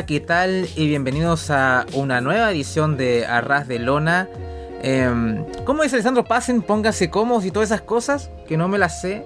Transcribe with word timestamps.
Hola, 0.00 0.06
¿qué 0.06 0.20
tal? 0.20 0.66
Y 0.76 0.88
bienvenidos 0.88 1.50
a 1.50 1.84
una 1.92 2.22
nueva 2.22 2.50
edición 2.50 2.96
de 2.96 3.26
Arras 3.26 3.68
de 3.68 3.78
Lona. 3.78 4.30
Eh, 4.82 5.44
¿Cómo 5.66 5.82
dice 5.82 5.96
Alessandro? 5.96 6.24
Pasen, 6.24 6.62
pónganse 6.62 7.10
cómodos 7.10 7.44
y 7.44 7.50
todas 7.50 7.68
esas 7.68 7.82
cosas, 7.82 8.30
que 8.48 8.56
no 8.56 8.66
me 8.66 8.78
las 8.78 9.02
sé. 9.02 9.22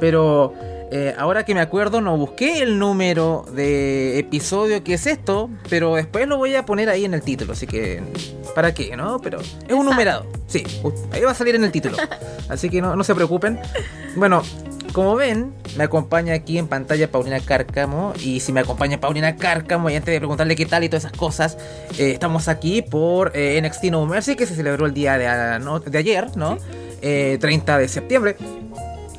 Pero 0.00 0.54
eh, 0.90 1.14
ahora 1.16 1.44
que 1.44 1.54
me 1.54 1.60
acuerdo, 1.60 2.00
no 2.00 2.16
busqué 2.16 2.64
el 2.64 2.80
número 2.80 3.44
de 3.54 4.18
episodio 4.18 4.82
que 4.82 4.94
es 4.94 5.06
esto, 5.06 5.48
pero 5.70 5.94
después 5.94 6.26
lo 6.26 6.36
voy 6.36 6.56
a 6.56 6.66
poner 6.66 6.88
ahí 6.88 7.04
en 7.04 7.14
el 7.14 7.22
título, 7.22 7.52
así 7.52 7.68
que... 7.68 8.02
¿Para 8.56 8.74
qué, 8.74 8.96
no? 8.96 9.20
Pero 9.20 9.38
es 9.40 9.72
un 9.72 9.86
numerado. 9.86 10.26
Sí, 10.48 10.64
ahí 11.12 11.22
va 11.22 11.30
a 11.30 11.34
salir 11.34 11.54
en 11.54 11.62
el 11.62 11.70
título. 11.70 11.96
Así 12.48 12.68
que 12.68 12.82
no, 12.82 12.96
no 12.96 13.04
se 13.04 13.14
preocupen. 13.14 13.58
Bueno, 14.14 14.42
como 14.92 15.16
ven, 15.16 15.54
me 15.76 15.84
acompaña 15.84 16.34
aquí 16.34 16.58
en 16.58 16.68
pantalla 16.68 17.10
Paulina 17.10 17.40
Cárcamo. 17.40 18.12
Y 18.20 18.40
si 18.40 18.52
me 18.52 18.60
acompaña 18.60 19.00
Paulina 19.00 19.36
Cárcamo, 19.36 19.90
y 19.90 19.96
antes 19.96 20.12
de 20.12 20.18
preguntarle 20.18 20.56
qué 20.56 20.66
tal 20.66 20.84
y 20.84 20.88
todas 20.88 21.04
esas 21.04 21.16
cosas, 21.16 21.58
eh, 21.98 22.12
estamos 22.12 22.48
aquí 22.48 22.82
por 22.82 23.32
eh, 23.34 23.60
NXT 23.62 23.84
No 23.84 24.06
Mercy, 24.06 24.36
que 24.36 24.46
se 24.46 24.54
celebró 24.54 24.86
el 24.86 24.94
día 24.94 25.18
de, 25.18 25.58
no, 25.58 25.80
de 25.80 25.98
ayer, 25.98 26.36
¿no? 26.36 26.58
Eh, 27.00 27.38
30 27.40 27.78
de 27.78 27.88
septiembre. 27.88 28.36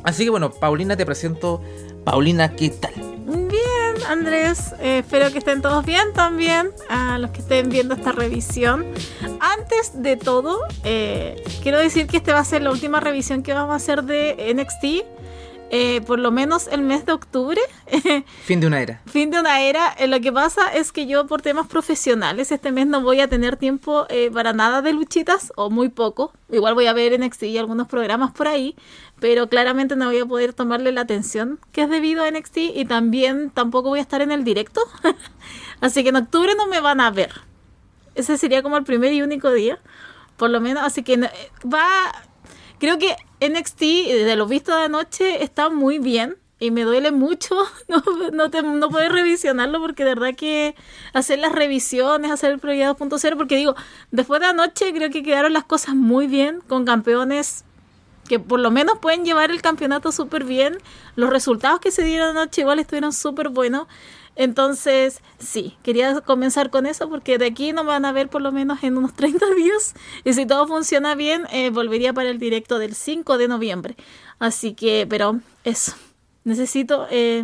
Así 0.04 0.26
que 0.26 0.30
bueno, 0.30 0.52
Paulina, 0.52 0.96
te 0.96 1.06
presento. 1.06 1.62
Paulina, 2.04 2.54
¿qué 2.54 2.70
tal? 2.70 2.94
Bien, 3.26 4.06
Andrés. 4.10 4.74
Eh, 4.80 5.00
espero 5.00 5.32
que 5.32 5.38
estén 5.40 5.62
todos 5.62 5.86
bien 5.86 6.14
también. 6.14 6.72
A 6.90 7.18
los 7.18 7.32
que 7.32 7.40
estén 7.40 7.70
viendo 7.70 7.96
esta 7.96 8.12
revisión. 8.12 8.86
Antes 9.40 10.02
de 10.02 10.18
todo, 10.18 10.60
eh, 10.84 11.42
quiero 11.62 11.78
decir 11.80 12.08
que 12.08 12.18
esta 12.18 12.34
va 12.34 12.40
a 12.40 12.46
ser 12.46 12.62
la 12.62 12.72
última 12.72 13.00
revisión 13.00 13.44
que 13.44 13.54
vamos 13.54 13.74
a 13.74 13.76
hacer 13.76 14.04
de 14.04 14.54
NXT. 14.54 15.23
Eh, 15.76 16.02
por 16.02 16.20
lo 16.20 16.30
menos 16.30 16.68
el 16.68 16.84
mes 16.84 17.04
de 17.08 17.14
octubre. 17.14 17.60
Fin 18.44 18.60
de 18.60 18.68
una 18.68 18.80
era. 18.80 19.02
fin 19.08 19.32
de 19.32 19.40
una 19.40 19.60
era. 19.62 19.92
Eh, 19.98 20.06
lo 20.06 20.22
que 20.22 20.32
pasa 20.32 20.72
es 20.72 20.92
que 20.92 21.08
yo 21.08 21.26
por 21.26 21.42
temas 21.42 21.66
profesionales 21.66 22.52
este 22.52 22.72
mes 22.72 22.86
no 22.86 23.02
voy 23.02 23.22
a 23.22 23.28
tener 23.28 23.58
tiempo 23.58 24.06
eh, 24.10 24.30
para 24.32 24.54
nada 24.54 24.84
de 24.84 24.94
luchitas 24.94 25.52
o 25.56 25.72
muy 25.72 25.90
poco. 25.90 26.32
Igual 26.52 26.76
voy 26.76 26.86
a 26.86 26.94
ver 26.94 27.20
NXT 27.20 27.44
y 27.44 27.58
algunos 27.58 27.88
programas 27.88 28.32
por 28.34 28.48
ahí, 28.48 28.76
pero 29.20 29.50
claramente 29.50 29.96
no 29.96 30.06
voy 30.06 30.20
a 30.20 30.28
poder 30.28 30.54
tomarle 30.54 30.92
la 30.92 31.02
atención 31.02 31.60
que 31.72 31.82
es 31.82 31.90
debido 31.90 32.24
a 32.24 32.30
NXT 32.30 32.58
y 32.76 32.86
también 32.86 33.50
tampoco 33.50 33.90
voy 33.90 33.98
a 33.98 34.04
estar 34.04 34.22
en 34.22 34.32
el 34.32 34.44
directo. 34.44 34.82
así 35.82 36.04
que 36.04 36.10
en 36.10 36.18
octubre 36.18 36.54
no 36.56 36.68
me 36.68 36.82
van 36.82 37.02
a 37.02 37.10
ver. 37.10 37.32
Ese 38.14 38.38
sería 38.38 38.62
como 38.62 38.78
el 38.78 38.84
primer 38.84 39.12
y 39.12 39.24
único 39.24 39.52
día, 39.52 39.80
por 40.38 40.52
lo 40.52 40.62
menos. 40.62 40.84
Así 40.84 41.02
que 41.02 41.14
eh, 41.16 41.30
va 41.68 41.88
creo 42.80 42.98
que 42.98 43.16
NXT, 43.42 43.80
de 43.80 44.36
lo 44.36 44.48
visto 44.48 44.76
de 44.76 44.84
anoche, 44.84 45.44
está 45.44 45.70
muy 45.70 46.00
bien. 46.00 46.38
Y 46.60 46.72
me 46.72 46.84
duele 46.84 47.12
mucho 47.12 47.56
no, 47.90 48.02
no, 48.32 48.50
te, 48.50 48.62
no 48.62 48.90
poder 48.90 49.12
revisionarlo 49.12 49.82
porque 49.82 50.06
de 50.06 50.16
verdad 50.16 50.36
que 50.36 50.76
hacer 51.12 51.40
las 51.40 51.52
revisiones, 51.52 52.32
hacer 52.32 52.52
el 52.52 52.60
Prioridad 52.60 52.96
2.0, 52.96 53.36
porque 53.36 53.58
digo, 53.58 53.76
después 54.12 54.40
de 54.40 54.48
anoche 54.48 54.94
creo 54.94 55.10
que 55.10 55.24
quedaron 55.24 55.52
las 55.52 55.66
cosas 55.66 55.96
muy 55.96 56.28
bien 56.28 56.62
con 56.68 56.86
campeones 56.86 57.66
que 58.28 58.40
por 58.40 58.60
lo 58.60 58.72
menos 58.72 59.00
pueden 59.00 59.26
llevar 59.26 59.52
el 59.52 59.62
campeonato 59.62 60.12
súper 60.12 60.44
bien. 60.44 60.78
Los 61.16 61.30
resultados 61.30 61.80
que 61.80 61.92
se 61.92 62.04
dieron 62.04 62.38
anoche 62.38 62.62
igual 62.62 62.80
estuvieron 62.80 63.14
súper 63.14 63.50
buenos. 63.50 63.88
Entonces, 64.36 65.22
sí, 65.38 65.78
quería 65.84 66.20
comenzar 66.22 66.72
con 66.72 66.88
eso 66.88 67.08
porque 67.08 67.38
de 67.38 67.46
aquí 67.46 67.72
no 67.72 67.84
me 67.84 67.90
van 67.90 68.06
a 68.06 68.12
ver 68.12 68.30
por 68.30 68.42
lo 68.42 68.52
menos 68.52 68.84
en 68.84 68.98
unos 68.98 69.14
30 69.16 69.46
días. 69.56 69.94
Y 70.24 70.34
si 70.34 70.46
todo 70.46 70.68
funciona 70.68 71.16
bien, 71.16 71.46
eh, 71.52 71.70
volvería 71.70 72.14
para 72.14 72.30
el 72.30 72.40
directo 72.40 72.80
del 72.80 72.96
5 72.96 73.38
de 73.38 73.48
noviembre. 73.48 73.96
Así 74.40 74.74
que, 74.74 75.06
pero 75.08 75.40
eso, 75.64 75.94
necesito 76.44 77.08
eh, 77.12 77.44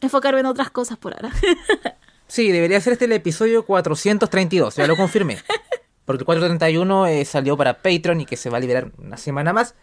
enfocarme 0.00 0.40
en 0.40 0.46
otras 0.46 0.70
cosas 0.70 0.98
por 0.98 1.14
ahora. 1.14 1.32
sí, 2.26 2.50
debería 2.50 2.80
ser 2.80 2.94
este 2.94 3.04
el 3.04 3.12
episodio 3.12 3.64
432, 3.64 4.76
ya 4.76 4.86
lo 4.86 4.96
confirmé. 4.96 5.38
Porque 6.04 6.22
el 6.22 6.26
431 6.26 7.06
eh, 7.06 7.24
salió 7.24 7.56
para 7.56 7.74
Patreon 7.82 8.20
y 8.22 8.26
que 8.26 8.36
se 8.36 8.50
va 8.50 8.56
a 8.58 8.60
liberar 8.60 8.90
una 8.98 9.16
semana 9.16 9.52
más. 9.52 9.74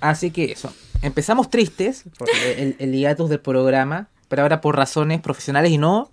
Así 0.00 0.30
que 0.30 0.52
eso. 0.52 0.72
Empezamos 1.00 1.48
tristes, 1.50 2.04
porque 2.18 2.32
el, 2.62 2.76
el 2.78 2.92
hiatus 2.94 3.30
del 3.30 3.40
programa 3.40 4.08
pero 4.28 4.42
ahora 4.44 4.62
por 4.62 4.74
razones 4.76 5.20
profesionales 5.20 5.70
y 5.72 5.76
no 5.76 6.10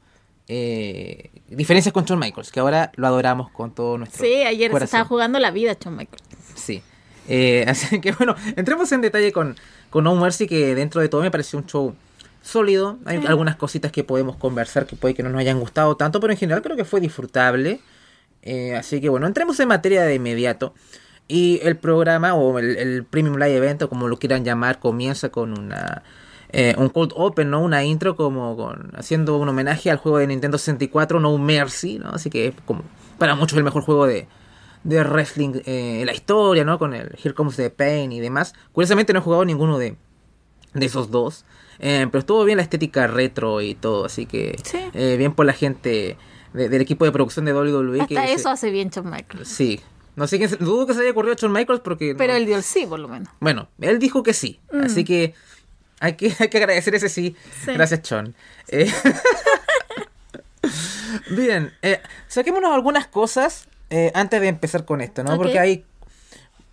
eh, 0.50 1.30
diferencias 1.48 1.94
con 1.94 2.04
Shawn 2.04 2.20
Michaels, 2.20 2.52
que 2.52 2.60
ahora 2.60 2.92
lo 2.96 3.08
adoramos 3.08 3.50
con 3.52 3.74
todo 3.74 3.98
nuestro 3.98 4.26
Sí, 4.26 4.34
ayer 4.44 4.70
corazón. 4.72 4.80
se 4.80 4.86
estaba 4.98 5.06
jugando 5.08 5.40
la 5.40 5.52
vida 5.52 5.78
Shawn 5.80 5.96
Michaels. 5.96 6.24
Sí. 6.56 6.82
Eh, 7.30 7.64
así 7.70 8.02
que 8.02 8.12
bueno, 8.12 8.36
entremos 8.58 8.92
en 8.92 9.00
detalle 9.00 9.32
con, 9.32 9.56
con 9.90 10.04
No 10.04 10.16
Mercy, 10.16 10.48
que 10.48 10.76
dentro 10.76 11.00
de 11.00 11.08
todo 11.08 11.22
me 11.22 11.32
pareció 11.32 11.60
un 11.60 11.66
show 11.66 11.96
sólido. 12.42 12.98
Hay 13.06 13.20
Sí. 13.22 13.28
algunas 13.28 13.56
cositas 13.56 13.92
que 13.92 14.04
podemos 14.04 14.36
conversar 14.36 14.86
que 14.86 14.98
puede 14.98 15.14
que 15.14 15.24
no 15.24 15.30
nos 15.30 15.40
hayan 15.40 15.60
gustado 15.60 15.96
tanto, 15.96 16.20
pero 16.20 16.34
en 16.34 16.40
general 16.40 16.62
creo 16.62 16.76
que 16.76 16.84
fue 16.86 17.00
disfrutable. 17.00 17.80
Eh, 18.42 18.76
así 18.76 19.02
que 19.02 19.10
bueno, 19.10 19.28
entremos 19.28 19.60
en 19.60 19.68
materia 19.68 20.04
de 20.04 20.16
inmediato. 20.16 20.74
Y 21.28 21.60
el 21.64 21.78
programa, 21.78 22.34
o 22.34 22.58
el, 22.58 22.76
el 22.78 23.04
Premium 23.06 23.36
Live 23.36 23.56
Event, 23.58 23.82
o 23.84 23.90
como 23.90 24.08
lo 24.08 24.18
quieran 24.18 24.44
llamar, 24.44 24.80
comienza 24.80 25.30
con 25.30 25.58
una 25.58 26.02
eh, 26.52 26.74
un 26.80 26.90
cold 26.90 27.12
open, 27.16 27.52
¿no? 27.52 27.62
Una 27.62 27.84
intro 27.84 28.16
como 28.16 28.56
con 28.58 28.92
haciendo 28.96 29.38
un 29.38 29.48
homenaje 29.50 29.92
al 29.92 29.98
juego 29.98 30.18
de 30.18 30.26
Nintendo 30.26 30.58
64, 30.58 31.20
No 31.20 31.38
Mercy, 31.38 32.00
¿no? 32.00 32.10
Así 32.10 32.32
que 32.32 32.48
es 32.48 32.56
como 32.66 32.82
para 33.20 33.36
muchos 33.36 33.56
el 33.60 33.64
mejor 33.64 33.84
juego 33.84 34.08
de, 34.08 34.28
de 34.84 35.04
wrestling 35.04 35.62
eh, 35.66 36.00
en 36.00 36.08
la 36.08 36.14
historia, 36.14 36.66
¿no? 36.66 36.80
Con 36.80 36.96
el 36.96 37.16
Here 37.24 37.36
Comes 37.36 37.56
the 37.58 37.70
Pain 37.70 38.12
y 38.12 38.20
demás. 38.20 38.56
Curiosamente 38.72 39.14
no 39.14 39.20
he 39.20 39.22
jugado 39.22 39.46
ninguno 39.46 39.78
de, 39.78 39.96
de 40.74 40.86
esos 40.88 41.12
dos. 41.12 41.46
Eh, 41.78 42.08
pero 42.12 42.20
estuvo 42.20 42.44
bien 42.44 42.58
la 42.58 42.64
estética 42.64 43.06
retro 43.06 43.62
y 43.62 43.76
todo, 43.76 44.06
así 44.06 44.26
que 44.26 44.58
Sí. 44.64 44.80
bien 45.18 45.34
por 45.34 45.46
la 45.46 45.54
gente 45.54 46.18
de- 46.54 46.70
del 46.70 46.82
equipo 46.82 47.06
de 47.06 47.12
producción 47.12 47.46
de 47.46 47.54
WWE. 47.54 48.08
que 48.08 48.18
Hasta 48.18 48.28
se- 48.28 48.34
eso 48.34 48.50
hace 48.50 48.70
bien 48.72 48.90
Shawn 48.90 49.10
Michaels. 49.10 49.48
Sí. 49.48 49.80
No 50.16 50.28
sé 50.28 50.38
dudo 50.60 50.86
que 50.86 50.94
se 50.94 51.02
haya 51.02 51.12
ocurrido 51.12 51.34
a 51.34 51.38
Shawn 51.38 51.54
Michaels 51.54 51.82
porque... 51.82 52.14
Pero 52.16 52.34
no- 52.34 52.38
el 52.40 52.46
dio 52.46 52.62
sí, 52.62 52.86
por 52.86 53.00
lo 53.00 53.08
menos. 53.08 53.30
bueno, 53.40 53.70
él 53.80 54.00
dijo 54.00 54.22
que 54.24 54.34
sí. 54.34 54.60
Mm. 54.72 54.82
Así 54.84 55.04
que 55.06 55.34
hay 56.00 56.14
que, 56.18 56.34
hay 56.40 56.50
que 56.50 56.58
agradecer 56.58 56.94
ese 56.96 57.10
sí. 57.10 57.36
Sí. 57.66 57.72
Gracias, 57.74 58.02
Sean. 58.08 58.34
Eh, 58.68 58.92
Bien, 61.32 61.72
eh, 61.82 62.02
saquémonos 62.28 62.74
algunas 62.74 63.08
cosas 63.08 63.68
eh, 63.90 64.12
antes 64.14 64.42
de 64.42 64.48
empezar 64.48 64.86
con 64.86 65.02
esto, 65.02 65.24
¿no? 65.24 65.32
Ok. 65.32 65.38
Porque 65.38 65.60
hay, 65.60 65.86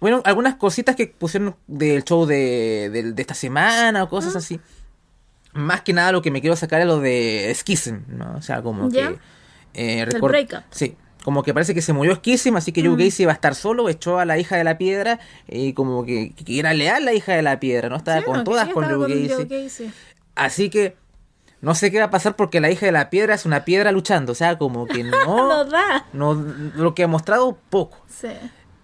bueno, 0.00 0.20
algunas 0.24 0.56
cositas 0.56 0.96
que 0.96 1.06
pusieron 1.06 1.56
del 1.66 2.04
show 2.04 2.26
de, 2.26 2.90
del- 2.92 3.14
de 3.14 3.22
esta 3.22 3.34
semana 3.34 4.02
o 4.02 4.08
cosas 4.08 4.34
así. 4.36 4.60
Más 5.52 5.80
que 5.82 5.92
nada 5.92 6.12
lo 6.12 6.20
que 6.20 6.30
me 6.30 6.40
quiero 6.40 6.56
sacar 6.56 6.80
es 6.80 6.86
lo 6.86 7.00
de 7.00 7.50
Schism, 7.54 8.00
¿no? 8.08 8.34
O 8.36 8.42
sea, 8.42 8.60
como 8.62 8.90
Ya. 8.90 9.08
que... 9.12 9.18
Eh, 9.76 10.04
record- 10.06 10.28
breakup. 10.30 10.62
Sí, 10.70 10.96
como 11.22 11.42
que 11.42 11.52
parece 11.54 11.74
que 11.74 11.82
se 11.82 11.92
murió 11.92 12.14
Schism, 12.16 12.56
así 12.56 12.72
que 12.72 12.82
Joe 12.82 12.96
Mm. 12.96 12.98
Gacy 12.98 13.22
iba 13.24 13.32
a 13.32 13.34
estar 13.34 13.54
solo, 13.54 13.88
echó 13.88 14.18
a 14.18 14.24
la 14.24 14.38
hija 14.38 14.56
de 14.56 14.64
la 14.64 14.78
piedra 14.78 15.20
y 15.46 15.72
como 15.74 16.04
que, 16.04 16.32
que 16.34 16.58
era 16.58 16.72
leal 16.74 17.04
la 17.04 17.12
hija 17.12 17.34
de 17.34 17.42
la 17.42 17.60
piedra, 17.60 17.88
¿no? 17.88 17.96
Estaba 17.96 18.18
Sí, 18.18 18.24
con 18.24 18.36
no, 18.38 18.44
todas 18.44 18.68
con 18.70 18.84
Joe 18.84 18.98
Gacy. 19.08 19.28
Joe 19.28 19.44
Gacy. 19.44 19.90
Así 20.34 20.70
que 20.70 20.96
no 21.60 21.74
sé 21.74 21.90
qué 21.90 21.98
va 21.98 22.04
a 22.06 22.10
pasar 22.10 22.36
porque 22.36 22.60
la 22.60 22.70
hija 22.70 22.86
de 22.86 22.92
la 22.92 23.10
piedra 23.10 23.34
es 23.34 23.44
una 23.46 23.64
piedra 23.64 23.90
luchando, 23.92 24.32
o 24.32 24.34
sea, 24.34 24.56
como 24.58 24.86
que 24.86 25.02
No 25.04 25.24
no, 25.26 25.64
da. 25.64 26.06
no 26.12 26.34
lo 26.34 26.94
que 26.94 27.02
ha 27.04 27.08
mostrado 27.08 27.58
poco. 27.70 27.98
Sí. 28.08 28.28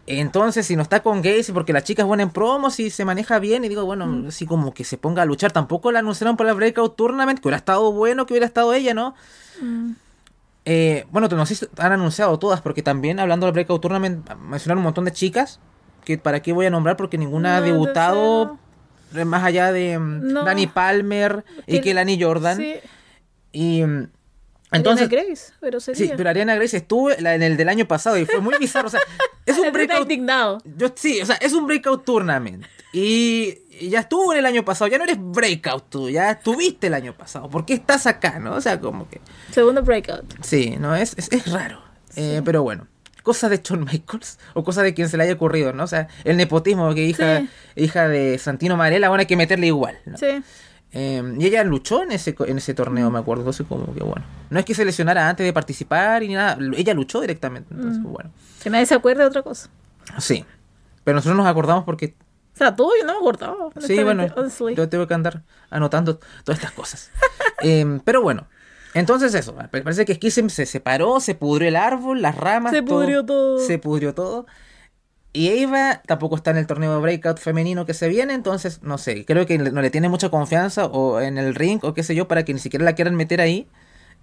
Entonces, 0.08 0.66
si 0.66 0.74
no 0.74 0.82
está 0.82 1.00
con 1.00 1.22
Gacy 1.22 1.52
porque 1.52 1.72
la 1.72 1.84
chica 1.84 2.02
es 2.02 2.08
buena 2.08 2.24
en 2.24 2.30
promos 2.30 2.80
y 2.80 2.90
se 2.90 3.04
maneja 3.04 3.38
bien, 3.38 3.64
y 3.64 3.68
digo, 3.68 3.84
bueno, 3.84 4.06
Mm. 4.06 4.26
así 4.28 4.46
como 4.46 4.74
que 4.74 4.82
se 4.84 4.98
ponga 4.98 5.22
a 5.22 5.24
luchar, 5.26 5.52
tampoco 5.52 5.92
la 5.92 6.00
anunciaron 6.00 6.36
por 6.36 6.44
la 6.44 6.54
Breakout 6.54 6.96
Tournament, 6.96 7.38
que 7.38 7.46
hubiera 7.46 7.58
estado 7.58 7.92
bueno 7.92 8.26
que 8.26 8.32
hubiera 8.32 8.46
estado 8.46 8.74
ella, 8.74 8.94
¿no? 8.94 9.14
Mm. 9.60 9.92
Eh, 10.64 11.06
bueno, 11.10 11.28
no 11.28 11.46
sé 11.46 11.54
si 11.56 11.66
han 11.78 11.92
anunciado 11.92 12.38
todas, 12.38 12.60
porque 12.60 12.82
también 12.82 13.18
hablando 13.18 13.46
del 13.46 13.52
Breakout 13.52 13.82
Tournament 13.82 14.30
mencionaron 14.40 14.78
un 14.78 14.84
montón 14.84 15.04
de 15.04 15.12
chicas, 15.12 15.60
que 16.04 16.18
para 16.18 16.40
qué 16.40 16.52
voy 16.52 16.66
a 16.66 16.70
nombrar 16.70 16.96
porque 16.96 17.18
ninguna 17.18 17.56
ha 17.56 17.60
debutado 17.60 18.46
no 18.46 19.24
más 19.26 19.44
allá 19.44 19.72
de 19.72 19.98
mm, 19.98 20.32
No. 20.32 20.44
Dani 20.44 20.66
Palmer 20.66 21.44
y 21.66 21.80
Kelani 21.80 22.20
Jordan. 22.20 22.56
Sí. 22.56 22.74
Y 23.52 23.84
mm, 23.84 24.08
entonces... 24.72 25.06
Ariana 25.06 25.26
Grace, 25.26 25.52
pero 25.60 25.80
sería. 25.80 26.06
Sí, 26.06 26.12
pero 26.16 26.30
Ariana 26.30 26.54
Grace 26.54 26.76
estuvo 26.76 27.10
en 27.10 27.42
el 27.42 27.56
del 27.56 27.68
año 27.68 27.86
pasado 27.86 28.16
y 28.18 28.24
fue 28.26 28.40
muy 28.40 28.54
bizarro. 28.58 28.88
O 28.88 28.90
sea, 28.90 29.00
es 29.46 29.58
un 29.58 29.72
breakout. 29.72 30.02
indignado. 30.02 30.58
Yo, 30.76 30.92
sí, 30.94 31.20
o 31.20 31.26
sea, 31.26 31.36
es 31.36 31.52
un 31.52 31.66
breakout 31.66 32.04
tournament. 32.04 32.64
Y, 32.92 33.58
y 33.80 33.88
ya 33.88 34.00
estuvo 34.00 34.32
en 34.32 34.40
el 34.40 34.46
año 34.46 34.64
pasado. 34.64 34.88
Ya 34.90 34.98
no 34.98 35.04
eres 35.04 35.16
breakout 35.18 35.88
tú, 35.88 36.10
ya 36.10 36.30
estuviste 36.32 36.88
el 36.88 36.94
año 36.94 37.14
pasado. 37.16 37.48
¿Por 37.48 37.64
qué 37.64 37.74
estás 37.74 38.06
acá, 38.06 38.38
no? 38.38 38.54
O 38.54 38.60
sea, 38.60 38.80
como 38.80 39.08
que. 39.08 39.20
Segundo 39.50 39.82
breakout. 39.82 40.24
Sí, 40.42 40.76
no, 40.78 40.94
es, 40.94 41.14
es, 41.16 41.30
es 41.32 41.50
raro. 41.50 41.82
Eh, 42.16 42.42
pero 42.44 42.62
bueno. 42.62 42.86
Cosas 43.22 43.50
de 43.50 43.60
Shawn 43.62 43.84
Michaels 43.84 44.40
o 44.52 44.64
cosas 44.64 44.82
de 44.82 44.94
quien 44.94 45.08
se 45.08 45.16
le 45.16 45.22
haya 45.22 45.34
ocurrido, 45.34 45.72
¿no? 45.72 45.84
O 45.84 45.86
sea, 45.86 46.08
el 46.24 46.36
nepotismo 46.36 46.92
que 46.92 47.04
hija, 47.04 47.38
Sí. 47.38 47.48
hija 47.76 48.08
de 48.08 48.36
Santino 48.36 48.76
Marella, 48.76 49.08
bueno, 49.10 49.20
hay 49.20 49.26
que 49.26 49.36
meterle 49.36 49.68
igual. 49.68 49.96
¿no? 50.06 50.18
Sí. 50.18 50.42
Eh, 50.94 51.22
y 51.38 51.46
ella 51.46 51.64
luchó 51.64 52.02
en 52.02 52.12
ese, 52.12 52.34
en 52.46 52.58
ese 52.58 52.74
torneo, 52.74 53.10
me 53.10 53.18
acuerdo. 53.18 53.42
Entonces, 53.42 53.66
como 53.66 53.94
que 53.94 54.02
bueno. 54.04 54.24
No 54.50 54.58
es 54.58 54.64
que 54.64 54.74
se 54.74 54.84
lesionara 54.84 55.28
antes 55.28 55.44
de 55.44 55.52
participar 55.52 56.22
y 56.22 56.28
ni 56.28 56.34
nada. 56.34 56.58
Ella 56.76 56.92
luchó 56.94 57.20
directamente. 57.20 57.72
Entonces, 57.74 58.00
Mm. 58.02 58.12
bueno. 58.12 58.30
Que 58.62 58.68
nadie 58.70 58.86
se 58.86 58.94
acuerde 58.94 59.22
de 59.22 59.28
otra 59.28 59.42
cosa. 59.42 59.70
Sí. 60.18 60.44
Pero 61.04 61.14
nosotros 61.16 61.36
nos 61.36 61.46
acordamos 61.46 61.84
porque. 61.84 62.14
O 62.54 62.56
sea, 62.58 62.76
tú 62.76 62.90
yo 63.00 63.06
no 63.06 63.14
me 63.14 63.18
acordaba. 63.18 63.70
Sí, 63.80 64.02
bueno. 64.02 64.26
honestly. 64.36 64.74
Yo 64.74 64.88
tengo 64.90 65.06
que 65.08 65.14
andar 65.14 65.42
anotando 65.70 66.18
todas 66.44 66.58
estas 66.58 66.72
cosas. 66.72 67.10
Eh, 67.64 68.00
pero 68.04 68.20
bueno. 68.22 68.48
Entonces 68.92 69.32
eso, 69.34 69.54
pa- 69.54 69.68
parece 69.68 70.04
que 70.04 70.14
Schism 70.16 70.48
se 70.48 70.66
separó, 70.66 71.20
se 71.20 71.34
pudrió 71.36 71.68
el 71.68 71.76
árbol, 71.76 72.20
las 72.20 72.36
ramas, 72.36 72.72
Se 72.72 72.82
pudrió 72.82 73.24
todo. 73.24 73.58
Se 73.60 73.78
pudrió 73.78 74.12
todo. 74.14 74.46
Y 75.34 75.48
Eva 75.48 76.02
tampoco 76.06 76.36
está 76.36 76.50
en 76.50 76.58
el 76.58 76.66
torneo 76.66 76.94
de 76.94 77.00
breakout 77.00 77.38
femenino 77.38 77.86
que 77.86 77.94
se 77.94 78.08
viene, 78.08 78.34
entonces 78.34 78.80
no 78.82 78.98
sé, 78.98 79.24
creo 79.24 79.46
que 79.46 79.56
no 79.56 79.80
le 79.80 79.88
tiene 79.90 80.10
mucha 80.10 80.28
confianza 80.28 80.84
o 80.86 81.20
en 81.20 81.38
el 81.38 81.54
ring 81.54 81.80
o 81.84 81.94
qué 81.94 82.02
sé 82.02 82.14
yo 82.14 82.28
para 82.28 82.44
que 82.44 82.52
ni 82.52 82.60
siquiera 82.60 82.84
la 82.84 82.94
quieran 82.94 83.14
meter 83.14 83.40
ahí. 83.40 83.66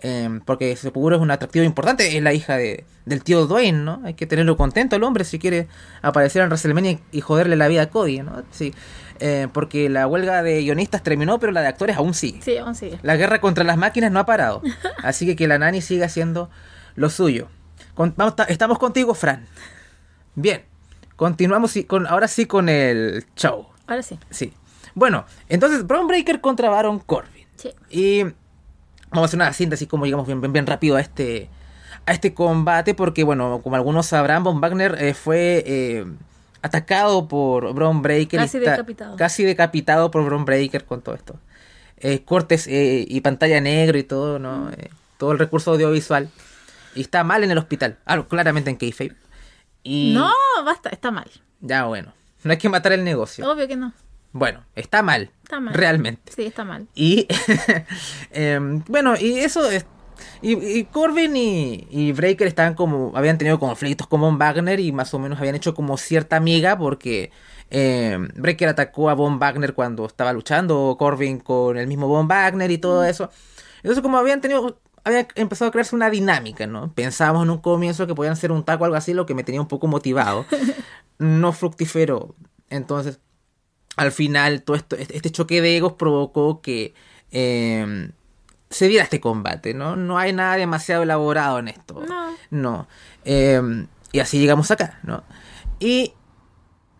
eh, 0.02 0.40
porque 0.46 0.76
Sepulcro 0.76 1.16
es 1.16 1.22
un 1.22 1.32
atractivo 1.32 1.66
importante, 1.66 2.16
es 2.16 2.22
la 2.24 2.32
hija 2.34 2.56
de, 2.58 2.86
del 3.06 3.24
tío 3.24 3.48
Dwayne, 3.48 3.80
¿no? 3.84 4.02
Hay 4.06 4.14
que 4.14 4.28
tenerlo 4.28 4.56
contento 4.56 4.96
al 4.96 5.04
hombre 5.04 5.24
si 5.26 5.40
quiere 5.40 5.68
aparecer 6.04 6.42
en 6.44 6.48
WrestleMania 6.50 7.00
y, 7.12 7.22
joderle 7.22 7.56
la 7.58 7.68
vida 7.68 7.82
a 7.82 7.90
Cody, 7.90 8.20
¿no? 8.22 8.44
Sí, 8.52 8.72
eh, 9.20 9.48
porque 9.52 9.90
la 9.90 10.06
huelga 10.08 10.44
de 10.44 10.62
guionistas 10.62 11.02
terminó, 11.04 11.40
pero 11.40 11.52
la 11.52 11.62
de 11.62 11.68
actores 11.70 11.98
aún 11.98 12.14
sigue. 12.14 12.40
Sí, 12.44 12.56
aún 12.58 12.76
sigue. 12.76 13.00
La 13.02 13.18
guerra 13.18 13.42
contra 13.42 13.64
las 13.66 13.78
máquinas 13.78 14.12
no 14.12 14.20
ha 14.20 14.26
parado. 14.28 14.62
Así 15.04 15.26
que 15.26 15.36
que 15.36 15.48
la 15.48 15.58
nani 15.58 15.82
siga 15.82 16.06
haciendo 16.06 16.50
lo 16.96 17.10
suyo. 17.10 17.48
Con- 17.96 18.14
vamos, 18.16 18.36
ta- 18.38 18.44
estamos 18.46 18.78
contigo, 18.80 19.14
Fran. 19.16 19.48
Bien. 20.36 20.62
Continuamos 21.20 21.78
con, 21.86 22.08
ahora 22.08 22.30
sí 22.30 22.46
con 22.46 22.70
el 22.70 23.26
show. 23.36 23.68
Ahora 23.88 24.02
sí. 24.02 24.18
Sí. 24.30 24.54
Bueno, 24.96 25.26
entonces 25.50 25.86
Braun 25.86 26.08
Breaker 26.08 26.40
contra 26.40 26.70
Baron 26.70 27.00
Corbin. 27.00 27.46
Sí. 27.58 27.74
Y 27.90 28.24
vamos 28.24 29.24
a 29.24 29.26
hacer 29.26 29.38
una 29.38 29.52
síntesis 29.52 29.86
como 29.90 30.06
llegamos 30.06 30.28
bien, 30.28 30.40
bien, 30.40 30.54
bien 30.54 30.66
rápido 30.66 30.96
a 30.96 31.02
este 31.02 31.50
a 32.06 32.14
este 32.14 32.34
combate 32.34 32.94
porque 32.94 33.26
bueno, 33.26 33.60
como 33.62 33.76
algunos 33.76 34.06
sabrán, 34.06 34.46
Von 34.46 34.62
Wagner 34.62 34.96
eh, 34.98 35.14
fue 35.14 35.62
eh, 35.68 36.06
atacado 36.62 37.28
por 37.28 37.74
Braun 37.74 38.02
Breaker. 38.02 38.40
Casi 38.40 38.60
decapitado. 38.60 39.18
Casi 39.18 39.44
decapitado 39.44 40.12
por 40.12 40.24
Braun 40.24 40.46
Breaker 40.46 40.86
con 40.86 41.02
todo 41.02 41.16
esto. 41.16 41.36
Eh, 41.98 42.24
cortes 42.24 42.66
y 42.70 43.20
pantalla 43.20 43.60
negro 43.60 43.98
y 43.98 44.04
todo, 44.04 44.40
¿no? 44.40 44.70
Eh, 44.70 44.90
todo 45.18 45.34
el 45.34 45.40
recurso 45.40 45.74
audiovisual. 45.74 46.30
Y 46.96 47.02
está 47.02 47.26
mal 47.26 47.44
en 47.44 47.52
el 47.52 47.58
hospital. 47.58 47.98
Ah, 48.06 48.24
claramente 48.24 48.70
en 48.70 48.78
kayfabe. 48.78 49.18
Y 49.84 50.14
No, 50.14 50.32
basta, 50.66 50.90
está 50.90 51.12
mal. 51.12 51.30
ya 51.62 51.86
bueno, 51.86 52.14
no 52.44 52.52
hay 52.52 52.58
que 52.58 52.70
matar 52.70 52.92
el 52.94 53.04
negocio. 53.04 53.50
Obvio 53.50 53.68
que 53.68 53.76
no. 53.76 53.94
Bueno, 54.32 54.64
está 54.76 55.02
mal. 55.02 55.32
Está 55.44 55.60
mal. 55.60 55.74
Realmente. 55.74 56.32
Sí, 56.36 56.44
está 56.46 56.64
mal. 56.64 56.88
Y 56.94 57.28
em, 58.32 58.84
bueno, 58.88 59.16
y 59.20 59.40
eso 59.40 59.70
es. 59.70 59.86
Y, 60.42 60.54
y 60.80 60.84
Corbin 60.86 61.36
y, 61.36 61.88
y 61.90 62.12
Breaker 62.12 62.48
estaban 62.48 62.76
como. 62.76 63.12
Habían 63.16 63.38
tenido 63.38 63.60
conflictos 63.60 64.08
con 64.08 64.22
Von 64.22 64.38
Wagner 64.38 64.80
y 64.80 64.92
más 64.92 65.14
o 65.14 65.20
menos 65.20 65.40
habían 65.40 65.56
hecho 65.56 65.74
como 65.74 65.98
cierta 65.98 66.36
amiga 66.36 66.78
porque 66.78 67.32
em, 67.70 68.28
Breaker 68.36 68.70
atacó 68.70 69.10
a 69.10 69.14
Von 69.16 69.40
Wagner 69.40 69.74
cuando 69.74 70.06
estaba 70.06 70.34
luchando 70.34 70.96
Corbin 71.00 71.40
con 71.40 71.78
el 71.78 71.88
mismo 71.88 72.08
Von 72.08 72.28
Wagner 72.28 72.70
y 72.72 72.78
todo 72.78 73.04
eso. 73.06 73.32
Entonces, 73.78 74.02
como 74.02 74.18
habían 74.18 74.42
tenido. 74.42 74.80
Había 75.04 75.28
empezado 75.36 75.70
a 75.70 75.72
crearse 75.72 75.96
una 75.96 76.10
dinámica, 76.10 76.68
¿no? 76.68 76.94
Pensábamos 76.94 77.44
en 77.44 77.50
un 77.52 77.58
comienzo 77.60 78.08
que 78.08 78.16
podían 78.16 78.36
ser 78.36 78.52
un 78.52 78.64
taco 78.64 78.84
o 78.84 78.86
algo 78.86 78.98
así, 78.98 79.14
lo 79.14 79.26
que 79.26 79.34
me 79.36 79.44
tenía 79.44 79.62
un 79.62 79.68
poco 79.68 79.88
motivado. 79.88 80.46
No 81.22 81.52
fructífero. 81.52 82.34
Entonces, 82.70 83.20
al 83.98 84.14
final 84.14 84.64
todo 84.64 84.78
esto, 84.78 84.96
este 84.96 85.18
este 85.18 85.32
choque 85.32 85.62
de 85.62 85.76
egos 85.76 85.94
provocó 85.94 86.62
que 86.62 86.94
eh, 87.32 88.10
se 88.70 88.88
diera 88.88 89.04
este 89.04 89.20
combate, 89.20 89.74
¿no? 89.74 89.98
No 89.98 90.18
hay 90.18 90.32
nada 90.32 90.56
demasiado 90.56 91.04
elaborado 91.04 91.60
en 91.60 91.68
esto. 91.68 92.06
No. 92.08 92.36
No. 92.52 92.88
Eh, 93.26 93.86
y 94.12 94.20
así 94.20 94.40
llegamos 94.40 94.72
acá, 94.72 95.00
¿no? 95.04 95.24
Y... 95.80 96.14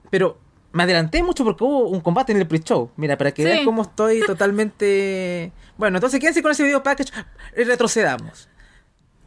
Pero 0.10 0.40
me 0.72 0.84
adelanté 0.84 1.24
mucho 1.24 1.44
porque 1.44 1.64
hubo 1.64 1.90
un 1.90 2.02
combate 2.02 2.32
en 2.32 2.40
el 2.40 2.48
pre-show. 2.48 2.92
Mira, 2.96 3.18
para 3.18 3.32
que 3.32 3.44
Sí. 3.44 3.50
veas 3.50 3.66
cómo 3.66 3.82
estoy 3.84 4.22
totalmente... 4.26 5.52
Bueno, 5.78 5.98
entonces 5.98 6.20
quédense 6.20 6.42
con 6.42 6.52
ese 6.52 6.64
video 6.64 6.84
package 6.84 7.12
y 7.58 7.64
retrocedamos. 7.64 8.50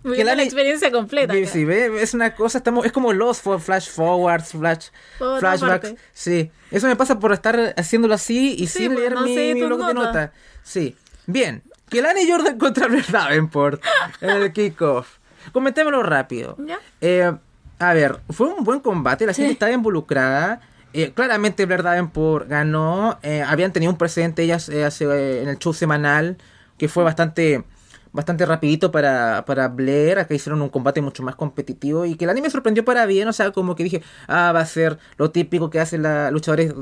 Viviendo 0.04 0.32
la 0.32 0.36
la 0.36 0.42
experiencia 0.42 0.90
completa. 0.90 1.32
Sí, 1.32 1.46
sí, 1.46 1.64
ve, 1.64 2.02
es 2.02 2.12
una 2.12 2.34
cosa, 2.34 2.58
estamos, 2.58 2.84
es 2.84 2.90
como 2.90 3.12
los 3.12 3.40
flash 3.40 3.88
forwards, 3.88 4.50
flash, 4.50 4.88
Por 5.18 5.28
otra 5.28 5.56
flashbacks. 5.56 5.94
Sí, 6.12 6.50
eso 6.72 6.88
me 6.88 6.96
pasa 6.96 7.20
por 7.20 7.32
estar 7.32 7.72
haciéndolo 7.76 8.14
así 8.14 8.54
y 8.58 8.66
Sí, 8.66 8.80
sin 8.80 8.88
pues, 8.88 8.98
leer 8.98 9.12
no 9.14 9.22
mi, 9.22 9.54
mi 9.54 9.62
blog 9.62 9.86
de 9.86 9.94
notas. 9.94 10.30
Sí, 10.64 10.96
bien. 11.26 11.62
Kelani 11.88 12.28
Jordan 12.28 12.58
contra 12.58 12.88
Davenport 12.88 13.80
en 14.20 14.30
el 14.30 14.52
kickoff. 14.52 15.18
Comentémoslo 15.52 16.02
rápido. 16.02 16.56
¿Ya? 16.66 16.80
Eh, 17.00 17.32
a 17.78 17.92
ver, 17.94 18.20
fue 18.30 18.48
un 18.48 18.64
buen 18.64 18.80
combate, 18.80 19.24
la 19.26 19.34
gente 19.34 19.52
estaba 19.52 19.70
involucrada. 19.72 20.60
Eh, 20.92 21.12
claramente 21.14 21.64
Blair 21.66 21.82
Davenport 21.82 22.48
ganó. 22.48 23.18
eh, 23.22 23.42
habían 23.42 23.72
tenido 23.72 23.92
un 23.92 23.98
precedente 23.98 24.42
ellas 24.42 24.68
eh, 24.68 24.84
hace, 24.84 25.42
en 25.42 25.48
el 25.48 25.58
show 25.58 25.72
semanal 25.72 26.36
que 26.76 26.88
fue 26.88 27.04
bastante 27.04 27.64
bastante 28.12 28.44
rapidito 28.46 28.92
para, 28.92 29.44
para 29.46 29.68
Blair. 29.68 30.18
Acá 30.18 30.34
hicieron 30.34 30.62
un 30.62 30.68
combate 30.68 31.00
mucho 31.00 31.22
más 31.22 31.34
competitivo 31.34 32.04
y 32.04 32.14
que 32.16 32.24
el 32.24 32.30
anime 32.30 32.50
sorprendió 32.50 32.84
para 32.84 33.06
bien. 33.06 33.26
O 33.28 33.32
sea, 33.32 33.52
como 33.52 33.74
que 33.74 33.84
dije, 33.84 34.02
ah, 34.28 34.52
va 34.52 34.60
a 34.60 34.66
ser 34.66 34.98
lo 35.16 35.30
típico 35.30 35.70
que 35.70 35.80
hacen 35.80 36.02
los 36.02 36.32
luchadores 36.32 36.74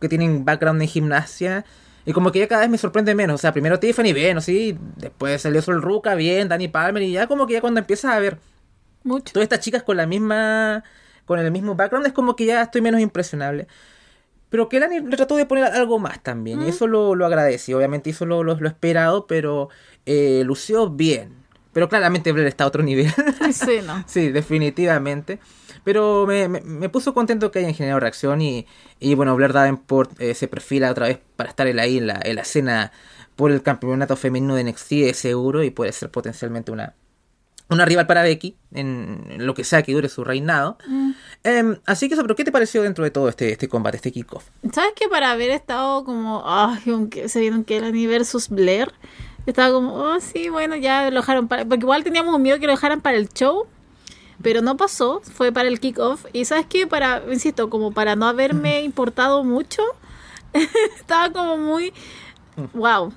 que 0.00 0.08
tienen 0.08 0.44
background 0.44 0.80
en 0.82 0.88
gimnasia. 0.88 1.64
Y 2.06 2.12
como 2.14 2.32
que 2.32 2.38
ya 2.38 2.48
cada 2.48 2.62
vez 2.62 2.70
me 2.70 2.78
sorprende 2.78 3.14
menos. 3.14 3.34
O 3.34 3.38
sea, 3.38 3.52
primero 3.52 3.78
Tiffany, 3.78 4.14
bien, 4.14 4.40
sí. 4.40 4.78
Después 4.96 5.42
salió 5.42 5.60
Sol 5.60 5.82
Ruka, 5.82 6.14
bien. 6.14 6.48
Danny 6.48 6.68
Palmer. 6.68 7.02
Y 7.02 7.12
ya 7.12 7.26
como 7.26 7.46
que 7.46 7.54
ya 7.54 7.60
cuando 7.60 7.80
empiezas 7.80 8.12
a 8.14 8.18
ver 8.18 8.38
Mucho. 9.02 9.32
todas 9.32 9.44
estas 9.44 9.60
chicas 9.60 9.82
con 9.82 9.96
la 9.98 10.06
misma 10.06 10.84
con 11.28 11.38
el 11.38 11.52
mismo 11.52 11.76
background 11.76 12.06
es 12.06 12.12
como 12.12 12.34
que 12.34 12.46
ya 12.46 12.62
estoy 12.62 12.80
menos 12.80 13.00
impresionable. 13.00 13.68
Pero 14.48 14.68
que 14.68 14.80
Lani 14.80 15.00
le 15.00 15.16
trató 15.16 15.36
de 15.36 15.44
poner 15.44 15.64
algo 15.64 15.98
más 15.98 16.22
también 16.22 16.62
y 16.62 16.70
eso 16.70 16.86
lo, 16.86 17.14
lo 17.14 17.26
agradecí 17.26 17.74
obviamente 17.74 18.08
hizo 18.08 18.24
lo, 18.24 18.42
lo, 18.42 18.58
lo 18.58 18.68
esperado 18.68 19.26
pero 19.26 19.68
eh, 20.06 20.42
lució 20.44 20.88
bien. 20.88 21.36
Pero 21.74 21.88
claramente 21.90 22.32
Blair 22.32 22.48
está 22.48 22.64
a 22.64 22.66
otro 22.66 22.82
nivel. 22.82 23.12
Sí, 23.52 23.80
no. 23.86 24.02
sí 24.08 24.30
definitivamente. 24.30 25.38
Pero 25.84 26.26
me, 26.26 26.48
me, 26.48 26.62
me 26.62 26.88
puso 26.88 27.12
contento 27.12 27.50
que 27.50 27.58
hayan 27.58 27.74
generado 27.74 28.00
reacción 28.00 28.40
y, 28.40 28.66
y 28.98 29.14
bueno 29.14 29.36
Blair 29.36 29.52
Davenport 29.52 30.18
eh, 30.18 30.34
se 30.34 30.48
perfila 30.48 30.90
otra 30.90 31.08
vez 31.08 31.20
para 31.36 31.50
estar 31.50 31.66
él 31.66 31.78
ahí 31.78 31.98
en 31.98 32.06
la, 32.06 32.18
en 32.24 32.36
la 32.36 32.42
escena 32.42 32.90
por 33.36 33.52
el 33.52 33.62
campeonato 33.62 34.16
femenino 34.16 34.54
de 34.54 34.64
NXT 34.64 34.90
de 34.90 35.14
seguro 35.14 35.62
y 35.62 35.70
puede 35.70 35.92
ser 35.92 36.10
potencialmente 36.10 36.72
una 36.72 36.94
una 37.70 37.84
rival 37.84 38.06
para 38.06 38.22
Becky 38.22 38.56
en 38.72 39.36
lo 39.38 39.54
que 39.54 39.64
sea 39.64 39.82
que 39.82 39.92
dure 39.92 40.08
su 40.08 40.24
reinado. 40.24 40.78
Em, 41.44 41.76
así 41.86 42.08
que 42.08 42.14
eso, 42.14 42.22
pero 42.22 42.34
¿qué 42.34 42.44
te 42.44 42.52
pareció 42.52 42.82
dentro 42.82 43.04
de 43.04 43.10
todo 43.10 43.28
este, 43.28 43.52
este 43.52 43.68
combate, 43.68 43.96
este 43.96 44.12
kickoff? 44.12 44.44
¿Sabes 44.72 44.92
que 44.94 45.08
para 45.08 45.30
haber 45.30 45.50
estado 45.50 46.04
como, 46.04 46.42
ay, 46.46 46.80
aunque 46.86 47.28
se 47.28 47.40
vieron 47.40 47.64
que 47.64 47.76
Kelani 47.76 48.06
versus 48.06 48.48
Blair, 48.48 48.92
estaba 49.46 49.72
como, 49.72 49.94
oh, 49.94 50.20
sí, 50.20 50.48
bueno, 50.48 50.76
ya 50.76 51.10
lo 51.10 51.20
dejaron 51.20 51.48
para, 51.48 51.64
porque 51.64 51.84
igual 51.84 52.04
teníamos 52.04 52.34
un 52.34 52.42
miedo 52.42 52.58
que 52.58 52.66
lo 52.66 52.72
dejaran 52.72 53.00
para 53.00 53.16
el 53.16 53.28
show, 53.28 53.66
pero 54.42 54.62
no 54.62 54.76
pasó, 54.76 55.20
fue 55.22 55.52
para 55.52 55.68
el 55.68 55.80
kickoff, 55.80 56.26
y 56.32 56.44
¿sabes 56.44 56.66
qué? 56.66 56.86
Para, 56.86 57.22
insisto, 57.30 57.70
como 57.70 57.92
para 57.92 58.16
no 58.16 58.26
haberme 58.26 58.82
importado 58.84 59.44
mucho, 59.44 59.82
estaba 60.96 61.32
como 61.32 61.56
muy, 61.56 61.92
wow, 62.72 63.12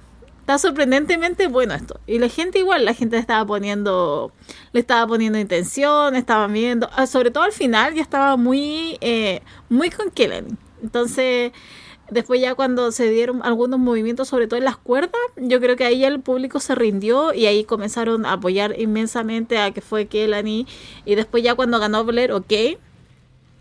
está 0.51 0.67
sorprendentemente 0.67 1.47
bueno 1.47 1.73
esto. 1.73 2.01
Y 2.05 2.19
la 2.19 2.27
gente 2.27 2.59
igual, 2.59 2.83
la 2.83 2.93
gente 2.93 3.15
le 3.15 3.21
estaba 3.21 3.45
poniendo, 3.45 4.33
le 4.73 4.81
estaba 4.81 5.07
poniendo 5.07 5.39
intención, 5.39 6.13
estaban 6.17 6.51
viendo, 6.51 6.89
ah, 6.93 7.07
sobre 7.07 7.31
todo 7.31 7.45
al 7.45 7.53
final 7.53 7.93
ya 7.93 8.01
estaba 8.01 8.35
muy, 8.35 8.97
eh, 8.99 9.41
muy 9.69 9.89
con 9.89 10.11
Kelly. 10.11 10.43
Entonces, 10.83 11.53
después 12.09 12.41
ya 12.41 12.53
cuando 12.55 12.91
se 12.91 13.09
dieron 13.09 13.41
algunos 13.43 13.79
movimientos, 13.79 14.27
sobre 14.27 14.47
todo 14.47 14.57
en 14.57 14.65
las 14.65 14.75
cuerdas, 14.75 15.21
yo 15.37 15.61
creo 15.61 15.77
que 15.77 15.85
ahí 15.85 15.99
ya 15.99 16.09
el 16.09 16.19
público 16.19 16.59
se 16.59 16.75
rindió 16.75 17.33
y 17.33 17.45
ahí 17.45 17.63
comenzaron 17.63 18.25
a 18.25 18.33
apoyar 18.33 18.77
inmensamente 18.77 19.57
a 19.57 19.71
que 19.71 19.79
fue 19.79 20.07
Kelani. 20.07 20.67
Y 21.05 21.15
después 21.15 21.43
ya 21.43 21.55
cuando 21.55 21.79
ganó 21.79 22.03
Blair, 22.03 22.33
ok, 22.33 22.51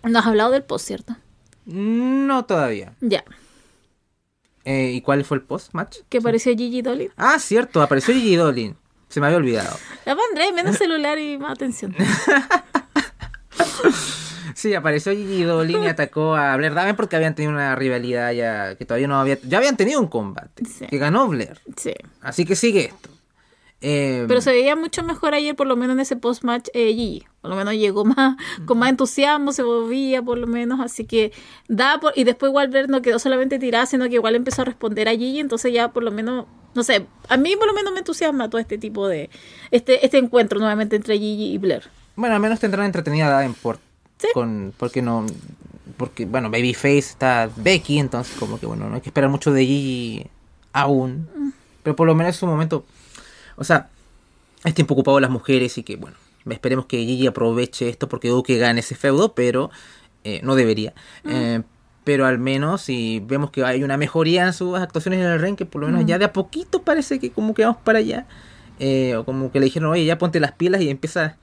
nos 0.03 0.23
has 0.23 0.27
hablado 0.27 0.51
del 0.51 0.65
post, 0.65 0.89
¿cierto? 0.89 1.15
No 1.67 2.45
todavía. 2.47 2.95
Ya, 3.01 3.23
Eh, 4.65 4.93
¿Y 4.95 5.01
cuál 5.01 5.25
fue 5.25 5.39
el 5.39 5.43
post-match? 5.43 5.99
que 6.09 6.19
apareció 6.19 6.53
Gigi 6.57 6.83
Dolin. 6.83 7.11
Ah, 7.17 7.39
cierto, 7.39 7.81
apareció 7.83 8.13
Gigi 8.15 8.37
Dolin. 8.37 8.77
Se 9.09 9.21
me 9.21 9.27
había 9.27 9.39
olvidado. 9.39 9.77
La 10.05 10.15
pondré, 10.15 10.53
menos 10.53 10.77
celular 10.77 11.19
y 11.19 11.39
más 11.39 11.53
atención. 11.53 11.95
Sí, 14.55 14.75
apareció 14.75 15.13
Gigi 15.13 15.45
Dolin 15.45 15.85
y 15.85 15.87
atacó 15.87 16.35
a 16.35 16.55
Blair 16.57 16.75
Daven 16.75 16.95
porque 16.95 17.17
habían 17.17 17.35
tenido 17.35 17.51
una 17.55 17.75
rivalidad 17.77 18.33
ya 18.33 18.75
que 18.75 18.85
todavía 18.85 19.09
no 19.09 19.19
había... 19.19 19.39
Ya 19.43 19.57
habían 19.57 19.79
tenido 19.79 19.99
un 20.01 20.09
combate. 20.09 20.65
Sí. 20.67 20.87
Que 20.87 20.99
ganó 20.99 21.27
Blair. 21.29 21.59
Sí. 21.77 21.95
Así 22.21 22.45
que 22.45 22.55
sigue 22.57 22.87
esto. 22.87 23.09
Eh, 23.83 24.27
Pero 24.29 24.41
se 24.43 24.51
veía 24.51 24.77
mucho 24.77 25.03
mejor 25.03 25.33
ayer, 25.33 25.57
por 25.57 25.67
lo 25.67 25.75
menos 25.75 25.95
en 25.95 26.01
ese 26.01 26.17
post-match, 26.17 26.69
eh, 26.75 26.89
Gigi. 26.89 27.25
Por 27.41 27.51
lo 27.51 27.57
menos 27.57 27.75
llegó 27.75 28.05
más, 28.05 28.37
con 28.67 28.79
más 28.79 28.91
entusiasmo, 28.91 29.53
se 29.53 29.63
movía 29.63 30.23
por 30.23 30.37
lo 30.39 30.47
menos. 30.47 30.81
Así 30.81 31.05
que 31.05 31.33
da 31.69 31.99
por, 31.99 32.13
y 32.17 32.25
después 32.25 32.51
igual 32.51 32.69
Blair 32.69 32.89
no 32.89 33.01
quedó 33.01 33.19
solamente 33.19 33.59
tirada, 33.59 33.87
sino 33.87 34.09
que 34.09 34.17
igual 34.17 34.35
empezó 34.35 34.63
a 34.63 34.65
responder 34.67 35.09
a 35.09 35.13
Gigi. 35.13 35.41
Entonces 35.41 35.73
ya 35.73 35.93
por 35.93 36.03
lo 36.03 36.11
menos, 36.11 36.47
no 36.75 36.83
sé, 36.83 37.07
a 37.29 37.37
mí 37.37 37.57
por 37.57 37.67
lo 37.67 37.73
menos 37.73 37.93
me 37.93 38.01
entusiasma 38.01 38.51
todo 38.51 38.61
este 38.61 38.77
tipo 38.77 39.09
de, 39.09 39.31
este, 39.71 40.05
este 40.05 40.19
encuentro 40.19 40.59
nuevamente 40.59 40.97
entre 40.97 41.15
Gigi 41.19 41.55
y 41.55 41.59
Blair. 41.59 41.85
Bueno, 42.17 42.35
al 42.35 42.41
menos 42.41 42.61
tendrán 42.61 42.87
entretenida 42.87 43.29
a 43.29 43.31
Davenport. 43.31 43.81
Sí. 44.19 44.29
Con, 44.35 44.75
porque 44.77 45.01
no. 45.01 45.25
Porque, 45.97 46.27
bueno, 46.27 46.51
Babyface 46.51 46.99
está 46.99 47.51
Becky, 47.57 47.99
entonces, 47.99 48.37
como 48.39 48.61
que, 48.61 48.67
bueno, 48.67 48.89
no 48.89 48.97
hay 48.97 49.01
que 49.01 49.09
esperar 49.09 49.31
mucho 49.31 49.53
de 49.53 49.65
Gigi 49.65 50.27
aún. 50.73 51.55
Pero 51.83 51.97
por 51.97 52.07
lo 52.07 52.15
menos 52.15 52.37
es 52.37 52.43
un 52.43 52.51
momento. 52.51 52.85
O 53.61 53.65
sea, 53.65 53.91
es 54.65 54.75
tiempo 54.75 54.95
ocupado 54.95 55.19
de 55.19 55.21
las 55.21 55.31
mujeres 55.31 55.77
y 55.77 55.83
que, 55.83 55.97
bueno, 55.97 56.17
esperemos 56.49 56.87
que 56.87 56.97
Gigi 56.97 57.27
aproveche 57.27 57.91
esto 57.91 58.09
porque 58.09 58.29
dudo 58.29 58.43
que 58.43 58.57
gane 58.57 58.81
ese 58.81 58.95
feudo, 58.95 59.35
pero 59.35 59.71
eh, 60.25 60.41
no 60.43 60.55
debería. 60.55 60.95
Eh, 61.25 61.61
pero 62.03 62.25
al 62.25 62.39
menos 62.39 62.81
si 62.81 63.21
vemos 63.21 63.51
que 63.51 63.63
hay 63.63 63.85
una 63.85 63.99
mejoría 63.99 64.47
en 64.47 64.55
sus 64.55 64.79
actuaciones 64.79 65.21
en 65.21 65.27
el 65.27 65.41
ring, 65.41 65.57
que 65.57 65.67
por 65.67 65.83
lo 65.83 65.89
menos 65.89 66.07
ya 66.07 66.19
de 66.19 66.25
a 66.25 66.33
poquito 66.33 66.83
parece 66.83 67.19
que 67.19 67.31
como 67.31 67.53
que 67.53 67.65
vamos 67.65 67.83
para 67.85 67.99
allá. 67.99 68.27
Eh, 68.79 69.15
o 69.15 69.27
como 69.27 69.53
que 69.53 69.61
le 69.61 69.67
dijeron, 69.67 69.91
oye, 69.91 70.07
ya 70.07 70.17
ponte 70.17 70.41
las 70.41 70.53
pilas 70.53 70.81
y 70.81 70.89
empieza, 70.89 71.37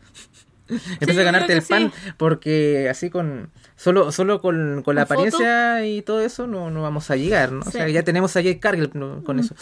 empieza 0.99 1.21
a 1.21 1.23
ganarte 1.23 1.53
el 1.53 1.61
pan, 1.61 1.93
porque 2.17 2.89
así 2.89 3.11
con 3.11 3.51
solo 3.75 4.11
solo 4.11 4.41
con, 4.41 4.81
con 4.81 4.95
la 4.95 5.03
apariencia 5.03 5.85
y 5.85 6.01
todo 6.01 6.21
eso 6.21 6.47
no, 6.47 6.71
no 6.71 6.81
vamos 6.81 7.11
a 7.11 7.15
llegar, 7.15 7.51
¿no? 7.51 7.59
O 7.59 7.69
sea, 7.69 7.87
ya 7.89 8.01
tenemos 8.01 8.35
a 8.35 8.41
Jake 8.41 8.59
Cargill 8.59 8.89
con 8.89 9.39
eso. 9.39 9.53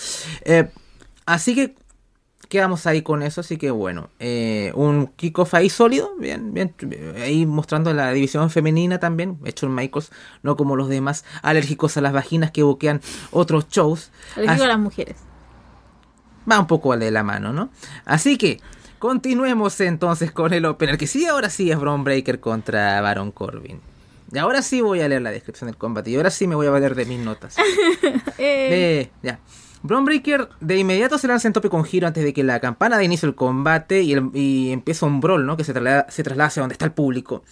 Eh, 0.45 0.69
así 1.25 1.53
que 1.53 1.75
quedamos 2.49 2.85
ahí 2.87 3.01
con 3.01 3.21
eso, 3.21 3.41
así 3.41 3.57
que 3.57 3.71
bueno, 3.71 4.09
eh, 4.19 4.71
un 4.75 5.07
kickoff 5.07 5.53
ahí 5.53 5.69
sólido, 5.69 6.15
bien, 6.17 6.53
bien, 6.53 6.73
ahí 7.21 7.45
mostrando 7.45 7.93
la 7.93 8.11
división 8.11 8.49
femenina 8.49 8.99
también, 8.99 9.37
hecho 9.45 9.65
en 9.65 9.75
Michaels, 9.75 10.11
no 10.43 10.55
como 10.55 10.75
los 10.75 10.89
demás 10.89 11.25
alérgicos 11.41 11.97
a 11.97 12.01
las 12.01 12.13
vaginas 12.13 12.51
que 12.51 12.63
boquean 12.63 13.01
otros 13.31 13.67
shows. 13.69 14.11
Alérgico 14.35 14.63
a 14.63 14.67
las 14.67 14.79
mujeres. 14.79 15.17
Va 16.49 16.59
un 16.59 16.67
poco 16.67 16.95
de 16.95 17.11
la 17.11 17.23
mano, 17.23 17.53
¿no? 17.53 17.69
Así 18.05 18.37
que 18.37 18.59
continuemos 18.99 19.79
entonces 19.81 20.31
con 20.31 20.53
el 20.53 20.65
opener, 20.65 20.97
que 20.97 21.07
sí, 21.07 21.25
ahora 21.25 21.49
sí 21.49 21.71
es 21.71 21.79
Braun 21.79 22.03
Breaker 22.03 22.39
contra 22.39 23.01
Baron 23.01 23.31
Corbin. 23.31 23.81
Y 24.31 24.37
ahora 24.37 24.61
sí 24.61 24.81
voy 24.81 25.01
a 25.01 25.07
leer 25.07 25.21
la 25.21 25.31
descripción 25.31 25.67
del 25.69 25.77
combate 25.77 26.09
y 26.09 26.15
ahora 26.15 26.31
sí 26.31 26.47
me 26.47 26.55
voy 26.55 26.67
a 26.67 26.71
valer 26.71 26.95
de 26.95 27.05
mis 27.05 27.19
notas. 27.19 27.55
eh, 28.37 29.09
ya. 29.21 29.39
Braun 29.87 30.05
Breaker 30.05 30.49
de 30.59 30.77
inmediato 30.77 31.17
se 31.17 31.27
lanza 31.27 31.47
en 31.47 31.53
tope 31.53 31.69
con 31.69 31.83
giro 31.83 32.07
antes 32.07 32.23
de 32.23 32.33
que 32.33 32.43
la 32.43 32.59
campana 32.59 32.97
de 32.97 33.05
inicio 33.05 33.27
del 33.27 33.35
combate 33.35 34.01
y, 34.01 34.71
empieza 34.71 35.05
un 35.05 35.21
brawl, 35.21 35.45
¿no? 35.45 35.57
Que 35.57 35.63
se 35.63 35.73
traslada, 35.73 36.07
se 36.09 36.23
traslada 36.23 36.47
hacia 36.47 36.61
donde 36.61 36.73
está 36.73 36.85
el 36.85 36.91
público. 36.91 37.43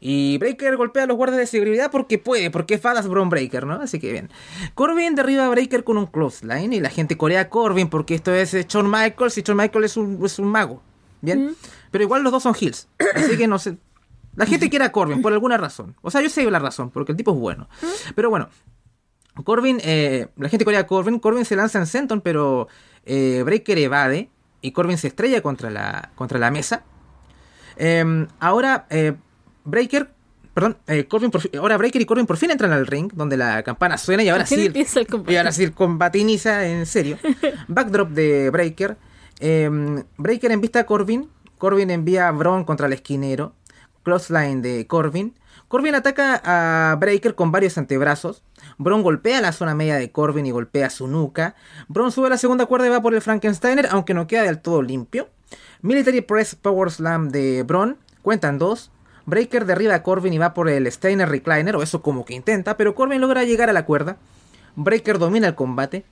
Y 0.00 0.38
Breaker 0.38 0.76
golpea 0.76 1.04
a 1.04 1.06
los 1.06 1.16
guardias 1.16 1.38
de 1.38 1.46
seguridad 1.46 1.90
porque 1.90 2.18
puede, 2.18 2.50
porque 2.50 2.74
es 2.74 2.80
Fadas 2.80 3.06
Braun 3.06 3.28
Breaker, 3.28 3.66
¿no? 3.66 3.74
Así 3.74 3.98
que 3.98 4.12
bien. 4.12 4.30
Corbin 4.74 5.14
derriba 5.14 5.44
a 5.44 5.48
Breaker 5.50 5.84
con 5.84 5.98
un 5.98 6.06
clothesline 6.06 6.72
y 6.72 6.80
la 6.80 6.88
gente 6.88 7.18
corea 7.18 7.40
a 7.40 7.48
Corbin 7.50 7.88
porque 7.90 8.14
esto 8.14 8.32
es 8.32 8.54
eh, 8.54 8.64
Shawn 8.66 8.90
Michaels 8.90 9.36
y 9.36 9.42
Shawn 9.42 9.58
Michaels 9.58 9.86
es 9.86 9.96
un, 9.96 10.24
es 10.24 10.38
un 10.38 10.46
mago. 10.46 10.82
¿Bien? 11.20 11.54
Pero 11.90 12.04
igual 12.04 12.22
los 12.22 12.32
dos 12.32 12.42
son 12.42 12.54
heels. 12.58 12.88
Así 13.14 13.36
que 13.36 13.46
no 13.46 13.58
sé. 13.58 13.76
La 14.36 14.46
gente 14.46 14.70
quiere 14.70 14.84
a 14.84 14.92
Corbin 14.92 15.20
por 15.20 15.32
alguna 15.32 15.58
razón. 15.58 15.96
O 16.00 16.10
sea, 16.10 16.22
yo 16.22 16.30
sé 16.30 16.48
la 16.50 16.58
razón, 16.58 16.90
porque 16.90 17.12
el 17.12 17.16
tipo 17.18 17.32
es 17.32 17.38
bueno. 17.38 17.68
Pero 18.14 18.30
bueno, 18.30 18.48
Corbin, 19.42 19.78
eh, 19.82 20.28
la 20.36 20.48
gente 20.48 20.64
corea 20.64 20.80
a 20.80 20.86
Corbin, 20.86 21.18
Corbin 21.18 21.44
se 21.44 21.56
lanza 21.56 21.78
en 21.78 21.86
Senton, 21.86 22.20
pero 22.20 22.68
eh, 23.04 23.42
Breaker 23.44 23.78
evade 23.78 24.28
y 24.60 24.72
Corbin 24.72 24.98
se 24.98 25.08
estrella 25.08 25.42
contra 25.42 25.70
la, 25.70 26.10
contra 26.14 26.38
la 26.38 26.50
mesa. 26.50 26.82
Em, 27.76 28.26
ahora 28.40 28.86
eh, 28.90 29.14
Breaker, 29.64 30.10
perdón, 30.52 30.76
Corbin 31.08 31.30
ahora 31.58 31.76
Breaker 31.76 32.02
y 32.02 32.04
Corbin 32.04 32.26
por 32.26 32.36
fin 32.36 32.50
entran 32.50 32.72
al 32.72 32.86
ring, 32.86 33.10
donde 33.14 33.36
la 33.36 33.62
campana 33.62 33.96
suena 33.96 34.22
y 34.22 34.28
ahora 34.28 34.46
sí, 34.46 34.70
y 35.26 35.36
ahora 35.36 35.52
sí 35.52 35.64
el 35.64 35.72
combate 35.72 36.18
inicia 36.18 36.66
en 36.66 36.86
serio. 36.86 37.18
Backdrop 37.68 38.10
de 38.10 38.50
Breaker. 38.50 38.96
Em, 39.38 40.04
Breaker 40.18 40.50
envista 40.50 40.80
a 40.80 40.84
Corbin, 40.86 41.30
Corbin 41.58 41.90
envía 41.90 42.28
a 42.28 42.32
Braun 42.32 42.64
contra 42.64 42.86
el 42.86 42.92
esquinero. 42.92 43.54
Clothesline 44.02 44.62
de 44.62 44.86
Corbin. 44.86 45.34
Corbin 45.70 45.94
ataca 45.94 46.42
a 46.42 46.96
Breaker 46.96 47.36
con 47.36 47.52
varios 47.52 47.78
antebrazos. 47.78 48.42
Bron 48.76 49.04
golpea 49.04 49.40
la 49.40 49.52
zona 49.52 49.72
media 49.76 49.94
de 49.98 50.10
Corbin 50.10 50.44
y 50.44 50.50
golpea 50.50 50.90
su 50.90 51.06
nuca. 51.06 51.54
Bron 51.86 52.10
sube 52.10 52.28
la 52.28 52.38
segunda 52.38 52.66
cuerda 52.66 52.88
y 52.88 52.90
va 52.90 53.00
por 53.00 53.14
el 53.14 53.22
Frankensteiner, 53.22 53.86
aunque 53.92 54.12
no 54.12 54.26
queda 54.26 54.42
del 54.42 54.58
todo 54.58 54.82
limpio. 54.82 55.28
Military 55.80 56.22
Press 56.22 56.56
Power 56.56 56.90
Slam 56.90 57.28
de 57.28 57.62
Bron. 57.62 57.98
Cuentan 58.22 58.58
dos. 58.58 58.90
Breaker 59.26 59.64
derriba 59.64 59.94
a 59.94 60.02
Corbin 60.02 60.32
y 60.32 60.38
va 60.38 60.54
por 60.54 60.68
el 60.68 60.90
Steiner 60.90 61.28
Recliner, 61.28 61.76
o 61.76 61.84
eso 61.84 62.02
como 62.02 62.24
que 62.24 62.34
intenta, 62.34 62.76
pero 62.76 62.96
Corbin 62.96 63.20
logra 63.20 63.44
llegar 63.44 63.70
a 63.70 63.72
la 63.72 63.84
cuerda. 63.84 64.16
Breaker 64.74 65.20
domina 65.20 65.46
el 65.46 65.54
combate. 65.54 66.04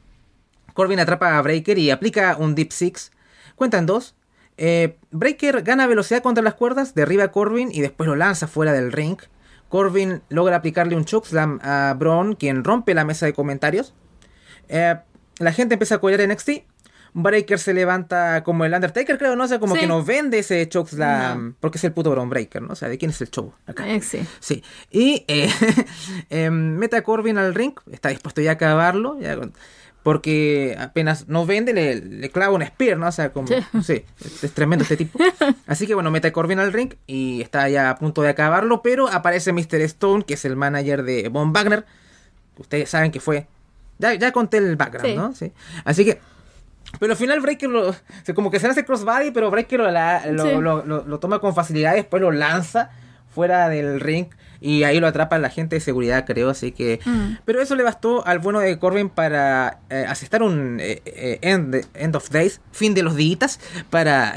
Corbin 0.73 1.01
atrapa 1.01 1.37
a 1.37 1.43
Breaker 1.43 1.79
y 1.79 1.91
aplica 1.91 2.37
un 2.39 2.55
Deep 2.55 2.71
Six. 2.71 3.11
Cuentan 3.57 3.87
dos. 3.87 4.15
Eh, 4.57 4.99
Breaker 5.11 5.63
gana 5.63 5.89
velocidad 5.89 6.23
contra 6.23 6.45
las 6.45 6.55
cuerdas, 6.55 6.95
derriba 6.95 7.25
a 7.25 7.33
Corbin 7.33 7.71
y 7.73 7.81
después 7.81 8.07
lo 8.07 8.15
lanza 8.15 8.47
fuera 8.47 8.73
del 8.73 8.93
ring. 8.93 9.19
Corbin 9.69 10.23
logra 10.29 10.57
aplicarle 10.57 10.97
un 10.97 11.05
chokeslam 11.05 11.59
a 11.63 11.95
Braun, 11.99 12.35
quien 12.35 12.65
rompe 12.65 12.95
la 12.95 13.05
mesa 13.05 13.27
de 13.27 13.33
comentarios. 13.33 13.95
Eh, 14.69 14.97
la 15.39 15.53
gente 15.53 15.75
empieza 15.75 15.97
a 15.97 15.99
colar 15.99 16.21
en 16.21 16.31
NXT. 16.31 16.51
Breaker 17.15 17.59
se 17.59 17.73
levanta 17.75 18.45
como 18.45 18.65
el 18.65 18.75
Undertaker, 18.75 19.19
creo, 19.19 19.35
¿no? 19.35 19.45
O 19.45 19.49
sea, 19.49 19.59
como 19.59 19.75
que 19.75 19.87
nos 19.87 20.05
vende 20.05 20.39
ese 20.39 20.69
chokeslam. 20.69 21.55
Porque 21.59 21.79
es 21.79 21.85
el 21.85 21.93
puto 21.93 22.11
Braun 22.11 22.29
Breaker, 22.29 22.63
¿no? 22.63 22.73
O 22.73 22.77
sea, 22.77 22.89
¿de 22.89 22.99
quién 22.99 23.11
es 23.11 23.21
el 23.21 23.31
show? 23.31 23.53
Acá. 23.67 23.89
Eh, 23.89 24.01
sí. 24.01 24.21
Sí. 24.41 24.63
Y 24.91 25.25
eh, 25.27 26.51
mete 26.51 26.97
a 26.97 27.03
Corbin 27.03 27.39
al 27.39 27.55
ring. 27.55 27.75
Está 27.91 28.11
dispuesto 28.11 28.41
ya 28.41 28.51
a 28.51 28.55
acabarlo. 28.55 29.19
Ya 29.21 29.37
porque 30.09 30.75
apenas 30.81 31.29
no 31.29 31.45
vende, 31.45 31.75
le, 31.75 32.31
clava 32.31 32.55
un 32.55 32.65
spear, 32.65 32.97
¿no? 32.97 33.09
O 33.09 33.13
sea, 33.13 33.31
como, 33.31 33.49
sí. 33.83 34.07
es, 34.43 34.53
tremendo 34.55 34.85
este 34.85 34.97
tipo. 34.97 35.19
Así 35.67 35.87
que 35.87 35.93
bueno, 35.93 36.11
mete 36.11 36.29
a 36.29 36.33
Corbin 36.33 36.59
al 36.61 36.73
ring 36.73 36.95
y 37.07 37.43
está 37.43 37.69
ya 37.69 37.91
a 37.91 37.97
punto 37.97 38.23
de 38.23 38.31
acabarlo, 38.31 38.81
pero 38.81 39.07
aparece 39.09 39.53
Mr. 39.53 39.83
Stone, 39.83 40.25
que 40.25 40.33
es 40.33 40.47
el 40.47 40.57
manager 40.57 41.03
de 41.03 41.29
Von 41.29 41.53
Wagner. 41.53 41.85
Ustedes 42.57 42.89
saben 42.89 43.11
que 43.11 43.21
fue... 43.21 43.49
Ya, 43.99 44.15
ya 44.15 44.33
conté 44.33 44.57
el 44.57 44.77
background, 44.77 45.15
¿no? 45.15 45.35
Sí. 45.35 45.53
Así 45.85 46.07
que... 46.07 46.19
Pero 46.99 47.13
al 47.13 47.19
final 47.19 47.41
Breaker 47.43 47.69
lo, 47.69 47.95
como 48.35 48.51
que 48.51 48.61
se 48.61 48.67
hace 48.67 48.87
crossbody, 48.87 49.31
pero 49.31 49.51
Breaker 49.51 49.79
lo, 49.79 50.63
lo, 50.63 51.05
lo, 51.05 51.19
toma 51.19 51.39
con 51.39 51.55
facilidad 51.55 51.93
y 51.93 51.97
después 51.97 52.23
lo 52.23 52.31
lanza 52.31 52.93
fuera 53.29 53.69
del 53.69 54.01
ring 54.01 54.29
y 54.61 54.83
ahí 54.83 55.01
lo 55.01 55.07
atrapa 55.07 55.39
la 55.39 55.51
gente 55.51 55.77
de 55.77 55.81
seguridad, 55.81 56.25
creo, 56.27 56.51
así 56.51 56.73
que... 56.73 57.01
Mm. 57.05 57.39
Pero 57.45 57.63
eso 57.63 57.77
le 57.77 57.83
bastó 57.83 58.27
al 58.27 58.39
bueno 58.39 58.61
de 58.61 58.79
Corbin 58.79 59.09
para 59.09 59.81
eh, 59.91 60.05
asestar 60.09 60.43
un 60.43 60.79
eh, 60.81 61.03
eh, 61.05 61.39
end, 61.43 62.17
of 62.17 62.31
Days, 62.31 62.61
fin 62.73 62.95
de 62.95 63.03
los 63.03 63.17
días, 63.17 63.61
para 63.91 64.35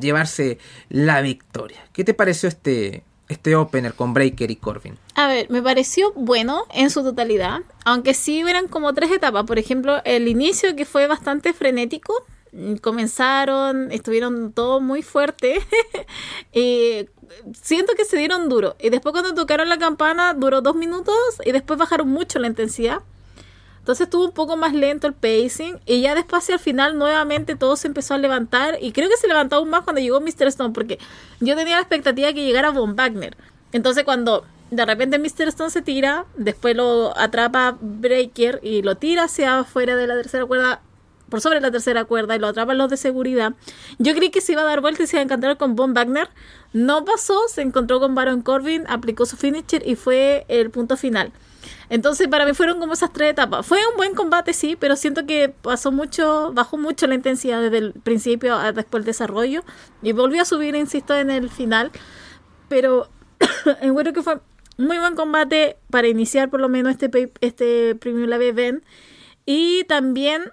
llevarse 0.00 0.58
la 0.88 1.20
victoria. 1.20 1.78
¿Qué 1.92 2.04
te 2.04 2.14
pareció 2.14 2.48
este, 2.48 3.04
este 3.28 3.54
opener 3.56 3.94
con 3.94 4.12
Breaker 4.12 4.50
y 4.50 4.56
Corbin? 4.56 4.98
A 5.14 5.28
ver, 5.28 5.50
me 5.50 5.62
pareció 5.62 6.12
bueno 6.14 6.64
en 6.72 6.90
su 6.90 7.02
totalidad, 7.02 7.60
aunque 7.84 8.14
sí 8.14 8.40
eran 8.40 8.68
como 8.68 8.92
tres 8.94 9.10
etapas. 9.10 9.44
Por 9.44 9.58
ejemplo, 9.58 10.00
el 10.04 10.28
inicio 10.28 10.74
que 10.74 10.84
fue 10.84 11.06
bastante 11.06 11.52
frenético, 11.52 12.14
comenzaron, 12.80 13.92
estuvieron 13.92 14.52
todo 14.52 14.80
muy 14.80 15.02
fuerte. 15.02 15.60
y 16.52 17.08
siento 17.60 17.94
que 17.94 18.04
se 18.04 18.16
dieron 18.16 18.48
duro. 18.48 18.76
Y 18.80 18.90
después 18.90 19.12
cuando 19.12 19.34
tocaron 19.34 19.68
la 19.68 19.78
campana 19.78 20.34
duró 20.34 20.60
dos 20.60 20.74
minutos 20.74 21.16
y 21.44 21.52
después 21.52 21.78
bajaron 21.78 22.08
mucho 22.08 22.38
la 22.38 22.46
intensidad. 22.46 23.02
Entonces 23.78 24.04
estuvo 24.04 24.26
un 24.26 24.32
poco 24.32 24.56
más 24.56 24.74
lento 24.74 25.06
el 25.06 25.14
pacing 25.14 25.80
y 25.86 26.02
ya 26.02 26.14
después 26.14 26.48
al 26.50 26.58
final 26.58 26.98
nuevamente 26.98 27.56
todo 27.56 27.76
se 27.76 27.88
empezó 27.88 28.12
a 28.12 28.18
levantar 28.18 28.76
y 28.80 28.92
creo 28.92 29.08
que 29.08 29.16
se 29.16 29.26
levantó 29.26 29.56
aún 29.56 29.70
más 29.70 29.84
cuando 29.84 30.02
llegó 30.02 30.20
Mr. 30.20 30.48
Stone 30.48 30.74
porque 30.74 30.98
yo 31.40 31.56
tenía 31.56 31.76
la 31.76 31.80
expectativa 31.80 32.28
de 32.28 32.34
que 32.34 32.44
llegara 32.44 32.70
Von 32.70 32.94
Wagner. 32.94 33.36
Entonces 33.72 34.04
cuando 34.04 34.44
de 34.70 34.84
repente 34.84 35.18
Mr. 35.18 35.48
Stone 35.48 35.70
se 35.70 35.80
tira, 35.80 36.26
después 36.36 36.76
lo 36.76 37.16
atrapa 37.18 37.78
Breaker 37.80 38.60
y 38.62 38.82
lo 38.82 38.96
tira 38.96 39.24
hacia 39.24 39.60
afuera 39.60 39.96
de 39.96 40.06
la 40.06 40.14
tercera 40.14 40.44
cuerda 40.44 40.82
por 41.30 41.40
sobre 41.40 41.60
la 41.60 41.70
tercera 41.70 42.04
cuerda 42.04 42.36
y 42.36 42.38
lo 42.38 42.48
atrapan 42.48 42.76
los 42.76 42.90
de 42.90 42.96
seguridad. 42.96 43.54
Yo 43.98 44.14
creí 44.14 44.30
que 44.30 44.40
se 44.40 44.52
iba 44.52 44.62
a 44.62 44.64
dar 44.66 44.80
vuelta 44.80 45.02
y 45.02 45.06
se 45.06 45.16
iba 45.16 45.20
a 45.20 45.24
encontrar 45.24 45.56
con 45.56 45.76
Von 45.76 45.94
Wagner. 45.94 46.28
No 46.72 47.04
pasó, 47.04 47.48
se 47.48 47.62
encontró 47.62 48.00
con 48.00 48.14
Baron 48.14 48.42
Corbin, 48.42 48.84
aplicó 48.88 49.26
su 49.26 49.36
finisher 49.36 49.86
y 49.86 49.96
fue 49.96 50.44
el 50.48 50.70
punto 50.70 50.96
final. 50.96 51.32
Entonces 51.88 52.28
para 52.28 52.46
mí 52.46 52.54
fueron 52.54 52.78
como 52.78 52.92
esas 52.92 53.12
tres 53.12 53.32
etapas. 53.32 53.66
Fue 53.66 53.78
un 53.90 53.96
buen 53.96 54.14
combate, 54.14 54.52
sí, 54.52 54.76
pero 54.78 54.96
siento 54.96 55.26
que 55.26 55.48
pasó 55.48 55.92
mucho, 55.92 56.52
bajó 56.52 56.78
mucho 56.78 57.06
la 57.06 57.14
intensidad 57.14 57.60
desde 57.60 57.78
el 57.78 57.92
principio 57.92 58.54
a 58.56 58.72
después 58.72 59.00
el 59.00 59.06
desarrollo 59.06 59.62
y 60.02 60.12
volvió 60.12 60.42
a 60.42 60.44
subir, 60.44 60.74
insisto, 60.74 61.16
en 61.16 61.30
el 61.30 61.50
final. 61.50 61.90
Pero 62.68 63.08
encuentro 63.80 64.12
que 64.12 64.22
fue 64.22 64.40
muy 64.78 64.98
buen 64.98 65.14
combate 65.14 65.76
para 65.90 66.08
iniciar 66.08 66.48
por 66.48 66.60
lo 66.60 66.68
menos 66.68 66.92
este, 66.92 67.32
este 67.40 67.94
Premium 67.96 68.30
Live 68.30 68.48
Event. 68.48 68.84
Y 69.44 69.84
también 69.84 70.52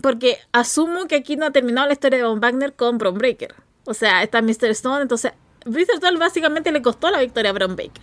porque 0.00 0.38
asumo 0.52 1.06
que 1.06 1.16
aquí 1.16 1.36
no 1.36 1.46
ha 1.46 1.50
terminado 1.50 1.86
la 1.86 1.92
historia 1.92 2.18
de 2.18 2.24
Von 2.24 2.40
Wagner 2.40 2.74
con 2.74 2.98
Bron 2.98 3.16
Breaker. 3.16 3.54
O 3.86 3.94
sea, 3.94 4.22
está 4.22 4.42
Mr. 4.42 4.70
Stone, 4.70 5.02
entonces 5.02 5.32
Mr. 5.66 5.94
Stone 5.94 6.18
básicamente 6.18 6.72
le 6.72 6.82
costó 6.82 7.10
la 7.10 7.20
victoria 7.20 7.50
a 7.50 7.54
Bron 7.54 7.76
Breaker. 7.76 8.02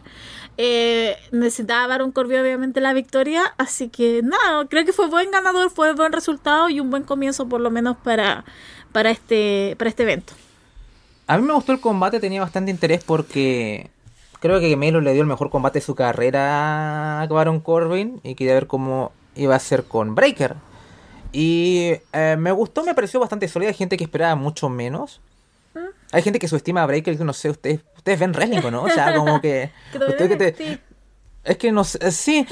Eh, 0.58 1.16
necesitaba 1.32 1.88
Baron 1.88 2.12
Corbin 2.12 2.40
obviamente 2.40 2.82
la 2.82 2.94
victoria, 2.94 3.54
así 3.58 3.90
que 3.90 4.22
nada, 4.24 4.66
creo 4.68 4.86
que 4.86 4.94
fue 4.94 5.08
buen 5.08 5.32
ganador, 5.32 5.70
fue 5.70 5.94
buen 5.94 6.12
resultado 6.12 6.70
y 6.70 6.80
un 6.80 6.90
buen 6.90 7.04
comienzo 7.04 7.48
por 7.48 7.62
lo 7.62 7.72
menos 7.72 7.98
para, 7.98 8.44
para, 8.92 9.12
este, 9.12 9.76
para 9.78 9.90
este 9.90 10.04
evento. 10.04 10.34
A 11.28 11.38
mí 11.38 11.44
me 11.44 11.54
gustó 11.54 11.72
el 11.72 11.80
combate, 11.80 12.20
tenía 12.20 12.42
bastante 12.42 12.72
interés 12.72 13.04
porque 13.04 13.90
creo 14.40 14.60
que 14.60 14.76
Melo 14.76 15.00
le 15.00 15.14
dio 15.14 15.22
el 15.22 15.28
mejor 15.28 15.50
combate 15.50 15.80
de 15.80 15.86
su 15.86 15.96
carrera 15.96 17.22
a 17.22 17.28
Baron 17.28 17.62
Corbin 17.62 18.20
y 18.24 18.36
quería 18.36 18.54
ver 18.54 18.68
cómo 18.68 19.14
iba 19.36 19.56
a 19.56 19.60
ser 19.60 19.86
con 19.86 20.16
Breaker. 20.16 20.56
Y 21.32 21.94
eh, 22.14 22.36
me 22.38 22.52
gustó, 22.52 22.84
me 22.84 22.94
pareció 22.94 23.20
bastante 23.20 23.48
sólida. 23.48 23.70
Hay 23.70 23.76
gente 23.76 23.98
que 23.98 24.04
esperaba 24.04 24.36
mucho 24.36 24.70
menos. 24.70 25.22
¿Mm? 25.74 25.80
Hay 26.12 26.22
gente 26.22 26.40
que 26.40 26.48
subestima 26.48 26.84
a 26.84 26.86
Breaker, 26.86 27.18
que 27.18 27.24
no 27.24 27.34
sé, 27.34 27.50
ustedes, 27.50 27.80
ustedes 27.96 28.20
ven 28.20 28.32
wrestling, 28.34 28.62
¿o 28.66 28.72
¿no? 28.72 28.84
O 28.84 28.90
sea, 28.90 29.16
como 29.16 29.40
que... 29.42 29.72
Que 29.94 30.28
que 30.28 30.36
te- 30.36 30.80
es 31.44 31.58
que 31.58 31.72
no 31.72 31.84
sé, 31.84 31.98
eh, 32.02 32.12
sí. 32.12 32.46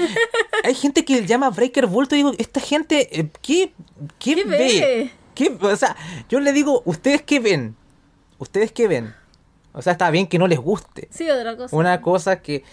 Hay 0.64 0.74
gente 0.74 1.04
que 1.04 1.24
llama 1.24 1.50
Breaker 1.50 1.86
Bulto 1.86 2.16
y 2.16 2.18
digo, 2.18 2.32
esta 2.38 2.58
gente, 2.60 3.20
eh, 3.20 3.28
¿qué, 3.40 3.72
qué, 4.18 4.34
¿Qué 4.34 4.44
ve? 4.44 4.56
ve? 4.56 5.10
¿Qué- 5.34 5.56
o 5.60 5.76
sea, 5.76 5.94
yo 6.28 6.40
le 6.40 6.52
digo, 6.52 6.82
¿ustedes 6.84 7.22
qué 7.22 7.38
ven? 7.38 7.76
¿Ustedes 8.38 8.72
qué 8.72 8.88
ven? 8.88 9.14
O 9.72 9.80
sea, 9.82 9.92
está 9.92 10.10
bien 10.10 10.26
que 10.26 10.38
no 10.40 10.48
les 10.48 10.58
guste. 10.58 11.06
Sí, 11.12 11.30
otra 11.30 11.56
cosa. 11.56 11.76
Una 11.76 12.00
cosa 12.00 12.42
que... 12.42 12.64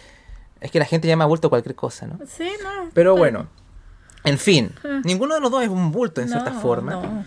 Es 0.59 0.71
que 0.71 0.79
la 0.79 0.85
gente 0.85 1.07
llama 1.07 1.25
bulto 1.27 1.49
cualquier 1.51 1.75
cosa, 1.75 2.07
¿no? 2.07 2.17
Sí, 2.25 2.49
no. 2.63 2.89
Pero 2.95 3.15
bueno, 3.15 3.47
en 4.27 4.37
fin, 4.37 4.71
Ah. 4.83 5.01
ninguno 5.03 5.35
de 5.35 5.41
los 5.41 5.51
dos 5.51 5.63
es 5.63 5.69
un 5.69 5.91
bulto 5.91 6.21
en 6.21 6.29
cierta 6.29 6.51
forma. 6.53 6.91
no. 6.93 7.25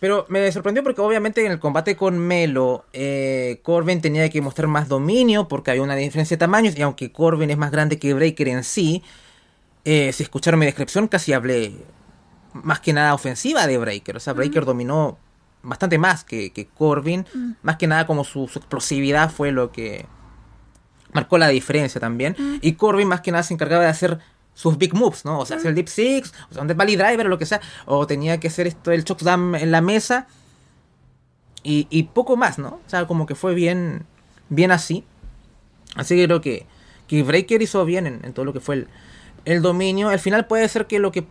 Pero 0.00 0.26
me 0.28 0.50
sorprendió 0.50 0.82
porque 0.82 1.00
obviamente 1.00 1.46
en 1.46 1.52
el 1.52 1.60
combate 1.60 1.94
con 1.94 2.18
Melo, 2.18 2.84
eh, 2.92 3.60
Corbin 3.62 4.00
tenía 4.00 4.28
que 4.30 4.40
mostrar 4.40 4.66
más 4.66 4.88
dominio 4.88 5.46
porque 5.46 5.70
había 5.70 5.82
una 5.84 5.94
diferencia 5.94 6.36
de 6.36 6.40
tamaños 6.40 6.76
y 6.76 6.82
aunque 6.82 7.12
Corbin 7.12 7.50
es 7.50 7.56
más 7.56 7.70
grande 7.70 8.00
que 8.00 8.12
Breaker 8.12 8.48
en 8.48 8.64
sí, 8.64 9.04
eh, 9.84 10.12
si 10.12 10.24
escucharon 10.24 10.58
mi 10.58 10.66
descripción 10.66 11.06
casi 11.06 11.32
hablé 11.32 11.72
más 12.52 12.80
que 12.80 12.92
nada 12.92 13.14
ofensiva 13.14 13.68
de 13.68 13.78
Breaker. 13.78 14.16
O 14.16 14.20
sea, 14.20 14.32
Breaker 14.32 14.64
dominó 14.64 15.18
bastante 15.62 15.98
más 15.98 16.24
que, 16.24 16.50
que 16.52 16.66
Corbin. 16.66 17.24
Más 17.62 17.76
que 17.76 17.86
nada 17.86 18.04
como 18.04 18.24
su, 18.24 18.48
su 18.48 18.58
explosividad 18.58 19.30
fue 19.30 19.52
lo 19.52 19.70
que 19.70 20.06
marcó 21.12 21.38
la 21.38 21.46
diferencia 21.46 22.00
también. 22.00 22.34
Y 22.60 22.72
Corbin 22.72 23.06
más 23.06 23.20
que 23.20 23.30
nada 23.30 23.44
se 23.44 23.54
encargaba 23.54 23.84
de 23.84 23.90
hacer 23.90 24.18
sus 24.54 24.78
big 24.78 24.94
moves, 24.94 25.24
¿no? 25.24 25.38
O 25.38 25.46
sea, 25.46 25.56
hacer 25.56 25.70
el 25.70 25.74
deep 25.74 25.88
six, 25.88 26.32
o 26.50 26.54
sea, 26.54 26.62
un 26.62 26.68
Death 26.68 26.76
Valley 26.76 26.96
Driver 26.96 27.26
o 27.26 27.28
lo 27.28 27.38
que 27.38 27.46
sea. 27.46 27.60
O 27.86 28.06
tenía 28.06 28.38
que 28.38 28.48
hacer 28.48 28.66
esto, 28.66 28.92
el 28.92 29.04
chokeslam 29.04 29.54
en 29.54 29.70
la 29.70 29.80
mesa. 29.80 30.26
Y, 31.62 31.86
y 31.90 32.04
poco 32.04 32.36
más, 32.36 32.58
¿no? 32.58 32.80
O 32.84 32.88
sea, 32.90 33.06
como 33.06 33.24
que 33.26 33.34
fue 33.34 33.54
bien, 33.54 34.04
bien 34.48 34.72
así. 34.72 35.04
Así 35.94 36.16
que 36.16 36.26
creo 36.26 36.40
que, 36.40 36.66
que 37.06 37.22
Breaker 37.22 37.62
hizo 37.62 37.84
bien 37.84 38.06
en, 38.06 38.20
en 38.24 38.32
todo 38.32 38.44
lo 38.44 38.52
que 38.52 38.60
fue 38.60 38.74
el, 38.74 38.88
el 39.44 39.62
dominio. 39.62 40.08
Al 40.08 40.18
final 40.18 40.46
puede 40.46 40.68
ser 40.68 40.86
que 40.86 40.98
lo 40.98 41.12
que 41.12 41.24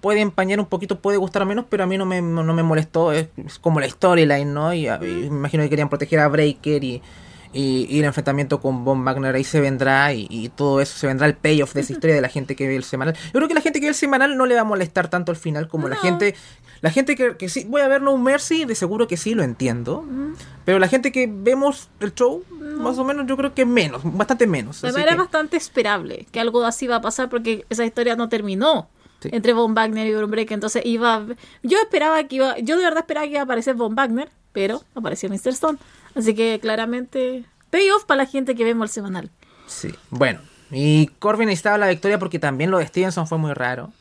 puede 0.00 0.20
empañar 0.20 0.60
un 0.60 0.66
poquito 0.66 1.00
puede 1.00 1.18
gustar 1.18 1.44
menos, 1.46 1.66
pero 1.68 1.84
a 1.84 1.86
mí 1.86 1.98
no 1.98 2.06
me, 2.06 2.20
no 2.22 2.52
me 2.52 2.62
molestó. 2.62 3.12
Es, 3.12 3.28
es 3.36 3.58
como 3.58 3.80
la 3.80 3.88
storyline, 3.88 4.52
¿no? 4.52 4.74
Y, 4.74 4.86
y 4.86 4.98
me 5.00 5.26
imagino 5.26 5.62
que 5.62 5.70
querían 5.70 5.88
proteger 5.88 6.20
a 6.20 6.28
Breaker 6.28 6.84
y, 6.84 7.02
y, 7.52 7.86
y 7.90 7.98
el 7.98 8.04
enfrentamiento 8.04 8.60
con 8.60 8.84
Von 8.84 9.04
Wagner 9.04 9.34
ahí 9.34 9.44
se 9.44 9.60
vendrá 9.60 10.12
y, 10.12 10.26
y 10.30 10.48
todo 10.50 10.80
eso 10.80 10.96
se 10.96 11.06
vendrá 11.06 11.26
el 11.26 11.34
payoff 11.34 11.74
de 11.74 11.80
esa 11.80 11.92
historia 11.92 12.14
de 12.14 12.20
la 12.22 12.28
gente 12.28 12.54
que 12.56 12.66
ve 12.68 12.76
el 12.76 12.84
semanal. 12.84 13.14
Yo 13.14 13.32
creo 13.32 13.48
que 13.48 13.54
la 13.54 13.60
gente 13.60 13.80
que 13.80 13.86
ve 13.86 13.90
el 13.90 13.94
semanal 13.96 14.36
no 14.36 14.46
le 14.46 14.54
va 14.54 14.60
a 14.60 14.64
molestar 14.64 15.08
tanto 15.08 15.32
al 15.32 15.36
final 15.36 15.66
como 15.68 15.88
la 15.88 15.96
No. 15.96 16.00
gente. 16.02 16.34
La 16.80 16.90
gente 16.90 17.14
que, 17.14 17.36
que 17.36 17.48
sí, 17.50 17.64
voy 17.68 17.82
a 17.82 17.88
ver 17.88 18.00
No 18.00 18.16
Mercy, 18.16 18.64
de 18.64 18.74
seguro 18.74 19.06
que 19.06 19.18
sí 19.18 19.34
lo 19.34 19.42
entiendo. 19.42 20.02
Mm. 20.02 20.32
Pero 20.64 20.78
la 20.78 20.88
gente 20.88 21.12
que 21.12 21.28
vemos 21.30 21.90
el 22.00 22.14
show, 22.14 22.42
más 22.78 22.96
o 22.98 23.04
menos, 23.04 23.26
yo 23.26 23.36
creo 23.36 23.52
que 23.52 23.66
menos, 23.66 24.00
bastante 24.04 24.46
menos. 24.46 24.80
De 24.80 24.88
así 24.88 24.94
manera 24.96 25.12
que- 25.12 25.18
bastante 25.18 25.56
esperable 25.58 26.26
que 26.32 26.40
algo 26.40 26.64
así 26.64 26.86
va 26.86 26.96
a 26.96 27.00
pasar 27.02 27.28
porque 27.28 27.66
esa 27.68 27.84
historia 27.84 28.16
no 28.16 28.28
terminó 28.30 28.88
Sí. 29.20 29.28
entre 29.32 29.52
Von 29.52 29.74
Wagner 29.74 30.06
y 30.06 30.14
Von 30.14 30.30
Breaker. 30.30 30.54
Entonces 30.54 30.82
iba. 30.86 31.26
Yo 31.62 31.76
esperaba 31.78 32.22
que 32.24 32.36
iba. 32.36 32.58
Yo 32.60 32.78
de 32.78 32.84
verdad 32.84 33.00
esperaba 33.00 33.26
que 33.26 33.32
iba 33.32 33.40
a 33.40 33.44
aparecer 33.44 33.74
Von 33.74 33.94
Wagner, 33.94 34.30
pero 34.52 34.82
apareció 34.94 35.28
Mr. 35.28 35.48
Stone. 35.48 35.76
Así 36.14 36.34
que 36.34 36.58
claramente. 36.60 37.44
Payoff 37.70 38.04
para 38.04 38.24
la 38.24 38.26
gente 38.30 38.54
que 38.54 38.64
vemos 38.64 38.88
el 38.90 38.92
semanal. 38.92 39.30
Sí, 39.66 39.94
bueno. 40.10 40.40
Y 40.72 41.08
Corbin 41.18 41.46
necesitaba 41.48 41.78
la 41.78 41.88
victoria 41.88 42.18
porque 42.18 42.38
también 42.38 42.70
lo 42.70 42.78
de 42.78 42.86
Stevenson 42.86 43.26
fue 43.26 43.38
muy 43.38 43.52
raro. 43.54 43.92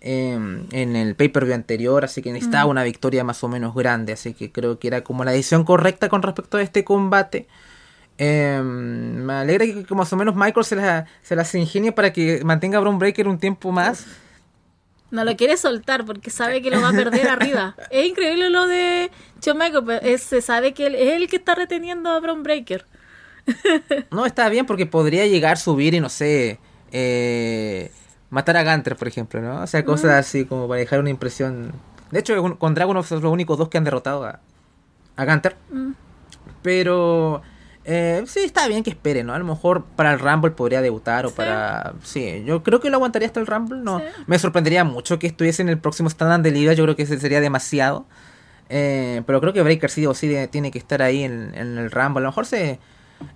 eh, 0.00 0.34
en 0.70 0.96
el 0.96 1.14
pay-per-view 1.16 1.54
anterior, 1.54 2.04
así 2.04 2.22
que 2.22 2.32
necesitaba 2.32 2.66
una 2.66 2.84
victoria 2.84 3.24
más 3.24 3.42
o 3.42 3.48
menos 3.48 3.74
grande, 3.74 4.12
así 4.12 4.34
que 4.34 4.52
creo 4.52 4.78
que 4.78 4.88
era 4.88 5.02
como 5.02 5.24
la 5.24 5.32
decisión 5.32 5.64
correcta 5.64 6.08
con 6.08 6.22
respecto 6.22 6.58
a 6.58 6.62
este 6.62 6.84
combate. 6.84 7.48
Eh, 8.18 8.60
me 8.62 9.32
alegra 9.32 9.66
que, 9.66 9.84
que 9.84 9.94
más 9.94 10.12
o 10.12 10.16
menos 10.16 10.34
Michael 10.36 10.64
se, 10.64 10.76
la, 10.76 11.06
se 11.22 11.36
las 11.36 11.54
ingenie 11.54 11.92
para 11.92 12.12
que 12.12 12.42
mantenga 12.44 12.78
a 12.78 12.80
Braun 12.80 12.98
Breaker 12.98 13.28
un 13.28 13.38
tiempo 13.38 13.72
más. 13.72 14.06
No 15.16 15.24
lo 15.24 15.34
quiere 15.36 15.56
soltar 15.56 16.04
porque 16.04 16.30
sabe 16.30 16.60
que 16.60 16.70
lo 16.70 16.80
va 16.80 16.90
a 16.90 16.92
perder 16.92 17.28
arriba. 17.28 17.74
Es 17.90 18.06
increíble 18.06 18.50
lo 18.50 18.66
de 18.66 19.10
Shawn 19.40 19.56
Michaels, 19.58 19.84
pero 19.86 20.06
es- 20.06 20.22
se 20.22 20.42
sabe 20.42 20.74
que 20.74 20.86
él 20.86 20.94
es 20.94 21.14
el 21.14 21.26
que 21.28 21.36
está 21.36 21.54
reteniendo 21.54 22.10
a 22.10 22.20
Braun 22.20 22.42
Breaker. 22.42 22.84
No, 24.10 24.26
está 24.26 24.48
bien 24.48 24.66
porque 24.66 24.84
podría 24.86 25.26
llegar, 25.26 25.56
subir 25.56 25.94
y 25.94 26.00
no 26.00 26.08
sé, 26.08 26.58
eh, 26.92 27.90
matar 28.30 28.56
a 28.58 28.64
Gunter, 28.64 28.96
por 28.96 29.08
ejemplo, 29.08 29.40
¿no? 29.40 29.62
O 29.62 29.66
sea, 29.66 29.84
cosas 29.84 30.12
así 30.12 30.44
como 30.44 30.68
para 30.68 30.80
dejar 30.80 31.00
una 31.00 31.10
impresión. 31.10 31.72
De 32.10 32.20
hecho, 32.20 32.58
con 32.58 32.74
Dragon 32.74 33.02
son 33.04 33.22
los 33.22 33.32
únicos 33.32 33.56
dos 33.58 33.68
que 33.68 33.78
han 33.78 33.84
derrotado 33.84 34.24
a, 34.26 34.40
a 35.16 35.24
Gunter. 35.24 35.56
Mm. 35.70 35.92
Pero 36.62 37.42
eh, 37.86 38.24
sí, 38.26 38.40
está 38.40 38.66
bien 38.68 38.82
que 38.82 38.90
espere, 38.90 39.22
¿no? 39.24 39.32
A 39.32 39.38
lo 39.38 39.44
mejor 39.44 39.84
para 39.96 40.12
el 40.12 40.18
Rumble 40.18 40.50
podría 40.50 40.82
debutar 40.82 41.24
o 41.24 41.28
Sí. 41.30 41.34
para... 41.36 41.94
Sí, 42.02 42.42
yo 42.44 42.62
creo 42.62 42.80
que 42.80 42.90
lo 42.90 42.96
aguantaría 42.96 43.26
hasta 43.28 43.40
el 43.40 43.46
Rumble. 43.46 43.78
No, 43.78 44.00
Sí. 44.00 44.04
me 44.26 44.38
sorprendería 44.38 44.84
mucho 44.84 45.18
que 45.18 45.26
estuviese 45.28 45.62
en 45.62 45.68
el 45.68 45.78
próximo 45.78 46.08
stand 46.08 46.44
de 46.44 46.50
liga. 46.50 46.72
Yo 46.72 46.84
creo 46.84 46.96
que 46.96 47.04
ese 47.04 47.18
sería 47.20 47.40
demasiado. 47.40 48.04
Eh, 48.68 49.22
pero 49.26 49.40
creo 49.40 49.52
que 49.52 49.62
Breaker 49.62 49.90
sí 49.90 50.04
o 50.06 50.14
sí 50.14 50.26
de- 50.26 50.48
tiene 50.48 50.70
que 50.72 50.78
estar 50.78 51.00
ahí 51.00 51.22
en, 51.22 51.52
en 51.54 51.78
el 51.78 51.90
Rumble. 51.90 52.18
A 52.18 52.22
lo 52.22 52.28
mejor 52.30 52.46
se 52.46 52.80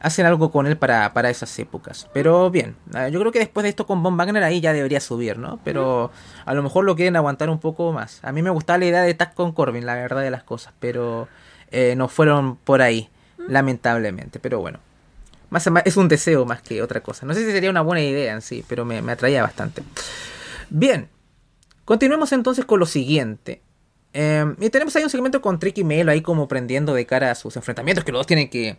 hacen 0.00 0.26
algo 0.26 0.50
con 0.50 0.66
él 0.66 0.76
para, 0.76 1.12
para 1.14 1.30
esas 1.30 1.56
épocas. 1.58 2.08
Pero 2.12 2.50
bien, 2.50 2.74
eh, 2.96 3.08
yo 3.12 3.20
creo 3.20 3.32
que 3.32 3.38
después 3.38 3.62
de 3.62 3.70
esto 3.70 3.86
con 3.86 4.02
Von 4.02 4.16
Wagner 4.16 4.42
ahí 4.42 4.60
ya 4.60 4.72
debería 4.72 5.00
subir, 5.00 5.38
¿no? 5.38 5.60
Pero 5.64 6.10
a 6.44 6.54
lo 6.54 6.62
mejor 6.62 6.84
lo 6.84 6.96
quieren 6.96 7.14
aguantar 7.16 7.48
un 7.48 7.60
poco 7.60 7.92
más. 7.92 8.18
A 8.24 8.32
mí 8.32 8.42
me 8.42 8.50
gustaba 8.50 8.78
la 8.80 8.86
idea 8.86 9.02
de 9.02 9.14
tag 9.14 9.34
con 9.34 9.52
Corbin, 9.52 9.86
la 9.86 9.94
verdad 9.94 10.22
de 10.22 10.30
las 10.30 10.42
cosas. 10.42 10.74
Pero 10.80 11.28
eh, 11.70 11.94
no 11.96 12.08
fueron 12.08 12.56
por 12.56 12.82
ahí, 12.82 13.08
lamentablemente. 13.50 14.38
Pero 14.40 14.60
bueno. 14.60 14.78
Más, 15.50 15.68
más- 15.70 15.82
es 15.84 15.96
un 15.96 16.06
deseo 16.08 16.44
más 16.46 16.62
que 16.62 16.80
otra 16.80 17.02
cosa. 17.02 17.26
No 17.26 17.34
sé 17.34 17.44
si 17.44 17.50
sería 17.50 17.70
una 17.70 17.80
buena 17.80 18.00
idea 18.02 18.32
en 18.34 18.40
sí, 18.40 18.64
pero 18.68 18.84
me, 18.84 19.02
me 19.02 19.12
atraía 19.12 19.42
bastante. 19.42 19.82
Bien, 20.68 21.08
continuemos 21.84 22.32
entonces 22.32 22.64
con 22.64 22.78
lo 22.78 22.86
siguiente. 22.86 23.60
Eh, 24.12 24.44
y 24.60 24.70
tenemos 24.70 24.94
ahí 24.94 25.02
un 25.02 25.10
segmento 25.10 25.40
con 25.40 25.58
Tricky 25.58 25.82
Melo 25.82 26.12
ahí 26.12 26.20
como 26.22 26.46
prendiendo 26.46 26.94
de 26.94 27.04
cara 27.04 27.32
a 27.32 27.34
sus 27.34 27.56
enfrentamientos, 27.56 28.04
que 28.04 28.12
los 28.12 28.20
dos 28.20 28.26
tienen 28.28 28.48
que 28.48 28.76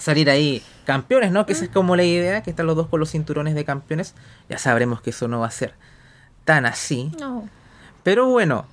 salir 0.00 0.30
ahí 0.30 0.62
campeones, 0.84 1.32
¿no? 1.32 1.46
Que 1.46 1.52
esa 1.52 1.64
es 1.64 1.70
como 1.70 1.96
la 1.96 2.04
idea, 2.04 2.42
que 2.44 2.50
están 2.50 2.66
los 2.66 2.76
dos 2.76 2.86
con 2.88 3.00
los 3.00 3.10
cinturones 3.10 3.54
de 3.56 3.64
campeones. 3.64 4.14
Ya 4.48 4.58
sabremos 4.58 5.02
que 5.02 5.10
eso 5.10 5.26
no 5.26 5.40
va 5.40 5.48
a 5.48 5.50
ser 5.50 5.74
tan 6.44 6.64
así. 6.64 7.10
No. 7.18 7.48
Pero 8.04 8.26
bueno, 8.26 8.66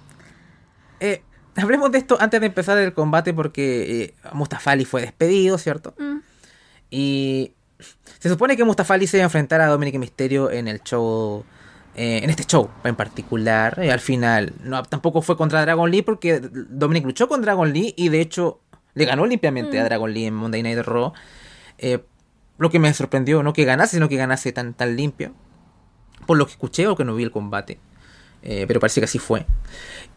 eh, 1.00 1.24
hablemos 1.63 1.91
de 1.91 1.98
esto 1.98 2.17
antes 2.19 2.39
de 2.39 2.48
empezar 2.48 2.78
el 2.78 2.93
combate 2.93 3.34
porque 3.34 4.04
eh, 4.04 4.13
Mustafa 4.34 4.72
Ali 4.72 4.86
fue 4.86 5.02
despedido, 5.02 5.58
¿cierto? 5.58 5.93
Mm. 5.98 6.17
Y 6.91 7.54
se 8.19 8.30
supone 8.30 8.58
que 8.58 8.63
Mustafa 8.63 8.93
Ali 8.95 9.08
se 9.08 9.17
iba 9.17 9.24
a 9.24 9.28
enfrentar 9.28 9.62
a 9.62 9.67
Dominic 9.67 9.98
Mysterio 9.98 10.52
en 10.52 10.67
el 10.67 10.82
show, 10.84 11.45
eh, 11.95 12.22
en 12.24 12.30
este 12.30 12.43
show 12.43 12.69
en 12.84 12.95
particular. 12.95 13.80
Y 13.82 13.89
al 13.89 14.00
final 14.00 14.54
no, 14.63 14.84
tampoco 14.84 15.22
fue 15.22 15.38
contra 15.38 15.62
Dragon 15.62 15.89
Lee 15.89 16.02
porque 16.02 16.39
Dominic 16.41 17.06
luchó 17.06 17.28
con 17.28 17.41
Dragon 17.41 17.72
Lee 17.72 17.93
y 17.95 18.10
de 18.10 18.22
hecho 18.22 18.60
le 18.93 19.06
ganó 19.06 19.26
limpiamente 19.26 19.80
a 19.80 19.84
Dragon 19.86 20.13
Lee 20.13 20.26
en 20.26 20.34
Monday 20.34 20.63
Night 20.63 20.80
Raw. 20.80 21.13
Eh, 21.78 22.04
lo 22.58 22.69
que 22.69 22.80
me 22.80 22.93
sorprendió, 22.93 23.41
no 23.41 23.54
que 23.54 23.63
ganase, 23.63 23.95
sino 23.95 24.10
que 24.10 24.17
ganase 24.17 24.52
tan, 24.52 24.74
tan 24.74 24.95
limpio. 24.95 25.34
Por 26.26 26.38
lo 26.38 26.45
que 26.45 26.52
escuché 26.52 26.88
o 26.88 26.95
que 26.95 27.06
no 27.06 27.15
vi 27.15 27.24
el 27.24 27.32
combate. 27.32 27.80
Eh, 28.43 28.65
pero 28.67 28.80
parece 28.80 29.02
que 29.02 29.06
así 29.06 29.19
fue. 29.19 29.45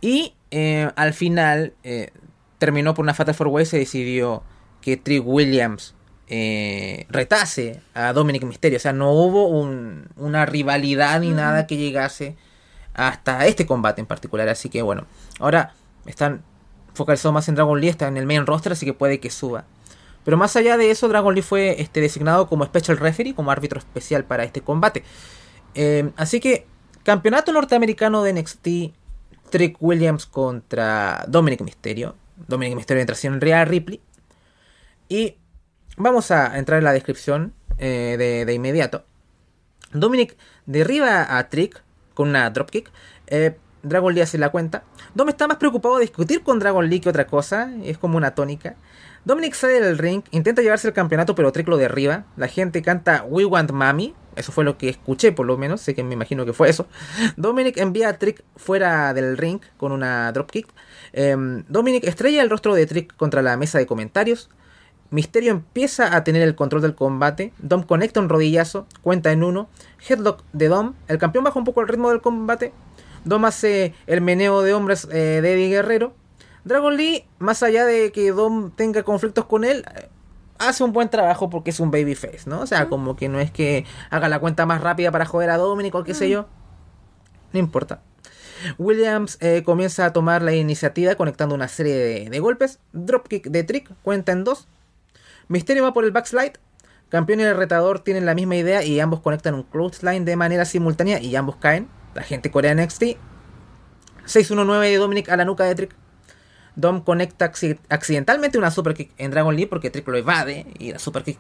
Y 0.01 0.35
eh, 0.51 0.91
al 0.97 1.13
final 1.15 1.73
eh, 1.83 2.11
terminó 2.59 2.95
por 2.95 3.03
una 3.05 3.15
Fatal 3.15 3.35
4 3.37 3.51
Way. 3.51 3.67
Se 3.67 3.79
decidió 3.79 4.43
que 4.81 4.97
Trick 4.97 5.23
Williams 5.27 5.95
retase 7.09 7.81
a 7.95 8.13
Dominic 8.13 8.45
Mysterio. 8.45 8.77
O 8.77 8.81
sea, 8.81 8.93
no 8.93 9.13
hubo 9.13 9.49
un- 9.49 10.09
una 10.17 10.47
rivalidad 10.47 11.21
ni 11.21 11.31
nada 11.31 11.67
que 11.67 11.77
llegase 11.77 12.37
hasta 12.95 13.47
este 13.47 13.67
combate 13.67 14.01
en 14.01 14.07
particular. 14.07 14.49
Así 14.49 14.69
que 14.69 14.83
bueno, 14.83 15.07
ahora 15.39 15.75
están 16.07 16.43
focalizados 16.95 17.35
más 17.35 17.49
en 17.49 17.55
Dragon 17.55 17.81
Lee. 17.81 17.89
Está 17.89 18.09
en 18.09 18.17
el 18.17 18.27
main 18.27 18.47
roster, 18.47 18.73
así 18.73 18.87
que 18.87 18.95
puede 18.95 19.21
que 19.21 19.31
suba. 19.31 19.65
Pero 20.25 20.37
más 20.37 20.55
allá 20.57 20.77
de 20.77 20.91
eso, 20.91 21.09
Dragon 21.09 21.35
Lee 21.35 21.43
fue 21.43 21.81
este, 21.81 22.01
designado 22.01 22.47
como 22.49 22.65
Special 22.65 22.97
Referee, 22.99 23.35
como 23.35 23.51
árbitro 23.51 23.79
especial 23.81 24.25
para 24.25 24.45
este 24.45 24.61
combate. 24.61 25.03
Eh, 25.75 26.11
así 26.17 26.39
que, 26.39 26.67
campeonato 27.03 27.53
norteamericano 27.53 28.23
de 28.23 28.33
NXT, 28.33 28.69
Trick 29.51 29.77
Williams 29.81 30.27
contra 30.27 31.25
Dominic 31.29 31.61
Mysterio. 31.63 32.17
Dominic 32.49 32.77
Mysterio 32.77 33.01
entra 33.01 33.17
en 33.23 33.41
Rhea 33.41 33.65
Ripley. 33.65 34.01
Y 35.09 35.37
vamos 35.97 36.31
a 36.31 36.59
entrar 36.59 36.79
en 36.79 36.85
la 36.85 36.93
descripción 36.93 37.53
eh, 37.79 38.17
de, 38.19 38.45
de 38.45 38.55
inmediato. 38.55 39.05
Dominic 39.93 40.37
derriba 40.67 41.39
a 41.39 41.49
Trick 41.49 41.83
con 42.15 42.29
una 42.29 42.49
dropkick. 42.51 42.91
Eh, 43.27 43.57
Dragon 43.83 44.15
Lee 44.15 44.21
hace 44.21 44.39
la 44.39 44.51
cuenta. 44.51 44.85
Dom 45.15 45.29
está 45.29 45.49
más 45.49 45.57
preocupado 45.57 45.97
de 45.97 46.03
discutir 46.03 46.43
con 46.43 46.59
Dragon 46.59 46.89
Lee 46.89 47.01
que 47.01 47.09
otra 47.09 47.27
cosa. 47.27 47.71
Es 47.83 47.99
como 47.99 48.17
una 48.17 48.35
tónica. 48.35 48.77
Dominic 49.25 49.55
sale 49.55 49.81
del 49.81 49.99
ring, 49.99 50.23
intenta 50.31 50.63
llevarse 50.63 50.89
el 50.89 50.95
campeonato, 50.95 51.35
pero 51.35 51.53
Trick 51.53 51.69
lo 51.69 51.77
derriba. 51.77 52.25
La 52.37 52.49
gente 52.49 52.83
canta 52.83 53.25
We 53.25 53.45
Want 53.45 53.71
Mami. 53.71 54.15
Eso 54.37 54.53
fue 54.53 54.65
lo 54.65 54.79
que 54.79 54.89
escuché, 54.89 55.33
por 55.33 55.47
lo 55.47 55.57
menos. 55.57 55.81
Sé 55.81 55.95
que 55.95 56.03
me 56.03 56.15
imagino 56.15 56.45
que 56.45 56.53
fue 56.53 56.69
eso. 56.69 56.87
Dominic 57.37 57.77
envía 57.79 58.09
a 58.09 58.19
Trick 58.19 58.43
fuera 58.57 59.13
del 59.15 59.37
ring 59.37 59.61
con 59.77 59.93
una 59.93 60.33
dropkick. 60.33 60.69
Em, 61.13 61.65
Dominic 61.69 62.05
estrella 62.05 62.43
el 62.43 62.51
rostro 62.51 62.75
de 62.75 62.87
Trick 62.87 63.15
contra 63.17 63.43
la 63.43 63.57
mesa 63.57 63.79
de 63.79 63.87
comentarios. 63.87 64.49
Misterio 65.11 65.53
empieza 65.53 66.17
a 66.17 66.25
tener 66.25 66.41
el 66.41 66.55
control 66.55 66.81
del 66.81 66.95
combate. 66.95 67.53
Dom 67.59 67.83
conecta 67.83 68.21
un 68.21 68.31
rodillazo, 68.31 68.87
cuenta 69.03 69.31
en 69.31 69.45
uno. 69.45 69.69
Headlock 70.09 70.43
de 70.55 70.69
Dom. 70.69 70.95
El 71.07 71.19
campeón 71.19 71.45
baja 71.45 71.59
un 71.59 71.67
poco 71.67 71.83
el 71.83 71.89
ritmo 71.89 72.09
del 72.09 72.23
combate. 72.23 72.73
Dom 73.25 73.45
hace 73.45 73.95
el 74.07 74.23
meneo 74.23 74.63
de 74.63 74.73
hombres 74.73 75.07
eh, 75.13 75.41
de 75.43 75.53
Eddie 75.53 75.69
Guerrero. 75.69 76.15
Dragon 76.65 76.97
Lee, 76.97 77.25
más 77.39 77.63
allá 77.63 77.85
de 77.85 78.13
que 78.13 78.31
Dom 78.33 78.71
tenga 78.71 79.03
conflictos 79.03 79.45
con 79.45 79.65
él, 79.65 79.85
eh, 79.97 80.09
hace 80.69 80.85
un 80.85 80.93
buen 80.93 81.09
trabajo 81.09 81.51
porque 81.51 81.71
es 81.71 81.81
un 81.81 81.91
babyface, 81.91 82.43
¿no? 82.47 82.61
O 82.61 82.67
sea, 82.67 82.89
como 82.89 83.17
que 83.17 83.29
no 83.29 83.41
es 83.41 83.51
que 83.51 83.85
haga 84.11 84.29
la 84.29 84.39
cuenta 84.39 84.67
más 84.67 84.81
rápida 84.81 85.11
para 85.11 85.27
joder 85.27 85.51
a 85.51 85.57
Dominic 85.57 85.95
o 85.95 86.05
qué 86.05 86.15
sé 86.15 86.29
yo. 86.29 86.47
No 87.53 87.59
importa. 87.59 88.03
Williams 88.79 89.39
eh, 89.41 89.63
comienza 89.65 90.07
a 90.07 90.13
tomar 90.13 90.43
la 90.43 90.55
iniciativa 90.55 91.15
conectando 91.17 91.55
una 91.55 91.69
serie 91.69 91.95
de, 91.97 92.31
de 92.31 92.39
golpes. 92.41 92.79
Dropkick 92.93 93.49
de 93.49 93.65
Trick, 93.65 93.91
cuenta 94.03 94.33
en 94.33 94.45
dos. 94.45 94.69
Misterio 95.49 95.83
va 95.83 95.93
por 95.93 96.05
el 96.05 96.13
backslide. 96.13 96.55
Campeón 97.09 97.41
y 97.41 97.43
el 97.43 97.57
retador 97.57 98.01
tienen 98.01 98.25
la 98.25 98.35
misma 98.35 98.57
idea 98.57 98.83
y 98.83 98.99
ambos 98.99 99.21
conectan 99.21 99.55
un 99.55 99.65
clothesline 99.65 100.25
de 100.25 100.35
manera 100.37 100.65
simultánea 100.65 101.21
y 101.21 101.37
ambos 101.37 101.57
caen. 101.57 101.89
La 102.15 102.23
gente 102.23 102.51
coreana 102.51 102.85
NXT. 102.85 103.19
619 104.25 104.89
de 104.89 104.97
Dominic 104.97 105.29
a 105.29 105.37
la 105.37 105.45
nuca 105.45 105.65
de 105.65 105.75
Trick. 105.75 106.02
Dom 106.75 107.03
conecta 107.03 107.53
accidentalmente 107.89 108.59
una 108.59 108.71
super 108.71 108.95
kick 108.95 109.13
en 109.19 109.31
Dragon 109.31 109.55
Lee 109.55 109.67
porque 109.67 109.91
Trick 109.91 110.09
lo 110.09 110.17
evade 110.17 110.67
y 110.79 110.93
la 110.93 110.99
super 110.99 111.23
kick 111.23 111.39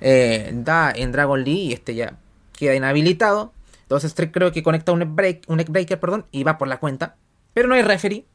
eh, 0.00 0.50
da 0.52 0.92
en 0.94 1.12
Dragon 1.12 1.42
Lee 1.42 1.68
y 1.68 1.72
este 1.72 1.94
ya 1.94 2.18
queda 2.52 2.74
inhabilitado. 2.74 3.52
Entonces 3.82 4.14
Trick 4.14 4.32
creo 4.32 4.52
que 4.52 4.62
conecta 4.62 4.92
un, 4.92 5.16
break, 5.16 5.44
un 5.48 5.64
breaker 5.68 5.98
perdón, 5.98 6.26
y 6.30 6.44
va 6.44 6.58
por 6.58 6.68
la 6.68 6.78
cuenta. 6.78 7.16
Pero 7.54 7.68
no 7.68 7.74
hay 7.74 7.82
referee. 7.82 8.26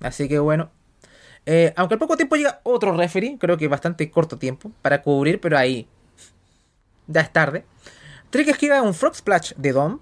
Así 0.00 0.28
que 0.28 0.38
bueno, 0.38 0.70
eh, 1.46 1.72
aunque 1.76 1.94
al 1.94 1.98
poco 1.98 2.16
tiempo 2.16 2.36
llega 2.36 2.60
otro 2.64 2.96
referee, 2.96 3.38
creo 3.38 3.56
que 3.56 3.68
bastante 3.68 4.10
corto 4.10 4.38
tiempo 4.38 4.72
para 4.82 5.02
cubrir, 5.02 5.40
pero 5.40 5.56
ahí 5.56 5.88
ya 7.06 7.20
es 7.22 7.32
tarde. 7.32 7.64
Trick 8.30 8.48
esquiva 8.48 8.82
un 8.82 8.94
Frog 8.94 9.14
Splash 9.14 9.54
de 9.56 9.72
Dom. 9.72 9.98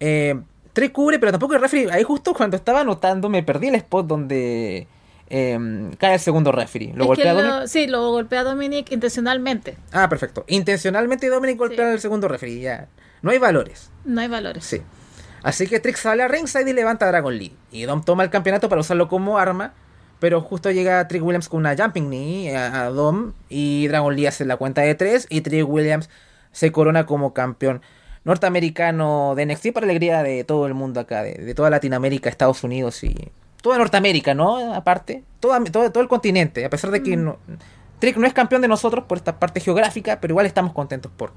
Eh, 0.00 0.40
Trick 0.72 0.92
cubre, 0.92 1.18
pero 1.18 1.32
tampoco 1.32 1.54
el 1.54 1.60
referee. 1.60 1.90
Ahí 1.90 2.02
justo 2.02 2.34
cuando 2.34 2.56
estaba 2.56 2.80
anotando 2.80 3.28
me 3.28 3.42
perdí 3.42 3.68
el 3.68 3.74
spot 3.76 4.06
donde 4.06 4.86
eh, 5.28 5.90
cae 5.98 6.14
el 6.14 6.20
segundo 6.20 6.52
referee. 6.52 6.92
¿Lo 6.94 7.06
golpea 7.06 7.34
Dominic? 7.34 7.66
Sí, 7.66 7.86
lo 7.86 8.10
golpea 8.10 8.44
Dominic 8.44 8.90
intencionalmente. 8.90 9.76
Ah, 9.92 10.08
perfecto. 10.08 10.44
Intencionalmente 10.48 11.28
Dominic 11.28 11.58
golpea 11.58 11.92
al 11.92 12.00
segundo 12.00 12.28
referee. 12.28 12.60
Ya. 12.60 12.88
No 13.22 13.30
hay 13.30 13.38
valores. 13.38 13.90
No 14.04 14.20
hay 14.20 14.28
valores. 14.28 14.64
Sí. 14.64 14.82
Así 15.42 15.66
que 15.66 15.80
Trick 15.80 15.96
sale 15.96 16.22
a 16.22 16.28
ringside 16.28 16.70
y 16.70 16.72
levanta 16.72 17.06
a 17.06 17.08
Dragon 17.08 17.36
Lee. 17.36 17.54
Y 17.70 17.82
Dom 17.82 18.02
toma 18.02 18.24
el 18.24 18.30
campeonato 18.30 18.68
para 18.68 18.80
usarlo 18.80 19.08
como 19.08 19.38
arma 19.38 19.74
pero 20.22 20.40
justo 20.40 20.70
llega 20.70 21.08
Trick 21.08 21.24
Williams 21.24 21.48
con 21.48 21.58
una 21.58 21.74
jumping 21.76 22.06
knee 22.06 22.56
a, 22.56 22.84
Dom 22.90 23.32
y 23.48 23.88
Dragon 23.88 24.14
Lee 24.14 24.26
hace 24.26 24.44
la 24.44 24.56
cuenta 24.56 24.82
de 24.82 24.94
tres 24.94 25.26
y 25.28 25.40
Trick 25.40 25.68
Williams 25.68 26.08
se 26.52 26.70
corona 26.70 27.06
como 27.06 27.34
campeón 27.34 27.82
norteamericano 28.24 29.34
de 29.34 29.46
NXT 29.46 29.72
para 29.72 29.84
alegría 29.84 30.22
de 30.22 30.44
todo 30.44 30.66
el 30.66 30.74
mundo 30.74 31.00
acá, 31.00 31.22
de, 31.22 31.54
toda 31.54 31.70
Latinoamérica, 31.70 32.28
Estados 32.28 32.62
Unidos 32.64 33.02
y 33.04 33.14
toda 33.62 33.78
Norteamérica, 33.78 34.34
¿no? 34.34 34.74
Aparte, 34.74 35.24
todo, 35.40 35.62
todo, 35.70 36.02
el 36.02 36.08
continente, 36.08 36.64
a 36.64 36.70
pesar 36.70 36.90
de 36.90 37.02
que 37.02 37.16
mm. 37.16 37.34
Trick 37.98 38.16
no 38.16 38.26
es 38.26 38.32
campeón 38.32 38.62
de 38.62 38.68
nosotros 38.68 39.04
por 39.06 39.18
esta 39.18 39.38
parte 39.38 39.60
geográfica, 39.60 40.20
pero 40.20 40.32
igual 40.32 40.46
estamos 40.46 40.72
contentos 40.72 41.10
por, 41.16 41.32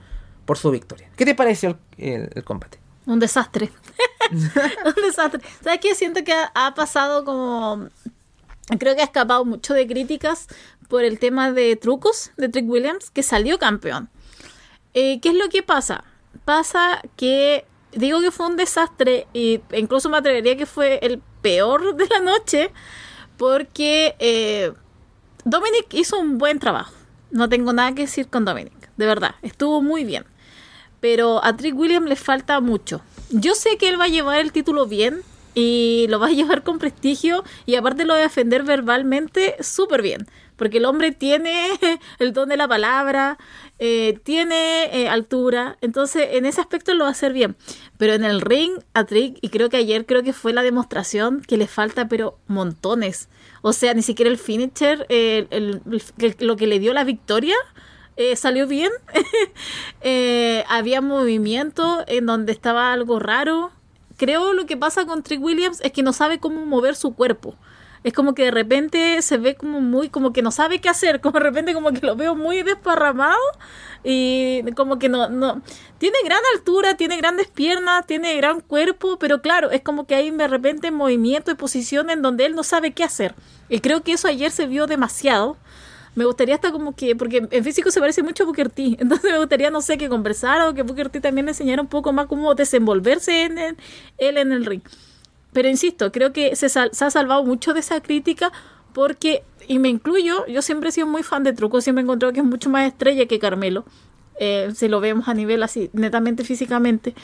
por 0.45 0.57
su 0.57 0.71
victoria. 0.71 1.09
¿Qué 1.15 1.25
te 1.25 1.35
pareció 1.35 1.77
el, 1.97 2.43
combate? 2.43 2.79
Un 3.05 3.19
desastre. 3.19 3.71
un 4.31 5.03
desastre. 5.03 5.41
¿Sabes 5.63 5.79
qué? 5.79 5.95
Siento 5.95 6.23
que 6.23 6.33
ha 6.33 6.73
pasado 6.75 7.23
como 7.23 7.89
creo 8.79 8.95
que 8.95 9.01
ha 9.01 9.05
escapado 9.05 9.45
mucho 9.45 9.73
de 9.73 9.85
críticas 9.85 10.47
por 10.87 11.03
el 11.03 11.19
tema 11.19 11.51
de 11.51 11.75
trucos 11.75 12.31
de 12.37 12.49
Trick 12.49 12.67
Williams, 12.67 13.11
que 13.11 13.23
salió 13.23 13.59
campeón. 13.59 14.09
Eh, 14.93 15.19
¿Qué 15.19 15.29
es 15.29 15.35
lo 15.35 15.49
que 15.49 15.61
pasa? 15.61 16.03
Pasa 16.45 17.01
que 17.17 17.65
digo 17.91 18.21
que 18.21 18.31
fue 18.31 18.45
un 18.45 18.55
desastre 18.55 19.27
e 19.33 19.61
incluso 19.73 20.09
me 20.09 20.17
atrevería 20.17 20.55
que 20.55 20.65
fue 20.65 20.99
el 21.01 21.21
peor 21.41 21.95
de 21.97 22.07
la 22.07 22.19
noche 22.19 22.71
porque 23.37 24.15
eh, 24.19 24.71
Dominic 25.43 25.93
hizo 25.93 26.17
un 26.19 26.37
buen 26.37 26.59
trabajo. 26.59 26.93
No 27.31 27.49
tengo 27.49 27.73
nada 27.73 27.93
que 27.93 28.03
decir 28.03 28.27
con 28.29 28.45
Dominic, 28.45 28.89
de 28.95 29.05
verdad, 29.05 29.35
estuvo 29.41 29.81
muy 29.81 30.05
bien. 30.05 30.25
Pero 31.01 31.43
a 31.43 31.55
Trick 31.57 31.75
Williams 31.75 32.07
le 32.07 32.15
falta 32.15 32.59
mucho. 32.61 33.01
Yo 33.29 33.55
sé 33.55 33.77
que 33.77 33.89
él 33.89 33.99
va 33.99 34.05
a 34.05 34.09
llevar 34.09 34.39
el 34.39 34.51
título 34.51 34.85
bien, 34.85 35.23
y 35.55 36.05
lo 36.09 36.19
va 36.19 36.27
a 36.27 36.31
llevar 36.31 36.61
con 36.61 36.77
prestigio 36.77 37.43
y 37.65 37.75
aparte 37.75 38.05
lo 38.05 38.13
va 38.13 38.19
a 38.19 38.23
defender 38.23 38.63
verbalmente 38.63 39.55
súper 39.61 40.03
bien. 40.03 40.27
Porque 40.57 40.77
el 40.77 40.85
hombre 40.85 41.11
tiene 41.11 41.71
el 42.19 42.33
don 42.33 42.49
de 42.49 42.57
la 42.57 42.67
palabra, 42.67 43.37
eh, 43.79 44.19
tiene 44.23 44.85
eh, 44.93 45.09
altura, 45.09 45.77
entonces 45.81 46.29
en 46.31 46.45
ese 46.45 46.61
aspecto 46.61 46.93
lo 46.93 47.03
va 47.03 47.09
a 47.09 47.11
hacer 47.11 47.33
bien. 47.33 47.55
Pero 47.97 48.13
en 48.13 48.23
el 48.23 48.41
ring, 48.41 48.73
a 48.93 49.05
Trick, 49.05 49.37
y 49.41 49.49
creo 49.49 49.69
que 49.69 49.77
ayer 49.77 50.05
creo 50.05 50.23
que 50.23 50.33
fue 50.33 50.53
la 50.53 50.63
demostración 50.63 51.41
que 51.41 51.57
le 51.57 51.67
falta, 51.67 52.07
pero 52.07 52.37
montones. 52.47 53.29
O 53.61 53.73
sea, 53.73 53.93
ni 53.93 54.01
siquiera 54.01 54.29
el 54.29 54.37
finisher, 54.37 55.07
lo 56.39 56.55
que 56.55 56.67
le 56.67 56.79
dio 56.79 56.93
la 56.93 57.03
victoria, 57.03 57.55
eh, 58.17 58.35
salió 58.35 58.67
bien. 58.67 58.91
había 60.69 61.01
movimiento 61.01 62.03
en 62.07 62.25
donde 62.25 62.51
estaba 62.51 62.93
algo 62.93 63.19
raro 63.19 63.71
creo 64.17 64.53
lo 64.53 64.65
que 64.65 64.77
pasa 64.77 65.05
con 65.05 65.23
Trick 65.23 65.41
Williams 65.41 65.81
es 65.81 65.91
que 65.91 66.03
no 66.03 66.13
sabe 66.13 66.39
cómo 66.39 66.65
mover 66.65 66.95
su 66.95 67.13
cuerpo. 67.13 67.55
Es 68.05 68.13
como 68.13 68.35
que 68.35 68.43
de 68.43 68.51
repente 68.51 69.19
se 69.23 69.39
ve 69.39 69.55
como 69.55 69.81
muy, 69.81 70.09
como 70.09 70.31
que 70.31 70.43
no 70.43 70.51
sabe 70.51 70.79
qué 70.79 70.89
hacer, 70.89 71.21
como 71.21 71.39
de 71.39 71.43
repente 71.45 71.73
como 71.73 71.91
que 71.91 72.05
lo 72.05 72.15
veo 72.15 72.35
muy 72.35 72.61
desparramado 72.61 73.41
y 74.03 74.61
como 74.73 74.99
que 74.99 75.09
no, 75.09 75.27
no, 75.27 75.63
tiene 75.97 76.19
gran 76.23 76.39
altura, 76.53 76.95
tiene 76.97 77.17
grandes 77.17 77.47
piernas, 77.47 78.05
tiene 78.05 78.35
gran 78.37 78.61
cuerpo, 78.61 79.17
pero 79.17 79.41
claro, 79.41 79.71
es 79.71 79.81
como 79.81 80.05
que 80.05 80.13
hay 80.13 80.29
de 80.29 80.47
repente 80.47 80.91
movimiento 80.91 81.49
y 81.49 81.55
posición 81.55 82.11
en 82.11 82.21
donde 82.21 82.45
él 82.45 82.53
no 82.53 82.61
sabe 82.61 82.93
qué 82.93 83.03
hacer. 83.03 83.33
Y 83.69 83.79
creo 83.79 84.03
que 84.03 84.13
eso 84.13 84.27
ayer 84.27 84.51
se 84.51 84.67
vio 84.67 84.85
demasiado 84.85 85.57
me 86.13 86.25
gustaría 86.25 86.55
hasta 86.55 86.71
como 86.71 86.95
que, 86.95 87.15
porque 87.15 87.47
en 87.49 87.63
físico 87.63 87.91
se 87.91 87.99
parece 87.99 88.23
mucho 88.23 88.43
a 88.43 88.45
Booker 88.45 88.69
T, 88.69 88.83
entonces 88.99 89.31
me 89.31 89.39
gustaría, 89.39 89.71
no 89.71 89.81
sé, 89.81 89.97
que 89.97 90.09
conversara 90.09 90.69
o 90.69 90.75
que 90.75 90.83
Booker 90.83 91.09
T 91.09 91.21
también 91.21 91.45
le 91.45 91.51
enseñara 91.51 91.81
un 91.81 91.89
poco 91.89 92.13
más 92.13 92.27
cómo 92.27 92.53
desenvolverse 92.53 93.45
en 93.45 93.57
él 93.57 93.77
en 94.37 94.51
el 94.51 94.65
ring. 94.65 94.83
Pero 95.55 95.69
insisto, 95.69 96.11
creo 96.11 96.33
que 96.33 96.53
se, 96.57 96.65
ha 96.65 97.09
salvado 97.09 97.45
mucho 97.45 97.73
de 97.73 97.79
esa 97.79 98.01
crítica 98.01 98.51
porque, 98.91 99.45
y 99.69 99.79
me 99.79 99.87
incluyo, 99.87 100.45
yo 100.47 100.61
siempre 100.61 100.89
he 100.89 100.91
sido 100.91 101.07
muy 101.07 101.23
fan 101.23 101.43
de 101.43 101.53
Truco, 101.53 101.79
siempre 101.79 102.01
he 102.01 102.03
encontrado 102.03 102.33
que 102.33 102.41
es 102.41 102.45
mucho 102.45 102.69
más 102.69 102.85
estrella 102.85 103.25
que 103.25 103.39
Carmelo, 103.39 103.85
eh, 104.37 104.73
si 104.75 104.89
lo 104.89 104.99
vemos 104.99 105.29
a 105.29 105.33
nivel 105.33 105.63
así, 105.63 105.89
netamente 105.93 106.43
físicamente, 106.43 107.15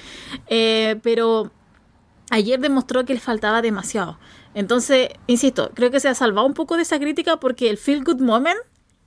eh, 0.48 0.98
pero 1.04 1.52
ayer 2.30 2.62
demostró 2.62 3.04
que 3.04 3.16
le 3.16 3.20
faltaba 3.20 3.62
demasiado. 3.62 4.18
Entonces, 4.54 5.10
insisto, 5.28 5.72
creo 5.74 5.92
que 5.92 6.00
se 6.00 6.08
ha 6.08 6.16
salvado 6.16 6.48
un 6.48 6.54
poco 6.54 6.78
de 6.78 6.84
esa 6.84 7.00
crítica 7.00 7.38
porque 7.38 7.70
el 7.70 7.78
Feel 7.78 8.06
Good 8.06 8.22
Moment 8.22 8.60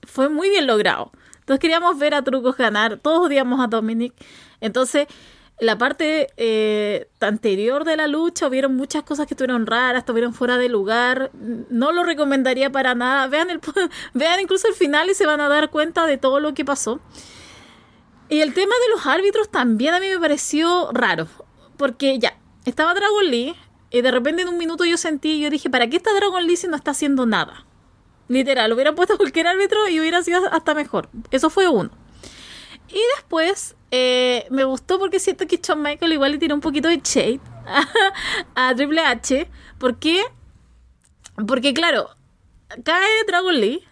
fue 0.03 0.29
muy 0.29 0.51
bien 0.51 0.67
logrado. 0.67 1.13
Entonces 1.41 1.61
queríamos 1.61 1.99
ver 1.99 2.13
a 2.13 2.21
Trucos 2.21 2.59
ganar, 2.59 2.99
todos 2.99 3.25
odiamos 3.25 3.65
a 3.65 3.69
Dominic. 3.69 4.13
Entonces, 4.61 5.07
la 5.61 5.79
parte 5.79 6.29
eh, 6.37 7.09
anterior 7.21 7.85
de 7.85 7.97
la 7.97 8.09
lucha 8.09 8.49
hubieron 8.49 8.75
muchas 8.75 9.05
cosas 9.05 9.27
que 9.27 9.35
estuvieron 9.35 9.67
raras, 9.67 10.01
estuvieron 10.01 10.35
fuera 10.35 10.59
de 10.59 10.69
lugar. 10.69 11.31
No 11.71 11.93
lo 11.93 12.03
recomendaría 12.03 12.71
para 12.71 12.95
nada. 12.95 13.29
Vean, 13.29 13.51
el, 13.51 13.61
vean 14.15 14.41
incluso 14.41 14.69
el 14.69 14.75
final 14.75 15.11
y 15.11 15.15
se 15.15 15.27
van 15.27 15.41
a 15.41 15.49
dar 15.49 15.71
cuenta 15.71 16.07
de 16.07 16.17
todo 16.19 16.41
lo 16.41 16.55
que 16.55 16.65
pasó. 16.65 17.01
Y 18.29 18.41
el 18.41 18.53
tema 18.53 18.75
de 18.75 18.95
los 18.95 19.07
árbitros 19.07 19.49
también 19.51 19.95
a 19.95 20.01
mí 20.01 20.09
me 20.09 20.19
pareció 20.19 20.91
raro. 20.93 21.29
Porque 21.77 22.19
ya, 22.19 22.39
estaba 22.65 22.95
Dragon 22.95 23.31
Lee 23.31 23.55
y 23.91 24.03
de 24.03 24.11
repente 24.11 24.43
en 24.43 24.49
un 24.49 24.59
minuto 24.59 24.85
yo 24.85 24.97
sentí, 24.97 25.41
yo 25.41 25.51
dije, 25.51 25.71
¿para 25.71 25.89
qué 25.89 25.97
está 25.97 26.13
Dragon 26.15 26.45
Lee 26.47 26.57
si 26.57 26.67
no 26.67 26.77
está 26.77 26.91
haciendo 26.93 27.27
nada? 27.27 27.65
Literal, 28.27 28.73
hubiera 28.73 28.95
puesto 28.95 29.17
cualquier 29.19 29.47
árbitro 29.47 29.89
y 29.89 30.01
hubiera 30.01 30.23
sido 30.23 30.53
hasta 30.53 30.75
mejor. 30.75 31.09
Eso 31.31 31.49
fue 31.49 31.69
uno. 31.69 31.91
Y 32.89 33.01
después 33.17 33.77
eh, 33.97 34.47
me 34.51 34.65
gustó 34.65 34.99
porque 34.99 35.21
siento 35.21 35.47
que 35.47 35.61
Shawn 35.63 35.81
Michael 35.81 36.13
igual 36.13 36.33
le 36.33 36.39
tiró 36.39 36.57
un 36.57 36.61
poquito 36.61 36.89
de 36.89 37.01
shade 37.03 37.41
a, 38.57 38.75
Triple 38.75 39.01
H. 39.01 39.49
¿Por 39.79 40.01
qué? 40.01 40.21
Porque 41.47 41.73
claro, 41.73 42.11
cae 42.83 43.25
Dragon 43.29 43.55
Lee 43.55 43.85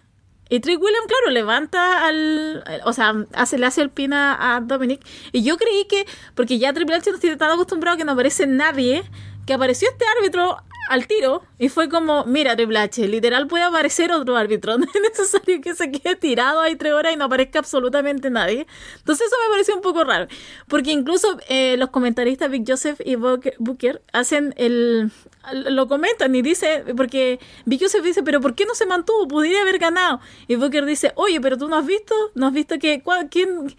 y 0.48 0.58
Trick 0.58 0.82
William, 0.82 1.04
claro, 1.06 1.30
levanta 1.30 2.04
al. 2.04 2.64
O 2.84 2.92
sea, 2.92 3.14
hace, 3.32 3.58
le 3.58 3.66
hace 3.66 3.80
el 3.80 3.90
pin 3.90 4.12
a, 4.12 4.60
Dominic. 4.64 5.06
Y 5.30 5.44
yo 5.44 5.56
creí 5.56 5.84
que. 5.84 6.04
Porque 6.34 6.58
ya 6.58 6.72
Triple 6.72 6.96
H 6.96 7.12
no 7.12 7.18
tiene 7.18 7.36
tan 7.36 7.52
acostumbrado 7.52 7.96
que 7.96 8.04
no 8.04 8.12
aparece 8.12 8.48
nadie. 8.48 9.04
Que 9.46 9.54
apareció 9.54 9.88
este 9.88 10.04
árbitro 10.18 10.56
al 10.88 11.06
tiro 11.06 11.42
y 11.58 11.68
fue 11.68 11.88
como, 11.88 12.24
mira, 12.24 12.56
Triple 12.56 12.78
H, 12.78 13.08
literal 13.08 13.46
puede 13.46 13.64
aparecer 13.64 14.12
otro 14.12 14.36
árbitro. 14.36 14.76
No 14.82 14.86
es 14.92 15.00
necesario 15.00 15.60
que 15.60 15.74
se 15.74 15.90
quede 15.90 16.16
tirado 16.16 16.60
ahí 16.60 16.76
tres 16.76 16.92
horas 16.92 17.12
y 17.12 17.16
no 17.16 17.26
aparezca 17.26 17.60
absolutamente 17.60 18.30
nadie. 18.30 18.66
Entonces 18.98 19.26
eso 19.26 19.36
me 19.44 19.50
pareció 19.52 19.76
un 19.76 19.82
poco 19.82 20.02
raro. 20.02 20.26
Porque 20.66 20.90
incluso 20.90 21.38
eh, 21.48 21.76
los 21.76 21.90
comentaristas 21.90 22.50
Big 22.50 22.64
Joseph 22.66 23.00
y 23.04 23.16
Booker 23.16 24.02
hacen 24.12 24.54
el... 24.56 25.10
Lo 25.52 25.88
comentan 25.88 26.34
y 26.34 26.42
dice, 26.42 26.84
porque 26.96 27.40
Big 27.64 27.80
Joseph 27.80 28.04
dice, 28.04 28.22
pero 28.22 28.40
¿por 28.40 28.54
qué 28.54 28.64
no 28.64 28.74
se 28.74 28.86
mantuvo? 28.86 29.26
Podría 29.28 29.62
haber 29.62 29.78
ganado. 29.78 30.20
Y 30.46 30.54
Booker 30.54 30.84
dice, 30.84 31.12
oye, 31.16 31.40
pero 31.40 31.58
tú 31.58 31.68
no 31.68 31.76
has 31.76 31.86
visto, 31.86 32.14
no 32.34 32.46
has 32.46 32.52
visto 32.52 32.78
que, 32.78 33.02
¿quién? 33.30 33.74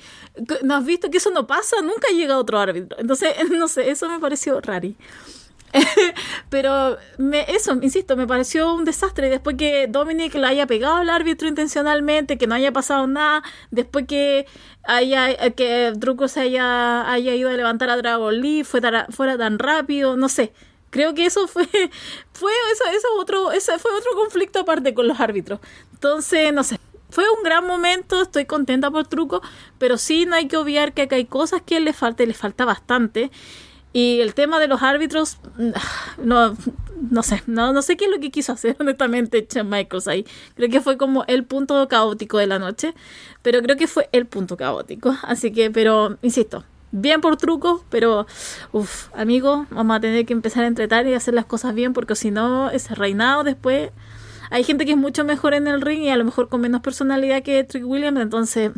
No 0.63 0.75
has 0.75 0.85
visto 0.85 1.09
que 1.09 1.17
eso 1.17 1.31
no 1.31 1.47
pasa, 1.47 1.81
nunca 1.81 2.09
llega 2.13 2.37
otro 2.37 2.59
árbitro. 2.59 2.97
Entonces, 2.99 3.33
no 3.51 3.67
sé, 3.67 3.89
eso 3.89 4.09
me 4.09 4.19
pareció 4.19 4.59
raro. 4.59 4.89
Pero 6.49 6.97
me, 7.17 7.45
eso, 7.47 7.77
insisto, 7.81 8.15
me 8.15 8.27
pareció 8.27 8.73
un 8.73 8.85
desastre. 8.85 9.29
Después 9.29 9.55
que 9.57 9.87
Dominic 9.87 10.35
le 10.35 10.47
haya 10.47 10.67
pegado 10.67 10.95
al 10.97 11.09
árbitro 11.09 11.47
intencionalmente, 11.47 12.37
que 12.37 12.47
no 12.47 12.55
haya 12.55 12.71
pasado 12.71 13.07
nada, 13.07 13.43
después 13.71 14.05
que 14.07 14.45
haya 14.83 15.35
que 15.51 15.93
Truco 15.99 16.27
se 16.27 16.41
haya, 16.41 17.09
haya 17.11 17.35
ido 17.35 17.49
a 17.49 17.53
levantar 17.53 17.89
a 17.89 17.97
Dragon 17.97 18.39
Lee, 18.39 18.63
fue 18.63 18.81
fuera 19.09 19.37
tan 19.37 19.59
rápido, 19.59 20.17
no 20.17 20.29
sé. 20.29 20.53
Creo 20.89 21.15
que 21.15 21.25
eso 21.25 21.47
fue, 21.47 21.67
fue 22.33 22.51
eso, 22.71 22.83
eso 22.95 23.07
otro, 23.17 23.51
ese 23.51 23.79
fue 23.79 23.91
otro 23.91 24.11
conflicto 24.15 24.59
aparte 24.59 24.93
con 24.93 25.07
los 25.07 25.19
árbitros. 25.19 25.59
Entonces, 25.93 26.53
no 26.53 26.63
sé, 26.63 26.79
fue 27.09 27.25
un 27.35 27.43
gran 27.43 27.65
momento, 27.65 28.21
estoy 28.21 28.45
contenta 28.45 28.91
por 28.91 29.07
Truco, 29.07 29.41
pero 29.79 29.97
sí 29.97 30.25
no 30.25 30.35
hay 30.35 30.47
que 30.47 30.57
obviar 30.57 30.93
que 30.93 31.03
acá 31.03 31.15
hay 31.15 31.25
cosas 31.25 31.61
que 31.61 31.79
le 31.79 31.93
falta 31.93 32.25
le 32.25 32.33
falta 32.33 32.65
bastante. 32.65 33.31
Y 33.93 34.21
el 34.21 34.33
tema 34.33 34.59
de 34.59 34.67
los 34.67 34.81
árbitros, 34.81 35.37
mm, 35.57 35.69
no, 36.23 36.57
no 37.11 37.23
sé, 37.23 37.43
no, 37.45 37.71
no 37.73 37.81
sé 37.81 37.95
qué 37.95 38.05
es 38.05 38.11
lo 38.11 38.19
que 38.19 38.31
quiso 38.31 38.51
hacer 38.51 38.75
honestamente 38.79 39.45
Chen 39.47 39.69
Michaels 39.69 40.07
ahí. 40.07 40.25
Creo 40.55 40.69
que 40.69 40.81
fue 40.81 40.97
como 40.97 41.23
el 41.27 41.45
punto 41.45 41.87
caótico 41.87 42.39
de 42.39 42.47
la 42.47 42.59
noche, 42.59 42.93
pero 43.43 43.61
creo 43.61 43.77
que 43.77 43.87
fue 43.87 44.09
el 44.11 44.25
punto 44.25 44.57
caótico. 44.57 45.15
Así 45.21 45.51
que, 45.51 45.69
pero, 45.69 46.17
insisto, 46.23 46.65
bien 46.91 47.21
por 47.21 47.37
truco, 47.37 47.85
pero, 47.89 48.25
uff, 48.71 49.09
amigo, 49.13 49.67
vamos 49.69 49.97
a 49.97 49.99
tener 49.99 50.25
que 50.25 50.33
empezar 50.33 50.63
a 50.63 50.67
entretar 50.67 51.05
y 51.07 51.13
hacer 51.13 51.35
las 51.35 51.45
cosas 51.45 51.75
bien, 51.75 51.93
porque 51.93 52.15
si 52.15 52.31
no, 52.31 52.69
ese 52.71 52.95
reinado 52.95 53.43
después... 53.43 53.91
Hay 54.49 54.63
gente 54.63 54.85
que 54.85 54.91
es 54.91 54.97
mucho 54.97 55.25
mejor 55.25 55.55
en 55.55 55.65
el 55.65 55.81
ring 55.81 56.01
y 56.03 56.09
a 56.09 56.15
lo 56.15 56.25
mejor 56.25 56.47
con 56.47 56.61
menos 56.61 56.81
personalidad 56.81 57.41
que 57.41 57.63
Trick 57.63 57.87
Williams, 57.87 58.19
entonces 58.19 58.71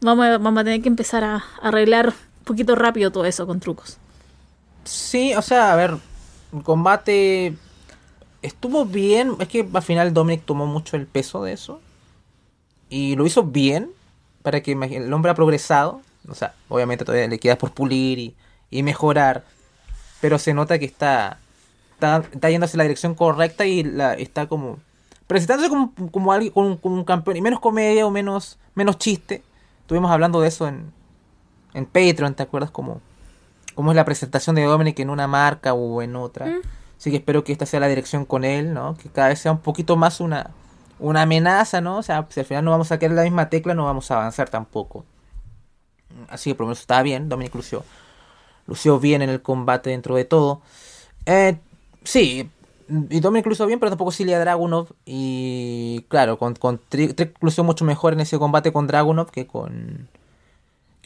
vamos 0.00 0.26
a, 0.26 0.38
vamos 0.38 0.62
a 0.62 0.64
tener 0.64 0.82
que 0.82 0.88
empezar 0.88 1.22
a 1.22 1.44
arreglar 1.62 2.08
un 2.08 2.44
poquito 2.44 2.74
rápido 2.74 3.12
todo 3.12 3.24
eso 3.24 3.46
con 3.46 3.60
trucos. 3.60 4.00
Sí, 4.86 5.34
o 5.34 5.42
sea, 5.42 5.72
a 5.72 5.76
ver, 5.76 5.98
el 6.52 6.62
combate 6.62 7.54
estuvo 8.42 8.84
bien. 8.86 9.32
Es 9.40 9.48
que 9.48 9.68
al 9.72 9.82
final 9.82 10.14
Dominic 10.14 10.44
tomó 10.44 10.66
mucho 10.66 10.96
el 10.96 11.06
peso 11.06 11.42
de 11.42 11.52
eso. 11.52 11.80
Y 12.88 13.16
lo 13.16 13.26
hizo 13.26 13.42
bien. 13.42 13.90
Para 14.42 14.62
que 14.62 14.72
el 14.72 15.12
hombre 15.12 15.32
ha 15.32 15.34
progresado. 15.34 16.00
O 16.28 16.34
sea, 16.34 16.54
obviamente 16.68 17.04
todavía 17.04 17.26
le 17.28 17.38
queda 17.38 17.58
por 17.58 17.72
pulir 17.72 18.34
y, 18.70 18.82
mejorar. 18.82 19.44
Pero 20.20 20.38
se 20.38 20.54
nota 20.54 20.78
que 20.78 20.84
está, 20.84 21.40
está, 21.94 22.24
está 22.32 22.50
yendo 22.50 22.66
hacia 22.66 22.78
la 22.78 22.84
dirección 22.84 23.14
correcta 23.14 23.66
y 23.66 23.82
la, 23.82 24.14
está 24.14 24.46
como 24.48 24.78
presentándose 25.26 25.68
como, 25.68 25.92
como 26.12 26.32
alguien 26.32 26.52
un 26.54 27.04
campeón. 27.04 27.36
Y 27.36 27.42
menos 27.42 27.60
comedia 27.60 28.06
o 28.06 28.10
menos, 28.10 28.58
menos 28.74 28.98
chiste. 28.98 29.42
Estuvimos 29.80 30.10
hablando 30.12 30.40
de 30.40 30.48
eso 30.48 30.68
en, 30.68 30.92
en 31.74 31.86
Patreon, 31.86 32.34
¿te 32.34 32.42
acuerdas? 32.42 32.70
Como 32.70 33.00
cómo 33.76 33.92
es 33.92 33.96
la 33.96 34.04
presentación 34.04 34.56
de 34.56 34.64
Dominic 34.64 34.98
en 34.98 35.10
una 35.10 35.28
marca 35.28 35.74
o 35.74 36.02
en 36.02 36.16
otra. 36.16 36.46
Mm. 36.46 36.60
Así 36.98 37.10
que 37.10 37.18
espero 37.18 37.44
que 37.44 37.52
esta 37.52 37.66
sea 37.66 37.78
la 37.78 37.86
dirección 37.86 38.24
con 38.24 38.44
él, 38.44 38.74
¿no? 38.74 38.96
Que 38.96 39.08
cada 39.10 39.28
vez 39.28 39.38
sea 39.38 39.52
un 39.52 39.60
poquito 39.60 39.96
más 39.96 40.18
una, 40.18 40.50
una 40.98 41.22
amenaza, 41.22 41.80
¿no? 41.80 41.98
O 41.98 42.02
sea, 42.02 42.26
si 42.30 42.40
al 42.40 42.46
final 42.46 42.64
no 42.64 42.70
vamos 42.72 42.90
a 42.90 42.98
quedar 42.98 43.14
la 43.14 43.22
misma 43.22 43.50
tecla, 43.50 43.74
no 43.74 43.84
vamos 43.84 44.10
a 44.10 44.16
avanzar 44.16 44.48
tampoco. 44.48 45.04
Así 46.28 46.50
que 46.50 46.54
por 46.54 46.64
lo 46.64 46.68
menos 46.68 46.80
está 46.80 47.02
bien, 47.02 47.28
Dominic 47.28 47.54
lució, 47.54 47.84
lució 48.66 48.98
bien 48.98 49.20
en 49.22 49.28
el 49.28 49.42
combate 49.42 49.90
dentro 49.90 50.16
de 50.16 50.24
todo. 50.24 50.62
Eh, 51.26 51.58
sí, 52.02 52.50
y 52.88 53.20
Dominic 53.20 53.46
lució 53.46 53.66
bien, 53.66 53.78
pero 53.78 53.90
tampoco 53.90 54.10
Silvia 54.10 54.40
Dragunov. 54.40 54.88
Y 55.04 56.06
claro, 56.08 56.38
con, 56.38 56.54
con 56.54 56.80
Trick 56.88 57.36
lució 57.42 57.62
mucho 57.62 57.84
mejor 57.84 58.14
en 58.14 58.20
ese 58.20 58.38
combate 58.38 58.72
con 58.72 58.86
Dragunov 58.86 59.30
que 59.30 59.46
con 59.46 60.08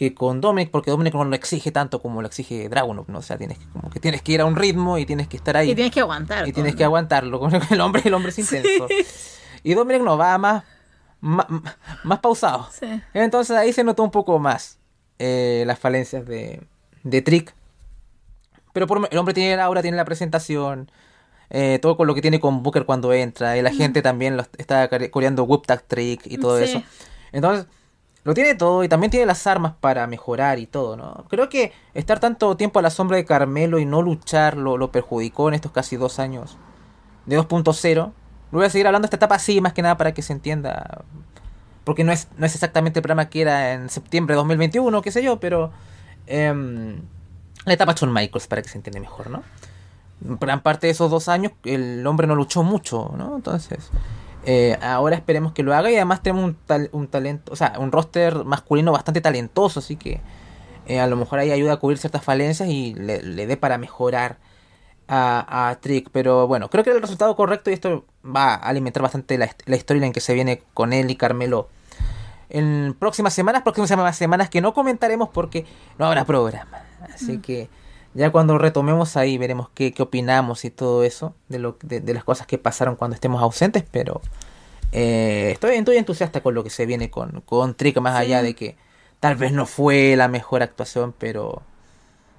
que 0.00 0.14
con 0.14 0.40
Dominic, 0.40 0.70
porque 0.70 0.90
Dominic 0.90 1.12
no 1.12 1.24
lo 1.26 1.36
exige 1.36 1.72
tanto 1.72 2.00
como 2.00 2.22
lo 2.22 2.26
exige 2.26 2.70
Dragunov, 2.70 3.10
¿no? 3.10 3.18
O 3.18 3.22
sea, 3.22 3.36
tienes 3.36 3.58
que, 3.58 3.66
como 3.66 3.90
que 3.90 4.00
tienes 4.00 4.22
que 4.22 4.32
ir 4.32 4.40
a 4.40 4.46
un 4.46 4.56
ritmo 4.56 4.96
y 4.96 5.04
tienes 5.04 5.28
que 5.28 5.36
estar 5.36 5.58
ahí. 5.58 5.72
Y 5.72 5.74
tienes 5.74 5.92
que 5.92 6.00
aguantar. 6.00 6.48
Y 6.48 6.54
tienes 6.54 6.74
que 6.74 6.84
aguantarlo. 6.84 7.38
Con 7.38 7.52
el 7.70 7.80
hombre, 7.82 8.00
el 8.06 8.14
hombre 8.14 8.30
es 8.30 8.38
intenso. 8.38 8.88
Y 9.62 9.74
Dominic 9.74 10.00
no 10.00 10.16
va 10.16 10.38
más, 10.38 10.64
más, 11.20 12.18
pausado. 12.20 12.66
Entonces 13.12 13.54
ahí 13.54 13.74
se 13.74 13.84
notó 13.84 14.02
un 14.02 14.10
poco 14.10 14.38
más 14.38 14.78
eh, 15.18 15.64
las 15.66 15.78
falencias 15.78 16.24
de, 16.24 16.62
de 17.02 17.20
Trick. 17.20 17.54
Pero 18.72 18.86
por, 18.86 19.06
el 19.10 19.18
hombre 19.18 19.34
tiene 19.34 19.54
la 19.54 19.64
aura, 19.64 19.82
tiene 19.82 19.98
la 19.98 20.06
presentación. 20.06 20.90
Eh, 21.50 21.78
todo 21.82 21.98
con 21.98 22.06
lo 22.06 22.14
que 22.14 22.22
tiene 22.22 22.40
con 22.40 22.62
Booker 22.62 22.86
cuando 22.86 23.12
entra. 23.12 23.58
Y 23.58 23.60
la 23.60 23.70
gente 23.70 24.00
también 24.00 24.38
lo 24.38 24.46
está 24.56 24.88
coreando 25.10 25.44
Whoop 25.44 25.66
Tag 25.66 25.82
Trick 25.82 26.22
y 26.24 26.38
todo 26.38 26.58
eso. 26.58 26.82
Entonces, 27.32 27.66
lo 28.22 28.34
tiene 28.34 28.54
todo 28.54 28.84
y 28.84 28.88
también 28.88 29.10
tiene 29.10 29.26
las 29.26 29.46
armas 29.46 29.74
para 29.80 30.06
mejorar 30.06 30.58
y 30.58 30.66
todo, 30.66 30.96
¿no? 30.96 31.24
Creo 31.28 31.48
que 31.48 31.72
estar 31.94 32.20
tanto 32.20 32.56
tiempo 32.56 32.78
a 32.78 32.82
la 32.82 32.90
sombra 32.90 33.16
de 33.16 33.24
Carmelo 33.24 33.78
y 33.78 33.86
no 33.86 34.02
luchar 34.02 34.56
lo, 34.56 34.92
perjudicó 34.92 35.48
en 35.48 35.54
estos 35.54 35.72
casi 35.72 35.96
dos 35.96 36.18
años 36.18 36.58
de 37.26 37.38
2.0. 37.38 37.94
Lo 37.96 38.12
voy 38.58 38.66
a 38.66 38.70
seguir 38.70 38.86
hablando 38.86 39.06
de 39.06 39.06
esta 39.06 39.16
etapa 39.16 39.36
así, 39.36 39.60
más 39.60 39.72
que 39.72 39.82
nada 39.82 39.96
para 39.96 40.12
que 40.12 40.22
se 40.22 40.32
entienda. 40.32 41.04
Porque 41.84 42.04
no 42.04 42.12
es, 42.12 42.28
no 42.36 42.44
es 42.44 42.54
exactamente 42.54 42.98
el 42.98 43.02
programa 43.02 43.30
que 43.30 43.40
era 43.40 43.72
en 43.72 43.88
septiembre 43.88 44.34
de 44.34 44.38
2021, 44.38 45.02
qué 45.02 45.10
sé 45.10 45.22
yo, 45.22 45.40
pero... 45.40 45.70
Em, 46.26 47.00
la 47.64 47.74
etapa 47.74 47.94
Shawn 47.94 48.12
Michaels, 48.12 48.46
para 48.46 48.62
que 48.62 48.68
se 48.68 48.78
entienda 48.78 49.00
mejor, 49.00 49.30
¿no? 49.30 49.42
Gran 50.20 50.60
parte 50.60 50.86
de 50.86 50.92
esos 50.92 51.10
dos 51.10 51.28
años 51.28 51.52
el 51.64 52.06
hombre 52.06 52.26
no 52.26 52.34
luchó 52.34 52.62
mucho, 52.62 53.14
¿no? 53.16 53.36
Entonces... 53.36 53.90
Eh, 54.46 54.78
ahora 54.80 55.16
esperemos 55.16 55.52
que 55.52 55.62
lo 55.62 55.74
haga 55.74 55.90
y 55.90 55.96
además 55.96 56.22
tenemos 56.22 56.44
un, 56.44 56.88
un, 56.92 57.08
talento, 57.08 57.52
o 57.52 57.56
sea, 57.56 57.74
un 57.78 57.92
roster 57.92 58.44
masculino 58.44 58.92
bastante 58.92 59.20
talentoso, 59.20 59.80
así 59.80 59.96
que 59.96 60.20
eh, 60.86 60.98
a 60.98 61.06
lo 61.06 61.16
mejor 61.16 61.38
ahí 61.38 61.50
ayuda 61.50 61.74
a 61.74 61.76
cubrir 61.76 61.98
ciertas 61.98 62.24
falencias 62.24 62.68
y 62.68 62.94
le, 62.94 63.46
dé 63.46 63.56
para 63.56 63.78
mejorar 63.78 64.38
a, 65.08 65.76
Trick. 65.80 66.08
Pero 66.12 66.46
bueno, 66.46 66.68
creo 66.70 66.84
que 66.84 66.90
el 66.90 67.00
resultado 67.02 67.36
correcto 67.36 67.70
y 67.70 67.74
esto 67.74 68.04
va 68.24 68.54
a 68.54 68.56
alimentar 68.56 69.02
bastante 69.02 69.36
la, 69.38 69.54
la 69.66 69.76
historia 69.76 70.04
en 70.06 70.12
que 70.12 70.20
se 70.20 70.34
viene 70.34 70.62
con 70.74 70.92
él 70.92 71.10
y 71.10 71.16
Carmelo 71.16 71.68
en 72.48 72.96
próximas 72.98 73.32
semanas, 73.32 73.62
próximas 73.62 74.16
semanas 74.16 74.50
que 74.50 74.60
no 74.60 74.74
comentaremos 74.74 75.28
porque 75.28 75.66
no 75.98 76.06
habrá 76.06 76.24
programa. 76.24 76.82
Así 77.14 77.38
mm. 77.38 77.42
que 77.42 77.68
ya 78.14 78.30
cuando 78.30 78.58
retomemos 78.58 79.16
ahí 79.16 79.38
veremos 79.38 79.68
qué, 79.74 79.92
qué 79.92 80.02
opinamos 80.02 80.64
y 80.64 80.70
todo 80.70 81.04
eso 81.04 81.34
de, 81.48 81.58
lo, 81.58 81.78
de, 81.82 82.14
las 82.14 82.24
cosas 82.24 82.46
que 82.46 82.58
pasaron 82.58 82.96
cuando 82.96 83.14
estemos 83.14 83.40
ausentes, 83.40 83.84
pero 83.90 84.20
eh, 84.92 85.50
estoy, 85.52 85.76
estoy 85.76 85.96
entusiasta 85.96 86.40
con 86.42 86.54
lo 86.54 86.64
que 86.64 86.70
se 86.70 86.86
viene 86.86 87.10
con, 87.10 87.40
con 87.42 87.74
Trick, 87.74 88.00
más 88.00 88.16
allá 88.16 88.42
de 88.42 88.54
que 88.54 88.76
tal 89.20 89.36
vez 89.36 89.52
no 89.52 89.66
fue 89.66 90.16
la 90.16 90.28
mejor 90.28 90.62
actuación, 90.62 91.14
pero 91.16 91.62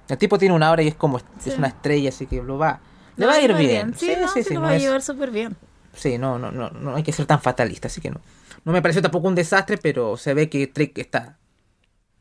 el 0.08 0.18
tipo 0.18 0.38
tiene 0.38 0.54
una 0.54 0.70
hora 0.70 0.82
y 0.82 0.88
es 0.88 0.94
como 0.94 1.18
es 1.18 1.56
una 1.56 1.68
estrella, 1.68 2.10
así 2.10 2.26
que 2.26 2.42
lo 2.42 2.58
va, 2.58 2.80
le 3.16 3.26
va 3.26 3.34
a 3.34 3.40
ir 3.40 3.54
bien. 3.54 3.94
Sí, 3.96 4.12
sí, 4.34 4.42
sí, 4.42 4.54
lo 4.54 4.62
va 4.62 4.70
a 4.70 4.78
llevar 4.78 5.00
súper 5.00 5.30
bien. 5.30 5.56
Sí, 5.94 6.18
no, 6.18 6.38
no, 6.38 6.50
no, 6.50 6.70
no 6.70 6.94
hay 6.96 7.02
que 7.02 7.12
ser 7.12 7.26
tan 7.26 7.40
fatalista, 7.40 7.88
así 7.88 8.00
que 8.00 8.10
no. 8.10 8.20
No 8.64 8.72
me 8.72 8.82
pareció 8.82 9.02
tampoco 9.02 9.28
un 9.28 9.34
desastre, 9.34 9.78
pero 9.78 10.16
se 10.16 10.34
ve 10.34 10.48
que 10.48 10.66
Trick 10.66 10.98
está. 10.98 11.38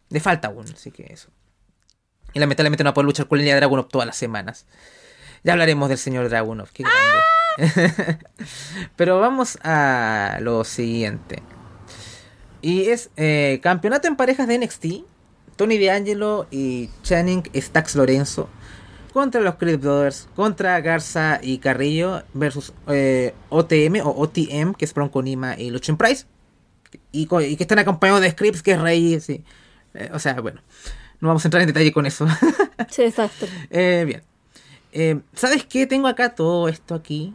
Le 0.10 0.20
falta 0.20 0.48
aún, 0.50 0.66
así 0.74 0.92
que 0.92 1.04
eso. 1.04 1.30
Y 2.34 2.39
lamentablemente 2.39 2.84
no 2.84 2.89
va 2.89 2.91
a 2.91 2.94
poder 2.94 3.06
luchar 3.06 3.28
con 3.28 3.39
línea 3.39 3.56
Dragunov 3.56 3.88
todas 3.89 4.06
las 4.06 4.17
semanas. 4.17 4.65
Ya 5.44 5.54
hablaremos 5.54 5.89
del 5.89 5.98
señor 5.98 6.30
Dragunov, 6.30 6.70
qué 6.72 6.84
grande. 6.84 8.17
Pero 8.96 9.20
vamos 9.20 9.58
a 9.63 10.38
lo 10.41 10.63
siguiente. 10.63 11.41
Y 12.62 12.89
es 12.89 13.10
eh, 13.17 13.60
campeonato 13.63 14.08
en 14.08 14.15
parejas 14.15 14.48
de 14.48 14.60
NXT. 14.60 14.86
Tony 15.56 15.78
D'Angelo 15.84 16.48
y 16.50 16.89
Channing 17.04 17.44
Stax 17.54 17.96
Lorenzo 17.96 18.50
contra 19.13 19.41
los 19.41 19.56
Creed 19.56 19.80
Brothers, 19.80 20.28
contra 20.36 20.80
Garza 20.82 21.39
y 21.41 21.58
Carrillo 21.58 22.24
versus 22.34 22.74
eh, 22.88 23.34
OTM 23.50 24.02
o 24.04 24.10
OTM, 24.10 24.74
que 24.74 24.86
es 24.86 24.94
Bronco 24.94 25.22
Nima 25.22 25.58
y 25.58 25.70
Luchen 25.70 25.98
Price. 25.98 26.26
Y, 27.12 27.28
que 27.28 27.63
están 27.63 27.80
acompañados 27.80 28.22
de 28.22 28.32
Scripps, 28.32 28.63
que 28.63 28.72
es 28.72 28.82
Rey. 28.82 29.20
Eh, 29.94 30.10
o 30.13 30.20
sea, 30.20 30.39
bueno. 30.41 30.62
No 31.21 31.27
vamos 31.29 31.45
a 31.45 31.47
entrar 31.47 31.62
en 31.62 31.67
detalle 31.67 31.91
con 31.93 32.05
eso. 32.05 32.27
sí, 32.89 33.03
exacto. 33.03 33.45
Eh, 33.69 34.03
bien. 34.05 34.23
Eh, 34.91 35.21
¿Sabes 35.34 35.65
qué? 35.65 35.86
Tengo 35.88 36.07
acá 36.07 36.36
todo 36.36 36.67
esto 36.67 36.95
aquí. 36.95 37.34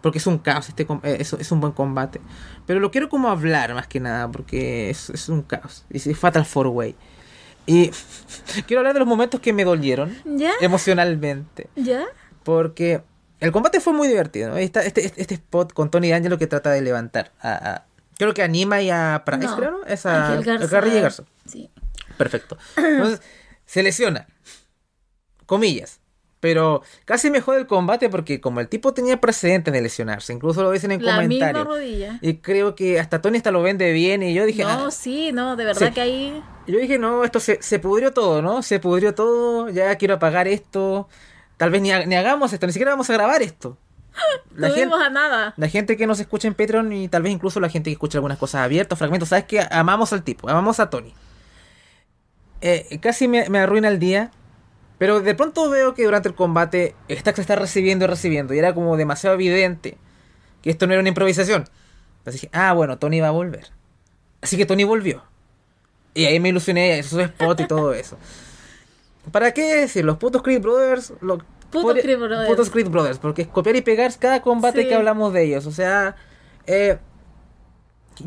Porque 0.00 0.18
es 0.18 0.26
un 0.26 0.38
caos, 0.38 0.68
este 0.68 0.82
eh, 1.04 1.16
es, 1.20 1.32
es, 1.32 1.52
un 1.52 1.60
buen 1.60 1.72
combate. 1.72 2.20
Pero 2.66 2.80
lo 2.80 2.90
quiero 2.90 3.08
como 3.08 3.28
hablar 3.28 3.72
más 3.74 3.86
que 3.86 4.00
nada, 4.00 4.28
porque 4.30 4.90
es, 4.90 5.10
es 5.10 5.28
un 5.28 5.42
caos. 5.42 5.84
Es, 5.90 6.08
Fatal 6.16 6.44
Four 6.44 6.68
Way. 6.68 6.96
Y 7.66 7.90
quiero 8.66 8.80
hablar 8.80 8.94
de 8.94 8.98
los 8.98 9.08
momentos 9.08 9.40
que 9.40 9.52
me 9.52 9.64
dolieron 9.64 10.16
¿Ya? 10.24 10.52
emocionalmente. 10.60 11.68
¿Ya? 11.76 12.04
Porque 12.42 13.02
el 13.38 13.52
combate 13.52 13.80
fue 13.80 13.92
muy 13.92 14.08
divertido. 14.08 14.50
¿no? 14.50 14.56
Este, 14.56 14.84
este, 14.86 15.12
este 15.16 15.34
spot 15.34 15.72
con 15.72 15.90
Tony 15.90 16.10
D'Angelo 16.10 16.38
que 16.38 16.48
trata 16.48 16.70
de 16.70 16.80
levantar 16.82 17.30
a, 17.40 17.52
a- 17.52 17.84
creo 18.18 18.34
que 18.34 18.42
anima 18.42 18.80
y 18.82 18.90
a 18.90 19.22
No, 19.40 19.56
creo, 19.56 19.70
¿no? 19.72 19.84
Es 19.84 20.06
a, 20.06 20.32
Ángel 20.32 20.44
Garza. 20.44 20.80
Garza. 20.80 21.24
Sí. 21.46 21.70
Perfecto. 22.16 22.56
Entonces, 22.76 23.20
se 23.66 23.82
lesiona. 23.82 24.26
Comillas. 25.46 25.98
Pero 26.40 26.82
casi 27.04 27.30
mejor 27.30 27.56
el 27.56 27.68
combate 27.68 28.08
porque 28.08 28.40
como 28.40 28.58
el 28.58 28.66
tipo 28.68 28.92
tenía 28.92 29.20
precedentes 29.20 29.72
de 29.72 29.80
lesionarse, 29.80 30.32
incluso 30.32 30.60
lo 30.64 30.72
dicen 30.72 30.90
en 30.90 31.04
La 31.04 31.20
misma 31.20 31.46
comentarios. 31.52 31.66
rodilla. 31.66 32.18
Y 32.20 32.34
creo 32.38 32.74
que 32.74 32.98
hasta 32.98 33.22
Tony 33.22 33.36
hasta 33.36 33.52
lo 33.52 33.62
vende 33.62 33.92
bien 33.92 34.24
y 34.24 34.34
yo 34.34 34.44
dije, 34.44 34.64
No, 34.64 34.86
ah, 34.86 34.90
sí, 34.90 35.30
no, 35.32 35.54
de 35.54 35.64
verdad 35.66 35.86
Sí. 35.88 35.94
que 35.94 36.00
ahí 36.00 36.42
yo 36.66 36.78
dije, 36.80 36.98
no, 36.98 37.22
esto 37.22 37.38
se, 37.38 37.62
se 37.62 37.78
pudrió 37.78 38.12
todo, 38.12 38.42
¿no? 38.42 38.62
Se 38.62 38.80
pudrió 38.80 39.14
todo, 39.14 39.68
ya 39.70 39.94
quiero 39.96 40.14
apagar 40.14 40.48
esto. 40.48 41.08
Tal 41.58 41.70
vez 41.70 41.80
ni, 41.80 41.92
ha- 41.92 42.06
ni 42.06 42.16
hagamos 42.16 42.52
esto, 42.52 42.66
ni 42.66 42.72
siquiera 42.72 42.90
vamos 42.90 43.08
a 43.08 43.12
grabar 43.12 43.40
esto. 43.42 43.78
La 44.56 44.68
gente, 44.70 44.92
a 44.94 45.10
nada. 45.10 45.54
la 45.56 45.68
gente 45.68 45.96
que 45.96 46.08
nos 46.08 46.18
escucha 46.18 46.48
en 46.48 46.54
Patreon 46.54 46.92
y 46.92 47.06
tal 47.08 47.22
vez 47.22 47.32
incluso 47.32 47.60
la 47.60 47.68
gente 47.68 47.88
que 47.88 47.92
escucha 47.94 48.18
algunas 48.18 48.36
cosas 48.38 48.62
abiertas, 48.62 48.98
fragmentos, 48.98 49.28
sabes 49.28 49.44
que 49.44 49.60
amamos 49.70 50.12
al 50.12 50.24
tipo, 50.24 50.48
amamos 50.48 50.80
a 50.80 50.90
Tony. 50.90 51.14
Eh, 52.62 52.98
casi 53.00 53.28
me, 53.28 53.48
me 53.50 53.58
arruina 53.58 53.88
el 53.88 53.98
día, 53.98 54.30
pero 54.98 55.20
de 55.20 55.34
pronto 55.34 55.68
veo 55.68 55.94
que 55.94 56.04
durante 56.04 56.28
el 56.28 56.34
combate 56.34 56.94
Stax 57.10 57.38
está 57.40 57.56
recibiendo 57.56 58.04
y 58.04 58.08
recibiendo, 58.08 58.54
y 58.54 58.58
era 58.58 58.72
como 58.74 58.96
demasiado 58.96 59.34
evidente 59.34 59.98
que 60.62 60.70
esto 60.70 60.86
no 60.86 60.92
era 60.92 61.00
una 61.00 61.08
improvisación. 61.08 61.64
Entonces 62.18 62.40
dije, 62.42 62.50
ah, 62.52 62.72
bueno, 62.72 62.98
Tony 62.98 63.20
va 63.20 63.28
a 63.28 63.32
volver. 63.32 63.66
Así 64.40 64.56
que 64.56 64.64
Tony 64.64 64.84
volvió. 64.84 65.24
Y 66.14 66.24
ahí 66.26 66.38
me 66.38 66.50
ilusioné, 66.50 66.98
eso 66.98 67.20
es 67.20 67.26
spot 67.30 67.60
y 67.60 67.66
todo 67.66 67.92
eso. 67.94 68.16
¿Para 69.32 69.52
qué 69.52 69.74
decir? 69.76 70.04
Los 70.04 70.18
putos 70.18 70.42
Creed 70.42 70.60
Brothers. 70.60 71.12
Lo, 71.20 71.38
Putos 71.70 72.02
Creed 72.02 72.18
Brothers. 72.18 72.48
Putos 72.48 72.70
Creed 72.70 72.88
Brothers, 72.88 73.18
porque 73.18 73.42
es 73.42 73.48
copiar 73.48 73.74
y 73.76 73.80
pegar 73.80 74.12
cada 74.18 74.42
combate 74.42 74.82
Sí. 74.82 74.88
que 74.88 74.94
hablamos 74.94 75.32
de 75.32 75.44
ellos. 75.44 75.66
O 75.66 75.72
sea, 75.72 76.16
eh, 76.66 76.98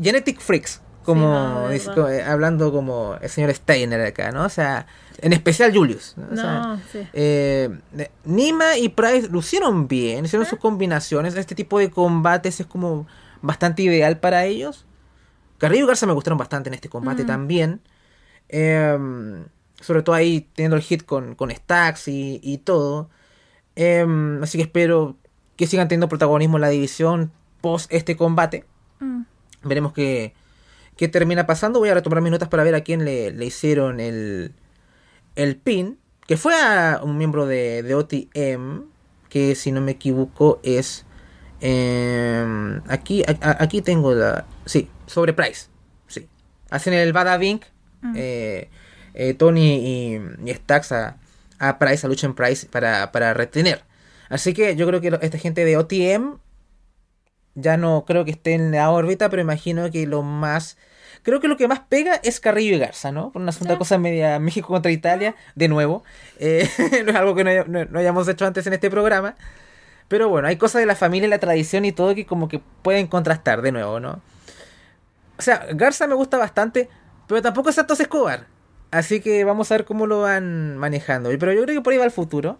Genetic 0.02 0.40
Freaks, 0.40 0.82
como, 1.06 1.68
no, 1.68 1.70
eh, 1.70 2.22
hablando 2.22 2.70
como 2.72 3.16
el 3.22 3.30
señor 3.30 3.54
Steiner 3.54 4.00
acá, 4.02 4.30
¿no? 4.32 4.44
O 4.44 4.48
sea, 4.50 4.86
en 5.18 5.32
especial 5.32 5.74
Julius. 5.74 6.14
¿no? 6.18 6.26
O 6.32 6.36
sea, 6.36 6.52
No, 6.60 6.80
sí. 6.92 7.06
eh, 7.14 7.70
Nima 8.24 8.76
y 8.76 8.90
Price 8.90 9.28
lucieron 9.28 9.88
bien, 9.88 10.26
hicieron 10.26 10.46
sus 10.46 10.58
combinaciones. 10.58 11.34
Este 11.36 11.54
tipo 11.54 11.78
de 11.78 11.90
combates 11.90 12.60
es 12.60 12.66
como 12.66 13.06
bastante 13.40 13.82
ideal 13.82 14.18
para 14.18 14.44
ellos. 14.44 14.84
Carrillo 15.58 15.84
y 15.84 15.88
Garza 15.88 16.04
me 16.06 16.12
gustaron 16.12 16.36
bastante 16.38 16.68
en 16.68 16.74
este 16.74 16.90
combate 16.90 17.24
Mm. 17.24 17.26
también. 17.26 17.80
Eh, 18.50 19.44
sobre 19.80 20.02
todo 20.02 20.14
ahí 20.14 20.48
teniendo 20.54 20.76
el 20.76 20.82
hit 20.82 21.04
con, 21.04 21.34
con 21.34 21.50
Stacks 21.50 22.08
y, 22.08 22.40
y 22.42 22.58
todo. 22.58 23.08
Eh, 23.74 24.06
así 24.42 24.58
que 24.58 24.64
espero 24.64 25.16
que 25.56 25.66
sigan 25.66 25.88
teniendo 25.88 26.08
protagonismo 26.08 26.56
en 26.58 26.60
la 26.62 26.68
división 26.68 27.32
post 27.62 27.90
este 27.92 28.16
combate. 28.16 28.64
Mm. 29.00 29.22
Veremos 29.62 29.92
qué, 29.92 30.34
qué 30.96 31.08
termina 31.08 31.46
pasando. 31.46 31.78
Voy 31.78 31.88
a 31.90 31.94
retomar 31.94 32.20
mis 32.22 32.30
notas 32.32 32.48
para 32.48 32.62
ver 32.64 32.74
a 32.74 32.82
quién 32.82 33.04
le, 33.04 33.30
le 33.30 33.44
hicieron 33.46 34.00
el, 34.00 34.52
el 35.36 35.56
pin. 35.56 35.98
Que 36.26 36.36
fue 36.36 36.54
a 36.54 37.00
un 37.02 37.16
miembro 37.18 37.46
de, 37.46 37.82
de 37.82 37.94
OTM. 37.94 38.82
Que 39.28 39.54
si 39.54 39.72
no 39.72 39.80
me 39.80 39.92
equivoco 39.92 40.60
es... 40.62 41.04
eh, 41.60 42.80
aquí, 42.88 43.22
a- 43.24 43.62
aquí 43.62 43.82
tengo 43.82 44.14
la... 44.14 44.46
Sí, 44.64 44.88
sobre 45.06 45.32
Price. 45.32 45.66
Sí. 46.06 46.26
Hacen 46.70 46.94
el 46.94 47.12
Bada. 47.12 47.38
Mm. 47.38 48.12
eh, 48.16 48.68
eh, 49.14 49.34
Tony 49.34 49.76
y, 49.76 50.20
y 50.44 50.54
Stax 50.54 50.92
a, 50.92 51.16
a 51.58 51.78
Price, 51.78 52.06
a 52.06 52.08
Lucha 52.08 52.26
en 52.26 52.34
Price 52.34 52.66
para, 52.66 53.10
para 53.12 53.34
retener. 53.34 53.82
Así 54.28 54.52
que 54.54 54.76
yo 54.76 54.86
creo 54.86 55.00
que 55.00 55.16
esta 55.22 55.38
gente 55.38 55.64
de 55.64 55.76
OTM 55.76 56.38
ya 57.56 57.76
no 57.76 58.04
creo 58.06 58.24
que 58.24 58.30
esté 58.30 58.54
en 58.54 58.70
la 58.70 58.90
órbita, 58.90 59.28
pero 59.28 59.42
imagino 59.42 59.90
que 59.90 60.06
lo 60.06 60.22
más. 60.22 60.78
Creo 61.24 61.40
que 61.40 61.48
lo 61.48 61.56
que 61.56 61.66
más 61.66 61.80
pega 61.80 62.14
es 62.22 62.38
Carrillo 62.38 62.76
y 62.76 62.78
Garza, 62.78 63.10
¿no? 63.10 63.32
Por 63.32 63.42
una 63.42 63.50
segunda 63.50 63.74
Sí. 63.74 63.78
cosa 63.78 63.98
media 63.98 64.38
México 64.38 64.68
contra 64.68 64.92
Italia, 64.92 65.34
de 65.56 65.66
nuevo. 65.66 66.04
Eh, 66.38 66.68
no 67.04 67.10
es 67.10 67.16
algo 67.16 67.34
que 67.34 67.42
no- 67.42 67.84
no 67.86 67.98
hayamos 67.98 68.28
hecho 68.28 68.46
antes 68.46 68.64
en 68.68 68.74
este 68.74 68.90
programa. 68.90 69.34
Pero 70.06 70.28
bueno, 70.28 70.46
hay 70.46 70.56
cosas 70.56 70.78
de 70.80 70.86
la 70.86 70.94
familia 70.94 71.26
y 71.26 71.30
la 71.30 71.40
tradición 71.40 71.84
y 71.84 71.90
todo 71.90 72.14
que 72.14 72.26
como 72.26 72.46
que 72.46 72.60
pueden 72.82 73.08
contrastar 73.08 73.60
de 73.62 73.72
nuevo, 73.72 73.98
¿no? 73.98 74.20
O 75.38 75.42
sea, 75.42 75.66
Garza 75.72 76.06
me 76.06 76.14
gusta 76.14 76.38
bastante, 76.38 76.88
pero 77.26 77.42
tampoco 77.42 77.70
es 77.70 77.74
Santos 77.74 77.98
Escobar. 77.98 78.46
Así 78.92 79.20
que 79.20 79.42
vamos 79.44 79.70
a 79.72 79.74
ver 79.74 79.84
cómo 79.84 80.06
lo 80.06 80.20
van 80.20 80.76
manejando. 80.78 81.30
Pero 81.30 81.52
yo 81.52 81.62
creo 81.64 81.74
que 81.74 81.82
por 81.82 81.92
ahí 81.92 81.98
va 81.98 82.04
el 82.04 82.12
futuro. 82.12 82.58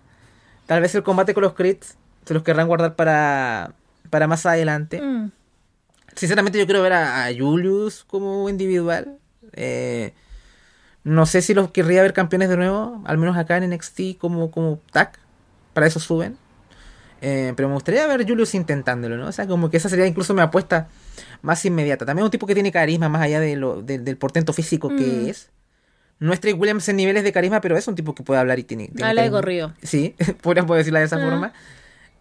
Tal 0.66 0.80
vez 0.80 0.92
el 0.96 1.04
combate 1.04 1.34
con 1.34 1.44
los 1.44 1.54
crits 1.54 1.96
se 2.24 2.34
los 2.34 2.42
querrán 2.42 2.66
guardar 2.66 2.96
para, 2.96 3.74
para 4.08 4.26
más 4.26 4.46
adelante. 4.46 5.00
Mm. 5.00 5.30
Sinceramente 6.14 6.58
yo 6.58 6.64
quiero 6.66 6.82
ver 6.82 6.92
a, 6.94 7.26
a 7.26 7.34
Julius 7.34 8.04
como 8.04 8.48
individual. 8.48 9.18
Eh, 9.52 10.14
no 11.04 11.26
sé 11.26 11.42
si 11.42 11.54
los 11.54 11.70
querría 11.70 12.02
ver 12.02 12.12
campeones 12.12 12.48
de 12.48 12.56
nuevo, 12.56 13.02
al 13.06 13.18
menos 13.18 13.36
acá 13.36 13.56
en 13.58 13.70
NXT 13.70 14.18
como, 14.18 14.50
como 14.50 14.80
tag. 14.92 15.12
Para 15.72 15.86
eso 15.86 16.00
suben. 16.00 16.36
Eh, 17.20 17.52
pero 17.56 17.68
me 17.68 17.74
gustaría 17.74 18.06
ver 18.06 18.20
a 18.20 18.24
Julius 18.26 18.54
intentándolo, 18.54 19.16
¿no? 19.16 19.28
O 19.28 19.32
sea, 19.32 19.46
como 19.46 19.70
que 19.70 19.76
esa 19.78 19.88
sería 19.88 20.06
incluso 20.06 20.34
mi 20.34 20.40
apuesta 20.40 20.88
más 21.42 21.64
inmediata. 21.64 22.04
También 22.06 22.24
un 22.24 22.30
tipo 22.30 22.46
que 22.46 22.54
tiene 22.54 22.72
carisma 22.72 23.08
más 23.08 23.22
allá 23.22 23.40
de 23.40 23.56
lo, 23.56 23.82
de- 23.82 23.98
del 23.98 24.16
portento 24.16 24.52
físico 24.52 24.88
que 24.88 25.04
Mm. 25.04 25.28
es. 25.28 25.50
No 26.18 26.32
es 26.32 26.40
Williams 26.42 26.88
en 26.88 26.96
niveles 26.96 27.24
de 27.24 27.32
carisma, 27.32 27.60
pero 27.60 27.76
es 27.76 27.86
un 27.88 27.94
tipo 27.94 28.14
que 28.14 28.22
puede 28.22 28.40
hablar 28.40 28.58
y 28.58 28.64
tiene... 28.64 28.88
tiene 28.88 29.04
Habla 29.10 29.22
de 29.22 29.30
corrido. 29.30 29.74
Sí, 29.82 30.14
podríamos 30.42 30.74
decirla 30.76 31.00
de 31.00 31.04
esa 31.06 31.16
Ah. 31.16 31.24
forma. 31.28 31.52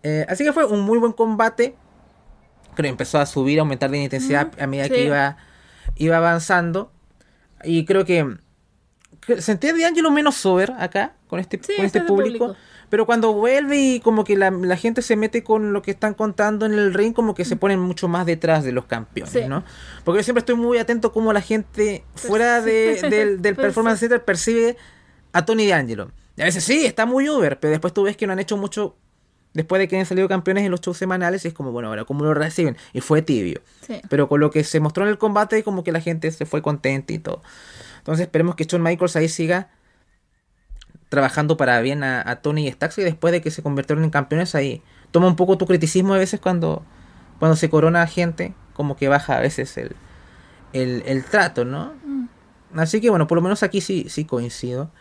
Eh, 0.08 0.26
así 0.30 0.44
que 0.44 0.54
fue 0.54 0.66
un 0.66 0.82
muy 0.82 1.00
buen 1.00 1.14
combate. 1.14 1.76
Creo 2.76 2.84
que 2.84 2.90
empezó 2.90 3.18
a 3.20 3.26
subir, 3.26 3.58
a 3.60 3.62
aumentar 3.62 3.90
de 3.90 3.98
intensidad 3.98 4.52
Mm, 4.58 4.62
a 4.64 4.68
medida 4.68 4.84
sí. 4.86 4.92
que 4.92 5.04
iba, 5.06 5.38
iba 5.96 6.18
avanzando. 6.18 6.92
Y 7.64 7.86
creo 7.86 8.06
que, 8.06 8.38
que 9.22 9.42
sentí 9.42 9.68
a 9.70 9.74
D'Angelo 9.74 10.12
menos 10.12 10.36
sober 10.36 10.74
acá, 10.78 11.14
con 11.28 11.40
este, 11.40 11.60
Sí, 11.64 11.74
con 11.76 11.86
este 11.86 12.02
público. 12.02 12.48
público. 12.48 12.56
Pero 12.90 13.08
cuando 13.08 13.34
vuelve 13.34 13.78
y 13.78 14.00
como 14.00 14.24
que 14.24 14.38
la, 14.38 14.52
la 14.52 14.78
gente 14.78 15.02
se 15.02 15.16
mete 15.16 15.44
con 15.44 15.74
lo 15.74 15.82
que 15.82 15.90
están 15.90 16.14
contando 16.14 16.68
en 16.68 16.74
el 16.74 16.94
ring, 16.94 17.14
como 17.14 17.34
que 17.34 17.44
se 17.44 17.56
ponen 17.56 17.80
mucho 17.80 18.08
más 18.08 18.28
detrás 18.28 18.64
de 18.64 18.72
los 18.74 18.86
campeones, 18.86 19.34
Mm. 19.34 19.38
Sí. 19.40 19.50
¿no? 19.50 19.64
Porque 20.04 20.20
yo 20.20 20.24
siempre 20.24 20.42
estoy 20.42 20.56
muy 20.56 20.78
atento 20.78 21.12
cómo 21.12 21.34
la 21.34 21.42
gente 21.42 22.04
fuera 22.14 22.62
de- 22.62 23.02
del, 23.10 23.42
del 23.42 23.56
Performance 23.56 24.02
Center 24.02 24.24
percibe 24.24 24.78
a 25.34 25.44
Tony 25.46 25.66
D'Angelo. 25.68 26.12
Y 26.38 26.42
a 26.44 26.46
veces 26.46 26.64
sí, 26.64 26.86
está 26.86 27.06
muy 27.08 27.28
over, 27.28 27.60
pero 27.60 27.72
después 27.72 27.92
tú 27.94 28.04
ves 28.04 28.16
que 28.18 28.28
no 28.28 28.34
han 28.34 28.40
hecho 28.40 28.56
mucho 28.58 28.96
después 29.56 29.80
de 29.80 29.88
que 29.88 29.98
han 29.98 30.06
salido 30.06 30.28
campeones 30.28 30.66
en 30.66 30.72
los 30.72 30.82
shows 30.82 30.98
semanales 30.98 31.44
y 31.46 31.48
es 31.48 31.54
como, 31.54 31.72
bueno, 31.72 31.88
ahora 31.88 32.06
cómo 32.06 32.24
lo 32.24 32.34
reciben. 32.36 32.78
Y 32.94 33.02
fue 33.02 33.24
tibio. 33.24 33.62
Sí. 33.82 34.02
Pero 34.10 34.30
con 34.30 34.40
lo 34.40 34.52
que 34.52 34.64
se 34.64 34.80
mostró 34.80 35.04
en 35.06 35.10
el 35.10 35.18
combate, 35.18 35.64
como 35.64 35.84
que 35.84 35.92
la 35.92 36.02
gente 36.02 36.30
se 36.32 36.46
fue 36.46 36.62
contenta 36.62 37.14
y 37.14 37.20
todo. 37.20 37.42
Entonces 37.98 38.26
esperemos 38.26 38.56
que 38.56 38.66
Shawn 38.66 38.84
Michaels 38.84 39.16
ahí 39.16 39.30
siga 39.30 39.70
trabajando 41.10 41.58
para 41.58 41.80
bien 41.82 42.04
a, 42.04 42.22
a 42.30 42.42
Tony 42.42 42.68
y 42.68 42.72
Stacks 42.72 42.98
y 43.00 43.04
después 43.04 43.32
de 43.32 43.42
que 43.42 43.50
se 43.50 43.64
convirtieron 43.64 44.04
en 44.04 44.10
campeones 44.10 44.54
ahí 44.56 44.84
toma 45.12 45.28
un 45.28 45.36
poco 45.36 45.58
tu 45.58 45.66
criticismo 45.66 46.14
a 46.14 46.18
veces 46.18 46.42
cuando, 46.42 46.84
cuando 47.40 47.56
se 47.56 47.70
corona 47.70 48.02
a 48.02 48.08
gente, 48.08 48.54
como 48.74 48.98
que 48.98 49.08
baja 49.08 49.38
a 49.38 49.40
veces 49.40 49.78
el, 49.78 49.96
el, 50.74 51.04
el 51.06 51.24
trato, 51.24 51.64
¿no? 51.64 51.94
Mm. 52.06 52.28
Así 52.76 53.00
que 53.00 53.10
bueno, 53.10 53.26
por 53.26 53.38
lo 53.38 53.42
menos 53.42 53.64
aquí 53.64 53.80
sí, 53.80 54.08
sí 54.10 54.26
coincido. 54.26 54.92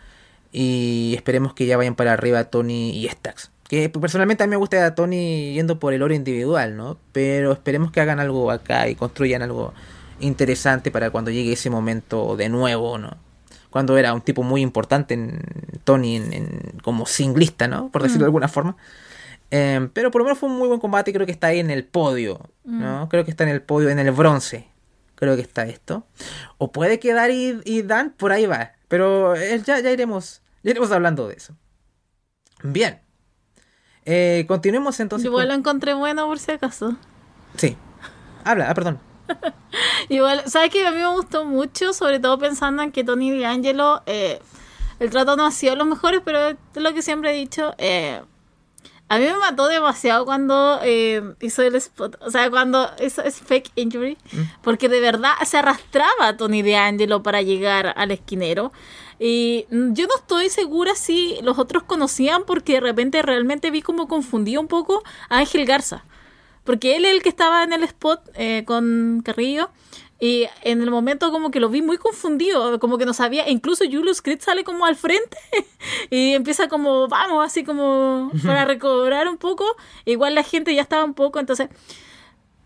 Y 0.51 1.13
esperemos 1.17 1.53
que 1.53 1.65
ya 1.65 1.75
vayan 1.75 1.95
para 1.95 2.13
arriba 2.13 2.45
Tony 2.45 2.91
y 2.91 3.09
Stacks. 3.09 3.51
Que 3.67 3.89
personalmente 3.89 4.43
a 4.43 4.47
mí 4.47 4.51
me 4.51 4.57
gusta 4.57 4.85
a 4.85 4.93
Tony 4.95 5.53
yendo 5.53 5.79
por 5.79 5.93
el 5.93 6.03
oro 6.03 6.13
individual, 6.13 6.77
¿no? 6.77 6.97
Pero 7.11 7.51
esperemos 7.51 7.91
que 7.91 7.99
hagan 8.01 8.19
algo 8.19 8.51
acá 8.51 8.87
y 8.89 8.95
construyan 8.95 9.41
algo 9.41 9.73
interesante 10.19 10.91
para 10.91 11.09
cuando 11.09 11.31
llegue 11.31 11.53
ese 11.53 11.69
momento 11.69 12.35
de 12.37 12.49
nuevo, 12.49 12.97
¿no? 12.97 13.17
Cuando 13.71 13.97
era 13.97 14.13
un 14.13 14.21
tipo 14.21 14.43
muy 14.43 14.61
importante 14.61 15.15
en 15.15 15.41
Tony 15.83 16.15
en, 16.17 16.31
en- 16.33 16.79
como 16.83 17.05
singlista, 17.05 17.67
¿no? 17.67 17.89
Por 17.89 18.03
decirlo 18.03 18.25
de 18.25 18.27
alguna 18.27 18.47
forma. 18.47 18.77
Eh, 19.51 19.89
pero 19.93 20.11
por 20.11 20.21
lo 20.21 20.25
menos 20.25 20.39
fue 20.39 20.47
un 20.49 20.57
muy 20.57 20.67
buen 20.67 20.79
combate 20.79 21.11
y 21.11 21.13
creo 21.13 21.25
que 21.25 21.31
está 21.31 21.47
ahí 21.47 21.59
en 21.59 21.71
el 21.71 21.83
podio, 21.85 22.39
¿no? 22.63 23.09
Creo 23.09 23.25
que 23.25 23.31
está 23.31 23.43
en 23.43 23.49
el 23.49 23.61
podio, 23.61 23.89
en 23.89 23.99
el 23.99 24.11
bronce. 24.11 24.67
Creo 25.15 25.35
que 25.35 25.41
está 25.41 25.65
esto. 25.65 26.05
O 26.57 26.71
puede 26.71 26.99
quedar 26.99 27.31
y, 27.31 27.59
y 27.65 27.81
Dan, 27.81 28.13
por 28.15 28.31
ahí 28.31 28.45
va. 28.45 28.73
Pero 28.87 29.35
eh, 29.35 29.61
ya, 29.65 29.79
ya 29.79 29.91
iremos, 29.91 30.41
ya 30.63 30.71
iremos 30.71 30.91
hablando 30.91 31.27
de 31.27 31.35
eso. 31.35 31.55
Bien. 32.63 32.99
Eh, 34.05 34.45
continuemos 34.47 34.99
entonces. 34.99 35.25
Igual 35.25 35.47
lo 35.47 35.53
con- 35.53 35.59
encontré 35.59 35.93
bueno 35.93 36.25
por 36.27 36.39
si 36.39 36.51
acaso. 36.51 36.95
Sí. 37.57 37.75
Habla, 38.43 38.69
ah, 38.69 38.73
perdón. 38.75 38.99
Igual, 40.09 40.43
¿sabes 40.47 40.69
qué? 40.69 40.85
A 40.85 40.91
mí 40.91 40.97
me 40.97 41.07
gustó 41.13 41.45
mucho, 41.45 41.93
sobre 41.93 42.19
todo 42.19 42.37
pensando 42.37 42.83
en 42.83 42.91
que 42.91 43.03
Tony 43.03 43.37
D'Angelo, 43.39 44.03
eh, 44.05 44.39
el 44.99 45.09
trato 45.09 45.35
no 45.35 45.45
ha 45.45 45.51
sido 45.51 45.75
lo 45.75 45.85
mejor, 45.85 46.21
pero 46.23 46.49
es 46.49 46.55
lo 46.75 46.93
que 46.93 47.01
siempre 47.01 47.31
he 47.31 47.35
dicho, 47.35 47.73
eh, 47.77 48.21
A 49.07 49.19
mí 49.19 49.25
me 49.25 49.37
mató 49.37 49.67
demasiado 49.67 50.25
cuando 50.25 50.79
eh, 50.83 51.21
hizo 51.39 51.61
el 51.61 51.75
spot, 51.75 52.17
o 52.21 52.31
sea, 52.31 52.49
cuando 52.49 52.89
hizo 53.03 53.21
es 53.23 53.35
fake 53.39 53.71
injury, 53.75 54.17
Mm. 54.31 54.41
porque 54.63 54.89
de 54.89 54.99
verdad 54.99 55.33
se 55.45 55.57
arrastraba 55.57 56.37
Tony 56.37 56.63
DeAngelo 56.63 57.21
para 57.21 57.43
llegar 57.43 57.93
al 57.97 58.09
esquinero. 58.09 58.71
Y 59.19 59.65
mm, 59.69 59.93
yo 59.93 60.07
no 60.07 60.15
estoy 60.15 60.49
segura 60.49 60.95
si 60.95 61.37
los 61.41 61.57
otros 61.57 61.83
conocían, 61.83 62.43
porque 62.45 62.73
de 62.73 62.79
repente 62.81 63.21
realmente 63.21 63.71
vi 63.71 63.81
como 63.81 64.07
confundía 64.07 64.59
un 64.59 64.67
poco 64.67 65.03
a 65.29 65.39
Ángel 65.39 65.65
Garza. 65.65 66.03
Porque 66.63 66.95
él 66.95 67.05
es 67.05 67.11
el 67.11 67.21
que 67.21 67.29
estaba 67.29 67.63
en 67.63 67.73
el 67.73 67.83
spot 67.83 68.21
eh, 68.35 68.63
con 68.65 69.21
Carrillo. 69.23 69.69
Y 70.19 70.47
en 70.63 70.81
el 70.81 70.91
momento 70.91 71.29
como 71.31 71.51
que 71.51 71.59
lo 71.59 71.69
vi 71.69 71.81
muy 71.81 71.97
confundido, 71.97 72.79
como 72.79 72.97
que 72.97 73.05
no 73.05 73.13
sabía, 73.13 73.49
incluso 73.49 73.83
Julius 73.83 74.21
Creed 74.21 74.39
sale 74.39 74.63
como 74.63 74.85
al 74.85 74.95
frente 74.95 75.37
y 76.09 76.33
empieza 76.33 76.69
como, 76.69 77.09
vamos, 77.09 77.45
así 77.45 77.65
como 77.65 78.31
para 78.45 78.63
recobrar 78.65 79.27
un 79.27 79.37
poco. 79.37 79.65
Igual 80.05 80.35
la 80.35 80.43
gente 80.43 80.73
ya 80.73 80.81
estaba 80.81 81.03
un 81.03 81.13
poco, 81.13 81.39
entonces 81.39 81.69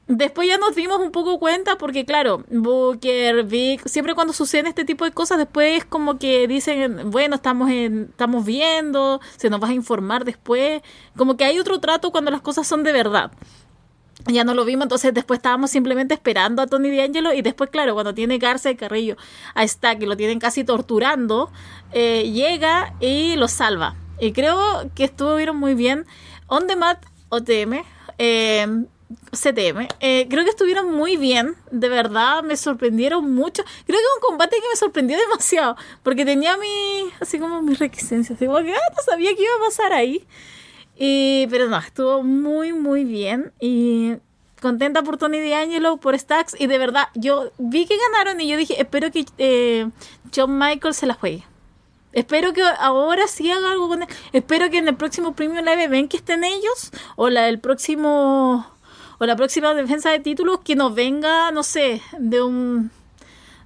después 0.09 0.47
ya 0.47 0.57
nos 0.57 0.75
dimos 0.75 0.99
un 0.99 1.11
poco 1.11 1.39
cuenta 1.39 1.77
porque 1.77 2.03
claro, 2.03 2.43
Booker, 2.49 3.43
Vic, 3.43 3.87
siempre 3.87 4.15
cuando 4.15 4.33
suceden 4.33 4.65
este 4.65 4.83
tipo 4.83 5.05
de 5.05 5.11
cosas 5.11 5.37
después 5.37 5.85
como 5.85 6.17
que 6.17 6.47
dicen, 6.47 7.11
bueno, 7.11 7.35
estamos 7.35 7.69
en, 7.69 8.07
estamos 8.09 8.43
viendo, 8.43 9.21
se 9.37 9.49
nos 9.49 9.61
va 9.61 9.69
a 9.69 9.73
informar 9.73 10.25
después, 10.25 10.81
como 11.15 11.37
que 11.37 11.45
hay 11.45 11.59
otro 11.59 11.79
trato 11.79 12.11
cuando 12.11 12.31
las 12.31 12.41
cosas 12.41 12.67
son 12.67 12.83
de 12.83 12.91
verdad 12.91 13.31
ya 14.25 14.43
no 14.43 14.53
lo 14.53 14.65
vimos, 14.65 14.83
entonces 14.83 15.13
después 15.13 15.37
estábamos 15.37 15.71
simplemente 15.71 16.13
esperando 16.13 16.61
a 16.61 16.67
Tony 16.67 16.95
D'Angelo 16.95 17.33
y 17.33 17.41
después, 17.41 17.69
claro, 17.69 17.93
cuando 17.93 18.13
tiene 18.13 18.37
Garza 18.37 18.69
y 18.69 18.75
Carrillo 18.75 19.15
a 19.55 19.65
Stack 19.65 20.01
y 20.01 20.05
lo 20.05 20.17
tienen 20.17 20.39
casi 20.39 20.65
torturando, 20.65 21.49
eh, 21.93 22.29
llega 22.29 22.93
y 22.99 23.37
lo 23.37 23.47
salva. 23.47 23.95
Y 24.19 24.33
creo 24.33 24.91
que 24.93 25.05
estuvieron 25.05 25.55
muy 25.55 25.73
bien. 25.73 26.05
On 26.47 26.67
the 26.67 26.75
mat, 26.75 27.01
OTM, 27.29 27.81
eh, 28.17 28.67
CTM, 29.31 29.87
eh, 29.99 30.27
creo 30.29 30.43
que 30.43 30.51
estuvieron 30.51 30.93
muy 30.93 31.17
bien, 31.17 31.55
de 31.71 31.89
verdad, 31.89 32.43
me 32.43 32.55
sorprendieron 32.55 33.33
mucho. 33.33 33.63
Creo 33.63 33.97
que 33.97 34.05
es 34.05 34.15
un 34.21 34.29
combate 34.29 34.57
que 34.57 34.69
me 34.71 34.75
sorprendió 34.75 35.17
demasiado, 35.29 35.75
porque 36.03 36.25
tenía 36.25 36.57
mi, 36.57 37.09
así 37.19 37.39
como 37.39 37.61
mis 37.61 37.79
reticencias, 37.79 38.37
así 38.37 38.45
como 38.45 38.59
que 38.59 38.73
ah, 38.73 38.93
no 38.95 39.03
sabía 39.03 39.35
qué 39.35 39.43
iba 39.43 39.51
a 39.61 39.65
pasar 39.65 39.93
ahí. 39.93 40.25
Y, 41.01 41.47
pero 41.49 41.69
no, 41.69 41.77
estuvo 41.77 42.23
muy, 42.23 42.73
muy 42.73 43.05
bien. 43.05 43.53
Y 43.59 44.15
contenta 44.61 45.01
por 45.01 45.17
Tony 45.17 45.39
D'Angelo, 45.39 45.97
por 45.97 46.17
Stacks. 46.19 46.59
Y 46.59 46.67
de 46.67 46.77
verdad, 46.77 47.07
yo 47.15 47.51
vi 47.57 47.85
que 47.85 47.97
ganaron 47.97 48.41
y 48.41 48.49
yo 48.49 48.57
dije, 48.57 48.79
espero 48.79 49.09
que 49.09 49.25
eh, 49.37 49.89
John 50.35 50.59
Michael 50.59 50.93
se 50.93 51.07
la 51.07 51.13
juegue. 51.13 51.45
Espero 52.11 52.53
que 52.53 52.63
ahora 52.79 53.27
sí 53.27 53.49
haga 53.49 53.71
algo 53.71 53.87
con 53.87 54.03
él. 54.03 54.09
Espero 54.33 54.69
que 54.69 54.77
en 54.77 54.89
el 54.89 54.95
próximo 54.95 55.33
Premium 55.33 55.63
Live 55.63 55.83
Event 55.83 56.11
que 56.11 56.17
estén 56.17 56.43
ellos. 56.43 56.91
O 57.15 57.29
la 57.29 57.43
del 57.43 57.59
próximo. 57.59 58.67
O 59.19 59.25
la 59.25 59.35
próxima 59.35 59.73
defensa 59.73 60.09
de 60.09 60.19
títulos 60.19 60.61
que 60.63 60.75
nos 60.75 60.95
venga, 60.95 61.51
no 61.51 61.63
sé, 61.63 62.01
de 62.17 62.41
un 62.41 62.91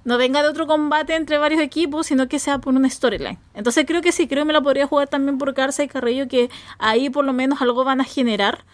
no 0.04 0.18
venga 0.18 0.42
de 0.42 0.48
otro 0.48 0.66
combate 0.66 1.14
entre 1.14 1.38
varios 1.38 1.62
equipos, 1.62 2.06
sino 2.06 2.28
que 2.28 2.38
sea 2.38 2.58
por 2.58 2.74
una 2.74 2.90
storyline. 2.90 3.38
Entonces 3.54 3.84
creo 3.86 4.02
que 4.02 4.12
sí, 4.12 4.28
creo 4.28 4.42
que 4.42 4.48
me 4.48 4.52
la 4.52 4.60
podría 4.60 4.86
jugar 4.86 5.08
también 5.08 5.38
por 5.38 5.52
Garza 5.54 5.82
y 5.82 5.88
Carrillo, 5.88 6.28
que 6.28 6.50
ahí 6.78 7.08
por 7.08 7.24
lo 7.24 7.32
menos 7.32 7.62
algo 7.62 7.84
van 7.84 8.00
a 8.00 8.04
generar. 8.04 8.64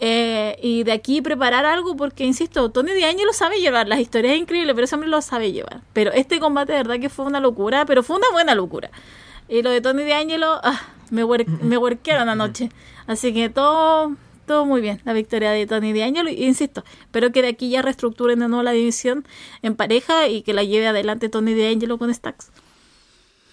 Eh, 0.00 0.58
y 0.60 0.82
de 0.82 0.90
aquí 0.90 1.22
preparar 1.22 1.64
algo, 1.64 1.96
porque 1.96 2.24
insisto, 2.24 2.70
Tony 2.70 2.90
D'Angelo 3.00 3.32
sabe 3.32 3.60
llevar, 3.60 3.86
las 3.86 4.00
historias 4.00 4.36
increíbles, 4.36 4.74
pero 4.74 4.86
ese 4.86 4.96
hombre 4.96 5.08
lo 5.08 5.22
sabe 5.22 5.52
llevar. 5.52 5.80
Pero 5.92 6.12
este 6.12 6.40
combate 6.40 6.72
de 6.72 6.78
verdad 6.78 6.98
que 6.98 7.08
fue 7.08 7.24
una 7.24 7.38
locura, 7.38 7.84
pero 7.86 8.02
fue 8.02 8.16
una 8.16 8.26
buena 8.32 8.56
locura. 8.56 8.90
Y 9.48 9.62
lo 9.62 9.70
de 9.70 9.80
Tony 9.80 10.04
D'Angelo, 10.04 10.58
ah, 10.64 10.80
me, 11.10 11.22
huer 11.22 11.48
me 11.48 11.78
huerquearon 11.78 12.28
anoche. 12.30 12.70
Así 13.06 13.32
que 13.32 13.48
todo, 13.48 14.16
todo 14.44 14.64
muy 14.64 14.80
bien, 14.80 15.00
la 15.04 15.12
victoria 15.12 15.50
de 15.50 15.66
Tony 15.66 15.92
D'Angelo. 15.92 16.30
Y 16.30 16.44
insisto, 16.44 16.84
espero 17.00 17.32
que 17.32 17.42
de 17.42 17.48
aquí 17.48 17.70
ya 17.70 17.82
reestructuren 17.82 18.38
de 18.38 18.48
nuevo 18.48 18.62
la 18.62 18.72
división 18.72 19.26
en 19.62 19.76
pareja 19.76 20.28
y 20.28 20.42
que 20.42 20.54
la 20.54 20.64
lleve 20.64 20.86
adelante 20.86 21.28
Tony 21.28 21.54
D'Angelo 21.54 21.98
con 21.98 22.12
Stacks. 22.12 22.50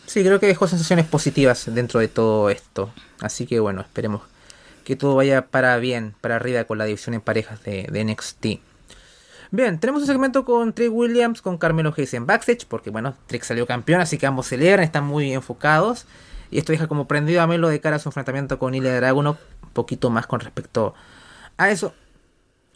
Sí, 0.05 0.23
creo 0.23 0.39
que 0.39 0.47
dejó 0.47 0.67
sensaciones 0.67 1.05
positivas 1.05 1.73
dentro 1.73 1.99
de 1.99 2.07
todo 2.07 2.49
esto. 2.49 2.91
Así 3.21 3.45
que 3.45 3.59
bueno, 3.59 3.81
esperemos 3.81 4.21
que 4.83 4.95
todo 4.95 5.15
vaya 5.15 5.47
para 5.47 5.77
bien, 5.77 6.15
para 6.21 6.35
arriba 6.35 6.63
con 6.65 6.77
la 6.77 6.85
división 6.85 7.13
en 7.13 7.21
parejas 7.21 7.63
de, 7.63 7.83
de 7.83 8.03
NXT. 8.03 8.45
Bien, 9.51 9.79
tenemos 9.79 10.01
un 10.01 10.07
segmento 10.07 10.45
con 10.45 10.73
Trick 10.73 10.91
Williams, 10.93 11.41
con 11.41 11.57
Carmelo 11.57 11.93
Hayes 11.95 12.13
en 12.13 12.25
backstage, 12.25 12.65
porque 12.67 12.89
bueno, 12.89 13.15
Trick 13.27 13.43
salió 13.43 13.67
campeón, 13.67 13.99
así 13.99 14.17
que 14.17 14.25
ambos 14.25 14.47
celebran, 14.47 14.83
están 14.83 15.03
muy 15.03 15.33
enfocados. 15.33 16.05
Y 16.51 16.59
esto 16.59 16.73
deja 16.73 16.87
como 16.87 17.07
prendido 17.07 17.41
a 17.41 17.47
Melo 17.47 17.69
de 17.69 17.79
cara 17.79 17.95
a 17.95 17.99
su 17.99 18.09
enfrentamiento 18.09 18.59
con 18.59 18.75
Ilya 18.75 18.95
Dragunov, 18.97 19.37
un 19.63 19.69
poquito 19.69 20.09
más 20.09 20.27
con 20.27 20.41
respecto 20.41 20.93
a 21.57 21.71
eso. 21.71 21.93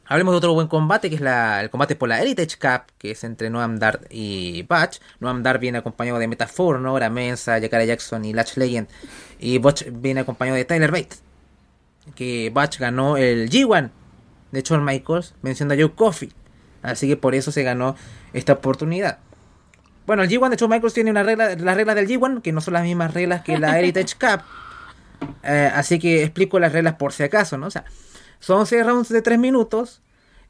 Hablemos 0.08 0.34
de 0.34 0.38
otro 0.38 0.54
buen 0.54 0.68
combate, 0.68 1.10
que 1.10 1.16
es 1.16 1.22
la, 1.22 1.62
el 1.62 1.72
combate 1.72 1.96
por 1.96 2.08
la 2.08 2.22
Heritage 2.22 2.58
Cup, 2.60 2.94
que 3.00 3.12
es 3.12 3.24
entre 3.24 3.50
Noam 3.50 3.78
Dar 3.78 4.02
y 4.10 4.62
Batch. 4.64 5.00
Noam 5.20 5.42
Dar 5.42 5.60
viene 5.60 5.80
acompañado 5.80 6.20
de 6.20 6.28
Metafor, 6.28 6.80
¿no? 6.80 6.90
Ahora 6.90 7.10
Mensa, 7.10 7.58
Yakara 7.58 7.86
Jackson 7.86 8.24
y 8.24 8.32
Latch 8.32 8.56
Legend. 8.56 8.88
Y 9.40 9.58
Butch 9.58 9.86
viene 9.92 10.22
acompañado 10.22 10.58
de 10.58 10.66
Tyler 10.66 10.92
Bate. 10.92 11.16
Que 12.14 12.52
Batch 12.54 12.78
ganó 12.78 13.18
el 13.18 13.50
G1 13.50 13.90
de 14.52 14.62
Shawn 14.62 14.86
Michaels, 14.86 15.34
mencionando 15.42 15.74
a 15.74 15.88
Joe 15.88 15.96
Coffey. 15.96 16.32
Así 16.84 17.08
que 17.08 17.18
por 17.18 17.34
eso 17.34 17.52
se 17.52 17.64
ganó 17.64 17.96
esta 18.32 18.54
oportunidad. 18.54 19.18
Bueno, 20.06 20.24
el 20.24 20.30
G1 20.30 20.56
de 20.56 20.68
Michaels 20.68 20.94
tiene 20.94 21.12
una 21.12 21.24
regla, 21.24 21.56
las 21.56 21.76
reglas 21.76 21.96
del 21.96 22.08
G1, 22.08 22.42
que 22.42 22.52
no 22.52 22.62
son 22.62 22.76
las 22.76 22.84
mismas 22.84 23.14
reglas 23.14 23.42
que 23.42 23.58
la 23.58 23.80
Heritage 23.80 24.16
Cup. 24.20 24.42
Eh, 25.44 25.72
así 25.74 26.00
que 26.00 26.24
explico 26.24 26.60
las 26.60 26.72
reglas 26.74 26.96
por 26.96 27.14
si 27.14 27.24
acaso, 27.24 27.58
¿no? 27.58 27.68
O 27.68 27.72
sea, 27.72 27.86
son 28.40 28.66
6 28.66 28.86
rounds 28.86 29.10
de 29.10 29.22
3 29.22 29.40
minutos, 29.40 30.02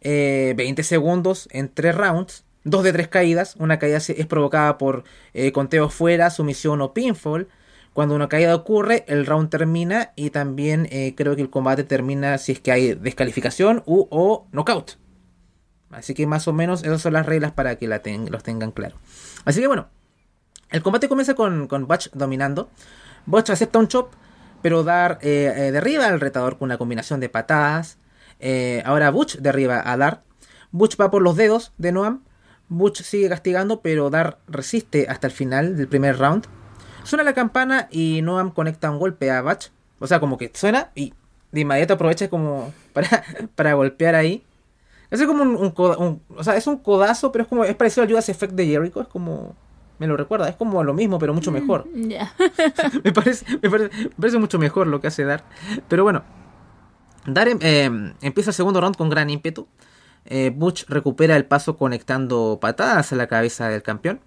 eh, 0.02 0.54
20 0.58 0.84
segundos 0.84 1.48
en 1.52 1.74
3 1.74 1.96
rounds, 1.96 2.44
2 2.66 2.84
de 2.84 2.94
3 2.94 3.08
caídas. 3.08 3.56
Una 3.58 3.80
caída 3.80 3.98
es 3.98 4.26
provocada 4.28 4.78
por 4.78 5.04
eh, 5.34 5.52
conteo 5.52 5.90
fuera, 5.90 6.30
sumisión 6.30 6.82
o 6.82 6.94
pinfall. 6.94 7.48
Cuando 7.96 8.14
una 8.14 8.28
caída 8.28 8.54
ocurre, 8.54 9.06
el 9.08 9.26
round 9.26 9.50
termina 9.50 10.12
y 10.18 10.32
también 10.32 10.86
eh, 10.92 11.14
creo 11.16 11.38
que 11.38 11.42
el 11.42 11.50
combate 11.50 11.86
termina 11.86 12.38
si 12.38 12.52
es 12.52 12.60
que 12.60 12.74
hay 12.74 12.94
descalificación 12.94 13.84
u, 13.86 14.08
o 14.10 14.48
knockout. 14.52 14.98
Así 15.92 16.14
que 16.14 16.28
más 16.28 16.46
o 16.50 16.52
menos 16.52 16.84
esas 16.84 17.02
son 17.02 17.14
las 17.14 17.26
reglas 17.26 17.54
para 17.54 17.78
que 17.78 17.88
la 17.88 18.00
ten 18.00 18.30
los 18.30 18.44
tengan 18.44 18.72
claro. 18.72 18.98
Así 19.46 19.62
que 19.62 19.68
bueno, 19.68 19.88
el 20.72 20.82
combate 20.82 21.08
comienza 21.08 21.36
con, 21.36 21.68
con 21.68 21.88
Butch 21.88 22.10
dominando. 22.12 22.70
Butch 23.26 23.50
acepta 23.50 23.80
un 23.80 23.88
chop, 23.88 24.14
pero 24.62 24.84
Dar 24.84 25.20
eh, 25.22 25.54
eh, 25.56 25.72
derriba 25.72 26.08
al 26.08 26.20
retador 26.20 26.58
con 26.58 26.68
una 26.68 26.78
combinación 26.78 27.20
de 27.20 27.30
patadas. 27.30 27.98
Eh, 28.40 28.82
ahora 28.86 29.10
Butch 29.12 29.38
derriba 29.38 29.82
a 29.86 29.98
Dar. 29.98 30.24
Butch 30.72 31.00
va 31.00 31.12
por 31.12 31.22
los 31.22 31.36
dedos 31.36 31.72
de 31.78 31.92
Noam. 31.92 32.24
Butch 32.68 33.04
sigue 33.04 33.30
castigando, 33.30 33.82
pero 33.82 34.10
Dar 34.10 34.40
resiste 34.48 35.08
hasta 35.08 35.28
el 35.28 35.34
final 35.34 35.78
del 35.78 35.88
primer 35.88 36.18
round. 36.18 36.46
Suena 37.04 37.24
la 37.24 37.34
campana 37.34 37.88
y 37.92 38.22
Noam 38.24 38.52
conecta 38.52 38.90
un 38.90 39.00
golpe 39.00 39.30
a 39.30 39.42
Butch. 39.42 39.70
O 40.00 40.08
sea, 40.08 40.20
como 40.20 40.38
que 40.38 40.52
suena 40.54 40.92
y 40.96 41.14
de 41.52 41.62
inmediato 41.62 41.94
aprovecha 41.94 42.30
como 42.30 42.74
para, 42.94 43.24
para 43.56 43.74
golpear 43.76 44.16
ahí. 44.16 44.44
Es 45.22 45.28
como 45.28 45.44
un, 45.44 45.56
un, 45.56 45.74
un, 45.78 46.22
O 46.36 46.44
sea, 46.44 46.56
es 46.56 46.68
un 46.68 46.78
codazo, 46.78 47.32
pero 47.32 47.44
es 47.44 47.48
como. 47.48 47.64
Es 47.64 47.76
parecido 47.76 48.04
al 48.04 48.10
Judas 48.10 48.30
Effect 48.30 48.54
de 48.54 48.66
Jericho. 48.66 49.02
Es 49.02 49.08
como. 49.08 49.56
Me 49.98 50.08
lo 50.08 50.18
recuerda, 50.18 50.50
es 50.50 50.56
como 50.56 50.84
lo 50.84 50.94
mismo, 50.94 51.20
pero 51.20 51.34
mucho 51.34 51.52
mejor. 51.52 51.88
Ya. 51.94 52.34
me, 53.04 53.14
parece, 53.14 53.46
me, 53.62 53.70
parece, 53.70 53.98
me, 53.98 54.10
parece, 54.10 54.38
mucho 54.40 54.60
mejor 54.60 54.88
lo 54.88 55.00
que 55.00 55.08
hace 55.08 55.24
Dar. 55.24 55.44
Pero 55.88 56.04
bueno. 56.04 56.24
Dar 57.26 57.48
eh, 57.48 58.14
empieza 58.22 58.52
el 58.52 58.54
segundo 58.54 58.82
round 58.82 58.98
con 58.98 59.10
gran 59.10 59.30
ímpetu. 59.30 59.68
Eh, 60.26 60.52
Butch 60.54 60.86
recupera 60.88 61.36
el 61.36 61.46
paso 61.46 61.78
conectando 61.78 62.58
patadas 62.60 63.14
a 63.14 63.16
la 63.16 63.28
cabeza 63.28 63.70
del 63.70 63.84
campeón. 63.84 64.20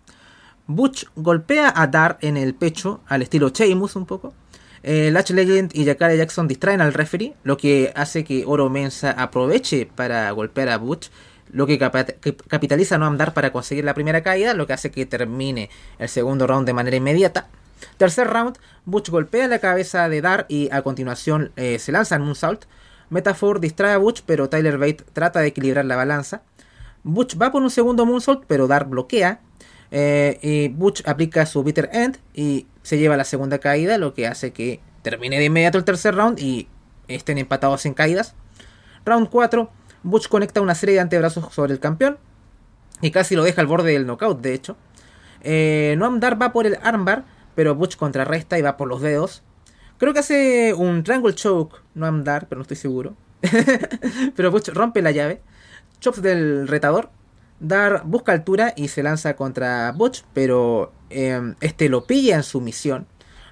Butch 0.66 1.06
golpea 1.16 1.72
a 1.74 1.86
Dar 1.86 2.18
en 2.20 2.36
el 2.36 2.54
pecho, 2.54 3.00
al 3.06 3.22
estilo 3.22 3.50
Sheamus 3.50 3.96
un 3.96 4.06
poco. 4.06 4.34
Eh, 4.82 5.10
Latch 5.10 5.30
Legend 5.30 5.70
y 5.74 5.84
Yakara 5.84 6.14
Jackson 6.14 6.48
distraen 6.48 6.80
al 6.80 6.94
referee, 6.94 7.34
lo 7.42 7.56
que 7.56 7.92
hace 7.94 8.24
que 8.24 8.44
Oro 8.46 8.70
Mensa 8.70 9.10
aproveche 9.10 9.86
para 9.86 10.30
golpear 10.30 10.68
a 10.68 10.78
Butch, 10.78 11.08
lo 11.50 11.66
que, 11.66 11.78
cap 11.78 11.94
que 12.20 12.36
capitaliza 12.36 12.96
a 12.96 12.98
Noam 12.98 13.16
Dar 13.16 13.34
para 13.34 13.52
conseguir 13.52 13.84
la 13.84 13.94
primera 13.94 14.22
caída, 14.22 14.54
lo 14.54 14.66
que 14.66 14.74
hace 14.74 14.90
que 14.90 15.06
termine 15.06 15.70
el 15.98 16.08
segundo 16.08 16.46
round 16.46 16.66
de 16.66 16.74
manera 16.74 16.96
inmediata. 16.96 17.48
Tercer 17.96 18.28
round, 18.28 18.58
Butch 18.84 19.10
golpea 19.10 19.48
la 19.48 19.58
cabeza 19.58 20.08
de 20.08 20.20
Dar 20.20 20.46
y 20.48 20.68
a 20.72 20.82
continuación 20.82 21.52
eh, 21.56 21.78
se 21.78 21.92
lanza 21.92 22.16
en 22.16 22.22
un 22.22 22.34
salt. 22.34 22.64
Metafor 23.10 23.60
distrae 23.60 23.92
a 23.92 23.98
Butch, 23.98 24.22
pero 24.26 24.48
Tyler 24.48 24.78
Bate 24.78 25.04
trata 25.12 25.40
de 25.40 25.48
equilibrar 25.48 25.84
la 25.84 25.96
balanza. 25.96 26.42
Butch 27.04 27.40
va 27.40 27.52
por 27.52 27.62
un 27.62 27.70
segundo 27.70 28.04
moonsault, 28.04 28.44
pero 28.46 28.66
Dar 28.66 28.86
bloquea. 28.86 29.40
Eh, 29.90 30.38
y 30.42 30.68
Butch 30.68 31.06
aplica 31.06 31.46
su 31.46 31.62
bitter 31.62 31.88
end 31.92 32.18
y 32.34 32.66
se 32.82 32.98
lleva 32.98 33.16
la 33.16 33.24
segunda 33.24 33.58
caída, 33.58 33.98
lo 33.98 34.14
que 34.14 34.26
hace 34.26 34.52
que 34.52 34.80
termine 35.02 35.38
de 35.38 35.46
inmediato 35.46 35.78
el 35.78 35.84
tercer 35.84 36.14
round 36.14 36.38
y 36.38 36.68
estén 37.08 37.38
empatados 37.38 37.86
en 37.86 37.94
caídas. 37.94 38.34
Round 39.04 39.28
4, 39.30 39.70
Butch 40.02 40.28
conecta 40.28 40.60
una 40.60 40.74
serie 40.74 40.96
de 40.96 41.00
antebrazos 41.00 41.52
sobre 41.54 41.72
el 41.72 41.80
campeón 41.80 42.18
y 43.00 43.10
casi 43.10 43.36
lo 43.36 43.44
deja 43.44 43.60
al 43.60 43.66
borde 43.66 43.92
del 43.92 44.06
knockout, 44.06 44.40
de 44.40 44.54
hecho. 44.54 44.76
Eh, 45.40 45.94
Noam 45.98 46.20
Dar 46.20 46.40
va 46.40 46.52
por 46.52 46.66
el 46.66 46.78
armbar, 46.82 47.24
pero 47.54 47.74
Butch 47.74 47.96
contrarresta 47.96 48.58
y 48.58 48.62
va 48.62 48.76
por 48.76 48.88
los 48.88 49.00
dedos. 49.00 49.42
Creo 49.98 50.12
que 50.12 50.20
hace 50.20 50.74
un 50.74 51.02
Triangle 51.02 51.34
Choke, 51.34 51.80
no 51.94 52.10
Dar, 52.22 52.46
pero 52.48 52.58
no 52.58 52.62
estoy 52.62 52.76
seguro. 52.76 53.16
pero 54.36 54.50
Butch 54.50 54.68
rompe 54.68 55.02
la 55.02 55.10
llave. 55.10 55.42
Chops 56.00 56.22
del 56.22 56.68
retador. 56.68 57.10
Dar 57.60 58.02
busca 58.04 58.32
altura 58.32 58.72
y 58.76 58.88
se 58.88 59.02
lanza 59.02 59.34
contra 59.34 59.92
Butch, 59.92 60.22
pero 60.32 60.92
em, 61.10 61.56
este 61.60 61.88
lo 61.88 62.06
pilla 62.06 62.36
en 62.36 62.42
su 62.42 62.60
misión. 62.60 63.06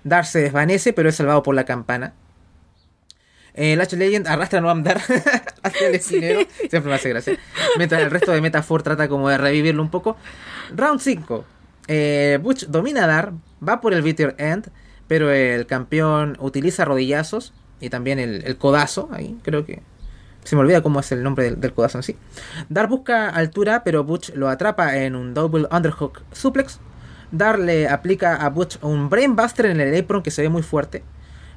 Dar 0.05 0.27
se 0.27 0.41
desvanece, 0.41 0.93
pero 0.93 1.09
es 1.09 1.17
salvado 1.17 1.43
por 1.43 1.55
la 1.55 1.65
campana. 1.65 2.15
El 3.57 3.81
H 3.81 3.97
Legend 3.97 4.29
arrastra 4.29 4.59
a 4.59 4.63
Noam 4.63 4.85
Dar 4.85 5.01
hacia 5.63 5.89
el 5.89 5.95
esquinero. 5.95 6.41
Siempre 6.69 6.91
me 6.91 6.95
hace 6.95 7.09
gracia. 7.09 7.39
Mientras 7.79 8.03
el 8.03 8.11
resto 8.11 8.31
de 8.31 8.43
Metafor 8.43 8.83
trata 8.83 9.09
como 9.09 9.31
de 9.31 9.39
revivirlo 9.39 9.83
un 9.83 9.91
poco. 9.91 10.17
Round 10.75 11.01
5. 11.01 11.45
Eh, 11.89 12.39
Butch 12.43 12.67
domina 12.67 13.05
a 13.05 13.07
Dar. 13.07 13.33
Va 13.67 13.81
por 13.81 13.95
el 13.95 14.03
Bitter 14.03 14.35
End. 14.39 14.71
Pero 15.09 15.33
el 15.33 15.67
campeón 15.67 16.37
utiliza 16.39 16.85
rodillazos. 16.85 17.55
Y 17.81 17.89
también 17.89 18.19
el, 18.19 18.57
codazo. 18.59 19.09
Ahí 19.11 19.39
creo 19.43 19.65
que. 19.65 19.83
Se 20.47 20.55
me 20.55 20.63
olvida 20.63 20.81
cómo 20.81 21.01
es 21.01 21.11
el 21.11 21.23
nombre 21.23 21.51
del, 21.51 21.75
codazo 21.75 21.99
en 21.99 22.03
sí. 22.05 22.17
Dar 22.69 22.89
busca 22.89 23.29
altura. 23.29 23.83
Pero 23.85 24.05
Butch 24.05 24.31
lo 24.35 24.49
atrapa 24.49 24.97
en 24.97 25.17
un 25.17 25.35
double 25.35 25.67
underhook 25.71 26.23
suplex. 26.33 26.79
Dar 27.33 27.59
le 27.59 27.89
aplica 27.89 28.37
a 28.37 28.49
Butch 28.49 28.79
un 28.83 29.11
brainbuster 29.11 29.67
en 29.67 29.81
el 29.81 29.99
apron 29.99 30.23
que 30.23 30.31
se 30.31 30.43
ve 30.43 30.49
muy 30.49 30.63
fuerte. 30.63 31.03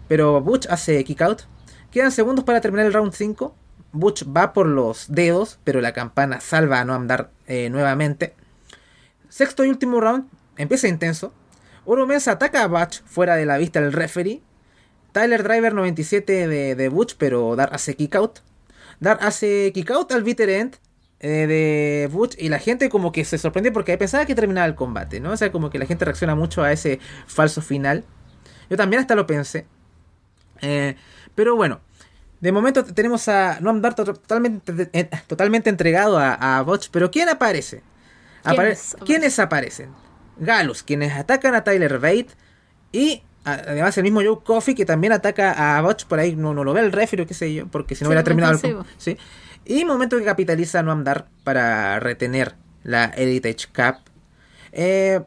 Pero 0.08 0.42
Butch 0.42 0.66
hace 0.70 1.04
kick 1.04 1.22
out 1.22 1.44
Quedan 1.92 2.12
segundos 2.12 2.46
para 2.46 2.62
terminar 2.62 2.86
el 2.86 2.94
round 2.94 3.14
5. 3.14 3.56
Butch 3.92 4.24
va 4.26 4.54
por 4.54 4.68
los 4.68 5.06
dedos, 5.10 5.60
pero 5.64 5.82
la 5.82 5.94
campana 5.94 6.40
salva 6.40 6.80
a 6.80 6.86
no 6.86 6.94
andar 6.94 7.32
eh, 7.48 7.70
nuevamente. 7.72 8.36
Sexto 9.30 9.64
y 9.64 9.70
último 9.70 10.00
round, 10.00 10.30
empieza 10.58 10.88
intenso. 10.88 11.34
Oro 11.86 12.08
ataca 12.28 12.64
a 12.64 12.68
Butch 12.68 13.02
fuera 13.06 13.36
de 13.36 13.48
la 13.48 13.58
vista 13.58 13.82
del 13.82 13.94
referee. 13.94 14.44
Tyler 15.12 15.42
Driver 15.42 15.74
97 15.74 16.48
de, 16.48 16.76
de 16.76 16.90
Butch, 16.90 17.16
pero 17.18 17.56
Dar 17.56 17.70
hace 17.74 17.96
kick 17.96 18.16
out. 18.16 18.40
Dar 19.00 19.18
hace 19.22 19.72
kick 19.74 19.90
out 19.92 20.12
al 20.12 20.24
bitter 20.24 20.50
end 20.50 20.76
eh, 21.20 21.48
de 21.48 22.10
Butch 22.12 22.36
y 22.38 22.50
la 22.50 22.60
gente 22.60 22.90
como 22.90 23.12
que 23.12 23.26
se 23.26 23.38
sorprende 23.38 23.72
porque 23.72 23.98
pensaba 23.98 24.26
que 24.26 24.36
terminaba 24.36 24.68
el 24.68 24.76
combate, 24.76 25.20
¿no? 25.20 25.32
O 25.32 25.38
sea, 25.38 25.52
como 25.52 25.70
que 25.70 25.80
la 25.80 25.86
gente 25.86 26.06
reacciona 26.06 26.36
mucho 26.36 26.64
a 26.64 26.72
ese 26.72 27.00
falso 27.28 27.62
final. 27.62 28.04
Yo 28.70 28.78
también 28.78 29.02
hasta 29.02 29.16
lo 29.16 29.28
pensé. 29.28 29.66
Eh, 30.62 30.96
pero 31.36 31.56
bueno, 31.56 31.82
de 32.40 32.52
momento 32.52 32.84
tenemos 32.86 33.28
a 33.28 33.60
Noam 33.60 33.82
Dar 33.82 33.96
totalmente, 33.96 34.90
eh, 34.94 35.10
totalmente 35.28 35.70
entregado 35.70 36.18
a, 36.18 36.58
a 36.58 36.62
Botch. 36.62 36.90
Pero 36.92 37.12
¿quién 37.12 37.30
aparece? 37.30 37.84
¿Quiénes, 39.06 39.40
aparecen? 39.40 39.94
Galus, 40.38 40.84
quienes 40.84 41.14
atacan 41.14 41.56
a 41.56 41.64
Tyler 41.64 42.00
Bate. 42.00 42.30
Y 42.92 43.24
además 43.54 43.98
el 43.98 44.04
mismo 44.04 44.22
Joe 44.22 44.40
Coffey 44.44 44.76
que 44.76 44.86
también 44.86 45.14
ataca 45.14 45.78
a 45.78 45.82
Botch. 45.82 46.06
Por 46.06 46.20
ahí 46.20 46.36
no, 46.36 46.54
no 46.54 46.64
lo 46.64 46.74
ve 46.74 46.82
el 46.82 46.92
referee, 46.92 47.26
qué 47.26 47.34
sé 47.34 47.54
yo, 47.54 47.68
porque 47.68 47.96
si 47.96 48.04
no 48.04 48.10
hubiera 48.10 48.24
terminado 48.24 48.60
el. 48.64 48.78
¿sí? 48.98 49.18
Y 49.66 49.86
momento 49.86 50.18
que 50.18 50.24
capitaliza 50.24 50.82
Noam 50.82 51.04
Dar 51.04 51.28
para 51.44 52.00
retener 52.00 52.56
la 52.84 53.06
Heritage 53.16 53.68
Cup. 53.74 53.98
Eh, 54.72 55.20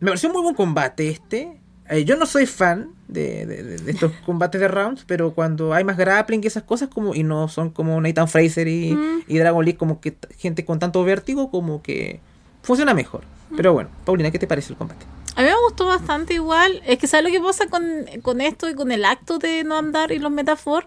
me 0.00 0.08
pareció 0.08 0.32
muy 0.32 0.42
buen 0.42 0.54
combate 0.54 1.08
este. 1.08 1.60
Eh, 1.90 2.04
yo 2.04 2.16
no 2.16 2.26
soy 2.26 2.46
fan 2.46 2.90
de, 3.08 3.76
estos 3.86 4.12
combates 4.26 4.60
de 4.60 4.68
rounds, 4.68 5.04
pero 5.06 5.32
cuando 5.34 5.74
hay 5.74 5.84
más 5.84 5.96
grappling 5.96 6.42
y 6.42 6.46
esas 6.46 6.62
cosas, 6.62 6.88
como 6.88 7.14
y 7.14 7.22
no 7.22 7.48
son 7.48 7.70
como 7.70 8.00
Nathan 8.00 8.28
Fraser 8.28 8.68
y, 8.68 8.94
mm. 8.94 9.24
Dragon 9.28 9.64
League, 9.64 9.78
como 9.78 10.00
que 10.00 10.16
gente 10.38 10.64
con 10.64 10.78
tanto 10.78 11.04
vértigo, 11.04 11.50
como 11.50 11.82
que 11.82 12.20
funciona 12.62 12.94
mejor. 12.94 13.22
Mm. 13.50 13.56
Pero 13.56 13.72
bueno, 13.74 13.90
Paulina, 14.04 14.30
¿qué 14.30 14.38
te 14.38 14.46
parece 14.46 14.72
el 14.72 14.78
combate? 14.78 15.04
A 15.36 15.42
mí 15.42 15.48
me 15.48 15.62
gustó 15.64 15.86
bastante 15.86 16.34
igual. 16.34 16.82
Es 16.86 16.98
que 16.98 17.06
¿sabes 17.06 17.24
lo 17.24 17.30
que 17.30 17.44
pasa 17.44 17.66
con, 17.66 18.40
esto 18.40 18.68
y 18.68 18.74
con 18.74 18.92
el 18.92 19.04
acto 19.04 19.38
de 19.38 19.64
no 19.64 19.76
andar 19.76 20.12
y 20.12 20.18
los 20.18 20.30
metafor? 20.30 20.86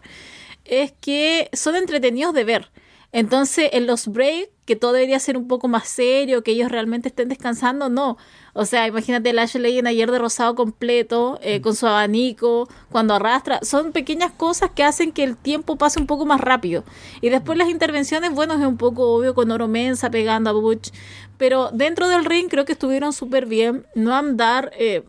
Es 0.66 0.94
que 0.94 1.50
son 1.54 1.76
entretenidos 1.76 2.34
de 2.34 2.44
ver. 2.44 2.72
Entonces, 3.12 3.70
en 3.74 3.88
los 3.88 4.08
breaks, 4.08 4.50
que 4.66 4.76
todo 4.76 4.94
debería 4.94 5.20
ser 5.20 5.38
un 5.38 5.48
poco 5.48 5.68
más 5.68 5.88
serio, 5.88 6.44
que 6.44 6.52
ellos 6.52 6.72
realmente 6.72 7.08
estén 7.10 7.30
descansando, 7.30 7.90
no. 7.90 8.18
O 8.60 8.66
sea, 8.66 8.88
imagínate 8.88 9.30
el 9.30 9.38
Ashley 9.38 9.62
Legend 9.62 9.88
ayer 9.88 10.10
de 10.10 10.18
rosado 10.18 10.56
completo, 10.56 11.38
eh, 11.44 11.62
con 11.62 11.76
su 11.76 11.86
abanico, 11.86 12.68
cuando 12.90 13.14
arrastra. 13.14 13.60
Son 13.62 13.92
pequeñas 13.92 14.32
cosas 14.32 14.72
que 14.72 14.84
hacen 14.84 15.12
que 15.12 15.24
el 15.24 15.38
tiempo 15.38 15.76
pase 15.76 16.00
un 16.00 16.08
poco 16.08 16.26
más 16.26 16.42
rápido. 16.42 16.84
Y 17.22 17.30
después 17.30 17.56
las 17.56 17.70
intervenciones, 17.70 18.32
bueno, 18.32 18.56
es 18.56 18.66
un 18.66 18.78
poco 18.78 19.14
obvio 19.14 19.36
con 19.36 19.52
Oro 19.52 19.68
Mensa 19.68 20.10
pegando 20.10 20.50
a 20.50 20.54
Butch. 20.54 20.90
Pero 21.38 21.70
dentro 21.72 22.08
del 22.08 22.26
ring 22.26 22.48
creo 22.50 22.66
que 22.66 22.72
estuvieron 22.72 23.14
súper 23.14 23.46
bien. 23.46 23.86
No 23.94 24.16
andar... 24.16 24.72
Eh, 24.80 25.04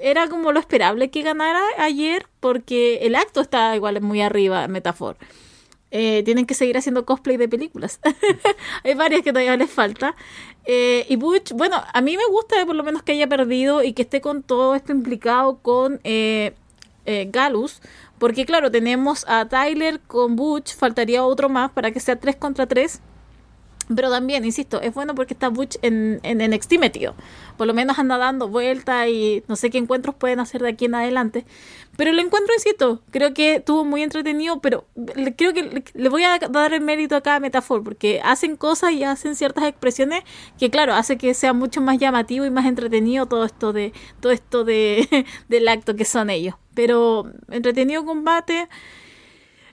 era 0.00 0.28
como 0.28 0.50
lo 0.52 0.58
esperable 0.58 1.10
que 1.10 1.22
ganara 1.22 1.60
ayer 1.78 2.26
porque 2.40 2.98
el 3.02 3.14
acto 3.14 3.40
está 3.40 3.74
igual 3.76 4.00
muy 4.00 4.20
arriba, 4.20 4.66
Metafor. 4.66 5.16
Eh, 5.94 6.22
tienen 6.24 6.46
que 6.46 6.54
seguir 6.54 6.78
haciendo 6.78 7.04
cosplay 7.04 7.36
de 7.36 7.50
películas. 7.50 8.00
Hay 8.82 8.94
varias 8.94 9.20
que 9.20 9.30
todavía 9.30 9.58
les 9.58 9.70
falta. 9.70 10.16
Eh, 10.64 11.06
y 11.08 11.16
Butch, 11.16 11.52
bueno, 11.52 11.82
a 11.92 12.00
mí 12.00 12.16
me 12.16 12.26
gusta 12.26 12.64
por 12.66 12.76
lo 12.76 12.84
menos 12.84 13.02
que 13.02 13.12
haya 13.12 13.26
perdido 13.26 13.82
y 13.82 13.92
que 13.92 14.02
esté 14.02 14.20
con 14.20 14.42
todo 14.42 14.74
esto 14.74 14.92
implicado 14.92 15.58
con 15.58 16.00
eh, 16.04 16.54
Galus. 17.04 17.80
Porque 18.18 18.46
claro, 18.46 18.70
tenemos 18.70 19.24
a 19.28 19.48
Tyler 19.48 19.98
con 20.00 20.36
Butch, 20.36 20.76
faltaría 20.76 21.24
otro 21.24 21.48
más 21.48 21.72
para 21.72 21.90
que 21.90 21.98
sea 21.98 22.14
3 22.14 22.36
contra 22.36 22.66
3. 22.66 23.00
Pero 23.94 24.10
también, 24.10 24.44
insisto, 24.44 24.80
es 24.80 24.94
bueno 24.94 25.14
porque 25.14 25.34
está 25.34 25.48
Butch 25.48 25.76
en, 25.82 26.20
en 26.22 26.38
NXT 26.38 26.78
metido. 26.78 27.14
Por 27.56 27.66
lo 27.66 27.74
menos 27.74 27.98
anda 27.98 28.16
dando 28.18 28.48
vueltas 28.48 29.08
y 29.08 29.42
no 29.48 29.56
sé 29.56 29.70
qué 29.70 29.78
encuentros 29.78 30.14
pueden 30.14 30.40
hacer 30.40 30.62
de 30.62 30.68
aquí 30.68 30.84
en 30.84 30.94
adelante. 30.94 31.44
Pero 32.02 32.10
el 32.10 32.18
encuentro, 32.18 32.52
insisto, 32.52 33.00
creo 33.12 33.32
que 33.32 33.54
estuvo 33.54 33.84
muy 33.84 34.02
entretenido, 34.02 34.60
pero 34.60 34.86
creo 35.36 35.54
que 35.54 35.84
le 35.94 36.08
voy 36.08 36.24
a 36.24 36.36
dar 36.36 36.74
el 36.74 36.80
mérito 36.80 37.14
a 37.14 37.20
cada 37.20 37.38
metáfora 37.38 37.84
porque 37.84 38.20
hacen 38.24 38.56
cosas 38.56 38.90
y 38.90 39.04
hacen 39.04 39.36
ciertas 39.36 39.66
expresiones 39.66 40.24
que, 40.58 40.68
claro, 40.68 40.94
hace 40.94 41.16
que 41.16 41.32
sea 41.32 41.52
mucho 41.52 41.80
más 41.80 41.98
llamativo 41.98 42.44
y 42.44 42.50
más 42.50 42.66
entretenido 42.66 43.26
todo 43.26 43.44
esto 43.44 43.72
de 43.72 43.92
todo 44.18 44.32
esto 44.32 44.64
de 44.64 45.26
del 45.48 45.68
acto 45.68 45.94
que 45.94 46.04
son 46.04 46.28
ellos. 46.28 46.56
Pero 46.74 47.30
entretenido 47.48 48.04
combate. 48.04 48.68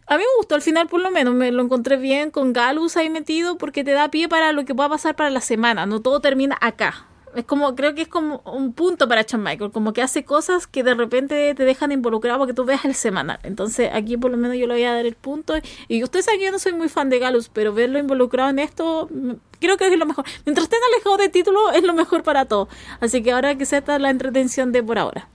A 0.05 0.15
mí 0.15 0.23
me 0.23 0.37
gustó 0.37 0.53
al 0.53 0.61
final, 0.61 0.87
por 0.87 1.01
lo 1.01 1.09
menos, 1.09 1.33
me 1.33 1.51
lo 1.51 1.63
encontré 1.63 1.97
bien 1.97 2.29
con 2.29 2.53
Galus 2.53 2.95
ahí 2.95 3.09
metido 3.09 3.57
porque 3.57 3.83
te 3.83 3.93
da 3.93 4.11
pie 4.11 4.29
para 4.29 4.53
lo 4.53 4.65
que 4.65 4.73
va 4.73 4.85
a 4.85 4.89
pasar 4.89 5.15
para 5.15 5.31
la 5.31 5.41
semana. 5.41 5.87
No 5.87 5.99
todo 5.99 6.21
termina 6.21 6.55
acá. 6.61 7.08
Es 7.35 7.45
como, 7.45 7.75
creo 7.75 7.93
que 7.93 8.03
es 8.03 8.07
como 8.07 8.41
un 8.45 8.73
punto 8.73 9.07
para 9.07 9.21
Shawn 9.21 9.43
Michael, 9.43 9.71
como 9.71 9.93
que 9.93 10.01
hace 10.01 10.23
cosas 10.25 10.67
que 10.67 10.83
de 10.83 10.93
repente 10.93 11.53
te 11.53 11.63
dejan 11.63 11.91
involucrado 11.91 12.39
para 12.39 12.47
que 12.47 12.53
tú 12.53 12.65
veas 12.65 12.85
el 12.85 12.95
semanal. 12.95 13.39
Entonces, 13.43 13.89
aquí 13.93 14.17
por 14.17 14.31
lo 14.31 14.37
menos 14.37 14.57
yo 14.57 14.67
le 14.67 14.73
voy 14.73 14.83
a 14.83 14.93
dar 14.93 15.05
el 15.05 15.15
punto. 15.15 15.53
Y 15.87 16.03
usted 16.03 16.21
sabe 16.21 16.39
que 16.39 16.45
yo 16.45 16.51
no 16.51 16.59
soy 16.59 16.73
muy 16.73 16.89
fan 16.89 17.09
de 17.09 17.19
Galus, 17.19 17.49
pero 17.49 17.73
verlo 17.73 17.99
involucrado 17.99 18.49
en 18.49 18.59
esto, 18.59 19.07
mm, 19.11 19.33
creo 19.59 19.77
que 19.77 19.87
es 19.87 19.97
lo 19.97 20.05
mejor. 20.05 20.25
Mientras 20.45 20.65
estén 20.65 20.79
alejados 20.93 21.19
de 21.19 21.29
título, 21.29 21.71
es 21.71 21.83
lo 21.83 21.93
mejor 21.93 22.23
para 22.23 22.45
todos. 22.45 22.69
Así 22.99 23.21
que 23.21 23.31
ahora 23.31 23.55
que 23.55 23.65
se 23.65 23.77
está 23.77 23.99
la 23.99 24.09
entretención 24.09 24.71
de 24.71 24.83
por 24.83 24.97
ahora. 24.97 25.27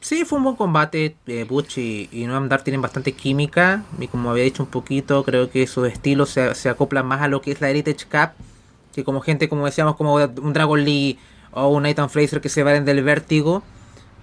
Sí, 0.00 0.24
fue 0.24 0.38
un 0.38 0.44
buen 0.44 0.56
combate. 0.56 1.16
Eh, 1.26 1.44
Butch 1.44 1.78
y, 1.78 2.08
Noam 2.26 2.48
Dar 2.48 2.64
tienen 2.64 2.80
bastante 2.80 3.12
química. 3.12 3.84
Y 3.98 4.08
como 4.08 4.30
había 4.30 4.44
dicho 4.44 4.62
un 4.62 4.70
poquito, 4.70 5.22
creo 5.24 5.50
que 5.50 5.66
sus 5.66 5.86
estilos 5.86 6.30
se, 6.30 6.54
se 6.54 6.68
acoplan 6.70 7.06
más 7.06 7.20
a 7.20 7.28
lo 7.28 7.42
que 7.42 7.52
es 7.52 7.60
la 7.60 7.68
Heritage 7.68 8.06
Cup. 8.06 8.49
Que 8.94 9.04
como 9.04 9.20
gente, 9.20 9.48
como 9.48 9.66
decíamos, 9.66 9.96
como 9.96 10.14
un 10.14 10.52
Dragon 10.52 10.84
Lee 10.84 11.18
o 11.52 11.68
un 11.68 11.84
Nathan 11.84 12.10
Fraser 12.10 12.40
que 12.40 12.48
se 12.48 12.62
valen 12.62 12.84
del 12.84 13.02
vértigo 13.02 13.62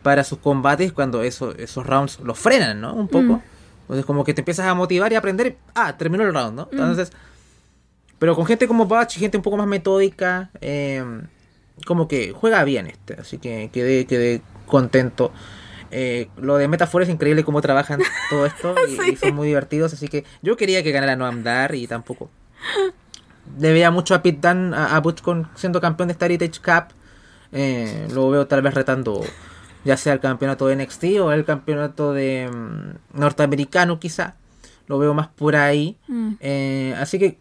para 0.03 0.23
sus 0.23 0.39
combates 0.39 0.91
cuando 0.91 1.23
eso, 1.23 1.53
esos 1.55 1.85
rounds 1.85 2.19
los 2.21 2.37
frenan, 2.37 2.81
¿no? 2.81 2.93
Un 2.93 3.07
poco. 3.07 3.33
Mm. 3.33 3.41
Entonces 3.81 4.05
como 4.05 4.23
que 4.23 4.33
te 4.33 4.41
empiezas 4.41 4.67
a 4.67 4.73
motivar 4.73 5.11
y 5.11 5.15
a 5.15 5.19
aprender. 5.19 5.57
Ah, 5.75 5.97
terminó 5.97 6.23
el 6.23 6.33
round, 6.33 6.55
¿no? 6.55 6.63
Mm. 6.65 6.73
Entonces... 6.73 7.11
Pero 8.19 8.35
con 8.35 8.45
gente 8.47 8.67
como 8.67 8.85
Butch 8.85 9.17
y 9.17 9.19
gente 9.19 9.37
un 9.37 9.43
poco 9.43 9.57
más 9.57 9.67
metódica, 9.67 10.49
eh, 10.59 11.03
como 11.85 12.07
que 12.07 12.33
juega 12.33 12.63
bien 12.63 12.87
este. 12.87 13.13
Así 13.13 13.37
que 13.37 13.69
quedé, 13.71 14.05
quedé 14.05 14.41
contento. 14.65 15.31
Eh, 15.91 16.29
lo 16.37 16.57
de 16.57 16.67
Metafor 16.67 17.03
es 17.03 17.09
increíble 17.09 17.43
cómo 17.43 17.61
trabajan 17.61 18.01
todo 18.29 18.45
esto 18.45 18.75
y, 19.11 19.15
son 19.15 19.35
muy 19.35 19.47
divertidos. 19.47 19.93
Así 19.93 20.07
que 20.07 20.25
yo 20.41 20.57
quería 20.57 20.83
que 20.83 20.91
ganara 20.91 21.15
Noam 21.15 21.43
Dar 21.43 21.75
y 21.75 21.87
tampoco. 21.87 22.29
Le 23.59 23.73
veía 23.73 23.91
mucho 23.91 24.15
a 24.15 24.21
Pit 24.21 24.39
Dan, 24.39 24.73
a, 24.73 24.99
Butch 24.99 25.21
con, 25.21 25.49
siendo 25.55 25.81
campeón 25.81 26.07
de 26.07 26.13
Star 26.13 26.31
Heritage 26.31 26.61
Cup. 26.61 26.93
Eh, 27.51 28.07
lo 28.13 28.29
veo 28.29 28.47
tal 28.47 28.61
vez 28.61 28.73
retando 28.73 29.23
ya 29.83 29.95
sea 29.95 30.13
el 30.13 30.19
campeonato 30.19 30.67
de 30.67 30.75
NXT 30.75 31.03
o 31.21 31.31
el 31.31 31.45
campeonato 31.45 32.13
de 32.13 32.49
mm, 32.51 33.19
norteamericano 33.19 33.99
quizá. 33.99 34.35
Lo 34.87 34.99
veo 34.99 35.13
más 35.13 35.27
por 35.29 35.55
ahí. 35.55 35.97
Mm. 36.07 36.31
Eh, 36.39 36.95
así 36.97 37.17
que 37.19 37.37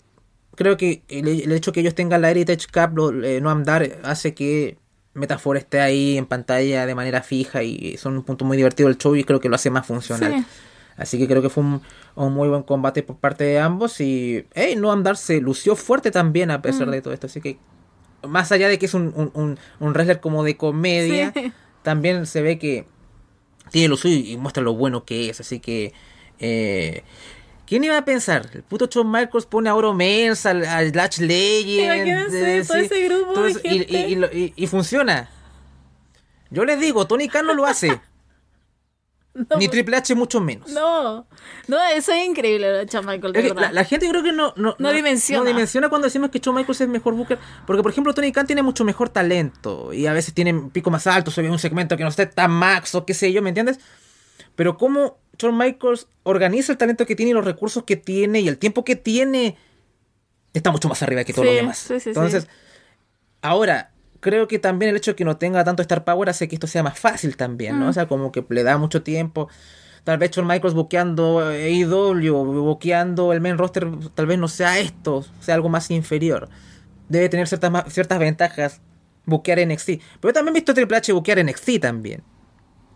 creo 0.54 0.76
que 0.76 1.02
el, 1.08 1.50
hecho 1.52 1.72
que 1.72 1.80
ellos 1.80 1.94
tengan 1.94 2.22
la 2.22 2.30
Heritage 2.30 2.66
Cup, 2.72 2.96
lo, 2.96 3.12
Noam 3.12 3.64
Dar, 3.64 3.98
hace 4.04 4.34
que 4.34 4.78
Metafor 5.14 5.56
esté 5.56 5.80
ahí 5.80 6.18
en 6.18 6.26
pantalla 6.26 6.86
de 6.86 6.94
manera 6.94 7.22
fija 7.22 7.62
y 7.62 7.96
son 7.96 8.16
un 8.16 8.22
punto 8.22 8.44
muy 8.44 8.56
divertido 8.56 8.88
del 8.88 8.98
show 8.98 9.16
y 9.16 9.24
creo 9.24 9.40
que 9.40 9.48
lo 9.48 9.56
hace 9.56 9.70
más 9.70 9.86
funcional. 9.86 10.44
Así 10.96 11.18
que 11.18 11.26
creo 11.28 11.42
que 11.42 11.50
fue 11.50 11.62
un, 11.62 11.82
muy 12.32 12.48
buen 12.48 12.62
combate 12.62 13.02
por 13.02 13.16
parte 13.18 13.44
de 13.44 13.58
ambos 13.58 14.00
y 14.00 14.46
hey, 14.54 14.74
no 14.76 14.92
andar 14.92 15.16
se 15.16 15.40
lució 15.40 15.76
fuerte 15.76 16.10
también 16.10 16.50
a 16.50 16.62
pesar 16.62 16.86
mm. 16.88 16.90
de 16.90 17.02
todo 17.02 17.12
esto. 17.14 17.26
Así 17.26 17.40
que 17.40 17.58
más 18.26 18.50
allá 18.52 18.68
de 18.68 18.78
que 18.78 18.86
es 18.86 18.94
un, 18.94 19.12
un, 19.34 19.58
un 19.80 19.92
wrestler 19.92 20.20
como 20.20 20.42
de 20.42 20.56
comedia, 20.56 21.32
también 21.82 22.26
se 22.26 22.40
ve 22.42 22.58
que 22.58 22.86
tiene 23.70 23.88
lo 23.88 23.96
suyo 23.96 24.16
y 24.16 24.36
muestra 24.36 24.62
lo 24.62 24.74
bueno 24.74 25.04
que 25.04 25.28
es. 25.30 25.40
Así 25.40 25.60
que. 25.60 25.92
Eh, 26.38 27.02
¿Quién 27.66 27.82
iba 27.82 27.98
a 27.98 28.04
pensar? 28.04 28.48
El 28.54 28.62
puto 28.62 28.86
Shawn 28.86 29.10
Michaels 29.10 29.44
pone 29.46 29.68
a 29.68 29.74
Oro 29.74 29.92
Mensa, 29.92 30.50
al, 30.50 30.64
al 30.64 30.92
Latch 30.92 31.18
Legend. 31.18 31.96
Imagínense, 31.96 32.58
eh, 32.58 32.64
todo 32.64 32.78
sí, 32.78 32.84
ese 32.84 33.08
grupo 33.08 33.32
todo 33.32 33.44
de 33.44 33.50
eso, 33.50 33.60
y, 33.64 33.68
gente. 33.80 33.92
y- 33.92 34.12
y 34.12 34.14
lo- 34.14 34.32
y- 34.32 34.52
y 34.54 34.66
funciona. 34.68 35.28
Yo 36.50 36.64
les 36.64 36.78
digo, 36.78 37.08
Tony 37.08 37.28
Khan 37.28 37.44
no 37.44 37.54
lo 37.54 37.66
hace. 37.66 38.00
No, 39.50 39.56
ni 39.58 39.68
Triple 39.68 39.96
H 39.96 40.14
mucho 40.14 40.40
menos. 40.40 40.70
no, 40.70 41.26
no, 41.68 41.76
eso 41.94 42.12
es 42.12 42.24
increíble 42.26 42.70
lo 42.70 42.78
de 42.78 42.86
Shawn 42.86 43.04
Michaels, 43.06 43.36
Es 43.36 43.52
que 43.52 43.54
la, 43.60 43.70
la 43.72 43.84
gente 43.84 44.08
creo 44.08 44.22
que 44.22 44.32
no, 44.32 44.54
no, 44.56 44.74
No 44.78 44.92
dimensiona. 44.92 45.42
no 45.44 45.48
dimensiona 45.48 45.88
cuando 45.88 46.06
decimos 46.06 46.30
que 46.30 46.38
Shawn 46.38 46.56
Michaels 46.56 46.80
es 46.80 46.88
mejor 46.88 47.14
booker. 47.14 47.38
Porque, 47.66 47.82
por 47.82 47.90
ejemplo, 47.92 48.14
Tony 48.14 48.32
Khan 48.32 48.46
tiene 48.46 48.62
mucho 48.62 48.84
mejor 48.84 49.10
talento. 49.10 49.92
Y 49.92 50.06
a 50.06 50.12
veces 50.12 50.32
tiene 50.34 50.54
pico 50.72 50.90
más 50.90 51.06
alto, 51.06 51.30
se 51.30 51.42
ve 51.42 51.50
un 51.50 51.58
segmento 51.58 51.96
que 51.96 52.02
no 52.02 52.08
esté 52.08 52.26
tan 52.26 52.50
max 52.50 52.94
o 52.94 53.04
qué 53.04 53.12
sé 53.14 53.32
yo, 53.32 53.42
¿me 53.42 53.50
entiendes? 53.50 53.78
Pero 54.54 54.78
cómo 54.78 55.18
Shawn 55.38 55.56
Michaels 55.56 56.08
organiza 56.22 56.72
el 56.72 56.78
talento 56.78 57.04
que 57.04 57.14
tiene 57.14 57.30
y 57.30 57.34
los 57.34 57.44
recursos 57.44 57.84
que 57.84 57.96
tiene 57.96 58.40
y 58.40 58.48
el 58.48 58.56
tiempo 58.56 58.84
que 58.84 58.96
tiene, 58.96 59.58
está 60.54 60.70
mucho 60.70 60.88
más 60.88 61.02
arriba 61.02 61.24
que 61.24 61.34
todo 61.34 61.44
Sí, 61.44 61.50
lo 61.50 61.56
demás. 61.56 61.76
sí, 61.78 61.94
sí, 61.94 62.00
sí. 62.00 62.08
Entonces, 62.10 62.48
ahora, 63.42 63.90
creo 64.26 64.48
que 64.48 64.58
también 64.58 64.90
el 64.90 64.96
hecho 64.96 65.12
de 65.12 65.14
que 65.14 65.24
no 65.24 65.36
tenga 65.36 65.62
tanto 65.62 65.82
Star 65.82 66.02
Power 66.02 66.28
hace 66.28 66.48
que 66.48 66.56
esto 66.56 66.66
sea 66.66 66.82
más 66.82 66.98
fácil 66.98 67.36
también, 67.36 67.78
¿no? 67.78 67.86
Mm. 67.86 67.88
O 67.90 67.92
sea, 67.92 68.08
como 68.08 68.32
que 68.32 68.44
le 68.48 68.64
da 68.64 68.76
mucho 68.76 69.04
tiempo. 69.04 69.48
Tal 70.02 70.18
vez 70.18 70.32
Shawn 70.32 70.48
Michaels 70.48 70.74
buqueando 70.74 71.38
AEW, 71.38 72.34
buqueando 72.64 73.32
el 73.32 73.40
main 73.40 73.56
roster, 73.56 73.86
tal 74.14 74.26
vez 74.26 74.36
no 74.36 74.48
sea 74.48 74.80
esto, 74.80 75.24
sea 75.38 75.54
algo 75.54 75.68
más 75.68 75.92
inferior. 75.92 76.48
Debe 77.08 77.28
tener 77.28 77.46
ciertas, 77.46 77.92
ciertas 77.92 78.18
ventajas 78.18 78.80
buquear 79.26 79.64
NXT. 79.64 79.86
Pero 79.86 80.00
yo 80.22 80.32
también 80.32 80.56
he 80.56 80.58
visto 80.58 80.72
a 80.72 80.74
Triple 80.74 80.96
H 80.96 81.12
buquear 81.12 81.44
NXT 81.44 81.80
también. 81.80 82.24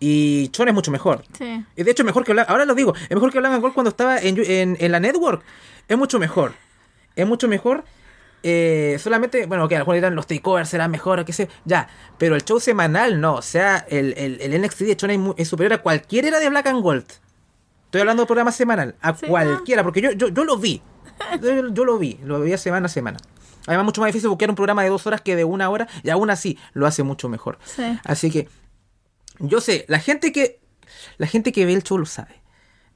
Y 0.01 0.49
Shawn 0.51 0.67
es 0.67 0.73
mucho 0.73 0.91
mejor. 0.91 1.23
Sí. 1.37 1.63
Y 1.77 1.83
de 1.83 1.91
hecho, 1.91 2.03
mejor 2.03 2.25
que 2.25 2.33
Blanc, 2.33 2.49
ahora 2.49 2.65
lo 2.65 2.75
digo, 2.75 2.93
es 2.93 3.11
mejor 3.11 3.31
que 3.31 3.39
Blanc 3.39 3.53
and 3.53 3.61
Gold 3.61 3.73
cuando 3.73 3.89
estaba 3.91 4.19
en, 4.19 4.37
en, 4.37 4.75
en 4.77 4.91
la 4.91 4.99
network. 4.99 5.43
Es 5.87 5.97
mucho 5.97 6.19
mejor. 6.19 6.55
Es 7.15 7.25
mucho 7.25 7.47
mejor. 7.47 7.85
Eh, 8.43 8.97
solamente, 8.99 9.45
bueno, 9.45 9.67
que 9.67 9.75
a 9.75 9.79
lo 9.79 9.85
mejor 9.85 9.95
dirán 9.95 10.15
los 10.15 10.27
takeovers 10.27 10.69
serán 10.69 10.91
mejor 10.91 11.23
qué 11.25 11.33
sé, 11.33 11.49
ya. 11.65 11.87
Pero 12.17 12.35
el 12.35 12.43
show 12.43 12.59
semanal 12.59 13.21
no. 13.21 13.35
O 13.35 13.41
sea, 13.41 13.85
el, 13.89 14.13
el, 14.17 14.41
el 14.41 14.61
NXT 14.61 14.79
de 14.81 14.97
Chona 14.97 15.33
es, 15.37 15.47
superior 15.47 15.73
a 15.73 15.81
cualquier 15.81 16.25
era 16.25 16.39
de 16.39 16.49
Black 16.49 16.67
and 16.67 16.81
Gold. 16.81 17.05
Estoy 17.85 18.01
hablando 18.01 18.23
de 18.23 18.27
programa 18.27 18.51
semanal. 18.51 18.95
A 19.01 19.15
Sí, 19.15 19.27
cualquiera, 19.27 19.83
porque 19.83 20.01
yo, 20.01 20.11
yo, 20.11 20.29
yo 20.29 20.43
lo 20.43 20.57
vi. 20.57 20.81
Yo, 21.41 21.71
yo 21.71 21.85
lo 21.85 21.99
vi, 21.99 22.17
lo 22.23 22.39
veía 22.39 22.57
semana 22.57 22.87
a 22.87 22.89
semana. 22.89 23.19
Además, 23.67 23.85
mucho 23.85 24.01
más 24.01 24.07
difícil 24.07 24.27
buscar 24.29 24.49
un 24.49 24.55
programa 24.55 24.81
de 24.81 24.89
dos 24.89 25.05
horas 25.05 25.21
que 25.21 25.35
de 25.35 25.43
una 25.43 25.69
hora, 25.69 25.87
y 26.01 26.09
aún 26.09 26.31
así 26.31 26.57
lo 26.73 26.87
hace 26.87 27.03
mucho 27.03 27.29
mejor. 27.29 27.59
Sí. 27.63 27.99
Así 28.05 28.31
que 28.31 28.49
yo 29.37 29.61
sé, 29.61 29.85
la 29.87 29.99
gente 29.99 30.31
que 30.31 30.59
la 31.17 31.27
gente 31.27 31.51
que 31.51 31.65
ve 31.65 31.73
el 31.73 31.83
show 31.83 31.97
lo 31.97 32.05
sabe. 32.05 32.40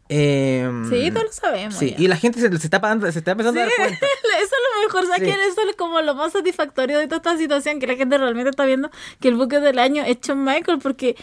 Em, 0.07 0.87
Sí, 0.89 1.09
todos 1.11 1.25
lo 1.25 1.31
sabemos. 1.31 1.75
Sí, 1.75 1.91
ya. 1.91 1.95
y 1.97 2.07
la 2.07 2.15
gente 2.17 2.39
se, 2.39 2.49
se 2.57 2.67
está, 2.67 2.79
dando- 2.79 3.11
se 3.11 3.17
está 3.19 3.31
empezando 3.31 3.59
a 3.59 3.63
dar 3.63 3.73
cuenta. 3.75 4.05
Eso 4.05 4.43
es 4.43 4.51
lo 4.51 4.83
mejor, 4.87 5.07
¿sabes 5.07 5.33
Sí. 5.33 5.39
Eso 5.51 5.61
es 5.69 5.75
como 5.75 6.01
lo 6.01 6.13
más 6.15 6.31
satisfactorio 6.33 6.99
de 6.99 7.05
toda 7.07 7.17
esta 7.17 7.37
situación, 7.37 7.79
que 7.79 7.87
la 7.87 7.95
gente 7.95 8.17
realmente 8.17 8.49
está 8.51 8.65
viendo 8.65 8.91
que 9.19 9.29
el 9.29 9.35
buque 9.35 9.59
del 9.59 9.79
año 9.79 10.03
es 10.05 10.19
Shawn 10.21 10.43
Michael, 10.43 10.79
porque, 10.81 11.15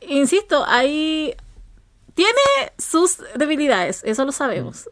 insisto, 0.00 0.64
hay... 0.66 1.34
Tiene 2.14 2.32
sus 2.78 3.18
debilidades, 3.34 4.02
eso 4.04 4.24
lo 4.24 4.32
sabemos. 4.32 4.90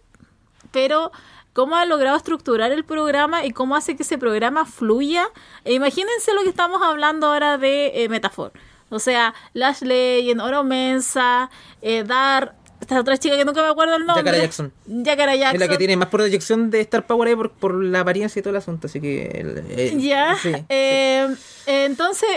Pero 0.72 1.12
cómo 1.52 1.76
ha 1.76 1.84
logrado 1.84 2.16
estructurar 2.16 2.72
el 2.72 2.84
programa 2.84 3.44
y 3.44 3.50
cómo 3.50 3.76
hace 3.76 3.96
que 3.96 4.02
ese 4.02 4.16
programa 4.18 4.64
fluya. 4.64 5.28
E 5.64 5.74
imagínense 5.74 6.32
lo 6.32 6.42
que 6.42 6.48
estamos 6.48 6.80
hablando 6.82 7.26
ahora 7.26 7.58
de 7.58 8.02
eh, 8.04 8.08
Metafor. 8.08 8.52
O 8.90 8.98
sea, 8.98 9.34
Lash 9.52 9.82
Legend, 9.82 10.40
Oro 10.40 10.64
Mensa, 10.64 11.50
eh, 11.82 12.04
Dar... 12.04 12.54
Esta 12.88 13.00
otra 13.00 13.18
chica 13.18 13.36
que 13.36 13.44
nunca 13.44 13.60
me 13.62 13.68
acuerdo 13.68 13.96
el 13.96 14.06
nombre. 14.06 14.24
Yakara 14.24 14.38
Jackson. 14.42 14.72
Yakara 14.86 15.36
Jackson. 15.36 15.54
Es 15.56 15.60
la 15.60 15.68
que 15.68 15.76
tiene 15.76 15.96
más 15.98 16.08
proyección 16.08 16.70
de 16.70 16.80
Star 16.80 17.06
Power 17.06 17.28
ahí 17.28 17.36
por, 17.36 17.50
por 17.52 17.74
la 17.74 18.00
apariencia 18.00 18.40
y 18.40 18.42
todo 18.42 18.50
el 18.52 18.56
asunto. 18.56 18.86
Así 18.86 18.98
que. 18.98 19.26
el- 19.26 19.62
eh, 19.68 19.94
Ya. 19.98 20.36
sí, 20.40 20.52
eh, 20.70 21.28
eh, 21.66 21.84
entonces, 21.84 22.30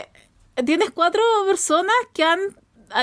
tienes 0.66 0.92
cuatro 0.92 1.22
personas 1.48 1.96
que 2.14 2.24
han 2.26 2.40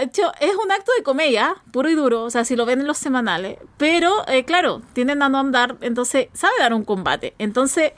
hecho. 0.02 0.30
Es 0.40 0.54
un 0.62 0.70
acto 0.70 0.92
de 0.98 1.02
comedia, 1.02 1.56
puro 1.72 1.88
y 1.88 1.94
duro. 1.94 2.24
O 2.24 2.30
sea, 2.30 2.44
si 2.44 2.54
lo 2.54 2.66
ven 2.66 2.80
en 2.82 2.86
los 2.86 2.98
semanales. 2.98 3.56
Pero, 3.78 4.28
eh, 4.28 4.44
claro, 4.44 4.82
tienen 4.92 5.22
a 5.22 5.30
no 5.30 5.38
andar. 5.38 5.76
Entonces, 5.80 6.28
sabe 6.34 6.52
dar 6.58 6.74
un 6.74 6.84
combate. 6.84 7.32
Entonces, 7.38 7.92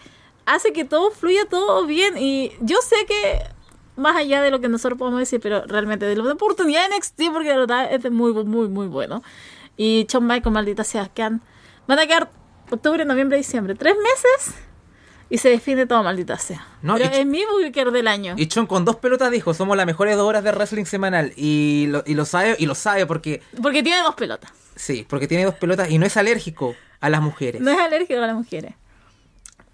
hace 0.46 0.72
que 0.72 0.84
todo 0.84 1.10
fluya 1.10 1.46
todo 1.50 1.86
bien. 1.86 2.16
Y 2.16 2.52
yo 2.60 2.76
sé 2.82 2.94
que. 3.08 3.42
Más 4.00 4.16
allá 4.16 4.42
de 4.42 4.50
lo 4.50 4.60
que 4.60 4.68
nosotros 4.68 4.98
podemos 4.98 5.20
decir, 5.20 5.40
pero 5.40 5.64
realmente 5.66 6.06
de 6.06 6.16
la 6.16 6.32
oportunidad 6.32 6.88
de 6.88 6.96
NXT, 6.96 7.22
porque 7.32 7.50
de 7.50 7.58
verdad 7.58 7.92
es 7.92 8.10
muy, 8.10 8.32
muy, 8.32 8.68
muy 8.68 8.86
bueno. 8.86 9.22
Y 9.76 10.06
Shawn 10.08 10.26
Michael, 10.26 10.52
maldita 10.52 10.84
sea, 10.84 11.08
quedan, 11.08 11.40
van 11.86 11.98
a 11.98 12.06
quedar 12.06 12.30
octubre, 12.70 13.04
noviembre, 13.04 13.36
diciembre, 13.38 13.74
tres 13.74 13.94
meses 13.96 14.54
y 15.28 15.38
se 15.38 15.48
define 15.48 15.86
todo, 15.86 16.02
maldita 16.02 16.36
sea. 16.38 16.66
No, 16.82 16.96
Pero 16.96 17.10
es 17.14 17.24
mi 17.26 17.44
Booker 17.44 17.90
del 17.92 18.08
año. 18.08 18.34
Y 18.36 18.46
Chon 18.48 18.66
con 18.66 18.84
dos 18.84 18.96
pelotas 18.96 19.30
dijo: 19.30 19.54
Somos 19.54 19.76
las 19.76 19.86
mejores 19.86 20.16
dos 20.16 20.26
horas 20.28 20.42
de 20.44 20.50
wrestling 20.52 20.84
semanal. 20.86 21.32
Y 21.36 21.86
lo, 21.88 22.02
y 22.06 22.14
lo 22.14 22.24
sabe, 22.24 22.56
y 22.58 22.66
lo 22.66 22.74
sabe 22.74 23.06
porque. 23.06 23.42
Porque 23.62 23.82
tiene 23.82 24.02
dos 24.02 24.14
pelotas. 24.16 24.50
Sí, 24.76 25.06
porque 25.08 25.28
tiene 25.28 25.44
dos 25.44 25.54
pelotas 25.54 25.90
y 25.90 25.98
no 25.98 26.06
es 26.06 26.16
alérgico 26.16 26.74
a 27.00 27.08
las 27.10 27.20
mujeres. 27.22 27.60
No 27.60 27.70
es 27.70 27.78
alérgico 27.78 28.18
a 28.22 28.26
las 28.26 28.34
mujeres. 28.36 28.74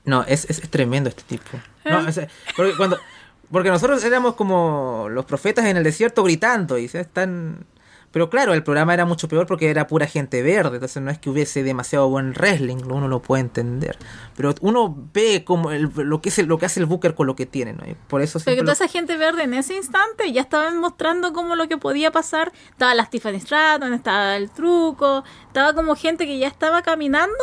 No, 0.04 0.22
es, 0.24 0.44
es, 0.50 0.58
es 0.60 0.70
tremendo 0.70 1.08
este 1.08 1.22
tipo. 1.22 1.56
¿Eh? 1.84 1.90
No, 1.90 2.06
es- 2.06 2.20
porque 2.56 2.74
cuando 2.76 2.98
porque 3.50 3.70
nosotros 3.70 4.02
éramos 4.04 4.34
como 4.34 5.06
los 5.10 5.24
profetas 5.24 5.64
en 5.66 5.76
el 5.76 5.84
desierto 5.84 6.22
gritando 6.24 6.78
y 6.78 6.88
se 6.88 7.00
están 7.00 7.66
pero 8.12 8.30
claro, 8.30 8.54
el 8.54 8.62
programa 8.62 8.94
era 8.94 9.04
mucho 9.04 9.28
peor 9.28 9.46
porque 9.46 9.68
era 9.68 9.86
pura 9.88 10.06
gente 10.06 10.40
verde, 10.40 10.76
entonces 10.76 11.02
no 11.02 11.10
es 11.10 11.18
que 11.18 11.28
hubiese 11.28 11.62
demasiado 11.62 12.08
buen 12.08 12.30
wrestling, 12.32 12.76
uno 12.88 13.08
lo 13.08 13.20
puede 13.20 13.42
entender. 13.42 13.98
Pero 14.34 14.54
uno 14.62 14.96
ve 15.12 15.44
como 15.44 15.70
el- 15.70 15.90
lo 15.94 16.22
que 16.22 16.30
es 16.30 16.38
el- 16.38 16.46
lo 16.46 16.56
que 16.56 16.64
hace 16.64 16.80
el 16.80 16.86
Booker 16.86 17.14
con 17.14 17.26
lo 17.26 17.36
que 17.36 17.44
tiene, 17.44 17.74
¿no? 17.74 17.84
Y 17.86 17.94
por 18.08 18.22
eso 18.22 18.38
lo- 18.38 18.62
toda 18.62 18.72
esa 18.72 18.88
gente 18.88 19.18
verde 19.18 19.42
en 19.42 19.52
ese 19.52 19.76
instante 19.76 20.32
ya 20.32 20.40
estaban 20.40 20.78
mostrando 20.78 21.34
como 21.34 21.56
lo 21.56 21.68
que 21.68 21.76
podía 21.76 22.10
pasar. 22.10 22.52
Estaba 22.70 22.94
la 22.94 23.04
Tiffany 23.04 23.38
Stratton, 23.38 23.92
estaba 23.92 24.36
el 24.36 24.50
truco, 24.50 25.22
estaba 25.48 25.74
como 25.74 25.94
gente 25.94 26.24
que 26.24 26.38
ya 26.38 26.48
estaba 26.48 26.80
caminando 26.80 27.34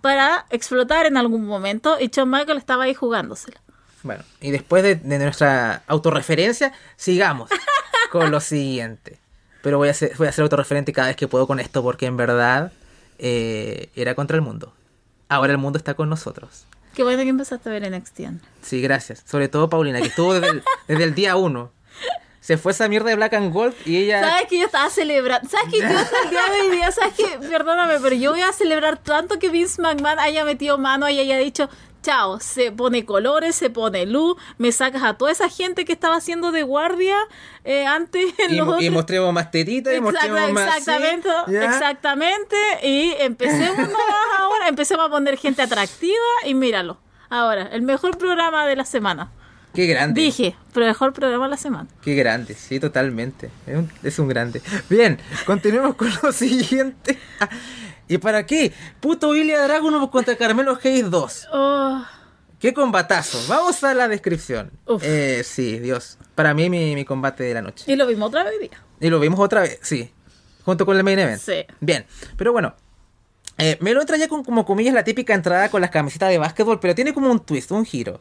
para 0.00 0.46
explotar 0.50 1.06
en 1.06 1.16
algún 1.16 1.44
momento 1.44 1.96
y 1.98 2.06
Shawn 2.08 2.30
Michael 2.30 2.58
estaba 2.58 2.84
ahí 2.84 2.94
jugándosela. 2.94 3.60
Bueno, 4.04 4.22
y 4.40 4.52
después 4.52 4.82
de, 4.82 4.94
de 4.94 5.18
nuestra 5.18 5.82
autorreferencia, 5.88 6.72
sigamos 6.96 7.50
con 8.12 8.30
lo 8.30 8.40
siguiente. 8.40 9.18
Pero 9.62 9.78
voy 9.78 9.88
a 9.88 9.94
ser, 9.94 10.14
voy 10.18 10.28
a 10.28 10.32
ser 10.32 10.42
autorreferente 10.42 10.92
cada 10.92 11.08
vez 11.08 11.16
que 11.16 11.26
puedo 11.26 11.46
con 11.46 11.58
esto, 11.58 11.82
porque 11.82 12.06
en 12.06 12.18
verdad 12.18 12.70
eh, 13.18 13.88
era 13.96 14.14
contra 14.14 14.36
el 14.36 14.42
mundo. 14.42 14.74
Ahora 15.28 15.52
el 15.52 15.58
mundo 15.58 15.78
está 15.78 15.94
con 15.94 16.10
nosotros. 16.10 16.66
Qué 16.94 17.02
bueno 17.02 17.22
que 17.22 17.30
empezaste 17.30 17.70
a 17.70 17.72
ver 17.72 17.90
NXT. 17.90 18.20
Sí, 18.62 18.82
gracias. 18.82 19.24
Sobre 19.26 19.48
todo 19.48 19.70
Paulina, 19.70 20.00
que 20.00 20.08
estuvo 20.08 20.34
desde 20.34 20.50
el, 20.50 20.62
desde 20.86 21.04
el 21.04 21.14
día 21.14 21.36
uno. 21.36 21.72
Se 22.40 22.58
fue 22.58 22.72
esa 22.72 22.88
mierda 22.88 23.08
de 23.08 23.16
Black 23.16 23.32
and 23.32 23.54
Gold 23.54 23.74
y 23.86 23.96
ella... 23.96 24.20
¿Sabes 24.20 24.48
que 24.48 24.58
yo 24.58 24.66
estaba 24.66 24.90
celebrando? 24.90 25.48
¿Sabes 25.48 25.72
que 25.72 25.80
yo 25.80 25.86
hasta 25.86 26.22
el 26.24 26.30
día 26.30 26.42
de 26.52 26.60
hoy 26.60 26.76
día, 26.76 26.92
sabes 26.92 27.14
que, 27.14 27.38
perdóname, 27.48 27.94
pero 28.02 28.14
yo 28.14 28.32
voy 28.32 28.42
a 28.42 28.52
celebrar 28.52 28.98
tanto 28.98 29.38
que 29.38 29.48
Vince 29.48 29.80
McMahon 29.80 30.18
haya 30.18 30.44
metido 30.44 30.76
mano 30.76 31.08
y 31.08 31.18
haya 31.18 31.38
dicho, 31.38 31.70
chao, 32.04 32.38
se 32.38 32.70
pone 32.70 33.04
colores, 33.04 33.56
se 33.56 33.70
pone 33.70 34.04
luz, 34.06 34.36
me 34.58 34.70
sacas 34.70 35.02
a 35.02 35.14
toda 35.14 35.32
esa 35.32 35.48
gente 35.48 35.84
que 35.84 35.92
estaba 35.92 36.16
haciendo 36.16 36.52
de 36.52 36.62
guardia 36.62 37.16
eh, 37.64 37.86
antes 37.86 38.38
en 38.38 38.54
Y, 38.54 38.56
los 38.58 38.82
y 38.82 38.90
mostremos 38.90 39.32
más 39.32 39.50
tetitas 39.50 39.94
y 39.96 40.00
mostremos 40.00 40.52
más... 40.52 40.76
exactamente, 40.76 41.28
exactamente. 41.48 42.56
Y 42.82 43.14
empecemos 43.18 43.78
ahora, 44.38 44.68
empecemos 44.68 45.06
a 45.06 45.08
poner 45.08 45.38
gente 45.38 45.62
atractiva 45.62 46.14
y 46.44 46.54
míralo. 46.54 46.98
Ahora, 47.30 47.68
el 47.72 47.82
mejor 47.82 48.18
programa 48.18 48.66
de 48.66 48.76
la 48.76 48.84
semana. 48.84 49.32
Qué 49.74 49.86
grande. 49.86 50.20
Dije, 50.20 50.54
pero 50.72 50.86
mejor 50.86 51.12
programa 51.14 51.46
de 51.46 51.50
la 51.50 51.56
semana. 51.56 51.88
Qué 52.02 52.14
grande, 52.14 52.54
sí, 52.54 52.78
totalmente. 52.78 53.50
Es 53.66 53.76
un, 53.76 53.90
es 54.04 54.18
un 54.20 54.28
grande. 54.28 54.62
Bien, 54.88 55.18
continuemos 55.46 55.96
con 55.96 56.12
lo 56.22 56.30
siguiente. 56.32 57.18
¿Y 58.08 58.18
para 58.18 58.44
qué? 58.46 58.72
Puto 59.00 59.34
Ilya 59.34 59.62
Dragunov 59.64 60.10
contra 60.10 60.36
Carmelo 60.36 60.78
Hayes 60.82 61.10
2. 61.10 61.48
Oh, 61.52 62.04
¡Qué 62.58 62.72
combatazo! 62.72 63.38
Vamos 63.48 63.82
a 63.84 63.94
la 63.94 64.08
descripción. 64.08 64.70
Eh, 65.02 65.42
sí, 65.44 65.78
Dios. 65.78 66.18
Para 66.34 66.54
mí, 66.54 66.70
mi, 66.70 66.94
mi 66.94 67.04
combate 67.04 67.44
de 67.44 67.54
la 67.54 67.62
noche. 67.62 67.84
y 67.90 67.96
lo 67.96 68.06
vimos 68.06 68.28
otra 68.28 68.44
vez 68.44 68.58
día. 68.60 68.82
Y 69.00 69.10
lo 69.10 69.20
vimos 69.20 69.38
otra 69.40 69.62
vez, 69.62 69.78
sí. 69.82 70.10
Junto 70.64 70.86
con 70.86 70.96
el 70.96 71.04
main 71.04 71.18
event. 71.18 71.40
Sí. 71.40 71.64
Bien, 71.80 72.06
pero 72.36 72.52
bueno. 72.52 72.74
Eh, 73.58 73.76
me 73.80 73.92
lo 73.94 74.04
traía 74.04 74.28
con 74.28 74.42
como 74.42 74.64
comillas 74.64 74.94
la 74.94 75.04
típica 75.04 75.32
entrada 75.34 75.68
con 75.68 75.80
las 75.80 75.90
camisetas 75.90 76.30
de 76.30 76.38
básquetbol, 76.38 76.80
pero 76.80 76.94
tiene 76.94 77.12
como 77.14 77.30
un 77.30 77.38
twist, 77.40 77.70
un 77.70 77.84
giro. 77.84 78.20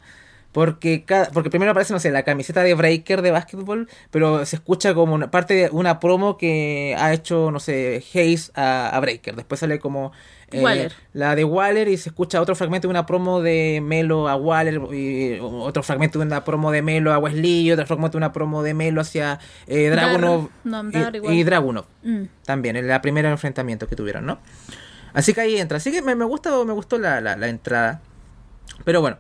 Porque, 0.54 1.04
cada, 1.04 1.30
porque 1.32 1.50
primero 1.50 1.72
aparece, 1.72 1.94
no 1.94 2.00
sé, 2.00 2.12
la 2.12 2.22
camiseta 2.24 2.62
de 2.64 2.76
Breaker 2.76 3.22
de 3.24 3.32
básquetbol, 3.32 3.90
pero 4.12 4.46
se 4.46 4.56
escucha 4.56 4.94
como 4.94 5.16
una 5.16 5.32
parte 5.32 5.54
de 5.56 5.70
una 5.72 6.00
promo 6.00 6.38
que 6.38 6.96
ha 6.98 7.12
hecho, 7.12 7.50
no 7.52 7.60
sé, 7.60 8.04
Hayes 8.14 8.52
a, 8.56 8.90
a 8.96 9.00
Breaker. 9.00 9.36
Después 9.36 9.60
sale 9.60 9.80
como 9.80 10.12
eh, 10.52 10.62
Waller. 10.62 10.94
la 11.14 11.36
de 11.36 11.44
Waller 11.44 11.88
y 11.88 11.98
se 11.98 12.10
escucha 12.10 12.40
otro 12.40 12.56
fragmento 12.56 12.88
de 12.88 12.92
una 12.92 13.08
promo 13.08 13.42
de 13.42 13.82
Melo 13.84 14.30
a 14.30 14.36
Waller, 14.36 14.80
y 14.94 15.40
otro 15.42 15.82
fragmento 15.82 16.20
de 16.20 16.26
una 16.28 16.44
promo 16.44 16.72
de 16.72 16.84
Melo 16.84 17.12
a 17.12 17.18
Wesley, 17.18 17.62
y 17.62 17.72
otro 17.72 17.88
fragmento 17.88 18.18
de 18.18 18.20
una 18.20 18.32
promo 18.32 18.62
de 18.62 18.76
Melo 18.76 19.02
hacia 19.02 19.40
eh, 19.66 19.90
Dragunov 19.90 20.50
No, 20.64 20.84
y- 20.92 21.40
y, 21.40 21.44
Dragunov 21.44 21.86
Mm. 22.04 22.26
también, 22.46 22.76
en 22.76 22.88
el 22.92 23.02
primer 23.02 23.26
enfrentamiento 23.26 23.88
que 23.88 23.96
tuvieron, 23.96 24.28
¿no? 24.28 24.38
Así 25.14 25.34
que 25.34 25.42
ahí 25.42 25.58
entra. 25.58 25.78
Así 25.78 25.92
que 25.92 26.04
me, 26.04 26.14
me 26.16 26.26
gusta, 26.26 26.52
me 26.64 26.74
gustó 26.74 27.00
la, 27.00 27.22
la- 27.22 27.36
la 27.38 27.48
entrada. 27.48 28.02
Pero 28.86 29.02
bueno. 29.02 29.18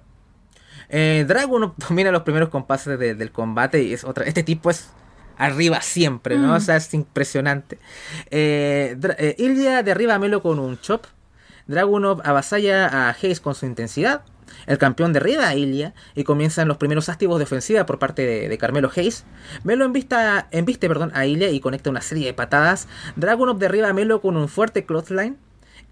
Eh, 0.95 1.25
Dragunov 1.27 1.73
domina 1.89 2.11
los 2.11 2.21
primeros 2.21 2.49
compases 2.49 2.97
de- 2.99 3.15
del 3.15 3.31
combate 3.31 3.81
y 3.83 3.93
es 3.93 4.03
otra. 4.03 4.25
Este 4.25 4.43
tipo 4.43 4.69
es 4.69 4.89
arriba 5.37 5.81
siempre, 5.81 6.37
¿no? 6.37 6.49
Mm. 6.49 6.55
O 6.55 6.59
sea, 6.59 6.75
es 6.77 6.93
impresionante. 6.93 7.79
Eh, 8.31 8.95
eh, 9.17 9.35
Ilya 9.39 9.81
derriba 9.83 10.13
a 10.13 10.19
Melo 10.19 10.41
con 10.43 10.59
un 10.59 10.79
chop. 10.79 11.05
Dragunov 11.67 12.21
avasalla 12.23 12.87
a 12.87 13.09
Hayes 13.09 13.39
con 13.39 13.55
su 13.55 13.65
intensidad. 13.65 14.21
El 14.67 14.77
campeón 14.77 15.13
derriba 15.13 15.47
a 15.47 15.55
Ilya 15.55 15.93
y 16.13 16.23
comienzan 16.25 16.67
los 16.67 16.77
primeros 16.77 17.09
activos 17.09 17.39
de 17.39 17.45
ofensiva 17.45 17.85
por 17.87 17.97
parte 17.97 18.23
de, 18.25 18.47
de 18.49 18.57
Carmelo 18.59 18.91
Hayes. 18.95 19.25
Melo 19.63 19.83
envista, 19.85 20.47
embiste 20.51 20.87
perdón, 20.87 21.11
a 21.15 21.25
Ilya 21.25 21.49
y 21.49 21.59
conecta 21.59 21.89
una 21.89 22.01
serie 22.01 22.27
de 22.27 22.33
patadas. 22.33 22.87
Dragunov 23.15 23.57
derriba 23.57 23.89
a 23.89 23.93
Melo 23.93 24.21
con 24.21 24.37
un 24.37 24.47
fuerte 24.47 24.85
clothesline. 24.85 25.37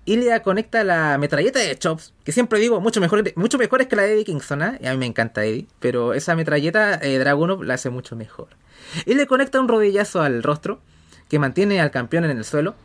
Ilya 0.06 0.42
conecta 0.42 0.84
la 0.84 1.18
metralleta 1.20 1.60
de 1.60 1.78
Chops, 1.78 2.14
que 2.24 2.32
siempre 2.32 2.60
digo, 2.60 2.82
mucho 2.82 3.00
mejor, 3.00 3.24
mucho 3.36 3.58
mejor 3.60 3.82
es 3.82 3.88
que 3.88 3.96
la 3.96 4.04
de 4.04 4.14
Eddie 4.14 4.26
Kingston, 4.26 4.62
¿ah? 4.64 4.78
y 4.82 4.88
a 4.88 4.92
mí 4.92 4.98
me 4.98 5.06
encanta 5.06 5.46
Eddie, 5.46 5.68
pero 5.80 6.14
esa 6.14 6.36
metralleta 6.36 6.96
eh, 6.96 7.24
la 7.24 7.74
hace 7.74 7.92
mucho 7.92 8.16
mejor. 8.16 8.48
Y 9.06 9.14
le 9.14 9.28
conecta 9.28 9.60
un 9.60 9.68
rodillazo 9.68 10.22
al 10.22 10.42
rostro, 10.42 10.82
que 11.30 11.38
mantiene 11.38 11.80
al 11.80 11.92
campeón 11.92 12.26
en 12.26 12.32
el 12.38 12.44
suelo. 12.44 12.76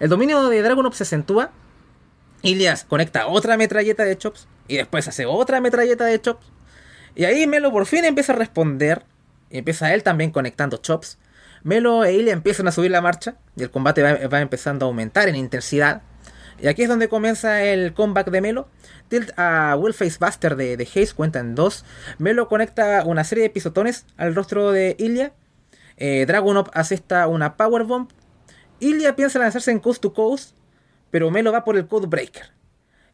El 0.00 0.10
dominio 0.10 0.48
de 0.48 0.62
Dragunov 0.62 0.94
se 0.94 1.04
acentúa. 1.04 1.52
Ilias 2.42 2.84
conecta 2.84 3.28
otra 3.28 3.56
metralleta 3.56 4.04
de 4.04 4.18
Chops, 4.18 4.48
y 4.66 4.76
después 4.76 5.06
hace 5.06 5.26
otra 5.26 5.60
metralleta 5.60 6.04
de 6.04 6.20
Chops. 6.20 6.44
Y 7.14 7.24
ahí 7.24 7.46
Melo 7.46 7.70
por 7.70 7.86
fin 7.86 8.04
empieza 8.04 8.32
a 8.32 8.36
responder, 8.36 9.04
y 9.48 9.58
empieza 9.58 9.94
él 9.94 10.02
también 10.02 10.32
conectando 10.32 10.78
Chops. 10.78 11.18
Melo 11.62 12.04
e 12.04 12.14
Ilya 12.14 12.32
empiezan 12.32 12.66
a 12.66 12.72
subir 12.72 12.90
la 12.90 13.00
marcha, 13.00 13.36
y 13.56 13.62
el 13.62 13.70
combate 13.70 14.02
va, 14.02 14.26
va 14.26 14.40
empezando 14.40 14.84
a 14.84 14.88
aumentar 14.88 15.28
en 15.28 15.36
intensidad. 15.36 16.02
Y 16.60 16.68
aquí 16.68 16.82
es 16.82 16.88
donde 16.88 17.08
comienza 17.08 17.62
el 17.62 17.94
comeback 17.94 18.30
de 18.30 18.40
Melo. 18.40 18.68
Tilt 19.08 19.30
a 19.36 19.76
Willface 19.78 20.16
Buster 20.18 20.56
de, 20.56 20.76
de 20.76 20.84
Hayes 20.84 21.14
cuenta 21.14 21.38
en 21.40 21.54
dos. 21.54 21.84
Melo 22.18 22.48
conecta 22.48 23.04
una 23.04 23.24
serie 23.24 23.44
de 23.44 23.50
pisotones 23.50 24.06
al 24.16 24.34
rostro 24.34 24.72
de 24.72 24.96
Ilya. 24.98 25.32
Eh, 25.96 26.24
Dragunov 26.26 26.70
asesta 26.72 27.26
una 27.28 27.56
Powerbomb. 27.56 28.08
Ilya 28.80 29.14
piensa 29.14 29.38
lanzarse 29.38 29.70
en 29.70 29.78
Coast 29.78 30.02
to 30.02 30.12
Coast, 30.14 30.56
pero 31.10 31.30
Melo 31.30 31.52
va 31.52 31.64
por 31.64 31.76
el 31.76 31.86
Code 31.86 32.06
Breaker. 32.06 32.52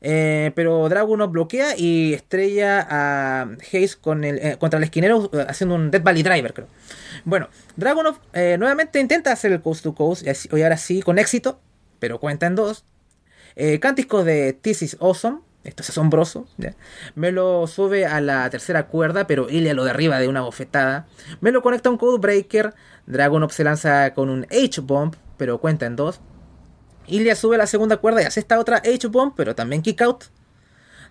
Eh, 0.02 0.52
pero 0.54 0.88
Dragunov 0.88 1.30
bloquea 1.30 1.76
y 1.76 2.14
estrella 2.14 2.86
a 2.88 3.50
Hayes 3.70 3.96
con 3.96 4.24
el, 4.24 4.38
eh, 4.38 4.56
contra 4.58 4.78
el 4.78 4.84
esquinero 4.84 5.28
eh, 5.34 5.44
haciendo 5.46 5.74
un 5.74 5.90
Death 5.90 6.02
Valley 6.02 6.22
Driver, 6.22 6.54
creo. 6.54 6.68
Bueno, 7.24 7.48
Dragunov 7.76 8.16
eh, 8.32 8.56
nuevamente 8.58 8.98
intenta 8.98 9.30
hacer 9.30 9.52
el 9.52 9.60
Coast 9.60 9.82
to 9.82 9.94
Coast 9.94 10.26
y, 10.26 10.56
y 10.56 10.62
ahora 10.62 10.78
sí 10.78 11.02
con 11.02 11.18
éxito, 11.18 11.60
pero 11.98 12.18
cuenta 12.18 12.46
en 12.46 12.54
dos. 12.54 12.84
Eh, 13.62 13.78
de 13.78 14.52
This 14.54 14.80
is 14.80 14.96
Awesome. 15.00 15.40
Esto 15.64 15.82
es 15.82 15.90
asombroso. 15.90 16.46
Me 17.14 17.30
lo 17.30 17.66
sube 17.66 18.06
a 18.06 18.22
la 18.22 18.48
tercera 18.48 18.86
cuerda, 18.86 19.26
pero 19.26 19.50
Ilya 19.50 19.74
lo 19.74 19.84
derriba 19.84 20.18
de 20.18 20.28
una 20.28 20.40
bofetada. 20.40 21.06
Me 21.42 21.52
lo 21.52 21.60
conecta 21.60 21.90
a 21.90 21.92
un 21.92 21.98
Code 21.98 22.20
Breaker. 22.20 22.72
Dragunov 23.04 23.52
se 23.52 23.62
lanza 23.62 24.14
con 24.14 24.30
un 24.30 24.46
H-Bomb, 24.50 25.14
pero 25.36 25.58
cuenta 25.58 25.84
en 25.84 25.96
dos. 25.96 26.20
Ilya 27.06 27.36
sube 27.36 27.56
a 27.56 27.58
la 27.58 27.66
segunda 27.66 27.98
cuerda 27.98 28.22
y 28.22 28.24
hace 28.24 28.40
esta 28.40 28.58
otra 28.58 28.78
H-Bomb, 28.78 29.34
pero 29.36 29.54
también 29.54 29.82
Kick 29.82 30.00
Out. 30.00 30.24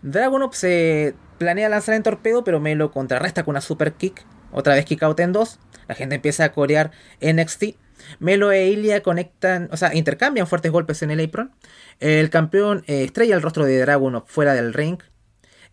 Dragunov 0.01 0.55
se 0.55 1.13
planea 1.37 1.69
lanzar 1.69 1.93
en 1.93 2.01
torpedo, 2.01 2.43
pero 2.43 2.59
me 2.59 2.73
lo 2.73 2.89
contrarresta 2.89 3.43
con 3.43 3.51
una 3.51 3.61
Super 3.61 3.93
Kick. 3.93 4.25
Otra 4.51 4.73
vez 4.73 4.85
Kick 4.85 5.03
Out 5.03 5.19
en 5.19 5.33
dos. 5.33 5.59
La 5.87 5.93
gente 5.93 6.15
empieza 6.15 6.45
a 6.45 6.51
corear 6.51 6.89
NXT. 7.21 7.75
Melo 8.19 8.51
e 8.51 8.67
Ilya 8.69 9.01
conectan, 9.03 9.69
o 9.71 9.77
sea, 9.77 9.93
intercambian 9.93 10.47
fuertes 10.47 10.71
golpes 10.71 11.01
en 11.01 11.11
el 11.11 11.23
apron. 11.23 11.51
El 11.99 12.29
campeón 12.29 12.83
eh, 12.87 13.03
estrella 13.03 13.35
el 13.35 13.41
rostro 13.41 13.65
de 13.65 13.79
Dragunov 13.79 14.25
fuera 14.27 14.53
del 14.53 14.73
ring. 14.73 14.97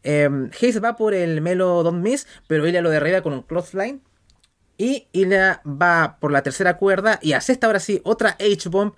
Eh, 0.03 0.29
Hayes 0.61 0.83
va 0.83 0.97
por 0.97 1.15
el 1.15 1.41
Melo 1.41 1.83
Don't 1.83 2.03
Miss, 2.03 2.27
pero 2.47 2.67
Ilya 2.67 2.83
lo 2.83 2.91
derriba 2.91 3.23
con 3.23 3.33
un 3.33 3.43
clothesline. 3.43 4.01
Y 4.79 5.09
Ilya 5.13 5.63
va 5.65 6.19
por 6.21 6.31
la 6.33 6.43
tercera 6.43 6.77
cuerda 6.77 7.19
y 7.23 7.33
hace 7.33 7.53
esta 7.53 7.67
ahora 7.67 7.81
sí 7.81 8.01
otra 8.05 8.37
H-Bomb 8.39 8.93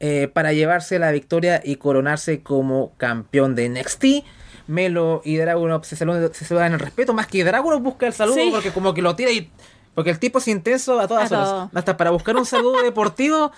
eh, 0.00 0.28
para 0.32 0.52
llevarse 0.52 0.98
la 0.98 1.10
victoria 1.10 1.60
y 1.64 1.76
coronarse 1.76 2.42
como 2.42 2.94
campeón 2.96 3.54
de 3.54 3.68
NXT. 3.68 4.04
Melo 4.66 5.20
y 5.24 5.36
Dragunov 5.36 5.84
se 5.84 5.96
saludan, 5.96 6.32
se 6.32 6.44
saludan 6.44 6.72
el 6.72 6.78
respeto, 6.78 7.12
más 7.12 7.26
que 7.26 7.44
Dragunov 7.44 7.80
busca 7.82 8.06
el 8.06 8.12
saludo 8.12 8.36
Sí. 8.36 8.48
porque 8.50 8.70
como 8.70 8.94
que 8.94 9.02
lo 9.02 9.14
tira 9.16 9.30
y... 9.30 9.50
Porque 9.94 10.10
el 10.10 10.18
tipo 10.18 10.38
es 10.38 10.48
intenso 10.48 10.98
a 11.00 11.06
todas 11.08 11.30
A 11.32 11.36
horas. 11.38 11.48
todo. 11.50 11.70
Hasta 11.74 11.96
para 11.96 12.10
buscar 12.10 12.36
un 12.36 12.46
saludo 12.46 12.82
deportivo. 12.82 13.52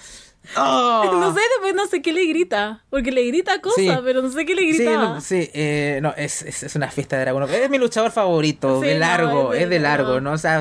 ¡oh! 0.57 1.11
No 1.13 1.35
sé, 1.35 1.41
después 1.55 1.75
no 1.75 1.87
sé 1.87 2.03
qué 2.03 2.13
le 2.13 2.25
grita. 2.27 2.85
Porque 2.91 3.11
le 3.11 3.25
grita 3.27 3.61
cosas, 3.61 3.77
Sí. 3.85 3.91
pero 4.05 4.23
no 4.23 4.31
sé 4.31 4.45
qué 4.47 4.55
le 4.55 4.63
Sí, 4.73 4.79
gritaba. 4.85 5.09
no, 5.15 5.21
sí, 5.21 5.51
eh, 5.55 5.99
no, 6.03 6.15
es, 6.17 6.43
es, 6.43 6.63
es 6.63 6.77
una 6.77 6.91
fiesta 6.91 7.17
de 7.17 7.23
Dragunov. 7.23 7.51
Es 7.51 7.71
mi 7.71 7.79
luchador 7.79 8.11
favorito, 8.13 8.81
Sí, 8.81 8.87
de 8.89 8.95
no, 8.95 9.01
largo, 9.01 9.55
es 9.55 9.63
es 9.65 9.71
de 9.71 9.79
largo, 9.81 10.15
no. 10.15 10.21
¿no? 10.21 10.33
O 10.33 10.39
sea, 10.39 10.61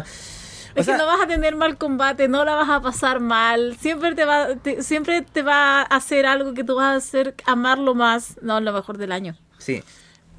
o 0.75 0.79
Es 0.79 0.85
sea, 0.85 0.95
que 0.95 1.01
no 1.03 1.05
vas 1.07 1.21
a 1.21 1.27
tener 1.27 1.55
mal 1.55 1.77
combate, 1.77 2.27
no 2.27 2.43
la 2.45 2.55
vas 2.55 2.69
a 2.69 2.81
pasar 2.81 3.19
mal. 3.19 3.77
Siempre 3.79 4.15
te 4.15 4.25
va, 4.25 4.55
te- 4.55 4.81
siempre 4.81 5.21
te 5.21 5.41
va 5.43 5.81
a 5.81 5.83
hacer 5.83 6.25
algo 6.25 6.53
que 6.53 6.63
tú 6.63 6.75
vas 6.75 6.93
a 6.93 6.95
hacer 6.95 7.35
amarlo 7.45 7.93
más. 7.95 8.37
No, 8.41 8.59
lo 8.59 8.73
mejor 8.73 8.97
del 8.97 9.11
año. 9.11 9.37
sí. 9.57 9.83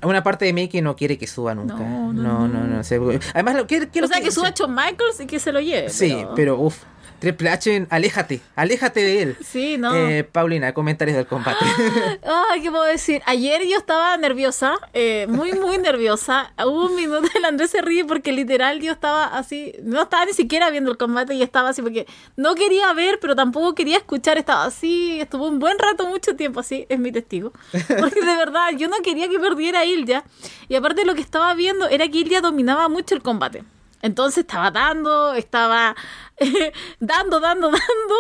Una 0.02 0.22
parte 0.22 0.44
de 0.44 0.52
mí 0.52 0.68
que 0.68 0.82
no 0.82 0.94
quiere 0.94 1.16
que 1.18 1.26
suba 1.26 1.54
nunca. 1.54 1.74
No, 1.76 2.12
No, 2.12 2.46
no, 2.46 2.48
no, 2.48 2.64
no. 2.66 2.84
sé, 2.84 3.00
Además, 3.34 3.54
lo 3.56 3.66
quiere, 3.66 3.88
o 4.02 4.06
sea, 4.06 4.20
que 4.20 4.30
suba 4.30 4.50
Shawn 4.50 4.74
Michaels 4.74 5.20
y 5.20 5.26
que 5.26 5.40
se 5.40 5.52
lo 5.52 5.60
lleve. 5.60 5.88
Sí, 5.90 6.16
pero 6.34 6.58
uff. 6.58 6.82
Triple 7.18 7.50
H, 7.50 7.86
aléjate, 7.90 8.40
aléjate 8.54 9.00
de 9.00 9.22
él. 9.22 9.36
Sí, 9.44 9.76
no. 9.78 9.94
Eh, 9.94 10.24
Paulina, 10.24 10.74
comentarios 10.74 11.16
del 11.16 11.26
combate. 11.26 11.64
Ay, 12.50 12.62
¿qué 12.62 12.70
puedo 12.70 12.84
decir? 12.84 13.22
Ayer 13.26 13.62
yo 13.66 13.78
estaba 13.78 14.16
nerviosa, 14.16 14.74
eh, 14.92 15.26
muy, 15.28 15.52
muy 15.52 15.78
nerviosa. 15.78 16.52
Hubo 16.58 16.86
un 16.86 16.96
minuto, 16.96 17.28
el 17.34 17.44
Andrés 17.44 17.70
se 17.70 17.82
ríe 17.82 18.04
porque 18.04 18.32
literal 18.32 18.80
yo 18.80 18.92
estaba 18.92 19.26
así, 19.26 19.74
no 19.82 20.02
estaba 20.02 20.26
ni 20.26 20.32
siquiera 20.32 20.70
viendo 20.70 20.90
el 20.90 20.96
combate 20.96 21.34
y 21.34 21.42
estaba 21.42 21.70
así 21.70 21.82
porque 21.82 22.06
no 22.36 22.54
quería 22.54 22.92
ver, 22.92 23.18
pero 23.20 23.34
tampoco 23.34 23.74
quería 23.74 23.96
escuchar, 23.96 24.38
estaba 24.38 24.64
así, 24.64 25.20
estuvo 25.20 25.48
un 25.48 25.58
buen 25.58 25.78
rato, 25.78 26.06
mucho 26.06 26.36
tiempo 26.36 26.60
así, 26.60 26.86
es 26.88 26.98
mi 26.98 27.12
testigo. 27.12 27.52
Porque 27.98 28.20
de 28.20 28.36
verdad, 28.36 28.70
yo 28.76 28.88
no 28.88 28.96
quería 29.02 29.28
que 29.28 29.38
perdiera 29.38 29.84
Ilya. 29.84 30.24
Y 30.68 30.74
aparte 30.74 31.04
lo 31.04 31.14
que 31.14 31.20
estaba 31.20 31.54
viendo 31.54 31.88
era 31.88 32.08
que 32.08 32.18
Ilya 32.18 32.40
dominaba 32.40 32.88
mucho 32.88 33.14
el 33.14 33.22
combate. 33.22 33.64
Entonces 34.06 34.38
estaba 34.38 34.70
dando, 34.70 35.34
estaba 35.34 35.94
dando, 37.00 37.40
dando, 37.40 37.68
dando, 37.70 38.14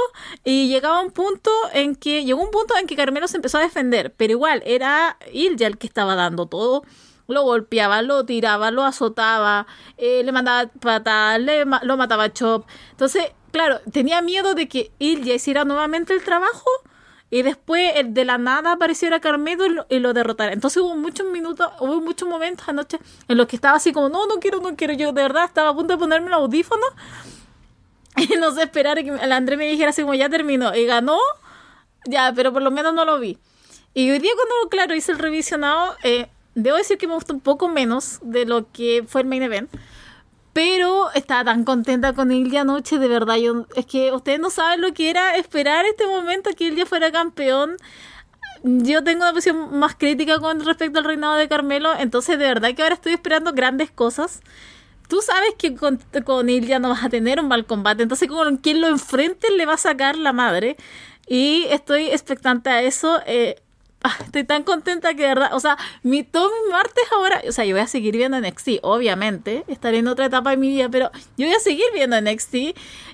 y 0.44 0.68
llegaba 0.68 1.00
un 1.00 1.10
punto 1.10 1.50
en 1.72 1.94
que, 1.96 2.24
llegó 2.24 2.42
un 2.42 2.50
punto 2.50 2.76
en 2.76 2.86
que 2.86 2.96
Carmelo 2.96 3.28
se 3.28 3.36
empezó 3.36 3.58
a 3.58 3.62
defender, 3.62 4.12
pero 4.16 4.32
igual 4.32 4.62
era 4.66 5.16
Ilya 5.32 5.66
el 5.66 5.78
que 5.78 5.86
estaba 5.86 6.14
dando 6.14 6.46
todo. 6.46 6.82
Lo 7.28 7.42
golpeaba, 7.42 8.02
lo 8.02 8.24
tiraba, 8.24 8.70
lo 8.70 8.84
azotaba, 8.84 9.66
eh, 9.96 10.22
le 10.22 10.30
mandaba 10.30 10.70
patadas, 10.80 11.40
le 11.40 11.64
ma- 11.64 11.80
lo 11.82 11.96
mataba 11.96 12.32
Chop. 12.32 12.66
Entonces, 12.92 13.32
claro, 13.50 13.80
tenía 13.92 14.22
miedo 14.22 14.54
de 14.54 14.68
que 14.68 14.92
Ilya 15.00 15.34
hiciera 15.34 15.64
nuevamente 15.64 16.12
el 16.14 16.22
trabajo 16.22 16.70
y 17.28 17.42
después 17.42 17.92
de 18.04 18.24
la 18.24 18.38
nada 18.38 18.72
apareciera 18.72 19.18
Carmelo 19.20 19.66
y 19.66 19.98
lo, 19.98 20.10
y 20.10 20.14
derrotara. 20.14 20.52
Entonces 20.52 20.80
hubo 20.80 20.94
muchos 20.94 21.26
minutos, 21.30 21.68
hubo 21.80 22.00
muchos 22.00 22.28
momentos 22.28 22.68
anoche 22.68 22.98
en 23.26 23.36
los 23.36 23.48
que 23.48 23.56
estaba 23.56 23.76
así 23.76 23.92
como, 23.92 24.08
no, 24.08 24.26
no 24.26 24.36
quiero, 24.36 24.60
no 24.60 24.76
quiero. 24.76 24.94
Yo 24.94 25.12
de 25.12 25.22
verdad 25.22 25.44
estaba 25.44 25.70
a 25.70 25.74
punto 25.74 25.94
de 25.94 25.98
ponerme 25.98 26.28
el 26.28 26.34
audífono 26.34 26.84
y 28.16 28.28
no 28.36 28.52
sé 28.52 28.62
esperar 28.62 28.98
a 28.98 29.02
que 29.02 29.10
el 29.10 29.56
me 29.58 29.66
dijera 29.68 29.90
así 29.90 30.02
como, 30.02 30.14
ya 30.14 30.28
terminó. 30.28 30.74
Y 30.76 30.86
ganó, 30.86 31.18
ya, 32.04 32.32
pero 32.34 32.52
por 32.52 32.62
lo 32.62 32.70
menos 32.70 32.94
no 32.94 33.04
lo 33.04 33.18
vi. 33.18 33.38
Y 33.92 34.10
hoy 34.10 34.18
día 34.20 34.32
cuando, 34.36 34.68
claro, 34.68 34.94
hice 34.94 35.10
el 35.10 35.18
revisionado, 35.18 35.96
eh, 36.04 36.28
debo 36.54 36.76
decir 36.76 36.96
que 36.96 37.08
me 37.08 37.14
gustó 37.14 37.34
un 37.34 37.40
poco 37.40 37.68
menos 37.68 38.18
de 38.22 38.44
lo 38.44 38.70
que 38.70 39.04
fue 39.06 39.22
el 39.22 39.26
main 39.26 39.42
event. 39.42 39.70
Pero 40.56 41.12
estaba 41.12 41.44
tan 41.44 41.64
contenta 41.64 42.14
con 42.14 42.32
Ilya 42.32 42.62
anoche, 42.62 42.98
de 42.98 43.08
verdad. 43.08 43.36
Yo, 43.36 43.66
es 43.74 43.84
que 43.84 44.10
ustedes 44.12 44.40
no 44.40 44.48
saben 44.48 44.80
lo 44.80 44.94
que 44.94 45.10
era 45.10 45.36
esperar 45.36 45.84
este 45.84 46.06
momento 46.06 46.48
que 46.56 46.68
Ilya 46.68 46.86
fuera 46.86 47.12
campeón. 47.12 47.76
Yo 48.62 49.04
tengo 49.04 49.24
una 49.24 49.34
posición 49.34 49.78
más 49.78 49.96
crítica 49.96 50.40
con 50.40 50.64
respecto 50.64 50.98
al 50.98 51.04
reinado 51.04 51.34
de 51.34 51.46
Carmelo, 51.46 51.92
entonces 51.98 52.38
de 52.38 52.46
verdad 52.46 52.74
que 52.74 52.82
ahora 52.82 52.94
estoy 52.94 53.12
esperando 53.12 53.52
grandes 53.52 53.90
cosas. 53.90 54.40
Tú 55.08 55.20
sabes 55.20 55.50
que 55.58 55.74
con, 55.76 56.00
con 56.24 56.46
no 56.46 56.88
vas 56.88 57.04
a 57.04 57.10
tener 57.10 57.38
un 57.38 57.48
mal 57.48 57.66
combate, 57.66 58.04
entonces 58.04 58.26
con 58.26 58.56
quien 58.56 58.80
lo 58.80 58.88
enfrente 58.88 59.50
le 59.50 59.66
va 59.66 59.74
a 59.74 59.76
sacar 59.76 60.16
la 60.16 60.32
madre. 60.32 60.78
Y 61.26 61.64
estoy 61.68 62.06
expectante 62.06 62.70
a 62.70 62.80
eso. 62.80 63.20
eh, 63.26 63.56
estoy 64.20 64.44
tan 64.44 64.62
contenta 64.62 65.14
que 65.14 65.22
de 65.22 65.28
verdad, 65.28 65.54
o 65.54 65.60
sea, 65.60 65.76
mi, 66.02 66.22
todos 66.22 66.50
mis 66.62 66.72
martes 66.72 67.04
ahora, 67.12 67.42
o 67.48 67.52
sea, 67.52 67.64
yo 67.64 67.74
voy 67.74 67.82
a 67.82 67.86
seguir 67.86 68.16
viendo 68.16 68.40
NXT, 68.40 68.80
obviamente, 68.82 69.64
estaré 69.66 69.98
en 69.98 70.08
otra 70.08 70.26
etapa 70.26 70.50
de 70.50 70.56
mi 70.56 70.68
vida, 70.68 70.88
pero 70.90 71.10
yo 71.36 71.46
voy 71.46 71.54
a 71.54 71.60
seguir 71.60 71.86
viendo 71.92 72.20
NXT. 72.20 72.54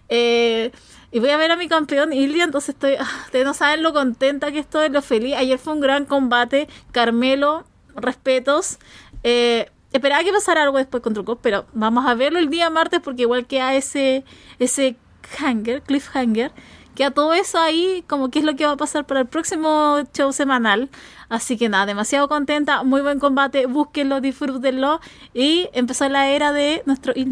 Eh, 0.09 0.73
y 1.15 1.21
voy 1.21 1.29
a 1.29 1.37
ver 1.37 1.51
a 1.51 1.57
mi 1.57 1.69
campeón 1.69 2.13
Ilya, 2.15 2.45
entonces 2.45 2.71
estoy, 2.71 2.95
ah, 2.99 3.07
ustedes 3.27 3.45
no 3.45 3.53
saben 3.53 3.83
lo 3.83 3.93
contenta 3.93 4.51
que 4.51 4.59
estoy, 4.59 4.89
lo 4.89 5.03
feliz. 5.03 5.37
Ayer 5.37 5.59
fue 5.59 5.75
un 5.75 5.81
gran 5.81 6.07
combate, 6.07 6.69
Carmelo, 6.91 7.65
respetos. 7.95 8.79
Eh, 9.23 9.71
esperaba 9.93 10.25
que 10.25 10.33
pasara 10.33 10.63
algo 10.63 10.79
después 10.79 11.03
contra 11.03 11.23
Cop, 11.23 11.39
pero 11.43 11.67
vamos 11.75 12.07
a 12.07 12.15
verlo 12.15 12.39
el 12.39 12.49
día 12.49 12.71
martes 12.71 13.01
porque 13.01 13.23
igual 13.23 13.47
queda 13.47 13.75
ese, 13.75 14.25
ese 14.59 14.97
hanger, 15.39 15.83
cliffhanger, 15.83 16.51
queda 16.95 17.11
todo 17.11 17.33
eso 17.33 17.59
ahí 17.59 18.05
como 18.07 18.31
que 18.31 18.39
es 18.41 18.45
lo 18.45 18.57
que 18.57 18.67
va 18.67 18.73
a 18.73 18.77
pasar 18.77 19.07
para 19.07 19.21
el 19.21 19.27
próximo 19.27 20.03
show 20.15 20.33
semanal. 20.33 20.91
Así 21.29 21.57
que 21.57 21.69
nada, 21.69 21.87
demasiado 21.87 22.29
contenta, 22.29 22.83
muy 22.83 23.01
buen 23.01 23.19
combate, 23.19 23.67
búsquenlo, 23.67 24.21
disfrútenlo 24.21 25.01
y 25.33 25.69
empezó 25.73 26.09
la 26.09 26.29
era 26.29 26.53
de 26.53 26.83
nuestro. 26.85 27.15
Sí. 27.15 27.23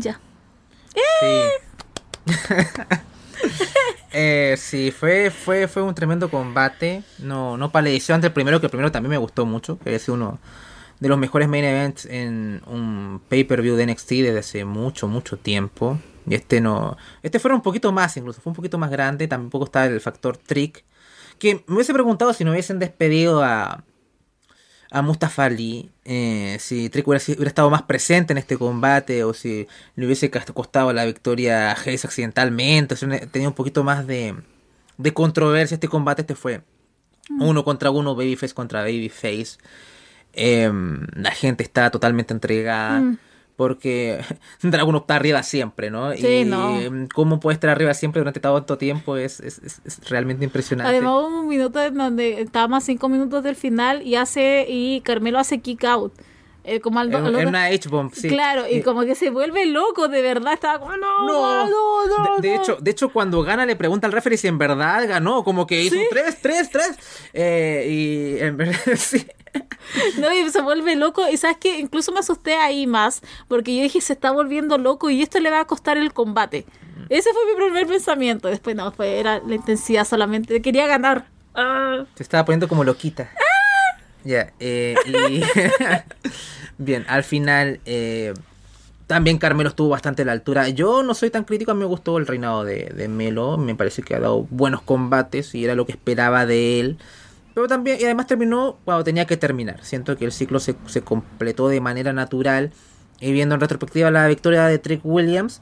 eh, 4.13 4.55
sí, 4.59 4.91
fue, 4.91 5.31
fue, 5.31 5.69
fue 5.69 5.83
un 5.83 5.95
tremendo 5.95 6.31
combate. 6.31 7.03
No, 7.19 7.57
no 7.57 7.71
paledeció 7.71 8.15
ante 8.15 8.29
el 8.29 8.33
primero, 8.33 8.61
que 8.61 8.67
el 8.67 8.71
primero 8.71 8.91
también 8.91 9.11
me 9.11 9.19
gustó 9.19 9.47
mucho, 9.47 9.79
que 9.79 9.95
es 9.95 10.09
uno 10.09 10.39
de 11.01 11.09
los 11.09 11.19
mejores 11.19 11.49
main 11.49 11.65
events 11.65 12.07
en 12.07 12.63
un 12.67 13.21
pay-per-view 13.29 13.75
de 13.75 13.87
NXT 13.87 14.11
desde 14.11 14.39
hace 14.39 14.65
mucho, 14.65 15.09
mucho 15.09 15.37
tiempo. 15.37 15.99
Y 16.31 16.35
este 16.37 16.61
no. 16.61 16.97
Este 17.23 17.41
fue 17.41 17.53
un 17.53 17.61
poquito 17.61 17.91
más, 17.91 18.17
incluso, 18.17 18.41
fue 18.41 18.53
un 18.53 18.57
poquito 18.57 18.79
más 18.79 18.91
grande. 18.91 19.27
Tampoco 19.27 19.65
está 19.65 19.85
el 19.87 20.01
factor 20.01 20.37
trick. 20.37 20.85
Que 21.39 21.65
me 21.67 21.75
hubiese 21.75 21.93
preguntado 21.93 22.33
si 22.33 22.45
no 22.45 22.53
hubiesen 22.53 22.79
despedido 22.79 23.43
a, 23.43 23.83
a 24.91 25.03
Mustafa 25.03 25.47
Ali, 25.47 25.91
eh, 26.05 26.57
si 26.61 26.89
Trick 26.89 27.09
hubiera, 27.09 27.25
hubiera, 27.25 27.49
estado 27.49 27.71
más 27.71 27.83
presente 27.83 28.33
en 28.33 28.39
este 28.39 28.59
combate 28.59 29.25
o 29.25 29.33
si 29.33 29.67
le 29.97 30.07
hubiese 30.07 30.31
costado 30.31 30.93
la 30.93 31.05
victoria 31.05 31.71
a 31.71 31.75
Hayes 31.75 32.05
accidentalmente, 32.05 32.95
o 32.95 32.97
sea, 32.97 33.27
tenía 33.31 33.49
un 33.49 33.55
poquito 33.55 33.85
más 33.85 34.07
de, 34.07 34.35
de 34.99 35.15
controversia 35.15 35.77
este 35.77 35.89
combate, 35.89 36.23
este 36.23 36.35
fue 36.35 36.63
uno 37.39 37.65
contra 37.65 37.91
uno, 37.91 38.15
Babyface 38.15 38.55
contra 38.55 38.83
Babyface. 38.83 39.59
Eh, 40.33 40.71
la 41.15 41.31
gente 41.31 41.63
está 41.63 41.91
totalmente 41.91 42.35
entregada. 42.35 43.01
Mm. 43.01 43.19
Porque 43.61 44.19
Dragon 44.63 44.97
está 44.97 45.17
arriba 45.17 45.43
siempre, 45.43 45.91
¿no? 45.91 46.15
Sí, 46.15 46.27
y 46.27 46.45
no. 46.47 46.79
cómo 47.13 47.41
puede 47.41 47.57
estar 47.57 47.69
arriba 47.69 47.93
siempre 47.93 48.21
durante 48.21 48.41
tanto 48.41 48.79
tiempo 48.79 49.19
es, 49.19 49.39
es, 49.41 49.59
es, 49.59 49.83
es 49.85 50.09
realmente 50.09 50.47
impresionante. 50.47 50.89
Además 50.91 51.13
hubo 51.13 51.41
un 51.41 51.47
minuto 51.47 51.79
en 51.83 51.95
donde 51.95 52.41
estaba 52.41 52.79
a 52.79 52.81
cinco 52.81 53.11
minutos 53.11 53.45
del 53.45 53.57
final 53.57 54.01
y 54.01 54.15
hace 54.15 54.65
y 54.67 55.03
Carmelo 55.03 55.39
hace 55.39 55.61
kick 55.61 55.85
out. 55.85 56.15
Eh, 56.65 56.81
como 56.81 57.01
al, 57.01 57.13
en, 57.13 57.27
al 57.27 57.39
en 57.39 57.49
una 57.49 57.67
H-bomb, 57.67 58.15
sí. 58.15 58.29
Claro, 58.29 58.67
y, 58.67 58.77
y, 58.77 58.83
como 58.83 59.03
que 59.03 59.15
se 59.15 59.29
vuelve 59.29 59.67
loco, 59.67 60.09
de 60.09 60.23
verdad, 60.23 60.55
estaba 60.55 60.79
como, 60.79 60.97
no, 60.97 61.27
no, 61.27 61.67
no, 61.67 62.07
no 62.07 62.39
de, 62.39 62.55
hecho, 62.55 62.79
de 62.81 62.91
hecho, 62.91 63.11
cuando 63.11 63.43
gana 63.43 63.67
le 63.67 63.77
pregunta 63.77 64.07
al 64.07 64.13
referee 64.13 64.39
si 64.39 64.49
en 64.49 64.57
verdad 64.57 65.07
ganó, 65.07 65.45
como 65.45 65.67
que 65.67 65.83
hizo 65.83 65.97
¿Sí? 65.97 66.03
tres, 66.11 66.39
tres, 66.41 66.71
tres, 66.71 66.99
eh, 67.35 67.87
y 67.89 68.43
en 68.43 68.57
verdad, 68.57 68.79
sí. 68.97 69.27
No, 70.19 70.33
y 70.33 70.49
se 70.51 70.61
vuelve 70.61 70.97
loco. 70.97 71.29
Y 71.29 71.37
sabes 71.37 71.57
que 71.59 71.79
incluso 71.79 72.13
me 72.13 72.21
asusté 72.21 72.55
ahí 72.55 72.87
más. 72.87 73.23
Porque 73.49 73.75
yo 73.75 73.83
dije, 73.83 74.01
se 74.01 74.13
está 74.13 74.31
volviendo 74.31 74.79
loco 74.79 75.11
y 75.11 75.23
esto 75.23 75.41
le 75.41 75.51
va 75.51 75.61
a 75.61 75.67
costar 75.67 75.97
el 75.97 76.13
combate. 76.13 76.67
Ese 77.09 77.31
fue 77.33 77.43
mi 77.47 77.65
primer 77.65 77.87
pensamiento. 77.87 78.49
Después 78.49 78.77
no, 78.77 78.93
fue, 78.93 79.19
era 79.19 79.41
la 79.45 79.55
intensidad 79.55 80.07
solamente. 80.07 80.63
Quería 80.63 80.87
ganar. 80.87 81.27
Ah. 81.55 82.05
Se 82.15 82.23
estaba 82.23 82.45
poniendo 82.45 82.69
como 82.69 82.85
loquita. 82.85 83.31
Ya, 84.25 84.53
eh, 84.61 84.95
y. 85.07 85.43
Bien, 86.79 87.05
al 87.09 87.25
final. 87.25 87.81
Eh, 87.85 88.35
también 89.07 89.39
Carmelo 89.39 89.71
estuvo 89.71 89.89
bastante 89.89 90.23
a 90.23 90.25
la 90.25 90.33
altura. 90.33 90.69
Yo 90.69 91.03
no 91.03 91.15
soy 91.15 91.31
tan 91.31 91.43
crítico, 91.43 91.73
a 91.73 91.75
mí 91.75 91.81
me 91.81 91.87
gustó 91.87 92.17
el 92.17 92.29
reinado 92.29 92.65
de, 92.65 92.93
de 92.95 93.09
Melo. 93.09 93.59
Me 93.59 93.75
parece 93.75 94.03
que 94.03 94.15
ha 94.15 94.21
dado 94.21 94.47
buenos 94.51 94.83
combates 94.83 95.53
y 95.57 95.65
era 95.65 95.75
lo 95.75 95.85
que 95.85 95.93
esperaba 95.93 96.47
de 96.47 96.79
él. 96.79 96.99
Pero 97.55 97.67
también, 97.67 97.99
y 98.01 98.05
además 98.05 98.27
terminó 98.27 98.79
cuando 98.85 99.05
tenía 99.05 99.27
que 99.27 99.37
terminar. 99.37 99.83
Siento 99.83 100.17
que 100.17 100.25
el 100.25 100.33
ciclo 100.33 100.61
se, 100.61 100.77
se 100.87 101.03
completó 101.03 101.69
de 101.69 101.81
manera 101.81 102.13
natural. 102.13 102.73
Y 103.21 103.33
viendo 103.33 103.55
en 103.55 103.61
retrospectiva 103.61 104.11
la 104.11 104.27
victoria 104.29 104.67
de 104.67 104.79
Trick 104.79 105.01
Williams, 105.05 105.61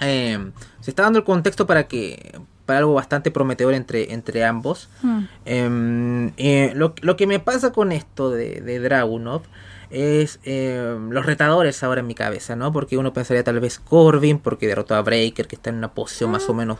eh, 0.00 0.38
se 0.80 0.90
está 0.90 1.02
dando 1.02 1.18
el 1.18 1.24
contexto 1.24 1.66
para 1.66 1.86
que 1.86 2.40
para 2.66 2.78
algo 2.78 2.94
bastante 2.94 3.30
prometedor 3.30 3.74
entre, 3.74 4.12
entre 4.12 4.44
ambos. 4.44 4.88
Hmm. 5.02 5.24
Eh, 5.44 6.32
eh, 6.36 6.72
lo, 6.74 6.94
lo, 7.02 7.16
que 7.16 7.26
me 7.26 7.40
pasa 7.40 7.72
con 7.72 7.92
esto 7.92 8.30
de, 8.30 8.60
de 8.60 8.78
Dragunov 8.78 9.42
es 9.90 10.40
eh, 10.44 10.96
los 11.10 11.26
retadores 11.26 11.82
ahora 11.82 12.00
en 12.00 12.06
mi 12.06 12.14
cabeza, 12.14 12.56
¿no? 12.56 12.72
Porque 12.72 12.96
uno 12.96 13.12
pensaría 13.12 13.44
tal 13.44 13.60
vez 13.60 13.78
Corbin, 13.78 14.38
porque 14.38 14.66
derrotó 14.66 14.94
a 14.94 15.02
Breaker, 15.02 15.46
que 15.46 15.56
está 15.56 15.70
en 15.70 15.76
una 15.76 15.92
posición 15.92 16.30
más 16.30 16.48
o 16.48 16.54
menos 16.54 16.78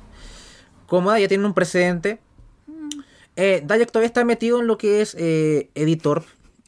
cómoda, 0.86 1.18
ya 1.18 1.28
tiene 1.28 1.44
un 1.44 1.54
precedente. 1.54 2.20
Eh, 3.36 3.62
Dayak 3.64 3.90
todavía 3.90 4.06
está 4.06 4.24
metido 4.24 4.60
en 4.60 4.66
lo 4.66 4.78
que 4.78 5.00
es 5.00 5.16
eh, 5.18 5.70
editor. 5.74 6.24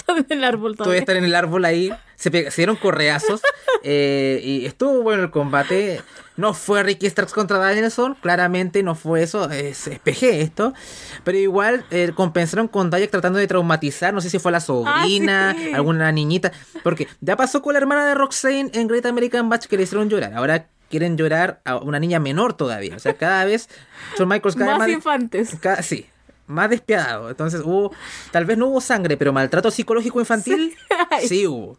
en 0.08 0.38
el 0.38 0.44
árbol 0.44 0.76
todavía. 0.76 1.00
está 1.00 1.12
en 1.12 1.24
el 1.24 1.34
árbol 1.34 1.64
ahí. 1.64 1.92
Se, 2.16 2.30
se 2.30 2.56
dieron 2.56 2.76
correazos. 2.76 3.42
eh, 3.82 4.40
y 4.42 4.66
estuvo 4.66 5.02
bueno 5.02 5.22
el 5.22 5.30
combate. 5.30 6.00
No 6.36 6.52
fue 6.52 6.82
Ricky 6.82 7.08
Starks 7.08 7.32
contra 7.32 7.58
Danielson. 7.58 8.16
Claramente 8.20 8.82
no 8.82 8.94
fue 8.94 9.22
eso. 9.22 9.50
Es, 9.50 9.86
es 9.86 9.98
PG 10.00 10.22
esto. 10.40 10.74
Pero 11.22 11.38
igual 11.38 11.84
eh, 11.90 12.12
compensaron 12.14 12.68
con 12.68 12.90
Dayak 12.90 13.10
tratando 13.10 13.38
de 13.38 13.46
traumatizar. 13.46 14.12
No 14.12 14.20
sé 14.20 14.30
si 14.30 14.38
fue 14.38 14.52
la 14.52 14.60
sobrina, 14.60 15.50
ah, 15.50 15.54
sí. 15.56 15.72
alguna 15.72 16.10
niñita. 16.12 16.52
Porque 16.82 17.08
ya 17.20 17.36
pasó 17.36 17.62
con 17.62 17.74
la 17.74 17.78
hermana 17.78 18.06
de 18.06 18.14
Roxane 18.14 18.70
en 18.72 18.88
Great 18.88 19.06
American 19.06 19.48
Batch 19.48 19.66
que 19.66 19.76
le 19.76 19.84
hicieron 19.84 20.08
llorar. 20.08 20.34
Ahora 20.34 20.66
quieren 20.90 21.16
llorar 21.16 21.60
a 21.64 21.76
una 21.76 22.00
niña 22.00 22.18
menor 22.18 22.54
todavía. 22.54 22.96
O 22.96 22.98
sea, 22.98 23.14
cada 23.14 23.44
vez 23.44 23.68
Shawn 24.16 24.28
Michaels 24.28 24.56
cada 24.56 24.72
más, 24.72 24.78
más 24.80 24.88
infantes. 24.88 25.56
Cada, 25.60 25.82
sí, 25.82 26.06
más 26.47 26.70
despiadado. 26.70 27.30
Entonces 27.30 27.62
hubo, 27.64 27.92
tal 28.30 28.45
vez 28.45 28.59
no 28.59 28.66
hubo 28.66 28.80
sangre, 28.80 29.16
pero 29.16 29.32
maltrato 29.32 29.70
psicológico 29.70 30.20
infantil 30.20 30.76
sí, 31.20 31.28
sí 31.28 31.47
hubo. 31.47 31.78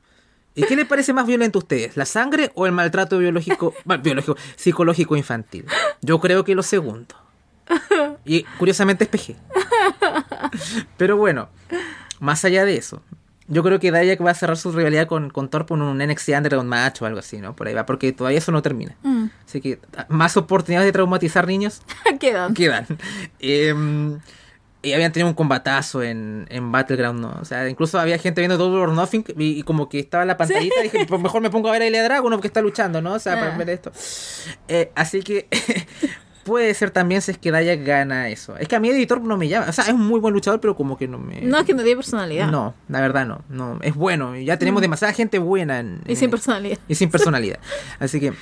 ¿Y 0.55 0.63
qué 0.63 0.75
les 0.77 0.85
parece 0.85 1.11
más 1.11 1.27
violento 1.27 1.59
a 1.59 1.61
ustedes? 1.61 1.97
¿La 1.97 2.05
sangre 2.05 2.51
o 2.55 2.65
el 2.65 2.71
maltrato 2.71 3.17
biológico, 3.17 3.73
biológico 4.01 4.37
psicológico 4.55 5.15
infantil? 5.17 5.65
Yo 6.01 6.19
creo 6.19 6.43
que 6.43 6.55
lo 6.55 6.63
segundo. 6.63 7.15
Y 8.25 8.43
curiosamente 8.57 9.03
es 9.03 9.09
PG. 9.09 9.35
Pero 10.97 11.17
bueno, 11.17 11.49
más 12.19 12.43
allá 12.43 12.65
de 12.65 12.75
eso, 12.75 13.03
yo 13.47 13.63
creo 13.63 13.79
que 13.79 13.91
Dayak 13.91 14.25
va 14.25 14.31
a 14.31 14.33
cerrar 14.33 14.57
su 14.57 14.71
rivalidad 14.71 15.07
con, 15.07 15.29
con 15.29 15.49
Thor 15.49 15.67
por 15.67 15.79
un 15.79 15.97
NXT 15.97 16.29
Underground 16.29 16.67
match 16.67 17.01
o 17.01 17.05
algo 17.05 17.19
así, 17.19 17.37
¿no? 17.37 17.55
Por 17.55 17.67
ahí 17.67 17.75
va, 17.75 17.85
porque 17.85 18.11
todavía 18.13 18.39
eso 18.39 18.51
no 18.51 18.63
termina. 18.63 18.95
Mm. 19.03 19.25
Así 19.45 19.61
que 19.61 19.79
más 20.09 20.35
oportunidades 20.37 20.87
de 20.87 20.91
traumatizar 20.91 21.45
niños 21.45 21.83
quedan. 22.19 22.55
Quedan. 22.55 22.87
Eh, 23.39 23.75
y 24.85 24.93
habían 24.93 25.11
tenido 25.11 25.27
un 25.27 25.33
combatazo 25.33 26.03
en, 26.03 26.45
en 26.49 26.71
Battleground, 26.71 27.19
¿no? 27.19 27.37
O 27.41 27.45
sea, 27.45 27.67
incluso 27.67 27.99
había 27.99 28.17
gente 28.17 28.41
viendo 28.41 28.57
Double 28.57 28.79
or 28.79 28.89
Nothing 28.89 29.25
y, 29.37 29.59
y 29.59 29.63
como 29.63 29.89
que 29.89 29.99
estaba 29.99 30.23
en 30.23 30.27
la 30.27 30.37
pantallita 30.37 30.79
y 30.79 30.83
dije, 30.83 31.05
pues 31.05 31.21
mejor 31.21 31.41
me 31.41 31.49
pongo 31.49 31.69
a 31.69 31.71
ver 31.71 31.81
a 31.81 31.87
Ilya 31.87 32.03
Dragon 32.03 32.31
porque 32.31 32.47
está 32.47 32.61
luchando, 32.61 33.01
¿no? 33.01 33.13
O 33.13 33.19
sea, 33.19 33.33
ah. 33.33 33.39
para 33.39 33.57
ver 33.57 33.69
esto. 33.69 33.91
Eh, 34.67 34.91
así 34.95 35.21
que 35.21 35.47
puede 36.45 36.73
ser 36.75 36.91
también 36.91 37.21
si 37.21 37.31
es 37.31 37.37
que 37.37 37.51
Dayak 37.51 37.83
gana 37.83 38.29
eso. 38.29 38.55
Es 38.57 38.67
que 38.67 38.75
a 38.75 38.79
mi 38.79 38.89
editor 38.89 39.19
no 39.19 39.35
me 39.35 39.47
llama. 39.47 39.65
O 39.67 39.73
sea, 39.73 39.85
es 39.85 39.93
un 39.93 40.05
muy 40.05 40.19
buen 40.19 40.33
luchador, 40.33 40.61
pero 40.61 40.75
como 40.75 40.95
que 40.97 41.07
no 41.07 41.17
me. 41.17 41.41
No, 41.41 41.57
es 41.57 41.65
que 41.65 41.73
no 41.73 41.83
tiene 41.83 41.97
personalidad. 41.97 42.49
No, 42.49 42.75
la 42.87 43.01
verdad 43.01 43.25
no. 43.25 43.43
no 43.49 43.79
es 43.81 43.95
bueno. 43.95 44.37
Ya 44.37 44.57
tenemos 44.57 44.79
mm. 44.79 44.83
demasiada 44.83 45.13
gente 45.13 45.39
buena. 45.39 45.79
En, 45.79 46.01
y 46.07 46.15
sin 46.15 46.29
personalidad. 46.29 46.77
Y 46.87 46.95
sin 46.95 47.09
personalidad. 47.09 47.59
Así 47.99 48.19
que. 48.19 48.33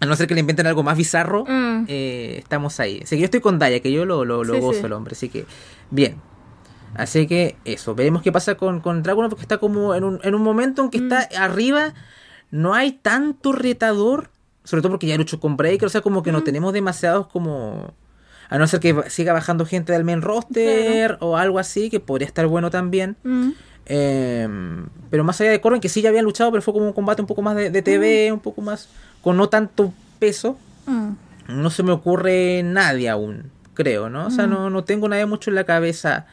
A 0.00 0.06
no 0.06 0.14
ser 0.16 0.28
que 0.28 0.34
le 0.34 0.40
inventen 0.40 0.66
algo 0.66 0.82
más 0.82 0.96
bizarro, 0.96 1.44
mm. 1.44 1.86
eh, 1.88 2.36
estamos 2.38 2.78
ahí. 2.80 3.00
Así 3.02 3.16
que 3.16 3.20
yo 3.20 3.24
estoy 3.24 3.40
con 3.40 3.58
Daya, 3.58 3.80
que 3.80 3.90
yo 3.90 4.04
lo, 4.04 4.24
lo, 4.24 4.44
lo 4.44 4.54
sí, 4.54 4.60
gozo 4.60 4.80
sí. 4.80 4.86
el 4.86 4.92
hombre. 4.92 5.12
Así 5.12 5.28
que, 5.28 5.46
bien. 5.90 6.20
Así 6.94 7.26
que 7.26 7.56
eso, 7.64 7.94
veremos 7.94 8.22
qué 8.22 8.32
pasa 8.32 8.54
con, 8.56 8.80
con 8.80 9.02
Dragon, 9.02 9.28
porque 9.28 9.42
está 9.42 9.58
como 9.58 9.94
en 9.94 10.04
un, 10.04 10.20
en 10.22 10.34
un 10.34 10.42
momento 10.42 10.82
en 10.82 10.90
que 10.90 11.00
mm. 11.00 11.12
está 11.12 11.44
arriba. 11.44 11.94
No 12.50 12.74
hay 12.74 12.92
tanto 12.92 13.52
retador 13.52 14.30
sobre 14.68 14.82
todo 14.82 14.92
porque 14.92 15.06
ya 15.06 15.16
luchó 15.16 15.40
con 15.40 15.56
Breaker, 15.56 15.86
o 15.86 15.88
sea, 15.88 16.02
como 16.02 16.22
que 16.22 16.30
mm. 16.30 16.34
no 16.34 16.42
tenemos 16.42 16.74
demasiados 16.74 17.26
como... 17.28 17.94
A 18.50 18.58
no 18.58 18.66
ser 18.66 18.80
que 18.80 18.94
siga 19.08 19.32
bajando 19.32 19.64
gente 19.64 19.94
del 19.94 20.04
main 20.04 20.20
roster 20.20 21.16
claro. 21.16 21.26
o 21.26 21.36
algo 21.38 21.58
así, 21.58 21.88
que 21.88 22.00
podría 22.00 22.26
estar 22.26 22.46
bueno 22.46 22.68
también. 22.68 23.16
Mm. 23.88 23.92
Eh, 23.94 24.48
pero 25.10 25.24
más 25.24 25.40
allá 25.40 25.50
de 25.50 25.60
Corbin, 25.60 25.80
que 25.80 25.88
sí 25.88 26.02
ya 26.02 26.10
habían 26.10 26.24
luchado, 26.24 26.50
pero 26.50 26.62
fue 26.62 26.74
como 26.74 26.86
un 26.86 26.92
combate 26.92 27.22
un 27.22 27.26
poco 27.26 27.42
más 27.42 27.56
de, 27.56 27.70
de 27.70 27.82
TV, 27.82 28.30
mm. 28.30 28.34
un 28.34 28.40
poco 28.40 28.60
más... 28.60 28.88
con 29.22 29.36
no 29.36 29.48
tanto 29.48 29.92
peso. 30.18 30.58
Mm. 30.86 31.12
No 31.48 31.70
se 31.70 31.82
me 31.82 31.92
ocurre 31.92 32.62
nadie 32.62 33.08
aún, 33.08 33.50
creo, 33.72 34.10
¿no? 34.10 34.26
O 34.26 34.30
sea, 34.30 34.46
no, 34.46 34.68
no 34.68 34.84
tengo 34.84 35.08
nadie 35.08 35.24
mucho 35.24 35.50
en 35.50 35.54
la 35.54 35.64
cabeza 35.64 36.26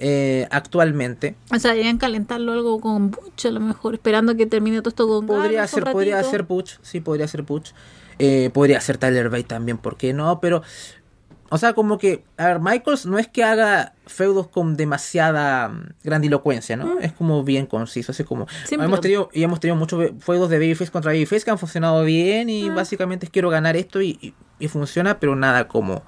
eh, 0.00 0.48
actualmente. 0.50 1.36
O 1.52 1.58
sea, 1.58 1.72
deberían 1.72 1.98
calentarlo 1.98 2.52
algo 2.52 2.80
con 2.80 3.10
Butch 3.12 3.46
a 3.46 3.50
lo 3.50 3.60
mejor, 3.60 3.94
esperando 3.94 4.36
que 4.36 4.46
termine 4.46 4.78
todo 4.80 4.88
esto 4.90 5.06
con 5.06 5.26
Podría 5.26 5.66
ser, 5.66 5.84
podría 5.84 6.22
ser 6.24 6.42
Butch, 6.42 6.78
sí, 6.82 7.00
podría 7.00 7.28
ser 7.28 7.42
Butch. 7.42 7.72
Eh, 8.20 8.50
podría 8.52 8.80
ser 8.80 8.98
Tyler 8.98 9.28
Bate 9.28 9.44
también, 9.44 9.78
¿por 9.78 9.96
qué 9.96 10.12
no? 10.12 10.40
Pero 10.40 10.62
O 11.50 11.58
sea, 11.58 11.72
como 11.72 11.96
que, 11.98 12.24
a 12.36 12.46
ver, 12.48 12.60
Michaels 12.60 13.06
no 13.06 13.18
es 13.18 13.26
que 13.28 13.42
haga 13.42 13.94
feudos 14.06 14.48
con 14.48 14.76
demasiada 14.76 15.68
mm, 15.68 15.88
grandilocuencia, 16.04 16.76
¿no? 16.76 16.98
Es 17.00 17.12
como 17.12 17.42
bien 17.44 17.66
conciso, 17.66 18.12
así 18.12 18.24
como... 18.24 18.46
Simple. 18.66 18.86
Hemos 18.86 19.00
tenido, 19.00 19.30
y 19.32 19.42
hemos 19.42 19.58
tenido 19.60 19.76
muchos 19.76 20.10
feudos 20.20 20.50
de 20.50 20.58
Babyface 20.58 20.90
contra 20.90 21.12
Babyface 21.12 21.44
que 21.44 21.50
han 21.50 21.58
funcionado 21.58 22.04
bien 22.04 22.50
y 22.50 22.68
básicamente 22.70 23.26
es 23.26 23.30
quiero 23.30 23.48
ganar 23.50 23.76
esto 23.76 24.00
y, 24.02 24.18
y- 24.20 24.34
y 24.60 24.66
funciona, 24.66 25.20
pero 25.20 25.36
nada 25.36 25.68
como 25.68 26.02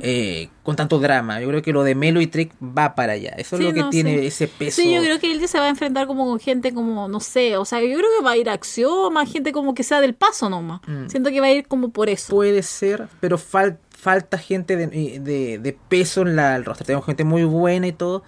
eh, 0.00 0.48
con 0.62 0.76
tanto 0.76 0.98
drama. 0.98 1.40
Yo 1.42 1.48
creo 1.48 1.60
que 1.62 1.72
lo 1.74 1.84
de 1.84 1.94
Melo 1.94 2.20
y 2.22 2.26
Trick 2.26 2.52
va 2.62 2.94
para 2.94 3.12
allá. 3.12 3.34
Eso 3.36 3.58
Sí, 3.58 3.64
es 3.64 3.68
lo 3.68 3.74
que 3.74 3.80
no, 3.80 3.90
tiene 3.90 4.18
sí. 4.20 4.26
ese 4.28 4.48
peso. 4.48 4.80
Sí, 4.80 4.94
yo 4.94 5.02
creo 5.02 5.18
que 5.20 5.30
él 5.30 5.40
ya 5.40 5.46
se 5.46 5.58
va 5.58 5.66
a 5.66 5.68
enfrentar 5.68 6.06
como 6.06 6.24
con 6.24 6.40
gente 6.40 6.72
como, 6.72 7.06
no 7.08 7.20
sé, 7.20 7.56
o 7.58 7.64
sea, 7.66 7.80
yo 7.82 7.96
creo 7.98 8.08
que 8.18 8.24
va 8.24 8.30
a 8.32 8.36
ir 8.38 8.48
a 8.48 8.54
acción, 8.54 9.12
más 9.12 9.30
gente 9.30 9.52
como 9.52 9.74
que 9.74 9.82
sea 9.82 10.00
del 10.00 10.14
paso 10.14 10.48
nomás. 10.48 10.80
Mm. 10.86 11.08
Siento 11.08 11.28
que 11.30 11.40
va 11.40 11.48
a 11.48 11.52
ir 11.52 11.66
como 11.68 11.90
por 11.90 12.08
eso. 12.08 12.34
Puede 12.34 12.62
ser, 12.62 13.08
pero 13.20 13.36
fal- 13.36 13.76
falta 14.02 14.36
gente 14.36 14.74
de, 14.76 14.88
de- 15.20 15.58
de 15.58 15.78
peso 15.88 16.22
en 16.22 16.34
la, 16.34 16.56
el 16.56 16.64
roster. 16.64 16.84
Tenemos 16.84 17.06
gente 17.06 17.22
muy 17.22 17.44
buena 17.44 17.86
y 17.86 17.92
todo, 17.92 18.24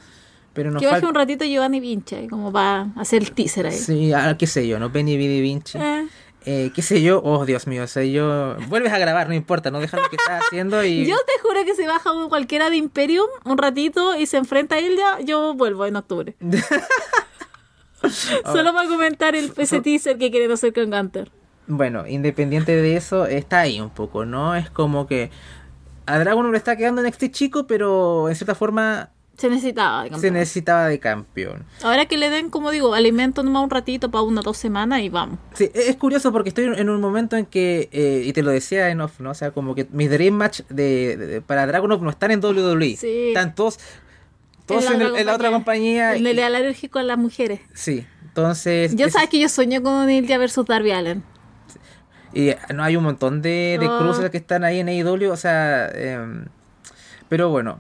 pero 0.53 0.71
nos 0.71 0.81
que 0.81 0.87
baje 0.87 1.05
un 1.05 1.15
ratito 1.17 1.45
Giovanni 1.45 1.81
Vinci, 1.81 2.29
como 2.29 2.53
va 2.53 2.93
a 2.95 3.01
hacer 3.01 3.23
el 3.23 3.33
teaser 3.33 3.67
ahí. 3.67 3.77
Sí, 3.77 4.13
ah, 4.13 4.37
qué 4.39 4.47
sé 4.47 4.69
yo, 4.69 4.79
¿no? 4.79 4.91
Benny 4.91 5.17
Vidi 5.17 5.41
Vinci. 5.41 5.79
Eh. 5.79 6.07
Eh, 6.47 6.71
qué 6.75 6.83
sé 6.83 7.03
yo, 7.03 7.21
oh 7.25 7.45
Dios 7.45 7.67
mío, 7.67 7.83
o 7.83 7.87
sea, 7.87 8.05
yo... 8.05 8.57
Vuelves 8.69 8.93
a 8.93 8.99
grabar, 8.99 9.27
no 9.29 9.35
importa, 9.35 9.71
no 9.73 9.81
dejas 9.81 9.99
lo 10.01 10.09
que 10.11 10.17
estás 10.17 10.43
haciendo 10.47 10.85
y... 10.85 11.07
Yo 11.07 11.17
te 11.17 11.41
juro 11.43 11.65
que 11.65 11.75
si 11.75 11.87
baja 11.87 12.13
un- 12.13 12.29
cualquiera 12.29 12.69
de 12.71 12.77
Imperium 12.77 13.27
un 13.47 13.57
ratito 13.59 14.15
y 14.15 14.27
se 14.27 14.37
enfrenta 14.37 14.75
a 14.77 14.79
él 14.79 14.95
ya, 14.97 15.21
yo 15.25 15.55
vuelvo 15.55 15.87
en 15.87 15.97
octubre. 15.97 16.37
Solo 18.45 18.75
para 18.75 18.89
comentar 18.89 19.35
el, 19.35 19.53
ese 19.57 19.81
teaser 19.81 20.19
que 20.19 20.31
quieren 20.31 20.51
hacer 20.53 20.73
con 20.75 20.91
Gunter. 20.91 21.31
Bueno, 21.67 22.07
independiente 22.07 22.77
de 22.77 22.97
eso, 22.97 23.25
está 23.27 23.61
ahí 23.61 23.81
un 23.81 23.89
poco, 23.89 24.27
¿no? 24.27 24.55
Es 24.55 24.69
como 24.69 25.07
que 25.07 25.31
a 26.07 26.19
Dragon 26.19 26.51
le 26.51 26.59
está 26.59 26.77
quedando 26.77 27.01
en 27.01 27.07
este 27.07 27.31
chico, 27.31 27.67
pero 27.67 28.29
en 28.29 28.35
cierta 28.37 28.55
forma 28.55 29.11
Se 29.37 29.49
necesitaba 29.49 30.03
de 30.03 30.09
se 30.09 30.13
campeón. 30.13 30.35
necesitaba 30.35 30.87
de 30.89 30.99
campeón. 31.01 31.65
Ahora 31.83 32.07
que 32.07 32.17
le 32.19 32.31
den, 32.31 32.51
como 32.51 32.71
digo, 32.71 32.95
alimento 32.95 33.43
nomás 33.43 33.65
un 33.65 33.71
ratito 33.71 34.11
para 34.11 34.23
una 34.23 34.41
o 34.41 34.43
dos 34.45 34.57
semanas 34.57 35.01
y 35.01 35.09
vamos. 35.09 35.39
Sí, 35.55 35.65
e- 35.75 35.89
es 35.89 35.97
curioso 35.97 36.31
porque 36.33 36.51
estoy 36.51 36.65
en 36.67 36.89
un 36.89 37.01
momento 37.01 37.37
en 37.37 37.47
que, 37.47 37.89
eh, 37.93 38.23
y 38.25 38.33
te 38.33 38.43
lo 38.43 38.51
decía 38.51 38.91
en 38.91 39.01
off, 39.01 39.19
¿no? 39.21 39.31
O 39.31 39.35
sea, 39.35 39.51
como 39.51 39.75
que 39.75 39.87
mis 39.91 40.11
Dream 40.11 40.35
Match 40.35 40.61
de, 40.69 41.17
de- 41.17 41.41
para 41.41 41.67
Dragunov 41.67 42.03
no 42.03 42.11
están 42.11 42.31
en 42.31 42.41
WWE. 42.45 42.97
Sí. 42.97 43.29
Están 43.29 43.55
todos, 43.55 43.79
todos 44.67 44.85
en, 44.91 45.01
el- 45.03 45.17
en 45.17 45.27
la 45.27 45.35
otra 45.35 45.51
compañía. 45.51 46.15
En 46.17 46.27
el 46.27 46.39
alérgico 46.39 46.99
a 46.99 47.03
las 47.03 47.19
mujeres. 47.19 47.61
sí, 47.73 48.07
entonces... 48.25 48.95
Yo 48.97 49.07
es- 49.07 49.13
sabes 49.13 49.31
que 49.31 49.39
yo 49.41 49.49
sueño 49.49 49.83
con 49.83 50.09
Ilya 50.11 50.39
versus 50.39 50.67
Darby 50.67 50.91
Allen. 50.93 51.23
Y 52.35 52.49
eh, 52.51 52.59
no 52.75 52.83
hay 52.83 52.97
un 52.97 53.05
montón 53.05 53.41
de, 53.43 53.77
de 53.81 53.87
Oh. 53.89 53.99
cruces 53.99 54.29
que 54.31 54.37
están 54.39 54.65
ahí 54.65 54.81
en 54.81 54.89
AEW, 54.89 55.31
o 55.31 55.37
sea, 55.37 55.89
em, 55.95 56.45
pero 57.29 57.49
bueno, 57.51 57.79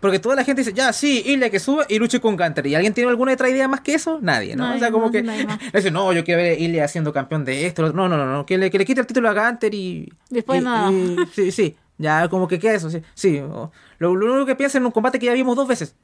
porque 0.00 0.18
toda 0.18 0.34
la 0.36 0.44
gente 0.44 0.60
dice, 0.60 0.72
ya, 0.74 0.92
sí, 0.92 1.22
Ilya 1.24 1.48
que 1.50 1.58
suba 1.58 1.86
y 1.88 1.98
luche 1.98 2.20
con 2.20 2.36
Gunter. 2.36 2.66
¿Y 2.66 2.74
alguien 2.74 2.92
tiene 2.92 3.08
alguna 3.08 3.32
otra 3.32 3.48
idea 3.48 3.66
más 3.68 3.80
que 3.80 3.94
eso? 3.94 4.18
Nadie, 4.20 4.54
¿no? 4.56 4.74
O 4.74 4.78
sea, 4.78 4.90
como 4.90 5.04
más, 5.06 5.12
que 5.12 5.22
más. 5.22 5.58
dice, 5.72 5.90
no, 5.90 6.12
yo 6.12 6.24
quiero 6.24 6.42
ver 6.42 6.52
a 6.52 6.54
Ilya 6.60 6.86
siendo 6.88 7.12
campeón 7.12 7.44
de 7.44 7.66
esto. 7.66 7.80
lo 7.82 7.88
otro". 7.88 7.96
No, 8.02 8.08
no, 8.08 8.16
no, 8.18 8.30
no, 8.30 8.44
que 8.44 8.58
le, 8.58 8.70
que 8.70 8.76
le 8.78 8.84
quite 8.84 9.00
el 9.00 9.06
título 9.06 9.30
a 9.30 9.32
Gunter 9.48 9.72
y... 9.72 10.12
Después 10.28 10.60
y- 10.60 10.64
nada. 10.64 10.92
y- 10.92 11.16
sí, 11.32 11.50
sí, 11.52 11.76
ya 11.96 12.28
como 12.28 12.46
que 12.48 12.58
queda 12.58 12.74
eso, 12.74 12.90
sí. 12.90 13.00
sí 13.14 13.40
lo 13.98 14.10
único 14.12 14.44
que 14.44 14.56
piensa 14.56 14.76
en 14.78 14.84
un 14.84 14.90
combate 14.90 15.18
que 15.18 15.26
ya 15.26 15.32
vimos 15.32 15.56
dos 15.56 15.66
veces. 15.68 15.94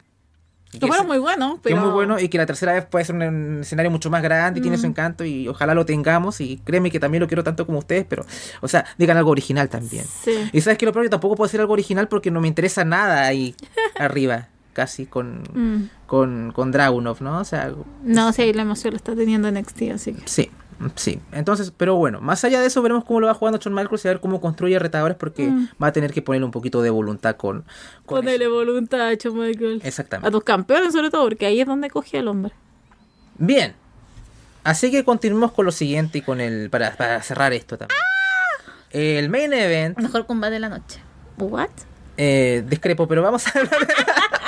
Que 0.73 0.79
fueron 0.87 0.99
ese- 0.99 1.07
muy 1.09 1.19
buenos, 1.19 1.55
que 1.55 1.61
pero... 1.65 1.77
es 1.77 1.83
muy 1.83 1.91
bueno 1.93 2.19
y 2.21 2.29
que 2.29 2.39
la 2.39 2.47
tercera 2.47 2.73
vez 2.73 2.85
puede 2.87 3.05
ser 3.05 3.17
un, 3.17 3.23
un 3.23 3.59
escenario 3.63 3.91
mucho 3.91 4.09
más 4.11 4.23
grande 4.23 4.61
y 4.61 4.63
tiene 4.63 4.79
su 4.79 4.87
encanto 4.87 5.25
y 5.25 5.49
ojalá 5.49 5.75
lo 5.75 5.85
tengamos 5.85 6.41
y 6.41 6.59
créeme 6.65 6.91
que 6.93 7.01
también 7.01 7.21
lo 7.21 7.27
quiero 7.27 7.43
tanto 7.43 7.67
como 7.67 7.79
ustedes, 7.81 8.07
pero, 8.09 8.25
o 8.61 8.69
sea, 8.69 8.85
digan 8.97 9.17
algo 9.17 9.31
original 9.31 9.69
también. 9.69 10.05
Sí. 10.05 10.33
Y 10.53 10.61
sabes 10.61 10.79
que 10.79 10.87
lo 10.87 10.93
peor, 10.93 11.07
yo 11.07 11.11
tampoco 11.11 11.35
puedo 11.35 11.49
decir 11.49 11.61
algo 11.61 11.73
original 11.73 12.07
porque 12.09 12.31
no 12.31 12.41
me 12.41 12.47
interesa 12.49 12.85
nada 12.85 13.27
ahí 13.27 13.55
arriba, 13.99 14.49
casi 14.73 15.07
con, 15.07 15.43
Mm. 15.53 15.89
con, 16.07 16.53
con 16.53 16.71
Dragunov, 16.71 17.21
¿no? 17.21 17.41
O 17.41 17.45
sea, 17.45 17.73
No, 18.05 18.33
sí, 18.33 18.53
la 18.53 18.63
emoción 18.63 18.93
la 18.95 18.99
está 18.99 19.17
teniendo 19.17 19.49
en 19.49 19.55
NXT, 19.59 19.83
así 19.95 20.13
que... 20.15 20.23
sí, 20.27 20.51
sí. 20.97 21.21
Entonces, 21.33 21.73
pero 21.77 21.97
bueno, 21.97 22.21
más 22.21 22.43
allá 22.45 22.61
de 22.61 22.67
eso 22.67 22.81
veremos 22.83 23.05
cómo 23.05 23.21
lo 23.21 23.27
va 23.27 23.35
jugando 23.35 23.59
Shawn 23.59 23.75
Michaels 23.75 24.05
y 24.05 24.09
a 24.09 24.11
ver 24.13 24.21
cómo 24.21 24.41
construye 24.41 24.79
retadores 24.79 25.17
porque 25.17 25.47
Mm. 25.49 25.69
va 25.83 25.89
a 25.89 25.93
tener 25.93 26.13
que 26.13 26.23
ponerle 26.23 26.45
un 26.47 26.51
poquito 26.53 26.81
de 26.83 26.91
voluntad 26.91 27.37
con... 27.37 27.65
con 28.07 28.21
Ponele 28.21 28.45
eso. 28.45 28.55
voluntad, 28.55 29.13
Shawn 29.19 29.39
Michaels. 29.39 29.85
Exactamente. 29.85 30.29
A 30.29 30.31
tus 30.31 30.45
campeones 30.45 30.93
sobre 30.93 31.11
todo, 31.11 31.25
porque 31.25 31.47
ahí 31.47 31.61
es 31.61 31.67
donde 31.67 31.91
cogía 31.91 32.21
el 32.21 32.29
hombre. 32.29 32.53
Bien. 33.39 33.75
Así 34.65 34.91
que 34.91 35.05
continuemos 35.05 35.53
con 35.53 35.65
lo 35.65 35.73
siguiente 35.73 36.19
y 36.19 36.23
con 36.23 36.41
el. 36.41 36.69
para, 36.71 36.95
para 36.97 37.23
cerrar 37.23 37.53
esto 37.53 37.79
también. 37.79 37.99
El 38.91 39.29
main 39.31 39.53
event. 39.53 39.99
Mejor 39.99 40.27
combate 40.27 40.55
de 40.55 40.61
la 40.61 40.69
noche. 40.69 41.01
¿What? 41.39 41.69
eh, 42.19 42.63
discrepo, 42.69 43.09
pero 43.09 43.23
vamos 43.23 43.47
a 43.47 43.59
hablar 43.59 43.79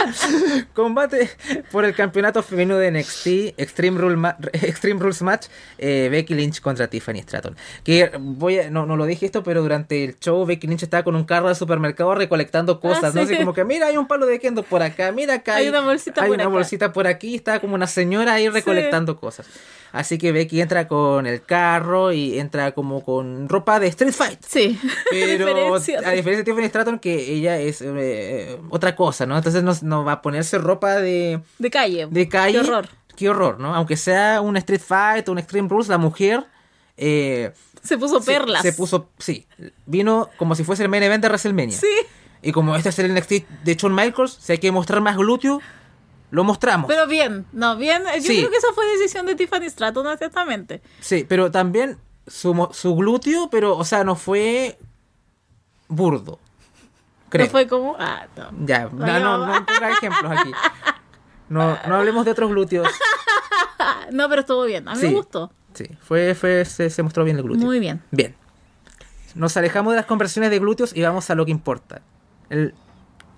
combate 0.75 1.31
por 1.71 1.85
el 1.85 1.95
campeonato 1.95 2.43
femenino 2.43 2.77
de 2.79 2.91
NXT 2.91 3.27
Extreme, 3.59 3.99
Rule 4.01 4.17
Ma- 4.17 4.37
Extreme 4.53 5.01
Rules 5.01 5.23
Match 5.23 5.47
eh, 5.79 6.09
Becky 6.11 6.35
Lynch 6.35 6.61
contra 6.61 6.89
Tiffany 6.89 7.21
Stratton 7.23 7.57
que 7.85 8.11
voy 8.19 8.59
a, 8.59 8.71
no, 8.71 8.87
no 8.87 8.97
lo 8.97 9.07
dije 9.07 9.27
esto 9.27 9.43
pero 9.43 9.63
durante 9.63 10.05
el 10.05 10.19
show 10.19 10.45
Becky 10.47 10.67
Lynch 10.67 10.83
estaba 10.85 11.03
con 11.03 11.17
un 11.17 11.25
carro 11.25 11.49
de 11.49 11.55
supermercado 11.55 12.15
recolectando 12.15 12.81
cosas 12.81 13.05
Ah, 13.05 13.13
no 13.15 13.27
sí. 13.27 13.33
Así 13.35 13.37
como 13.37 13.53
que 13.55 13.65
mira 13.65 13.87
hay 13.87 13.97
un 13.97 14.07
palo 14.07 14.27
de 14.27 14.39
kendo 14.39 14.63
por 14.63 14.83
acá 14.83 15.13
mira 15.13 15.35
acá 15.35 15.57
Hay 15.57 15.69
una 15.69 15.81
bolsita 15.81 16.23
hay 16.23 16.29
por 16.29 16.35
una 16.37 16.45
acá. 16.45 16.53
bolsita 16.53 16.93
por 16.93 17.07
aquí 17.07 17.35
estaba 17.35 17.61
como 17.61 17.75
una 17.75 17.87
señora 17.87 18.35
ahí 18.35 18.49
recolectando 18.49 19.19
cosas 19.19 19.47
así 19.93 20.19
que 20.19 20.33
Becky 20.33 20.61
entra 20.61 20.89
con 20.89 21.27
el 21.27 21.43
carro 21.43 22.13
y 22.13 22.39
entra 22.39 22.73
como 22.73 23.05
con 23.05 23.49
ropa 23.49 23.79
de 23.81 23.87
Street 23.89 24.13
Fight 24.13 24.41
Sí. 24.47 24.79
pero 25.11 25.27
Diferencia. 25.77 25.99
a 25.99 26.13
diferencia 26.13 26.39
de 26.39 26.45
Tiffany 26.45 26.67
Stratton 26.69 26.99
que 26.99 27.33
ella 27.33 27.59
es 27.59 27.83
eh, 27.85 28.59
otra 28.71 28.97
cosa, 28.97 29.27
¿no? 29.27 29.37
Entonces 29.37 29.63
no, 29.63 29.73
no 29.83 30.05
va 30.05 30.13
a 30.13 30.23
ponerse 30.23 30.59
ropa 30.59 30.97
de, 30.97 31.41
De 31.59 31.71
calle. 31.71 32.09
de 32.11 32.29
calle. 32.29 32.53
Qué 32.53 32.59
horror. 32.61 32.89
Qué 33.17 33.29
horror, 33.29 33.61
¿no? 33.61 33.75
Aunque 33.75 33.97
sea 33.97 34.41
un 34.41 34.57
Street 34.57 34.81
Fight 34.81 35.29
o 35.29 35.33
un 35.33 35.39
Extreme 35.39 35.69
Rules, 35.69 35.89
la 35.89 35.99
mujer 35.99 36.45
eh, 36.97 37.53
Se 37.83 37.99
puso 37.99 38.21
se- 38.21 38.33
perlas. 38.33 38.63
Se, 38.63 38.73
puso, 38.73 39.11
sí, 39.19 39.47
vino 39.87 40.29
como 40.39 40.55
si 40.55 40.65
fuese 40.65 40.83
el 40.83 40.89
main 40.89 41.03
event 41.03 41.23
de 41.23 41.29
WrestleMania. 41.29 41.77
Sí. 41.79 41.87
Y 42.43 42.53
como 42.53 42.75
este 42.75 42.89
es 42.89 42.99
el 42.99 43.15
NXT 43.15 43.33
de 43.65 43.75
Shawn 43.77 43.95
Michaels, 43.95 44.39
si 44.41 44.53
hay 44.53 44.59
que 44.59 44.73
mostrar 44.73 45.01
más 45.01 45.17
glúteo, 45.17 45.61
lo 46.33 46.43
mostramos. 46.45 46.89
Pero 46.89 47.07
bien, 47.07 47.47
no, 47.53 47.77
bien. 47.77 48.03
Yo 48.17 48.21
Sí. 48.23 48.39
creo 48.39 48.51
que 48.51 48.57
esa 48.57 48.73
fue 48.75 48.85
decisión 48.99 49.27
de 49.27 49.37
Tiffany 49.37 49.67
Stratton, 49.71 50.05
honestamente. 50.07 50.83
Sí, 51.01 51.25
pero 51.29 51.51
también 51.53 51.99
su, 52.27 52.69
su 52.73 52.97
glúteo, 52.97 53.49
pero, 53.51 53.77
o 53.77 53.85
sea, 53.85 54.03
no 54.03 54.17
fue 54.17 54.79
burdo. 55.89 56.39
Creo. 57.29 57.47
No 57.47 57.51
fue 57.53 57.67
como. 57.69 57.97
Ah, 57.99 58.27
no. 58.37 58.51
Ya, 58.67 58.85
no, 58.93 59.07
no, 59.21 59.39
mamá. 59.39 59.61
no 59.61 59.67
ponga 59.67 59.91
ejemplos 59.91 60.33
aquí. 60.39 60.51
No, 61.49 61.79
no 61.87 61.97
hablemos 61.97 62.25
de 62.25 62.31
otros 62.33 62.51
glúteos. 62.51 62.89
No, 64.13 64.29
pero 64.29 64.43
estuvo 64.43 64.63
bien. 64.65 64.87
A 64.89 64.95
mí 64.95 65.01
Sí. 65.01 65.07
me 65.09 65.15
gustó. 65.15 65.51
Sí, 65.75 65.85
fue, 66.01 66.35
fue, 66.35 66.65
se, 66.65 66.89
se 66.91 67.03
mostró 67.03 67.25
bien 67.25 67.37
el 67.39 67.43
glúteo. 67.43 67.65
Muy 67.65 67.81
bien. 67.81 68.03
Bien. 68.11 68.35
Nos 69.35 69.57
alejamos 69.57 69.93
de 69.95 69.97
las 69.97 70.07
conversiones 70.07 70.51
de 70.51 70.59
glúteos 70.59 70.95
y 70.95 71.03
vamos 71.03 71.31
a 71.31 71.35
lo 71.35 71.45
que 71.45 71.51
importa. 71.51 72.03
El, 72.51 72.75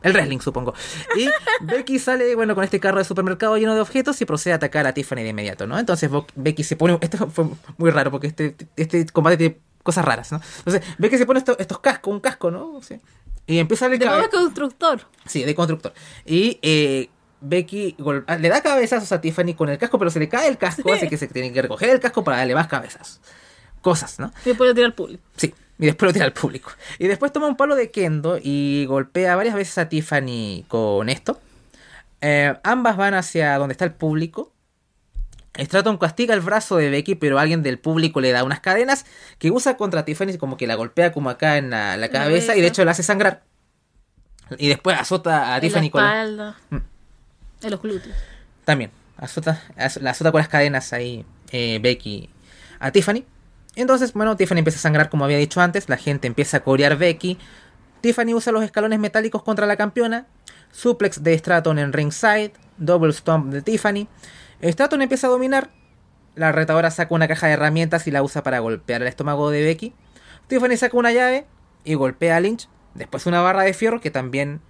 el 0.04 0.12
wrestling, 0.12 0.38
supongo. 0.38 0.74
Y 1.16 1.28
Becky 1.62 1.98
sale, 1.98 2.34
bueno, 2.36 2.54
con 2.54 2.62
este 2.62 2.78
carro 2.78 2.98
de 2.98 3.04
supermercado 3.04 3.56
lleno 3.56 3.74
de 3.74 3.80
objetos 3.80 4.20
y 4.20 4.24
procede 4.24 4.52
a 4.52 4.56
atacar 4.56 4.86
a 4.86 4.92
Tiffany 4.94 5.22
de 5.22 5.30
inmediato, 5.30 5.66
¿no? 5.66 5.76
Entonces 5.78 6.08
Becky 6.36 6.62
se 6.62 6.76
pone... 6.76 6.96
Esto 7.00 7.28
fue 7.28 7.46
muy 7.78 7.90
raro 7.90 8.10
porque 8.12 8.28
este, 8.28 8.54
este 8.76 9.06
combate 9.06 9.36
tiene 9.36 9.58
cosas 9.82 10.04
raras, 10.04 10.30
¿no? 10.30 10.40
Entonces 10.58 10.82
Becky 10.98 11.18
se 11.18 11.26
pone 11.26 11.38
esto- 11.40 11.58
estos 11.58 11.80
cascos, 11.80 12.12
un 12.14 12.20
casco, 12.20 12.50
¿no? 12.50 12.80
Sí. 12.82 13.00
Y 13.46 13.58
empieza 13.58 13.86
a 13.86 13.88
De 13.88 13.98
cabe- 13.98 14.30
constructor. 14.30 15.00
Sí, 15.26 15.42
de 15.44 15.54
constructor. 15.54 15.92
Y 16.24 16.58
eh, 16.62 17.10
Becky 17.42 17.94
gol- 17.98 18.24
ah, 18.26 18.36
le 18.36 18.48
da 18.48 18.62
cabezazos 18.62 19.12
a 19.12 19.20
Tiffany 19.20 19.54
con 19.54 19.68
el 19.68 19.76
casco, 19.76 19.98
pero 19.98 20.10
se 20.10 20.18
le 20.20 20.28
cae 20.30 20.48
el 20.48 20.56
casco, 20.56 20.90
así 20.92 21.08
que 21.08 21.18
se 21.18 21.26
tiene 21.28 21.52
que 21.52 21.60
recoger 21.60 21.90
el 21.90 22.00
casco 22.00 22.24
para 22.24 22.38
darle 22.38 22.54
más 22.54 22.68
cabezas. 22.68 23.20
Cosas, 23.82 24.18
¿no? 24.18 24.32
Y 24.46 24.48
después 24.50 24.68
lo 24.68 24.74
tira 24.74 24.86
al 24.86 24.94
público. 24.94 25.22
Sí. 25.36 25.52
Y 25.78 25.86
después 25.86 26.08
lo 26.08 26.12
tira 26.12 26.24
al 26.24 26.32
público. 26.32 26.70
Y 26.98 27.08
después 27.08 27.32
toma 27.32 27.46
un 27.48 27.56
palo 27.56 27.74
de 27.74 27.90
kendo 27.90 28.38
y 28.42 28.84
golpea 28.86 29.34
varias 29.36 29.54
veces 29.54 29.76
a 29.78 29.88
Tiffany 29.88 30.64
con 30.68 31.08
esto. 31.08 31.40
Eh, 32.20 32.54
ambas 32.62 32.96
van 32.96 33.14
hacia 33.14 33.58
donde 33.58 33.72
está 33.72 33.84
el 33.84 33.92
público. 33.92 34.52
Stratton 35.56 35.98
castiga 35.98 36.34
el 36.34 36.40
brazo 36.40 36.76
de 36.76 36.90
Becky, 36.90 37.14
pero 37.14 37.38
alguien 37.38 37.62
del 37.62 37.78
público 37.78 38.20
le 38.20 38.32
da 38.32 38.42
unas 38.44 38.60
cadenas 38.60 39.04
que 39.38 39.50
usa 39.52 39.76
contra 39.76 40.04
Tiffany, 40.04 40.36
como 40.38 40.56
que 40.56 40.66
la 40.66 40.74
golpea 40.74 41.12
como 41.12 41.30
acá 41.30 41.58
en 41.58 41.70
la, 41.70 41.96
la 41.96 42.08
cabeza 42.08 42.56
y 42.56 42.60
de 42.60 42.66
hecho 42.68 42.84
la 42.84 42.90
hace 42.92 43.02
sangrar. 43.04 43.42
Y 44.58 44.68
después 44.68 44.98
azota 44.98 45.42
a 45.42 45.46
En 45.48 45.52
la 45.54 45.60
Tiffany 45.60 45.90
con 45.90 46.02
la- 46.02 46.08
espalda. 46.22 46.56
Mm. 46.70 46.76
En 47.62 47.70
los 47.70 47.80
glúteos. 47.82 48.16
también, 48.64 48.90
azota, 49.16 49.62
az- 49.76 50.00
la 50.00 50.10
azota 50.10 50.32
con 50.32 50.38
las 50.40 50.48
cadenas 50.48 50.92
ahí 50.92 51.24
eh, 51.52 51.78
Becky 51.80 52.28
a 52.80 52.90
Tiffany. 52.90 53.24
Entonces, 53.76 54.12
bueno, 54.12 54.36
Tiffany 54.36 54.58
empieza 54.58 54.78
a 54.78 54.82
sangrar 54.82 55.10
como 55.10 55.24
había 55.24 55.38
dicho 55.38 55.60
antes, 55.60 55.88
la 55.88 55.96
gente 55.96 56.26
empieza 56.26 56.58
a 56.58 56.60
corear 56.60 56.96
Becky. 56.96 57.38
Tiffany 58.00 58.34
usa 58.34 58.52
los 58.52 58.62
escalones 58.62 58.98
metálicos 58.98 59.42
contra 59.42 59.66
la 59.66 59.76
campeona. 59.76 60.26
Suplex 60.72 61.22
de 61.22 61.36
Stratton 61.38 61.78
en 61.78 61.92
ringside. 61.92 62.52
Double 62.76 63.12
stomp 63.12 63.52
de 63.52 63.62
Tiffany. 63.62 64.06
Stratton 64.62 65.02
empieza 65.02 65.26
a 65.26 65.30
dominar. 65.30 65.70
La 66.34 66.50
retadora 66.52 66.90
saca 66.90 67.14
una 67.14 67.28
caja 67.28 67.46
de 67.46 67.52
herramientas 67.54 68.06
y 68.06 68.10
la 68.10 68.22
usa 68.22 68.42
para 68.42 68.58
golpear 68.58 69.00
el 69.02 69.08
estómago 69.08 69.50
de 69.50 69.62
Becky. 69.64 69.94
Tiffany 70.48 70.76
saca 70.76 70.96
una 70.96 71.12
llave 71.12 71.46
y 71.84 71.94
golpea 71.94 72.36
a 72.36 72.40
Lynch. 72.40 72.68
después 72.94 73.26
una 73.26 73.40
barra 73.40 73.62
de 73.62 73.72
fierro 73.74 74.00
que 74.00 74.10
también 74.10 74.60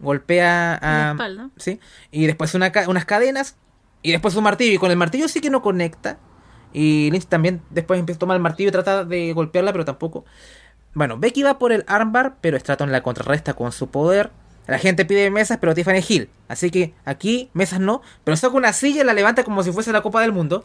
golpea 0.00 0.74
a... 0.74 0.92
La 1.04 1.10
espalda. 1.12 1.50
Sí, 1.56 1.80
y 2.10 2.26
después 2.26 2.54
una 2.54 2.72
ca- 2.72 2.88
unas 2.88 3.04
cadenas 3.04 3.56
y 4.02 4.12
después 4.12 4.34
un 4.34 4.44
martillo 4.44 4.72
y 4.74 4.78
con 4.78 4.90
el 4.90 4.96
martillo 4.96 5.28
sí 5.28 5.40
que 5.40 5.50
no 5.50 5.62
conecta. 5.62 6.18
Y 6.74 7.10
Lynch 7.10 7.26
también 7.26 7.62
después 7.70 7.98
empieza 7.98 8.18
a 8.18 8.20
tomar 8.20 8.36
el 8.36 8.42
martillo 8.42 8.68
y 8.68 8.72
trata 8.72 9.04
de 9.04 9.32
golpearla, 9.32 9.72
pero 9.72 9.86
tampoco. 9.86 10.26
Bueno, 10.92 11.18
Becky 11.18 11.42
va 11.42 11.58
por 11.58 11.72
el 11.72 11.84
armbar, 11.86 12.36
pero 12.40 12.58
Stratton 12.58 12.92
la 12.92 13.02
contrarresta 13.02 13.54
con 13.54 13.72
su 13.72 13.88
poder. 13.88 14.30
La 14.66 14.78
gente 14.78 15.04
pide 15.04 15.30
mesas, 15.30 15.58
pero 15.58 15.74
Tiffany 15.74 16.02
Hill. 16.06 16.28
Así 16.48 16.70
que 16.70 16.94
aquí, 17.04 17.50
mesas 17.52 17.80
no. 17.80 18.02
Pero 18.24 18.36
saca 18.36 18.56
una 18.56 18.72
silla 18.72 19.02
y 19.02 19.04
la 19.04 19.14
levanta 19.14 19.44
como 19.44 19.62
si 19.62 19.72
fuese 19.72 19.92
la 19.92 20.02
Copa 20.02 20.20
del 20.22 20.32
Mundo. 20.32 20.64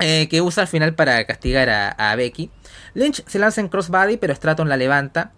eh, 0.00 0.28
que 0.28 0.40
usa 0.40 0.62
al 0.62 0.68
final 0.68 0.94
para 0.94 1.24
castigar 1.24 1.68
a, 1.68 2.14
Becky. 2.16 2.50
Lynch 2.94 3.24
se 3.26 3.38
lanza 3.38 3.60
en 3.60 3.68
crossbody, 3.68 4.16
pero 4.16 4.34
Stratton 4.34 4.68
la 4.68 4.76
levanta. 4.76 5.32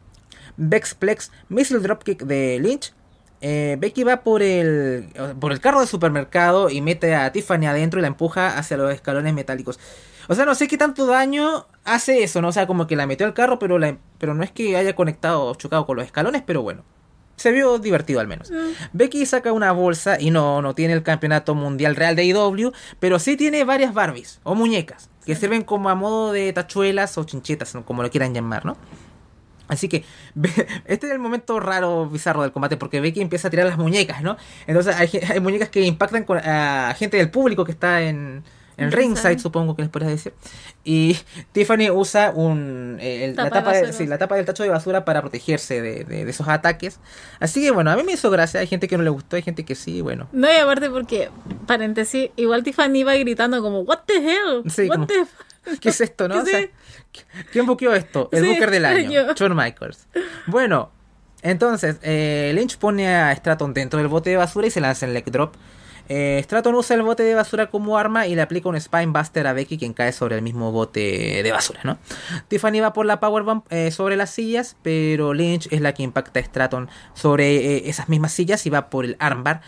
Vexplex, 0.57 1.31
Missile 1.49 1.81
Dropkick 1.81 2.25
de 2.25 2.59
Lynch. 2.61 2.93
Eh, 3.41 3.76
Becky 3.78 4.05
va 4.05 4.22
por 4.22 4.43
el, 4.43 5.09
por 5.38 5.53
el 5.53 5.61
carro 5.61 5.80
de 5.80 5.86
supermercado 5.86 6.68
y 6.68 6.80
mete 6.80 7.14
a 7.14 7.32
Tiffany 7.32 7.66
adentro 7.66 7.99
y 7.99 8.03
la 8.03 8.09
empuja 8.09 8.59
hacia 8.59 8.76
los 8.76 8.93
escalones 8.93 9.32
metálicos. 9.32 9.78
O 10.28 10.34
sea, 10.34 10.45
no 10.45 10.55
sé 10.55 10.68
qué 10.68 10.76
tanto 10.76 11.07
daño 11.07 11.66
hace 11.84 12.22
eso, 12.22 12.41
¿no? 12.41 12.49
O 12.49 12.53
sea, 12.53 12.66
como 12.66 12.86
que 12.86 12.97
la 12.97 13.07
metió 13.07 13.26
al 13.26 13.34
carro, 13.34 13.59
pero, 13.59 13.78
la, 13.78 13.97
pero 14.18 14.34
no 14.34 14.45
es 14.45 14.53
que 14.53 14.76
haya 14.76 14.95
conectado 14.95 15.45
o 15.45 15.55
chocado 15.55 15.86
con 15.86 15.97
los 15.97 16.05
escalones, 16.05 16.43
pero 16.47 16.62
bueno. 16.62 16.84
Se 17.36 17.53
vio 17.53 17.78
divertido 17.78 18.20
al 18.20 18.28
menos. 18.28 18.53
Becky 18.93 19.24
saca 19.24 19.51
una 19.53 19.72
bolsa 19.72 20.20
y 20.20 20.30
no, 20.30 20.61
no 20.61 20.74
tiene 20.74 20.93
el 20.93 21.03
campeonato 21.03 21.55
mundial 21.55 21.97
real 21.97 22.14
de 22.14 22.26
IW, 22.26 22.72
pero 22.99 23.18
sí 23.18 23.34
tiene 23.34 23.64
varias 23.64 23.95
Barbies 23.95 24.41
o 24.43 24.55
muñecas 24.55 25.09
que 25.24 25.34
sirven 25.34 25.62
como 25.62 25.88
a 25.88 25.95
modo 25.95 26.32
de 26.32 26.53
tachuelas 26.53 27.16
o 27.18 27.24
chinchetas, 27.24 27.76
como 27.84 28.03
lo 28.03 28.11
quieran 28.11 28.34
llamar, 28.34 28.64
¿no? 28.66 28.76
Así 29.71 29.89
que 29.89 30.05
este 30.85 31.07
es 31.07 31.12
el 31.12 31.18
momento 31.18 31.61
raro, 31.61 32.07
bizarro 32.11 32.43
del 32.43 32.53
combate, 32.53 32.77
porque 32.77 33.01
Becky 33.01 33.21
empieza 33.23 33.49
a 33.49 33.51
tirar 33.51 33.66
las 33.66 33.79
muñecas, 33.79 34.21
¿no? 34.23 34.37
Entonces 34.66 34.95
hay, 34.97 35.41
muñecas 35.41 35.68
que 35.71 35.81
impactan 35.83 36.25
con, 36.25 36.39
a 36.39 36.95
gente 36.99 37.16
del 37.16 37.31
público 37.31 37.64
que 37.64 37.73
está 37.73 38.03
en, 38.03 38.43
en 38.77 38.93
ringside, 38.93 39.39
supongo 39.39 39.77
que 39.77 39.83
les 39.83 39.91
podrías 39.91 40.11
decir. 40.12 40.33
Y 40.85 41.16
Tiffany 41.53 41.91
usa 41.91 42.33
un, 42.35 42.97
eh, 43.01 43.27
el- 43.27 43.37
la, 43.37 43.49
Tapa 43.51 43.73
de- 43.73 43.93
sí, 43.93 44.07
la 44.07 44.16
tapa 44.18 44.37
del 44.37 44.45
tacho 44.47 44.62
de 44.62 44.71
basura 44.71 45.05
para 45.05 45.21
protegerse 45.21 45.81
de, 45.83 46.05
de- 46.05 46.25
de 46.25 46.31
esos 46.31 46.49
ataques. 46.49 46.99
Así 47.39 47.62
que 47.62 47.71
bueno, 47.71 47.91
a 47.91 47.97
mí 47.97 48.03
me 48.03 48.12
hizo 48.12 48.31
gracia. 48.31 48.61
Hay 48.61 48.66
gente 48.66 48.89
que 48.89 48.97
no 48.97 49.03
le 49.05 49.11
gustó, 49.11 49.37
hay 49.37 49.43
gente 49.43 49.64
que 49.64 49.75
sí, 49.75 50.01
bueno. 50.01 50.29
No, 50.33 50.51
y 50.51 50.57
aparte 50.57 50.89
porque, 50.91 51.29
paréntesis, 51.66 52.31
igual 52.37 52.62
Tiffany 52.64 53.01
iba 53.01 53.14
gritando 53.14 53.62
como, 53.62 53.81
what 53.83 54.01
the 54.07 54.14
hell? 54.16 54.62
Sí, 54.71 54.89
what 54.89 54.95
como- 54.97 55.07
the 55.07 55.21
f-?" 55.21 55.31
¿Qué 55.81 55.91
es 55.91 56.01
esto, 56.01 56.29
no? 56.29 56.35
¿Qué 56.35 56.41
O 56.41 56.45
sea? 56.45 56.69
¿Quién 57.53 57.67
buqueó 57.67 57.95
esto? 57.95 58.29
El 58.33 58.47
Booker 58.47 58.71
del 58.71 58.85
año, 58.85 59.35
yo. 59.35 59.55
Michaels. 59.55 60.07
Bueno, 60.47 60.91
entonces, 61.43 61.97
eh, 62.03 62.53
Lynch 62.55 62.79
pone 62.79 63.09
a 63.09 63.35
Stratton 63.35 63.75
dentro 63.75 63.99
del 63.99 64.09
bote 64.09 64.31
de 64.31 64.37
basura 64.37 64.67
y 64.67 64.71
se 64.71 64.81
lanza 64.81 65.07
en 65.07 65.15
leg 65.15 65.31
drop. 65.31 65.55
Eh, 66.13 66.41
Stratton 66.43 66.75
usa 66.75 66.97
el 66.97 67.03
bote 67.03 67.23
de 67.23 67.37
basura 67.37 67.71
como 67.71 67.97
arma 67.97 68.27
y 68.27 68.35
le 68.35 68.43
aplica 68.43 68.69
un 68.69 68.79
Spine 68.81 69.07
Buster 69.07 69.47
a 69.47 69.53
Becky, 69.53 69.79
quien 69.79 69.93
cae 69.93 70.11
sobre 70.11 70.35
el 70.35 70.43
mismo 70.43 70.73
bote 70.73 71.41
de 71.45 71.53
basura, 71.53 71.83
¿no? 71.85 71.99
Tiffany 72.49 72.81
va 72.81 72.93
por 72.93 73.07
la 73.07 73.21
Powerbomb 73.21 73.63
eh, 73.71 73.93
sobre 73.93 74.17
las 74.17 74.31
sillas, 74.31 74.77
pero 74.83 75.35
Lynch 75.35 75.69
es 75.71 75.81
la 75.81 75.95
que 75.95 76.03
impacta 76.03 76.41
a 76.41 76.43
Stratton 76.43 76.89
sobre 77.15 77.77
eh, 77.77 77.83
esas 77.89 78.09
mismas 78.09 78.33
sillas 78.33 78.67
y 78.67 78.71
va 78.71 78.91
por 78.91 79.05
el 79.05 79.15
armbar. 79.21 79.61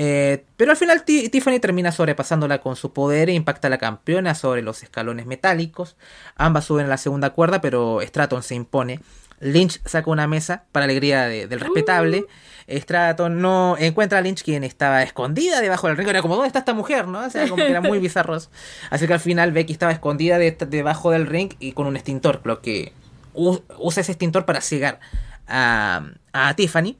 Eh, 0.00 0.44
pero 0.56 0.70
al 0.70 0.76
final 0.76 1.02
Ti- 1.04 1.28
Tiffany 1.28 1.58
termina 1.58 1.90
sobrepasándola 1.90 2.60
con 2.60 2.76
su 2.76 2.92
poder 2.92 3.28
e 3.30 3.32
impacta 3.32 3.66
a 3.66 3.70
la 3.70 3.78
campeona 3.78 4.36
sobre 4.36 4.62
los 4.62 4.84
escalones 4.84 5.26
metálicos. 5.26 5.96
Ambas 6.36 6.66
suben 6.66 6.86
a 6.86 6.88
la 6.88 6.98
segunda 6.98 7.30
cuerda, 7.30 7.60
pero 7.60 8.00
Stratton 8.00 8.44
se 8.44 8.54
impone. 8.54 9.00
Lynch 9.40 9.80
saca 9.84 10.08
una 10.10 10.26
mesa 10.28 10.64
para 10.72 10.84
alegría 10.84 11.24
de- 11.26 11.48
del 11.48 11.58
respetable. 11.60 12.26
Stratton 12.68 13.40
no 13.40 13.76
encuentra 13.78 14.18
a 14.18 14.20
Lynch, 14.20 14.42
quien 14.44 14.62
estaba 14.62 15.02
escondida 15.02 15.60
debajo 15.60 15.88
del 15.88 15.96
ring. 15.96 16.08
Era 16.08 16.22
como, 16.22 16.34
¿dónde 16.34 16.46
está 16.48 16.60
esta 16.60 16.74
mujer? 16.74 17.08
¿no? 17.08 17.24
O 17.26 17.30
sea, 17.30 17.44
como 17.48 17.56
que 17.56 17.70
era 17.70 17.80
muy 17.80 17.98
bizarro. 18.00 18.36
eso. 18.36 18.50
Así 18.90 19.06
que 19.08 19.14
al 19.14 19.20
final 19.20 19.50
Becky 19.52 19.72
estaba 19.72 19.90
escondida 19.90 20.38
de- 20.38 20.52
debajo 20.52 21.10
del 21.10 21.26
ring 21.26 21.52
y 21.58 21.72
con 21.72 21.86
un 21.88 21.96
extintor, 21.96 22.40
lo 22.44 22.60
que 22.60 22.92
usa 23.34 24.00
ese 24.00 24.12
extintor 24.12 24.44
para 24.44 24.60
cegar 24.60 25.00
a, 25.48 26.04
a 26.32 26.54
Tiffany. 26.54 26.96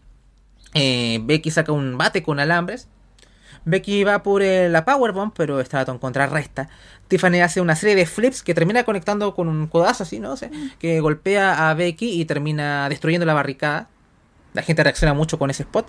Eh, 0.78 1.18
Becky 1.22 1.50
saca 1.50 1.72
un 1.72 1.98
bate 1.98 2.22
con 2.22 2.38
alambres. 2.38 2.88
Becky 3.64 4.04
va 4.04 4.22
por 4.22 4.42
eh, 4.42 4.68
la 4.68 4.84
Powerbomb, 4.84 5.32
pero 5.36 5.60
Stratton 5.60 5.98
contrarresta. 5.98 6.68
Tiffany 7.08 7.40
hace 7.40 7.60
una 7.60 7.74
serie 7.74 7.96
de 7.96 8.06
flips 8.06 8.42
que 8.42 8.54
termina 8.54 8.84
conectando 8.84 9.34
con 9.34 9.48
un 9.48 9.66
codazo 9.66 10.04
así, 10.04 10.20
¿no? 10.20 10.32
O 10.32 10.36
sea, 10.36 10.50
que 10.78 11.00
golpea 11.00 11.68
a 11.68 11.74
Becky 11.74 12.20
y 12.20 12.24
termina 12.24 12.88
destruyendo 12.88 13.26
la 13.26 13.34
barricada. 13.34 13.88
La 14.54 14.62
gente 14.62 14.84
reacciona 14.84 15.14
mucho 15.14 15.38
con 15.38 15.50
ese 15.50 15.64
spot. 15.64 15.88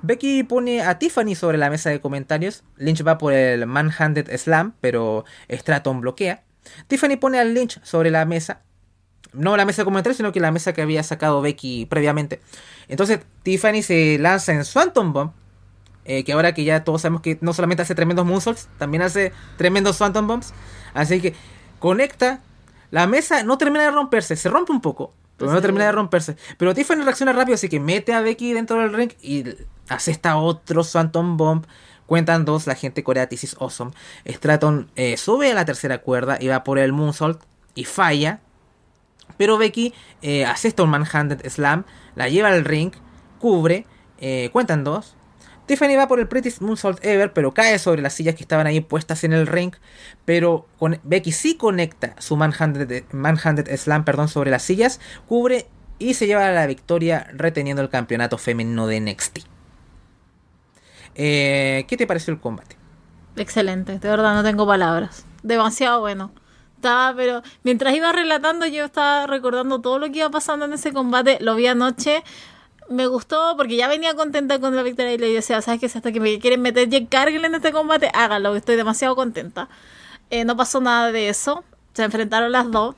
Becky 0.00 0.42
pone 0.44 0.80
a 0.82 0.98
Tiffany 0.98 1.34
sobre 1.34 1.58
la 1.58 1.70
mesa 1.70 1.90
de 1.90 2.00
comentarios. 2.00 2.64
Lynch 2.76 3.06
va 3.06 3.18
por 3.18 3.32
el 3.32 3.66
Manhanded 3.66 4.34
Slam, 4.36 4.74
pero 4.80 5.24
Stratton 5.48 6.00
bloquea. 6.00 6.42
Tiffany 6.88 7.16
pone 7.16 7.38
a 7.38 7.44
Lynch 7.44 7.80
sobre 7.84 8.10
la 8.10 8.24
mesa. 8.24 8.62
No 9.32 9.56
la 9.56 9.64
mesa 9.64 9.84
comentarios, 9.84 10.16
sino 10.18 10.32
que 10.32 10.40
la 10.40 10.50
mesa 10.50 10.72
que 10.72 10.82
había 10.82 11.02
sacado 11.02 11.40
Becky 11.40 11.86
previamente. 11.86 12.40
Entonces 12.88 13.20
Tiffany 13.42 13.82
se 13.82 14.18
lanza 14.18 14.52
en 14.52 14.64
Swanton 14.64 15.12
Bomb. 15.12 15.32
eh, 16.04 16.24
que 16.24 16.32
ahora 16.32 16.52
que 16.52 16.64
ya 16.64 16.84
todos 16.84 17.02
sabemos 17.02 17.22
que 17.22 17.38
no 17.40 17.52
solamente 17.52 17.82
hace 17.82 17.94
tremendos 17.94 18.26
moonsaults, 18.26 18.68
también 18.78 19.02
hace 19.02 19.32
tremendos 19.56 19.96
Swanton 19.96 20.26
Bombs. 20.26 20.52
Así 20.94 21.20
que 21.20 21.34
conecta. 21.78 22.40
La 22.90 23.06
mesa 23.06 23.42
no 23.42 23.56
termina 23.56 23.84
de 23.84 23.90
romperse, 23.90 24.36
se 24.36 24.50
rompe 24.50 24.70
un 24.70 24.82
poco, 24.82 25.14
pero 25.38 25.50
no 25.50 25.62
termina 25.62 25.86
de 25.86 25.92
romperse. 25.92 26.36
Pero 26.58 26.74
Tiffany 26.74 27.02
reacciona 27.02 27.32
rápido, 27.32 27.54
así 27.54 27.70
que 27.70 27.80
mete 27.80 28.12
a 28.12 28.20
Becky 28.20 28.52
dentro 28.52 28.78
del 28.80 28.92
ring 28.92 29.12
y 29.22 29.44
hace 29.88 30.10
esta 30.10 30.36
otro 30.36 30.84
Swanton 30.84 31.38
Bomb. 31.38 31.64
Cuentan 32.04 32.44
dos, 32.44 32.66
la 32.66 32.74
gente 32.74 33.02
corea 33.02 33.28
This 33.28 33.44
is 33.44 33.56
awesome. 33.60 33.92
Stratton 34.26 34.90
eh, 34.96 35.16
sube 35.16 35.50
a 35.50 35.54
la 35.54 35.64
tercera 35.64 35.98
cuerda 36.02 36.36
y 36.38 36.48
va 36.48 36.64
por 36.64 36.78
el 36.78 36.92
moonsault 36.92 37.42
y 37.74 37.84
falla. 37.84 38.40
Pero 39.36 39.58
Becky 39.58 39.94
eh, 40.22 40.44
asesta 40.44 40.82
un 40.82 40.90
manhanded 40.90 41.46
slam, 41.48 41.84
la 42.14 42.28
lleva 42.28 42.48
al 42.48 42.64
ring, 42.64 42.92
cubre, 43.38 43.86
eh, 44.18 44.50
cuentan 44.52 44.84
dos. 44.84 45.16
Tiffany 45.66 45.96
va 45.96 46.08
por 46.08 46.18
el 46.18 46.28
Prettiest 46.28 46.60
Moonsault 46.60 47.04
Ever, 47.04 47.32
pero 47.32 47.54
cae 47.54 47.78
sobre 47.78 48.02
las 48.02 48.14
sillas 48.14 48.34
que 48.34 48.42
estaban 48.42 48.66
ahí 48.66 48.80
puestas 48.80 49.24
en 49.24 49.32
el 49.32 49.46
ring. 49.46 49.72
Pero 50.24 50.66
con, 50.78 50.98
Becky 51.04 51.32
sí 51.32 51.56
conecta 51.56 52.14
su 52.18 52.36
manhanded, 52.36 53.04
manhanded 53.12 53.74
slam 53.76 54.04
perdón, 54.04 54.28
sobre 54.28 54.50
las 54.50 54.62
sillas, 54.62 55.00
cubre 55.28 55.66
y 55.98 56.14
se 56.14 56.26
lleva 56.26 56.50
la 56.50 56.66
victoria 56.66 57.28
reteniendo 57.32 57.80
el 57.80 57.88
campeonato 57.88 58.38
femenino 58.38 58.86
de 58.86 59.00
NXT. 59.00 59.38
Eh, 61.14 61.84
¿Qué 61.88 61.96
te 61.96 62.06
pareció 62.06 62.32
el 62.32 62.40
combate? 62.40 62.76
Excelente, 63.36 63.98
de 63.98 64.08
verdad 64.08 64.34
no 64.34 64.42
tengo 64.42 64.66
palabras. 64.66 65.24
Demasiado 65.42 66.00
bueno. 66.00 66.32
Pero 67.16 67.42
mientras 67.62 67.94
iba 67.94 68.12
relatando, 68.12 68.66
yo 68.66 68.84
estaba 68.84 69.26
recordando 69.26 69.80
todo 69.80 69.98
lo 69.98 70.10
que 70.10 70.18
iba 70.18 70.30
pasando 70.30 70.66
en 70.66 70.72
ese 70.72 70.92
combate. 70.92 71.38
Lo 71.40 71.54
vi 71.54 71.66
anoche. 71.66 72.22
Me 72.88 73.06
gustó 73.06 73.54
porque 73.56 73.76
ya 73.76 73.88
venía 73.88 74.14
contenta 74.14 74.58
con 74.58 74.74
la 74.76 74.82
victoria 74.82 75.14
y 75.14 75.18
le 75.18 75.32
decía, 75.32 75.62
¿sabes 75.62 75.80
qué? 75.80 75.88
Si 75.88 75.98
hasta 75.98 76.12
que 76.12 76.20
me 76.20 76.38
quieren 76.38 76.60
meter 76.60 76.88
Jake 76.88 77.06
Cargill 77.08 77.44
en 77.44 77.54
este 77.54 77.72
combate, 77.72 78.10
hágalo, 78.12 78.54
estoy 78.56 78.76
demasiado 78.76 79.14
contenta. 79.16 79.68
Eh, 80.30 80.44
no 80.44 80.56
pasó 80.56 80.80
nada 80.80 81.12
de 81.12 81.28
eso. 81.28 81.64
Se 81.94 82.02
enfrentaron 82.02 82.52
las 82.52 82.70
dos. 82.70 82.96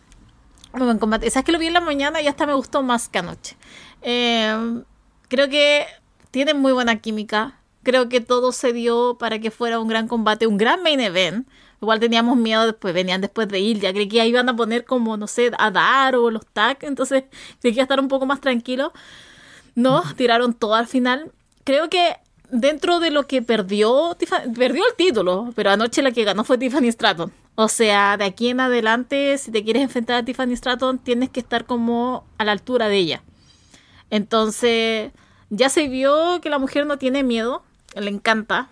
Muy 0.73 0.87
buen 0.87 0.99
combate. 0.99 1.31
¿Sabes 1.31 1.45
que 1.45 1.53
lo 1.53 1.59
vi 1.59 1.67
en 1.67 1.75
la 1.75 1.81
mañana 1.81 2.21
y 2.21 2.27
hasta 2.27 2.47
me 2.47 2.55
gustó 2.55 2.83
más 2.83 3.09
que 3.09 3.19
anoche? 3.19 3.57
Eh, 4.03 4.83
creo 5.29 5.49
que 5.49 5.87
tienen 6.31 6.59
muy 6.59 6.73
buena 6.73 6.97
química. 6.97 7.61
Creo 7.85 8.09
que 8.09 8.21
todo 8.21 8.51
se 8.51 8.73
dio 8.73 9.17
para 9.19 9.39
que 9.39 9.51
fuera 9.51 9.79
un 9.79 9.89
gran 9.89 10.09
combate, 10.09 10.47
un 10.47 10.57
gran 10.57 10.83
main 10.83 11.01
event. 11.01 11.47
Igual 11.81 12.01
teníamos 12.01 12.37
miedo 12.37 12.65
después, 12.67 12.95
venían 12.95 13.21
después 13.21 13.49
de 13.49 13.61
ir, 13.61 13.81
ya 13.81 13.93
creí 13.93 14.09
que 14.09 14.21
ahí 14.21 14.31
iban 14.31 14.49
a 14.49 14.57
poner 14.57 14.85
como, 14.85 15.17
no 15.17 15.27
sé, 15.27 15.51
a 15.59 15.71
dar 15.71 16.17
o 16.17 16.31
los 16.31 16.47
tag, 16.47 16.79
entonces 16.83 17.25
creí 17.61 17.73
que 17.73 17.81
iba 17.81 17.83
a 17.83 17.85
estar 17.85 18.01
un 18.01 18.09
poco 18.09 18.27
más 18.27 18.41
tranquilo. 18.41 18.93
No, 19.75 20.03
tiraron 20.17 20.55
todo 20.55 20.75
al 20.75 20.87
final. 20.87 21.33
Creo 21.65 21.91
que 21.91 22.17
dentro 22.51 23.01
de 23.01 23.11
lo 23.11 23.27
que 23.27 23.43
perdió, 23.43 24.17
perdió 24.57 24.85
el 24.87 24.95
título, 24.97 25.51
pero 25.57 25.71
anoche 25.71 26.03
la 26.03 26.13
que 26.13 26.25
ganó 26.25 26.45
fue 26.45 26.59
Tiffany 26.59 26.91
Stratton. 26.93 27.33
O 27.57 27.69
sea, 27.69 28.17
de 28.17 28.25
aquí 28.25 28.49
en 28.49 28.61
adelante, 28.61 29.39
si 29.39 29.51
te 29.51 29.65
quieres 29.65 29.83
enfrentar 29.83 30.17
a 30.17 30.25
Tiffany 30.25 30.57
Stratton, 30.57 30.99
tienes 30.99 31.31
que 31.31 31.41
estar 31.41 31.67
como 31.67 32.25
a 32.39 32.45
la 32.45 32.53
altura 32.53 32.89
de 32.89 32.97
ella. 32.97 33.23
Entonces, 34.11 35.13
ya 35.51 35.69
se 35.69 35.89
vio 35.89 36.41
que 36.41 36.51
la 36.51 36.59
mujer 36.59 36.87
no 36.87 36.99
tiene 36.99 37.23
miedo, 37.23 37.63
le 37.95 38.11
encanta, 38.11 38.69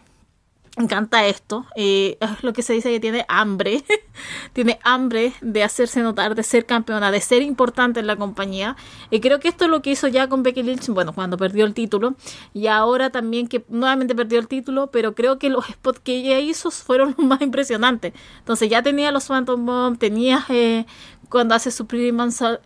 encanta 0.76 1.26
esto. 1.26 1.66
eh, 1.76 2.16
es 2.20 2.42
lo 2.42 2.52
que 2.52 2.62
se 2.62 2.72
dice 2.72 2.90
que 2.90 3.00
tiene 3.00 3.24
hambre, 3.28 3.84
tiene 4.52 4.78
hambre 4.82 5.32
de 5.40 5.62
hacerse 5.62 6.02
notar, 6.02 6.34
de 6.34 6.42
ser 6.42 6.66
campeona, 6.66 7.10
de 7.10 7.20
ser 7.20 7.42
importante 7.42 8.00
en 8.00 8.06
la 8.06 8.16
compañía. 8.16 8.76
Y 9.10 9.20
creo 9.20 9.40
que 9.40 9.48
esto 9.48 9.64
es 9.64 9.70
lo 9.70 9.82
que 9.82 9.90
hizo 9.90 10.08
ya 10.08 10.28
con 10.28 10.42
Becky 10.42 10.62
Lynch, 10.62 10.88
bueno, 10.88 11.12
cuando 11.12 11.36
perdió 11.36 11.64
el 11.64 11.74
título, 11.74 12.14
y 12.54 12.68
ahora 12.68 13.10
también 13.10 13.48
que 13.48 13.64
nuevamente 13.68 14.14
perdió 14.14 14.38
el 14.38 14.48
título, 14.48 14.90
pero 14.90 15.14
creo 15.14 15.38
que 15.38 15.50
los 15.50 15.66
spots 15.66 16.00
que 16.00 16.16
ella 16.16 16.38
hizo 16.38 16.70
fueron 16.70 17.14
los 17.18 17.26
más 17.26 17.42
impresionantes. 17.42 18.12
Entonces 18.38 18.70
ya 18.70 18.82
tenía 18.82 19.12
los 19.12 19.26
Phantom 19.26 19.64
Bomb, 19.66 19.98
tenía 19.98 20.44
eh, 20.48 20.86
cuando 21.28 21.54
hace 21.54 21.70
su 21.70 21.86
pre-moonsault 21.86 22.60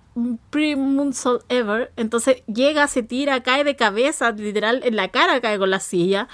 pre 0.51 0.77
ever. 1.49 1.93
Entonces 1.97 2.43
llega, 2.47 2.89
se 2.89 3.03
tira, 3.03 3.43
cae 3.43 3.65
de 3.65 3.77
cabeza, 3.77 4.33
literal, 4.33 4.81
en 4.85 4.97
la 4.97 5.09
cara 5.09 5.41
cae 5.41 5.59
con 5.59 5.70
la 5.70 5.81
silla. 5.81 6.28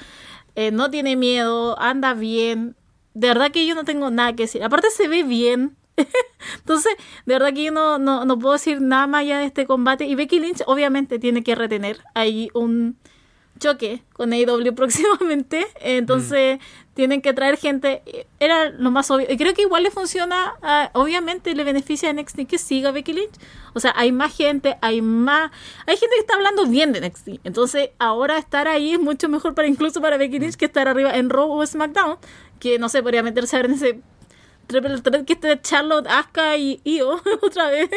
Eh, 0.55 0.70
no 0.70 0.91
tiene 0.91 1.16
miedo, 1.16 1.81
anda 1.81 2.15
bien. 2.15 2.77
De 3.15 3.29
verdad 3.29 3.51
que 3.51 3.66
yo 3.66 3.74
no 3.74 3.85
tengo 3.85 4.11
nada 4.11 4.35
que 4.35 4.45
decir. 4.45 4.62
Aparte 4.62 4.91
se 4.91 5.09
ve 5.09 5.23
bien. 5.23 5.77
Entonces, 6.59 6.95
de 7.27 7.35
verdad 7.35 7.53
que 7.53 7.65
yo 7.65 7.73
no, 7.73 7.99
no, 7.99 8.24
no, 8.24 8.39
puedo 8.39 8.55
decir 8.55 8.81
nada 8.81 9.07
más 9.07 9.23
allá 9.23 9.39
de 9.39 9.47
este 9.47 9.66
combate. 9.66 10.07
Y 10.07 10.15
Becky 10.15 10.41
Lynch 10.41 10.62
obviamente 10.66 11.19
tiene 11.19 11.43
que 11.43 11.55
retener 11.55 12.01
ahí 12.15 12.49
un 12.55 12.97
choque 13.59 14.03
con 14.12 14.33
AEW 14.33 14.74
próximamente. 14.74 15.66
Entonces. 15.81 16.59
Tienen 16.94 17.23
que 17.23 17.32
traer 17.32 17.56
gente. 17.56 18.02
Era 18.39 18.70
lo 18.70 18.90
más 18.90 19.10
obvio. 19.10 19.27
Y 19.31 19.36
creo 19.36 19.55
que 19.55 19.62
igual 19.62 19.82
le 19.82 19.90
funciona. 19.90 20.55
obviamente, 20.93 21.55
le 21.55 21.64
beneficia 21.64 22.10
a 22.10 22.12
NXT 22.12 22.47
que 22.47 22.59
siga 22.59 22.90
Becky 22.90 23.12
Lynch. 23.12 23.35
O 23.74 23.81
sea, 23.81 23.93
hay 23.97 24.12
más 24.12 24.36
gente, 24.36 24.77
hay 24.81 25.01
más. 25.01 25.51
Hay 25.86 25.97
gente 25.97 26.14
que 26.14 26.20
está 26.20 26.35
hablando 26.35 26.66
bien 26.66 26.93
de 26.93 27.01
NXT. 27.01 27.28
Entonces, 27.44 27.90
ahora 27.98 28.39
estar 28.39 28.69
ahí 28.69 28.93
es 28.93 29.01
mucho 29.01 29.28
mejor 29.28 29.55
para 29.55 29.69
incluso 29.69 30.01
para 30.01 30.16
Becky 30.16 30.39
Lynch 30.39 30.56
que 30.56 30.66
estar 30.66 30.89
arriba 30.89 31.16
en 31.16 31.31
Raw 31.31 31.51
o 31.51 31.66
SmackDown. 31.66 32.19
Que 32.59 32.78
no 32.78 32.89
sé, 32.89 33.02
podría 33.02 33.23
meterse 33.23 33.56
a 33.56 33.60
ver 33.60 33.70
en 33.70 33.77
ese 33.77 34.01
que 35.27 35.32
esté 35.35 35.60
Charlotte, 35.60 36.06
Asuka 36.09 36.56
y 36.56 36.81
Io 36.85 37.20
otra 37.43 37.69
vez. 37.69 37.90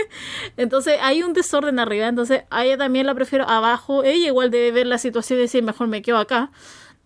Entonces 0.58 0.98
hay 1.02 1.24
un 1.24 1.34
desorden 1.34 1.80
arriba. 1.80 2.08
Entonces 2.08 2.44
a 2.50 2.66
ella 2.66 2.78
también 2.78 3.06
la 3.06 3.14
prefiero 3.14 3.48
abajo. 3.48 4.04
Ella 4.04 4.28
igual 4.28 4.52
debe 4.52 4.72
ver 4.72 4.88
la 4.88 4.98
situación 4.98 5.40
y 5.40 5.44
decir 5.44 5.64
mejor 5.64 5.88
me 5.88 6.02
quedo 6.02 6.18
acá. 6.18 6.52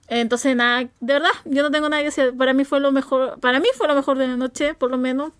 Entonces 0.09 0.55
nada, 0.55 0.89
de 0.99 1.13
verdad, 1.13 1.29
yo 1.45 1.61
no 1.61 1.69
tengo 1.69 1.87
nada 1.87 2.01
que 2.01 2.07
decir. 2.07 2.33
Para 2.35 2.53
mí 2.53 2.65
fue 2.65 2.79
lo 2.79 2.91
mejor, 2.91 3.39
para 3.39 3.59
mí 3.59 3.67
fue 3.75 3.87
lo 3.87 3.93
mejor 3.93 4.17
de 4.17 4.27
la 4.27 4.37
noche, 4.37 4.73
por 4.73 4.89
lo 4.89 4.97
menos. 4.97 5.31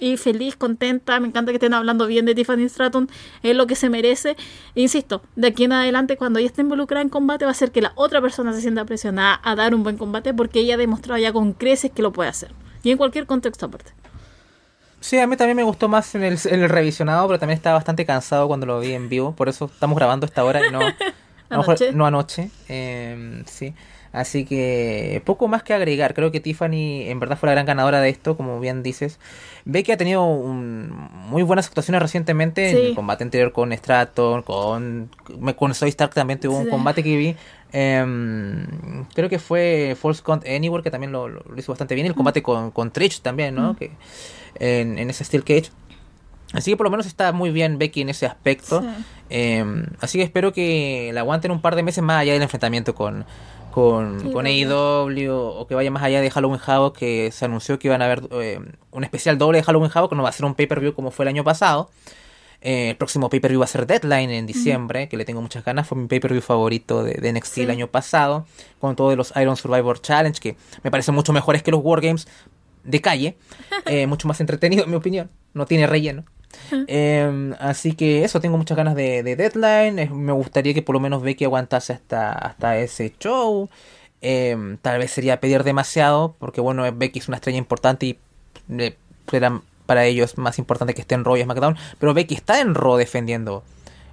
Y 0.00 0.16
feliz, 0.16 0.54
contenta, 0.54 1.18
me 1.18 1.26
encanta 1.26 1.50
que 1.50 1.56
estén 1.56 1.74
hablando 1.74 2.06
bien 2.06 2.24
de 2.24 2.36
Tiffany 2.36 2.68
Stratton, 2.68 3.10
es 3.42 3.56
lo 3.56 3.66
que 3.66 3.74
se 3.74 3.90
merece. 3.90 4.36
E 4.76 4.82
insisto, 4.82 5.22
de 5.34 5.48
aquí 5.48 5.64
en 5.64 5.72
adelante, 5.72 6.16
cuando 6.16 6.38
ella 6.38 6.46
esté 6.46 6.62
involucrada 6.62 7.02
en 7.02 7.08
combate, 7.08 7.44
va 7.44 7.50
a 7.50 7.54
ser 7.54 7.72
que 7.72 7.82
la 7.82 7.92
otra 7.96 8.20
persona 8.20 8.52
se 8.52 8.60
sienta 8.60 8.84
presionada 8.84 9.40
a 9.42 9.56
dar 9.56 9.74
un 9.74 9.82
buen 9.82 9.98
combate 9.98 10.32
porque 10.32 10.60
ella 10.60 10.74
ha 10.74 10.78
demostrado 10.78 11.18
ya 11.18 11.32
con 11.32 11.52
creces 11.52 11.90
que 11.90 12.02
lo 12.02 12.12
puede 12.12 12.30
hacer. 12.30 12.52
Y 12.84 12.92
en 12.92 12.98
cualquier 12.98 13.26
contexto 13.26 13.66
aparte. 13.66 13.90
Sí, 15.00 15.18
a 15.18 15.26
mí 15.26 15.36
también 15.36 15.56
me 15.56 15.64
gustó 15.64 15.88
más 15.88 16.14
en 16.14 16.22
el, 16.22 16.38
el, 16.48 16.68
revisionado, 16.68 17.26
pero 17.26 17.40
también 17.40 17.56
estaba 17.56 17.74
bastante 17.74 18.06
cansado 18.06 18.46
cuando 18.46 18.66
lo 18.66 18.78
vi 18.78 18.92
en 18.92 19.08
vivo. 19.08 19.34
Por 19.34 19.48
eso 19.48 19.64
estamos 19.64 19.96
grabando 19.96 20.26
esta 20.26 20.44
hora 20.44 20.64
y 20.64 20.70
no 20.70 20.78
anoche. 21.50 21.92
no 21.92 22.06
anoche. 22.06 22.50
Em, 22.68 23.44
sí. 23.46 23.74
Así 24.10 24.46
que 24.46 25.22
poco 25.26 25.48
más 25.48 25.62
que 25.62 25.74
agregar. 25.74 26.14
Creo 26.14 26.30
que 26.30 26.40
Tiffany 26.40 27.08
en 27.08 27.20
verdad 27.20 27.36
fue 27.36 27.48
la 27.48 27.52
gran 27.52 27.66
ganadora 27.66 28.00
de 28.00 28.08
esto, 28.08 28.36
como 28.36 28.58
bien 28.58 28.82
dices. 28.82 29.18
Ve 29.66 29.82
que 29.82 29.92
ha 29.92 29.96
tenido 29.98 30.26
muy 30.26 31.42
buenas 31.42 31.66
actuaciones 31.66 32.00
recientemente 32.00 32.70
en 32.70 32.76
el 32.86 32.94
combate 32.94 33.24
anterior 33.24 33.52
con 33.52 33.70
Stratton, 33.70 34.42
con, 34.42 35.10
con 35.56 35.74
Soy 35.74 35.90
Stark 35.90 36.14
también 36.14 36.40
tuvo 36.40 36.56
un 36.56 36.70
combate 36.70 37.02
que 37.02 37.16
vi 37.16 37.36
Em, 37.72 39.04
creo 39.14 39.28
que 39.28 39.38
fue 39.38 39.96
False 40.00 40.22
Count 40.22 40.46
Anywhere, 40.46 40.82
que 40.82 40.90
también 40.90 41.12
lo, 41.12 41.28
hizo 41.56 41.72
bastante 41.72 41.94
bien. 41.94 42.06
El 42.06 42.14
combate 42.14 42.42
con, 42.42 42.70
con 42.70 42.90
Trish 42.90 43.20
también, 43.20 43.54
¿no? 43.54 43.76
Que, 43.76 43.90
en, 44.58 44.98
ese 45.10 45.24
Steel 45.24 45.44
Cage. 45.44 45.70
Así 46.52 46.70
que 46.70 46.76
por 46.76 46.84
lo 46.84 46.90
menos 46.90 47.06
está 47.06 47.32
muy 47.32 47.50
bien 47.50 47.78
Becky 47.78 48.00
en 48.00 48.08
ese 48.08 48.26
aspecto. 48.26 48.82
Em, 49.30 49.86
así 50.00 50.18
que 50.18 50.24
espero 50.24 50.52
que 50.52 51.10
la 51.12 51.20
aguanten 51.20 51.50
un 51.50 51.60
par 51.60 51.76
de 51.76 51.82
meses 51.82 52.02
más 52.02 52.20
allá 52.20 52.32
del 52.32 52.42
enfrentamiento 52.42 52.94
con, 52.94 53.26
con, 53.70 54.32
con 54.32 54.46
AEW 54.46 55.30
o 55.30 55.66
que 55.66 55.74
vaya 55.74 55.90
más 55.90 56.02
allá 56.02 56.22
de 56.22 56.30
Halloween 56.30 56.60
Havoc 56.64 56.96
que 56.96 57.30
se 57.32 57.44
anunció 57.44 57.78
que 57.78 57.88
iban 57.88 58.00
a 58.00 58.06
haber 58.06 58.22
eh, 58.32 58.58
un 58.90 59.04
especial 59.04 59.36
doble 59.36 59.58
de 59.58 59.64
Halloween 59.64 59.90
Havoc 59.92 60.10
que 60.10 60.16
no 60.16 60.22
va 60.22 60.30
a 60.30 60.32
ser 60.32 60.46
un 60.46 60.54
pay-per-view 60.54 60.94
como 60.94 61.10
fue 61.10 61.24
el 61.24 61.28
año 61.28 61.44
pasado 61.44 61.90
eh, 62.60 62.90
el 62.90 62.96
próximo 62.96 63.30
pay-per-view 63.30 63.60
va 63.60 63.66
a 63.66 63.68
ser 63.68 63.86
Deadline 63.86 64.30
en 64.30 64.46
diciembre, 64.46 65.08
que 65.08 65.16
le 65.16 65.24
tengo 65.24 65.40
muchas 65.40 65.64
ganas. 65.64 65.86
Fue 65.86 65.96
mi 65.96 66.08
pay-per-view 66.08 66.42
favorito 66.42 67.04
de, 67.04 67.32
NXT 67.32 67.58
el 67.58 67.70
año 67.70 67.88
pasado, 67.88 68.46
con 68.80 68.96
todos 68.96 69.16
los 69.16 69.32
Iron 69.36 69.56
Survivor 69.56 70.00
Challenge, 70.00 70.40
que 70.40 70.56
me 70.82 70.90
parecen 70.90 71.14
mucho 71.14 71.32
mejores 71.32 71.62
que 71.62 71.70
los 71.70 71.80
Wargames 71.82 72.26
de 72.84 73.00
calle. 73.00 73.36
Eh, 73.86 74.06
mucho 74.06 74.28
más 74.28 74.38
entretenido, 74.40 74.84
en 74.84 74.90
mi 74.90 74.96
opinión. 74.96 75.30
No 75.54 75.64
tiene 75.64 75.86
relleno. 75.86 76.24
Em, 76.86 77.54
así 77.60 77.92
que 77.92 78.24
eso, 78.24 78.40
tengo 78.40 78.56
muchas 78.56 78.76
ganas 78.76 78.94
de, 78.94 79.22
Deadline. 79.22 80.10
me 80.14 80.32
gustaría 80.32 80.74
que 80.74 80.82
por 80.82 80.94
lo 80.94 81.00
menos 81.00 81.22
Becky 81.22 81.44
aguantase 81.44 81.92
hasta, 81.92 82.32
hasta 82.32 82.78
ese 82.78 83.14
show. 83.18 83.68
Em, 84.20 84.78
tal 84.78 84.98
vez 84.98 85.10
sería 85.10 85.40
pedir 85.40 85.62
demasiado, 85.64 86.34
porque 86.38 86.60
bueno, 86.60 86.84
Becky 86.92 87.20
es 87.20 87.28
una 87.28 87.36
estrella 87.36 87.58
importante 87.58 88.06
y 88.06 88.18
eh, 88.78 88.96
para 89.86 90.04
ellos 90.04 90.36
más 90.36 90.58
importante 90.58 90.94
que 90.94 91.00
esté 91.00 91.14
en 91.14 91.24
Raw 91.24 91.36
y 91.36 91.42
SmackDown. 91.42 91.76
Pero 91.98 92.14
Becky 92.14 92.34
está 92.34 92.60
en 92.60 92.74
Raw 92.74 92.96
defendiendo 92.96 93.62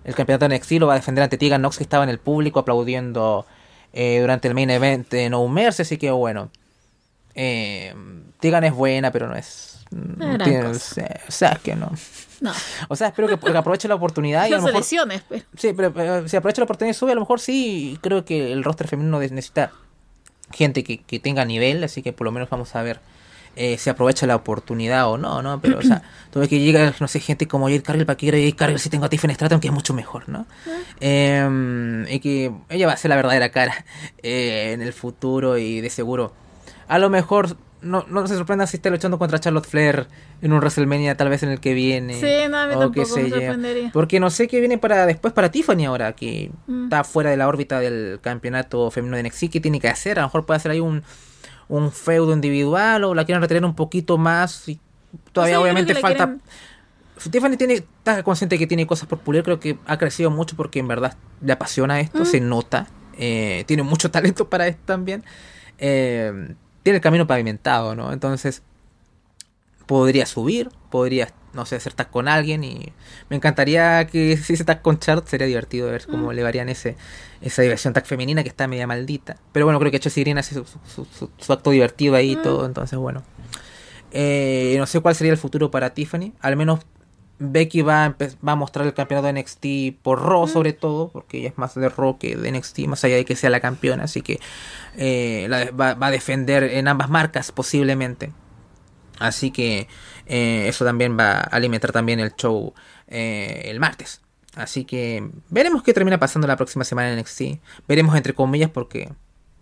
el 0.05 0.13
campeonato 0.13 0.45
en 0.45 0.51
exilio, 0.51 0.87
va 0.87 0.93
a 0.93 0.97
defender 0.97 1.23
ante 1.23 1.37
Tegan 1.37 1.61
Nox 1.61 1.77
que 1.77 1.83
estaba 1.83 2.03
en 2.03 2.09
el 2.09 2.19
público 2.19 2.59
aplaudiendo 2.59 3.45
eh, 3.91 4.19
durante 4.21 4.47
el 4.47 4.53
main 4.53 4.69
event 4.69 5.09
de 5.09 5.29
No 5.29 5.47
Mercy. 5.47 5.81
Así 5.81 5.97
que 5.97 6.11
bueno, 6.11 6.51
eh, 7.33 7.93
Tegan 8.39 8.63
es 8.63 8.73
buena, 8.73 9.11
pero 9.11 9.27
no 9.27 9.35
es. 9.35 9.79
No 9.91 10.37
tiene, 10.37 10.65
o 10.67 10.73
sea, 11.29 11.59
que 11.63 11.75
no. 11.75 11.91
No. 12.41 12.51
O 12.89 12.95
sea, 12.95 13.07
espero 13.07 13.27
que, 13.27 13.57
aproveche 13.57 13.87
la 13.87 13.95
oportunidad 13.95 14.47
y 14.47 14.53
a 14.53 14.57
lo 14.57 14.63
mejor, 14.63 14.83
pues. 15.27 15.45
Sí, 15.57 15.73
pero, 15.73 16.27
si 16.27 16.37
aprovecha 16.37 16.61
la 16.61 16.65
oportunidad 16.65 16.95
y 16.95 16.97
sube, 16.97 17.11
a 17.11 17.15
lo 17.15 17.21
mejor 17.21 17.39
sí, 17.39 17.97
creo 18.01 18.25
que 18.25 18.51
el 18.51 18.63
roster 18.63 18.87
femenino 18.87 19.19
necesita 19.19 19.71
gente 20.51 20.83
que, 20.83 20.99
que 20.99 21.19
tenga 21.19 21.45
nivel, 21.45 21.83
así 21.83 22.01
que 22.01 22.13
por 22.13 22.25
lo 22.25 22.31
menos 22.31 22.49
vamos 22.49 22.75
a 22.75 22.81
ver 22.81 22.99
eh, 23.57 23.77
se 23.77 23.89
aprovecha 23.89 24.27
la 24.27 24.35
oportunidad 24.35 25.09
o 25.09 25.17
no, 25.17 25.41
¿no? 25.41 25.61
Pero, 25.61 25.79
o 25.79 25.81
sea, 25.81 26.01
tuve 26.31 26.49
que 26.49 26.59
llegar, 26.59 26.93
no 26.99 27.07
sé, 27.07 27.21
gente 27.21 27.47
como 27.47 27.67
Jade 27.67 27.83
Cargill 27.83 28.05
para 28.05 28.17
que 28.17 28.27
Jade 28.27 28.53
Cargill 28.53 28.79
si 28.79 28.89
tengo 28.89 29.05
a 29.05 29.09
Tiffany 29.09 29.33
Stratton, 29.33 29.61
que 29.61 29.67
es 29.67 29.73
mucho 29.73 29.93
mejor, 29.93 30.27
¿no? 30.27 30.45
Em, 30.99 32.05
y 32.09 32.19
que 32.19 32.51
ella 32.69 32.87
va 32.87 32.93
a 32.93 32.97
ser 32.97 33.09
la 33.09 33.15
verdadera 33.15 33.49
cara 33.49 33.85
eh, 34.21 34.71
en 34.73 34.81
el 34.81 34.91
futuro 34.91 35.57
y 35.57 35.79
de 35.79 35.89
seguro. 35.89 36.33
A 36.87 36.99
lo 36.99 37.09
mejor 37.09 37.55
no, 37.85 38.05
no 38.09 38.27
se 38.27 38.35
sorprenda 38.35 38.67
si 38.67 38.77
está 38.77 38.89
luchando 38.89 39.17
contra 39.17 39.39
Charlotte 39.39 39.65
Flair 39.65 40.07
en 40.41 40.51
un 40.51 40.59
WrestleMania 40.59 41.15
tal 41.15 41.29
vez 41.29 41.43
en 41.43 41.49
el 41.49 41.59
que 41.59 41.73
viene. 41.73 42.19
Sí, 42.19 42.49
no, 42.49 42.57
a 42.57 42.67
mí 42.67 42.73
tampoco 42.73 42.99
me 42.99 43.29
sorprendería. 43.29 43.91
Porque 43.93 44.19
no 44.19 44.29
sé 44.29 44.47
qué 44.47 44.59
viene 44.59 44.77
para 44.77 45.05
después 45.05 45.33
para 45.33 45.49
Tiffany 45.51 45.85
ahora, 45.85 46.13
que 46.13 46.51
mm. 46.67 46.85
está 46.85 47.03
fuera 47.03 47.29
de 47.29 47.37
la 47.37 47.47
órbita 47.47 47.79
del 47.79 48.19
campeonato 48.21 48.91
femenino 48.91 49.17
de 49.17 49.23
NXT, 49.23 49.49
¿qué 49.51 49.61
tiene 49.61 49.79
que 49.79 49.87
hacer? 49.87 50.19
A 50.19 50.23
lo 50.23 50.27
mejor 50.27 50.45
puede 50.45 50.57
hacer 50.57 50.71
ahí 50.71 50.79
un 50.79 51.03
un 51.67 51.91
feudo 51.91 52.33
individual 52.33 53.03
o 53.03 53.15
la 53.15 53.25
quieren 53.25 53.41
retener 53.41 53.65
un 53.65 53.75
poquito 53.75 54.17
más 54.17 54.67
y 54.69 54.79
todavía 55.31 55.59
obviamente 55.59 55.95
falta 55.95 56.37
Tiffany 57.31 57.57
tiene 57.57 57.75
está 57.75 58.21
consciente 58.23 58.59
que 58.59 58.67
tiene 58.67 58.85
cosas 58.85 59.07
por 59.07 59.19
pulir 59.19 59.43
creo 59.43 59.59
que 59.59 59.77
ha 59.85 59.97
crecido 59.97 60.29
mucho 60.29 60.55
porque 60.55 60.79
en 60.79 60.87
verdad 60.87 61.15
le 61.41 61.53
apasiona 61.53 61.99
esto 61.99 62.19
mm. 62.19 62.25
se 62.25 62.39
nota 62.39 62.87
eh, 63.17 63.63
tiene 63.67 63.83
mucho 63.83 64.11
talento 64.11 64.49
para 64.49 64.67
esto 64.67 64.83
también 64.85 65.23
eh, 65.77 66.53
tiene 66.85 66.97
el 66.97 67.01
camino 67.01 67.25
pavimentado 67.25 67.95
no 67.95 68.13
entonces 68.13 68.61
podría 69.87 70.27
subir 70.27 70.69
podría 70.91 71.33
no 71.55 71.65
sé 71.65 71.77
hacer 71.77 71.93
tag 71.93 72.11
con 72.11 72.27
alguien 72.27 72.63
y 72.63 72.93
me 73.29 73.37
encantaría 73.37 74.05
que 74.05 74.37
si 74.43 74.55
se 74.55 74.63
tag 74.65 74.81
con 74.81 74.99
Chart 74.99 75.25
sería 75.27 75.47
divertido 75.47 75.89
ver 75.89 76.05
cómo 76.05 76.29
mm. 76.29 76.35
le 76.35 76.43
varían 76.43 76.69
ese 76.69 76.95
esa 77.41 77.61
diversión 77.61 77.93
tag 77.93 78.05
femenina 78.05 78.43
que 78.43 78.49
está 78.49 78.67
media 78.67 78.87
maldita. 78.87 79.37
Pero 79.51 79.65
bueno, 79.65 79.79
creo 79.79 79.91
que 79.91 79.99
Green 79.99 80.37
hace 80.37 80.55
su, 80.55 81.53
acto 81.53 81.71
divertido 81.71 82.15
ahí 82.15 82.31
y 82.31 82.35
mm. 82.35 82.41
todo, 82.41 82.65
entonces 82.65 82.97
bueno. 82.97 83.23
Eh, 84.11 84.75
no 84.77 84.85
sé 84.85 84.99
cuál 84.99 85.15
sería 85.15 85.31
el 85.31 85.37
futuro 85.37 85.71
para 85.71 85.93
Tiffany. 85.93 86.33
Al 86.39 86.55
menos 86.55 86.79
Becky 87.39 87.81
va 87.81 88.05
a, 88.05 88.15
va 88.47 88.53
a 88.53 88.55
mostrar 88.55 88.85
el 88.85 88.93
campeonato 88.93 89.27
de 89.27 89.41
NXT 89.41 90.01
por 90.01 90.21
Raw, 90.21 90.47
sobre 90.47 90.73
todo, 90.73 91.09
porque 91.09 91.39
ella 91.39 91.49
es 91.49 91.57
más 91.57 91.75
de 91.75 91.89
Raw 91.89 92.17
que 92.17 92.35
de 92.35 92.51
NXT, 92.51 92.79
más 92.87 93.03
allá 93.03 93.15
de 93.15 93.25
que 93.25 93.35
sea 93.35 93.49
la 93.49 93.59
campeona. 93.59 94.03
Así 94.03 94.21
que 94.21 94.39
eh, 94.97 95.47
va, 95.79 95.97
a 95.99 96.11
defender 96.11 96.63
en 96.63 96.87
ambas 96.87 97.09
marcas, 97.09 97.51
posiblemente. 97.51 98.31
Así 99.19 99.51
que 99.51 99.87
eh, 100.25 100.67
eso 100.67 100.85
también 100.85 101.17
va 101.17 101.31
a 101.33 101.41
alimentar 101.41 101.91
también 101.91 102.19
el 102.19 102.35
show 102.35 102.73
el 103.07 103.79
martes. 103.79 104.21
Así 104.55 104.85
que 104.85 105.29
veremos 105.49 105.83
qué 105.83 105.93
termina 105.93 106.17
pasando 106.17 106.47
la 106.47 106.55
próxima 106.55 106.85
semana 106.85 107.11
en 107.11 107.19
NXT. 107.19 107.59
Veremos 107.87 108.15
entre 108.15 108.33
comillas 108.33 108.69
porque 108.69 109.11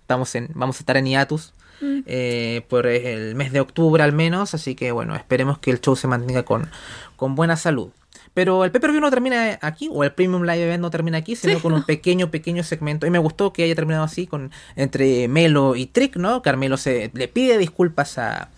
estamos 0.02 0.34
en, 0.36 0.50
vamos 0.54 0.78
a 0.78 0.80
estar 0.80 0.98
en 0.98 1.08
hiatus 1.08 1.54
mm. 1.84 2.04
eh, 2.06 2.62
por 2.70 2.88
el 2.88 3.36
mes 3.36 3.52
de 3.52 3.60
octubre 3.60 4.02
al 4.02 4.14
menos. 4.14 4.54
Así 4.54 4.76
que 4.76 4.92
bueno, 4.92 5.16
esperemos 5.16 5.60
que 5.60 5.72
el 5.72 5.82
show 5.82 5.96
se 5.96 6.08
mantenga 6.08 6.44
con, 6.44 6.70
con 7.16 7.36
buena 7.36 7.56
salud. 7.56 7.90
Pero 8.34 8.66
el 8.66 8.72
pay-per-view 8.72 9.00
no 9.00 9.12
termina 9.12 9.60
aquí, 9.62 9.90
o 9.92 10.04
el 10.04 10.12
Premium 10.12 10.42
Live 10.42 10.64
Event 10.64 10.82
no 10.82 10.90
termina 10.90 11.20
aquí, 11.20 11.36
sino 11.36 11.60
con 11.60 11.74
un 11.74 11.84
pequeño, 11.86 12.32
pequeño 12.32 12.64
segmento. 12.64 13.06
Y 13.06 13.12
me 13.12 13.20
gustó 13.20 13.54
que 13.54 13.64
haya 13.64 13.76
terminado 13.76 14.04
así, 14.04 14.26
con 14.26 14.52
entre 14.76 15.28
Melo 15.28 15.76
y 15.76 15.86
Trick, 15.86 16.16
¿no? 16.16 16.42
Carmelo 16.42 16.78
se 16.78 17.12
le 17.14 17.28
pide 17.28 17.60
disculpas 17.60 18.18
a, 18.18 18.50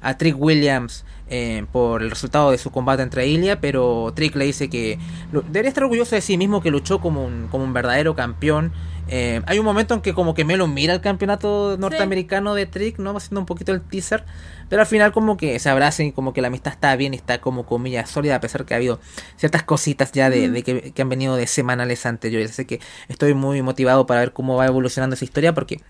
a 0.00 0.16
Trick 0.16 0.36
Williams 0.38 1.04
eh, 1.28 1.66
por 1.72 2.02
el 2.02 2.10
resultado 2.10 2.52
de 2.52 2.58
su 2.58 2.70
combate 2.70 3.02
entre 3.02 3.26
Ilya, 3.26 3.60
pero 3.60 4.12
Trick 4.14 4.36
le 4.36 4.44
dice 4.44 4.70
que 4.70 4.96
debería 5.32 5.68
estar 5.68 5.82
orgulloso 5.82 6.14
de 6.14 6.20
sí 6.20 6.38
mismo 6.38 6.62
que 6.62 6.70
luchó 6.70 7.00
como 7.00 7.24
un, 7.24 7.48
como 7.50 7.64
un 7.64 7.72
verdadero 7.72 8.14
campeón. 8.14 8.72
Eh, 9.08 9.40
hay 9.46 9.58
un 9.58 9.64
momento 9.64 9.94
en 9.94 10.00
que 10.00 10.14
como 10.14 10.34
que 10.34 10.44
Melo 10.44 10.66
mira 10.66 10.92
el 10.94 11.00
campeonato 11.00 11.76
norteamericano 11.78 12.54
de 12.54 12.66
Trick, 12.66 12.98
¿no? 12.98 13.16
Haciendo 13.16 13.40
un 13.40 13.46
poquito 13.46 13.72
el 13.72 13.80
teaser. 13.80 14.24
Pero 14.68 14.82
al 14.82 14.86
final 14.86 15.12
como 15.12 15.36
que 15.36 15.58
se 15.58 15.68
abracen 15.68 16.08
y 16.08 16.12
como 16.12 16.32
que 16.32 16.40
la 16.42 16.48
amistad 16.48 16.72
está 16.72 16.94
bien 16.96 17.14
y 17.14 17.16
está 17.16 17.40
como 17.40 17.66
comillas 17.66 18.10
sólida 18.10 18.34
a 18.34 18.40
pesar 18.40 18.64
que 18.64 18.74
ha 18.74 18.78
habido 18.78 19.00
ciertas 19.36 19.62
cositas 19.62 20.10
ya 20.10 20.28
de, 20.28 20.62
que, 20.64 20.92
que, 20.92 21.02
han 21.02 21.08
venido 21.08 21.36
de 21.36 21.46
semanales 21.46 22.04
anteriores. 22.04 22.50
Así 22.50 22.64
que 22.64 22.80
estoy 23.08 23.34
muy 23.34 23.62
motivado 23.62 24.06
para 24.06 24.20
ver 24.20 24.32
cómo 24.32 24.56
va 24.56 24.66
evolucionando 24.66 25.14
esa 25.14 25.24
historia 25.24 25.54
porque 25.54 25.80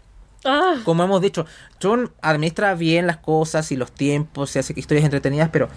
Ah. 0.47 0.77
Como 0.85 1.02
hemos 1.02 1.20
dicho, 1.20 1.44
John 1.82 2.12
administra 2.23 2.74
bien 2.74 3.06
las 3.06 3.18
cosas 3.18 3.70
y 3.73 3.77
los 3.77 3.93
tiempos, 3.93 4.51
se 4.51 4.60
hace 4.60 4.73
historias 4.77 5.05
entretenidas, 5.05 5.51
pero 5.51 5.68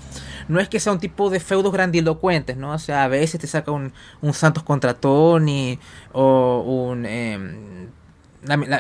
no 0.48 0.60
es 0.60 0.70
que 0.70 0.80
sea 0.80 0.94
un 0.94 1.00
tipo 1.00 1.30
de 1.30 1.40
feudos 1.40 1.74
grandilocuentes, 1.74 2.56
¿no? 2.56 2.74
O 2.74 2.80
sea, 2.80 3.04
a 3.04 3.08
veces 3.08 3.40
te 3.42 3.48
saca 3.48 3.72
un, 3.72 3.92
Santos 4.34 4.64
contra 4.64 4.94
Tony 4.94 5.80
o 6.14 6.64
un... 6.66 7.06
Eh, 7.06 7.88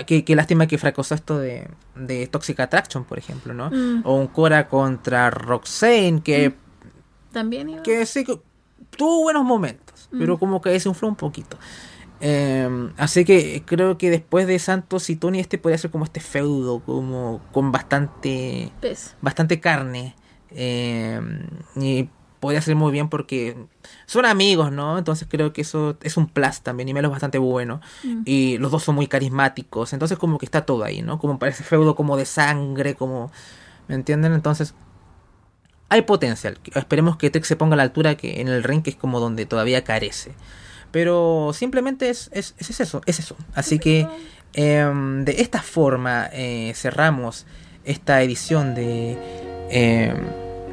qué, 0.06 0.36
lástima 0.36 0.68
que 0.68 0.78
fracasó 0.78 1.16
esto 1.16 1.38
de, 1.38 1.68
de 1.96 2.28
Toxic 2.28 2.60
Attraction, 2.60 3.04
por 3.04 3.18
ejemplo, 3.18 3.54
¿no? 3.54 3.70
Mm. 3.70 4.02
O 4.06 4.16
un 4.16 4.28
Cora 4.28 4.68
contra 4.68 5.30
Roxane, 5.30 6.22
que... 6.24 6.50
Mm. 6.50 7.34
También 7.34 7.84
Que 7.84 8.06
sí, 8.06 8.26
tuvo 8.96 9.22
buenos 9.22 9.44
momentos, 9.44 10.10
pero 10.12 10.36
mm. 10.36 10.40
como 10.40 10.62
que 10.62 10.70
desinfló 10.70 11.08
un 11.08 11.16
poquito. 11.16 11.58
Em, 12.22 12.92
así 12.98 13.24
que 13.24 13.64
creo 13.66 13.98
que 13.98 14.10
después 14.10 14.46
de 14.46 14.60
Santos 14.60 15.10
y 15.10 15.16
Tony 15.16 15.40
este 15.40 15.58
podría 15.58 15.78
ser 15.78 15.90
como 15.90 16.04
este 16.04 16.20
feudo, 16.20 16.82
como 16.82 17.42
con 17.52 17.72
bastante 17.72 18.72
bastante 19.22 19.60
carne. 19.60 20.16
Em, 20.52 21.48
y 21.76 22.10
podría 22.40 22.62
ser 22.62 22.76
muy 22.76 22.92
bien 22.92 23.10
porque 23.10 23.58
son 24.06 24.26
amigos, 24.26 24.72
¿no? 24.72 24.98
Entonces 24.98 25.28
creo 25.30 25.54
que 25.54 25.62
eso 25.62 25.98
es 26.02 26.18
un 26.18 26.28
plus 26.28 26.62
también 26.62 26.90
y 26.90 26.94
Melo 26.94 27.08
es 27.08 27.12
bastante 27.12 27.38
bueno. 27.38 27.82
Mm. 28.04 28.22
Y 28.26 28.58
los 28.58 28.72
dos 28.72 28.84
son 28.84 28.96
muy 28.96 29.08
carismáticos. 29.08 29.94
Entonces 29.94 30.18
como 30.18 30.38
que 30.38 30.46
está 30.46 30.66
todo 30.66 30.84
ahí, 30.84 31.02
¿no? 31.02 31.20
Como 31.20 31.40
parece 31.40 31.64
feudo 31.64 31.96
como 31.96 32.18
de 32.18 32.26
sangre, 32.26 32.96
como... 32.96 33.32
¿Me 33.88 33.96
entienden? 33.96 34.34
Entonces 34.34 34.76
hay 35.90 36.04
potencial. 36.04 36.60
Esperemos 36.76 37.18
que 37.18 37.30
Trek 37.30 37.44
se 37.44 37.56
ponga 37.56 37.74
a 37.74 37.78
la 37.78 37.84
altura 37.84 38.16
que 38.16 38.42
en 38.42 38.48
el 38.48 38.64
ring 38.64 38.84
que 38.84 38.92
es 38.92 38.96
como 38.96 39.20
donde 39.20 39.46
todavía 39.46 39.84
carece. 39.84 40.34
Pero 40.92 41.52
simplemente 41.54 42.10
es, 42.10 42.30
es, 42.34 42.56
es 42.58 42.80
eso, 42.80 43.02
es 43.06 43.20
eso. 43.20 43.36
Así 43.54 43.80
que 43.80 44.08
em, 44.54 45.24
de 45.24 45.42
esta 45.42 45.62
forma 45.62 46.30
eh, 46.34 46.74
cerramos 46.76 47.46
esta 47.86 48.22
edición 48.22 48.76
de... 48.76 49.18
Em, 49.70 50.16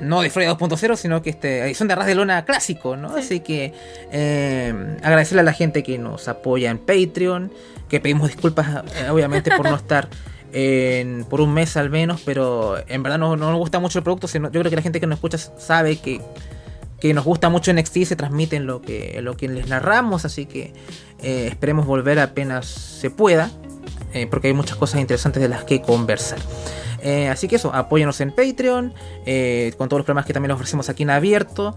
no 0.01 0.21
de 0.21 0.29
Florida 0.29 0.57
2.0, 0.57 0.97
sino 0.97 1.23
que 1.23 1.31
esta 1.31 1.49
edición 1.49 1.89
de 1.89 1.95
Arras 1.95 2.07
de 2.07 2.15
Lona 2.15 2.45
clásico, 2.45 2.97
¿no? 2.97 3.17
Así 3.17 3.41
que 3.41 3.73
em, 4.11 4.97
agradecerle 5.03 5.41
a 5.41 5.45
la 5.45 5.55
gente 5.55 5.83
que 5.83 5.97
nos 5.99 6.29
apoya 6.29 6.71
en 6.71 6.79
Patreon, 6.79 7.51
que 7.89 8.01
pedimos 8.01 8.29
disculpas 8.29 8.85
eh, 8.95 9.09
obviamente 9.11 9.51
por 9.57 9.69
no 9.69 9.77
estar 9.77 10.09
por 11.29 11.41
un 11.41 11.53
mes 11.53 11.77
al 11.77 11.91
menos, 11.91 12.23
pero 12.25 12.77
en 12.89 13.03
verdad 13.03 13.19
no, 13.19 13.37
no, 13.37 13.51
nos 13.51 13.59
gusta 13.59 13.79
mucho 13.79 13.99
el 13.99 14.05
producto, 14.05 14.27
sino, 14.27 14.51
yo 14.51 14.61
creo 14.61 14.71
que 14.71 14.77
la 14.77 14.83
gente 14.83 15.01
que 15.01 15.07
nos 15.07 15.17
escucha 15.19 15.37
sabe 15.37 15.97
que 15.97 16.21
que 17.01 17.13
nos 17.13 17.25
gusta 17.25 17.49
mucho 17.49 17.71
en 17.71 17.79
NXT 17.79 18.05
se 18.05 18.17
transmiten 18.17 18.67
lo 18.67 18.81
que, 18.81 19.21
lo 19.23 19.37
que 19.37 19.49
les 19.49 19.69
narramos, 19.69 20.25
así 20.25 20.47
que 20.47 20.73
eh, 21.23 21.49
esperemos 21.51 21.87
volver 21.87 22.19
apenas 22.19 22.67
se 22.67 23.11
pueda, 23.11 23.51
eh, 24.13 24.27
porque 24.27 24.49
hay 24.49 24.55
muchas 24.55 24.77
cosas 24.77 25.01
interesantes 25.01 25.43
de 25.43 25.49
las 25.49 25.65
que 25.65 25.83
conversar. 25.83 26.39
Eh, 27.03 27.29
así 27.29 27.49
que 27.49 27.57
eso, 27.57 27.73
apóyanos 27.75 28.21
en 28.21 28.31
Patreon, 28.31 28.93
con 29.77 29.89
todos 29.89 30.01
los 30.01 30.05
programas 30.05 30.27
que 30.27 30.33
también 30.33 30.49
les 30.49 30.57
ofrecemos 30.57 30.89
aquí 30.89 31.03
en 31.03 31.11
abierto. 31.11 31.77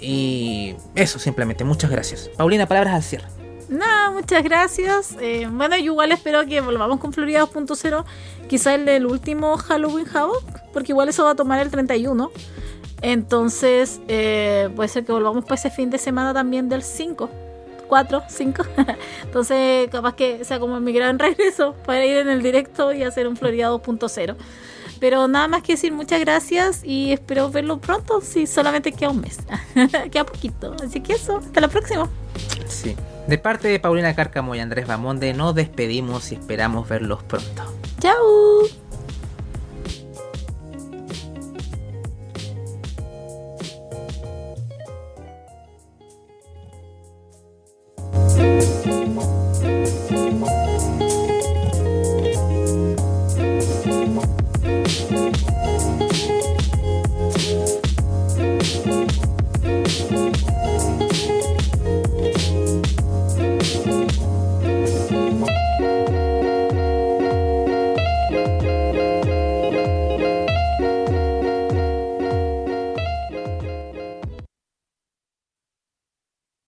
Y 0.00 0.76
eso 0.94 1.18
simplemente, 1.18 1.64
muchas 1.64 1.90
gracias. 1.90 2.30
Paulina, 2.36 2.66
palabras 2.66 2.94
al 2.94 3.02
cierre. 3.02 3.26
Nada, 3.68 4.10
muchas 4.12 4.44
gracias. 4.44 5.16
bueno, 5.50 5.76
yo 5.76 5.92
igual 5.92 6.12
espero 6.12 6.46
que 6.46 6.60
volvamos 6.60 7.00
con 7.00 7.12
Florida 7.12 7.42
2.0, 7.42 8.04
quizá 8.48 8.74
el 8.74 9.06
último 9.06 9.56
Halloween 9.56 10.06
Havoc, 10.14 10.44
porque 10.72 10.92
igual 10.92 11.08
eso 11.08 11.24
va 11.24 11.30
a 11.30 11.34
tomar 11.34 11.58
el 11.58 11.70
31. 11.70 12.30
Entonces, 13.02 14.00
eh, 14.08 14.70
puede 14.74 14.88
ser 14.88 15.04
que 15.04 15.12
volvamos 15.12 15.44
para 15.44 15.54
ese 15.54 15.70
fin 15.70 15.90
de 15.90 15.98
semana 15.98 16.34
también 16.34 16.68
del 16.68 16.82
5. 16.82 17.30
4, 17.88 18.22
5. 18.28 18.62
Entonces, 19.24 19.88
capaz 19.90 20.14
que 20.14 20.44
sea 20.44 20.60
como 20.60 20.78
mi 20.80 20.92
gran 20.92 21.18
regreso 21.18 21.74
para 21.86 22.04
ir 22.04 22.18
en 22.18 22.28
el 22.28 22.42
directo 22.42 22.92
y 22.92 23.02
hacer 23.02 23.26
un 23.26 23.36
Florida 23.36 23.70
2.0. 23.70 24.36
Pero 25.00 25.28
nada 25.28 25.48
más 25.48 25.62
que 25.62 25.74
decir 25.74 25.92
muchas 25.92 26.20
gracias 26.20 26.82
y 26.84 27.12
espero 27.12 27.50
verlo 27.50 27.78
pronto, 27.78 28.20
si 28.20 28.46
solamente 28.46 28.92
queda 28.92 29.10
un 29.10 29.20
mes. 29.20 29.38
queda 30.10 30.24
poquito. 30.24 30.74
Así 30.84 31.00
que 31.00 31.14
eso, 31.14 31.38
hasta 31.38 31.60
la 31.60 31.68
próxima. 31.68 32.08
Sí. 32.66 32.96
De 33.26 33.38
parte 33.38 33.68
de 33.68 33.78
Paulina 33.78 34.14
Cárcamo 34.14 34.54
y 34.54 34.60
Andrés 34.60 34.86
Bamonde, 34.86 35.34
nos 35.34 35.54
despedimos 35.54 36.32
y 36.32 36.36
esperamos 36.36 36.88
verlos 36.88 37.22
pronto. 37.22 37.62
¡Chao! 38.00 38.87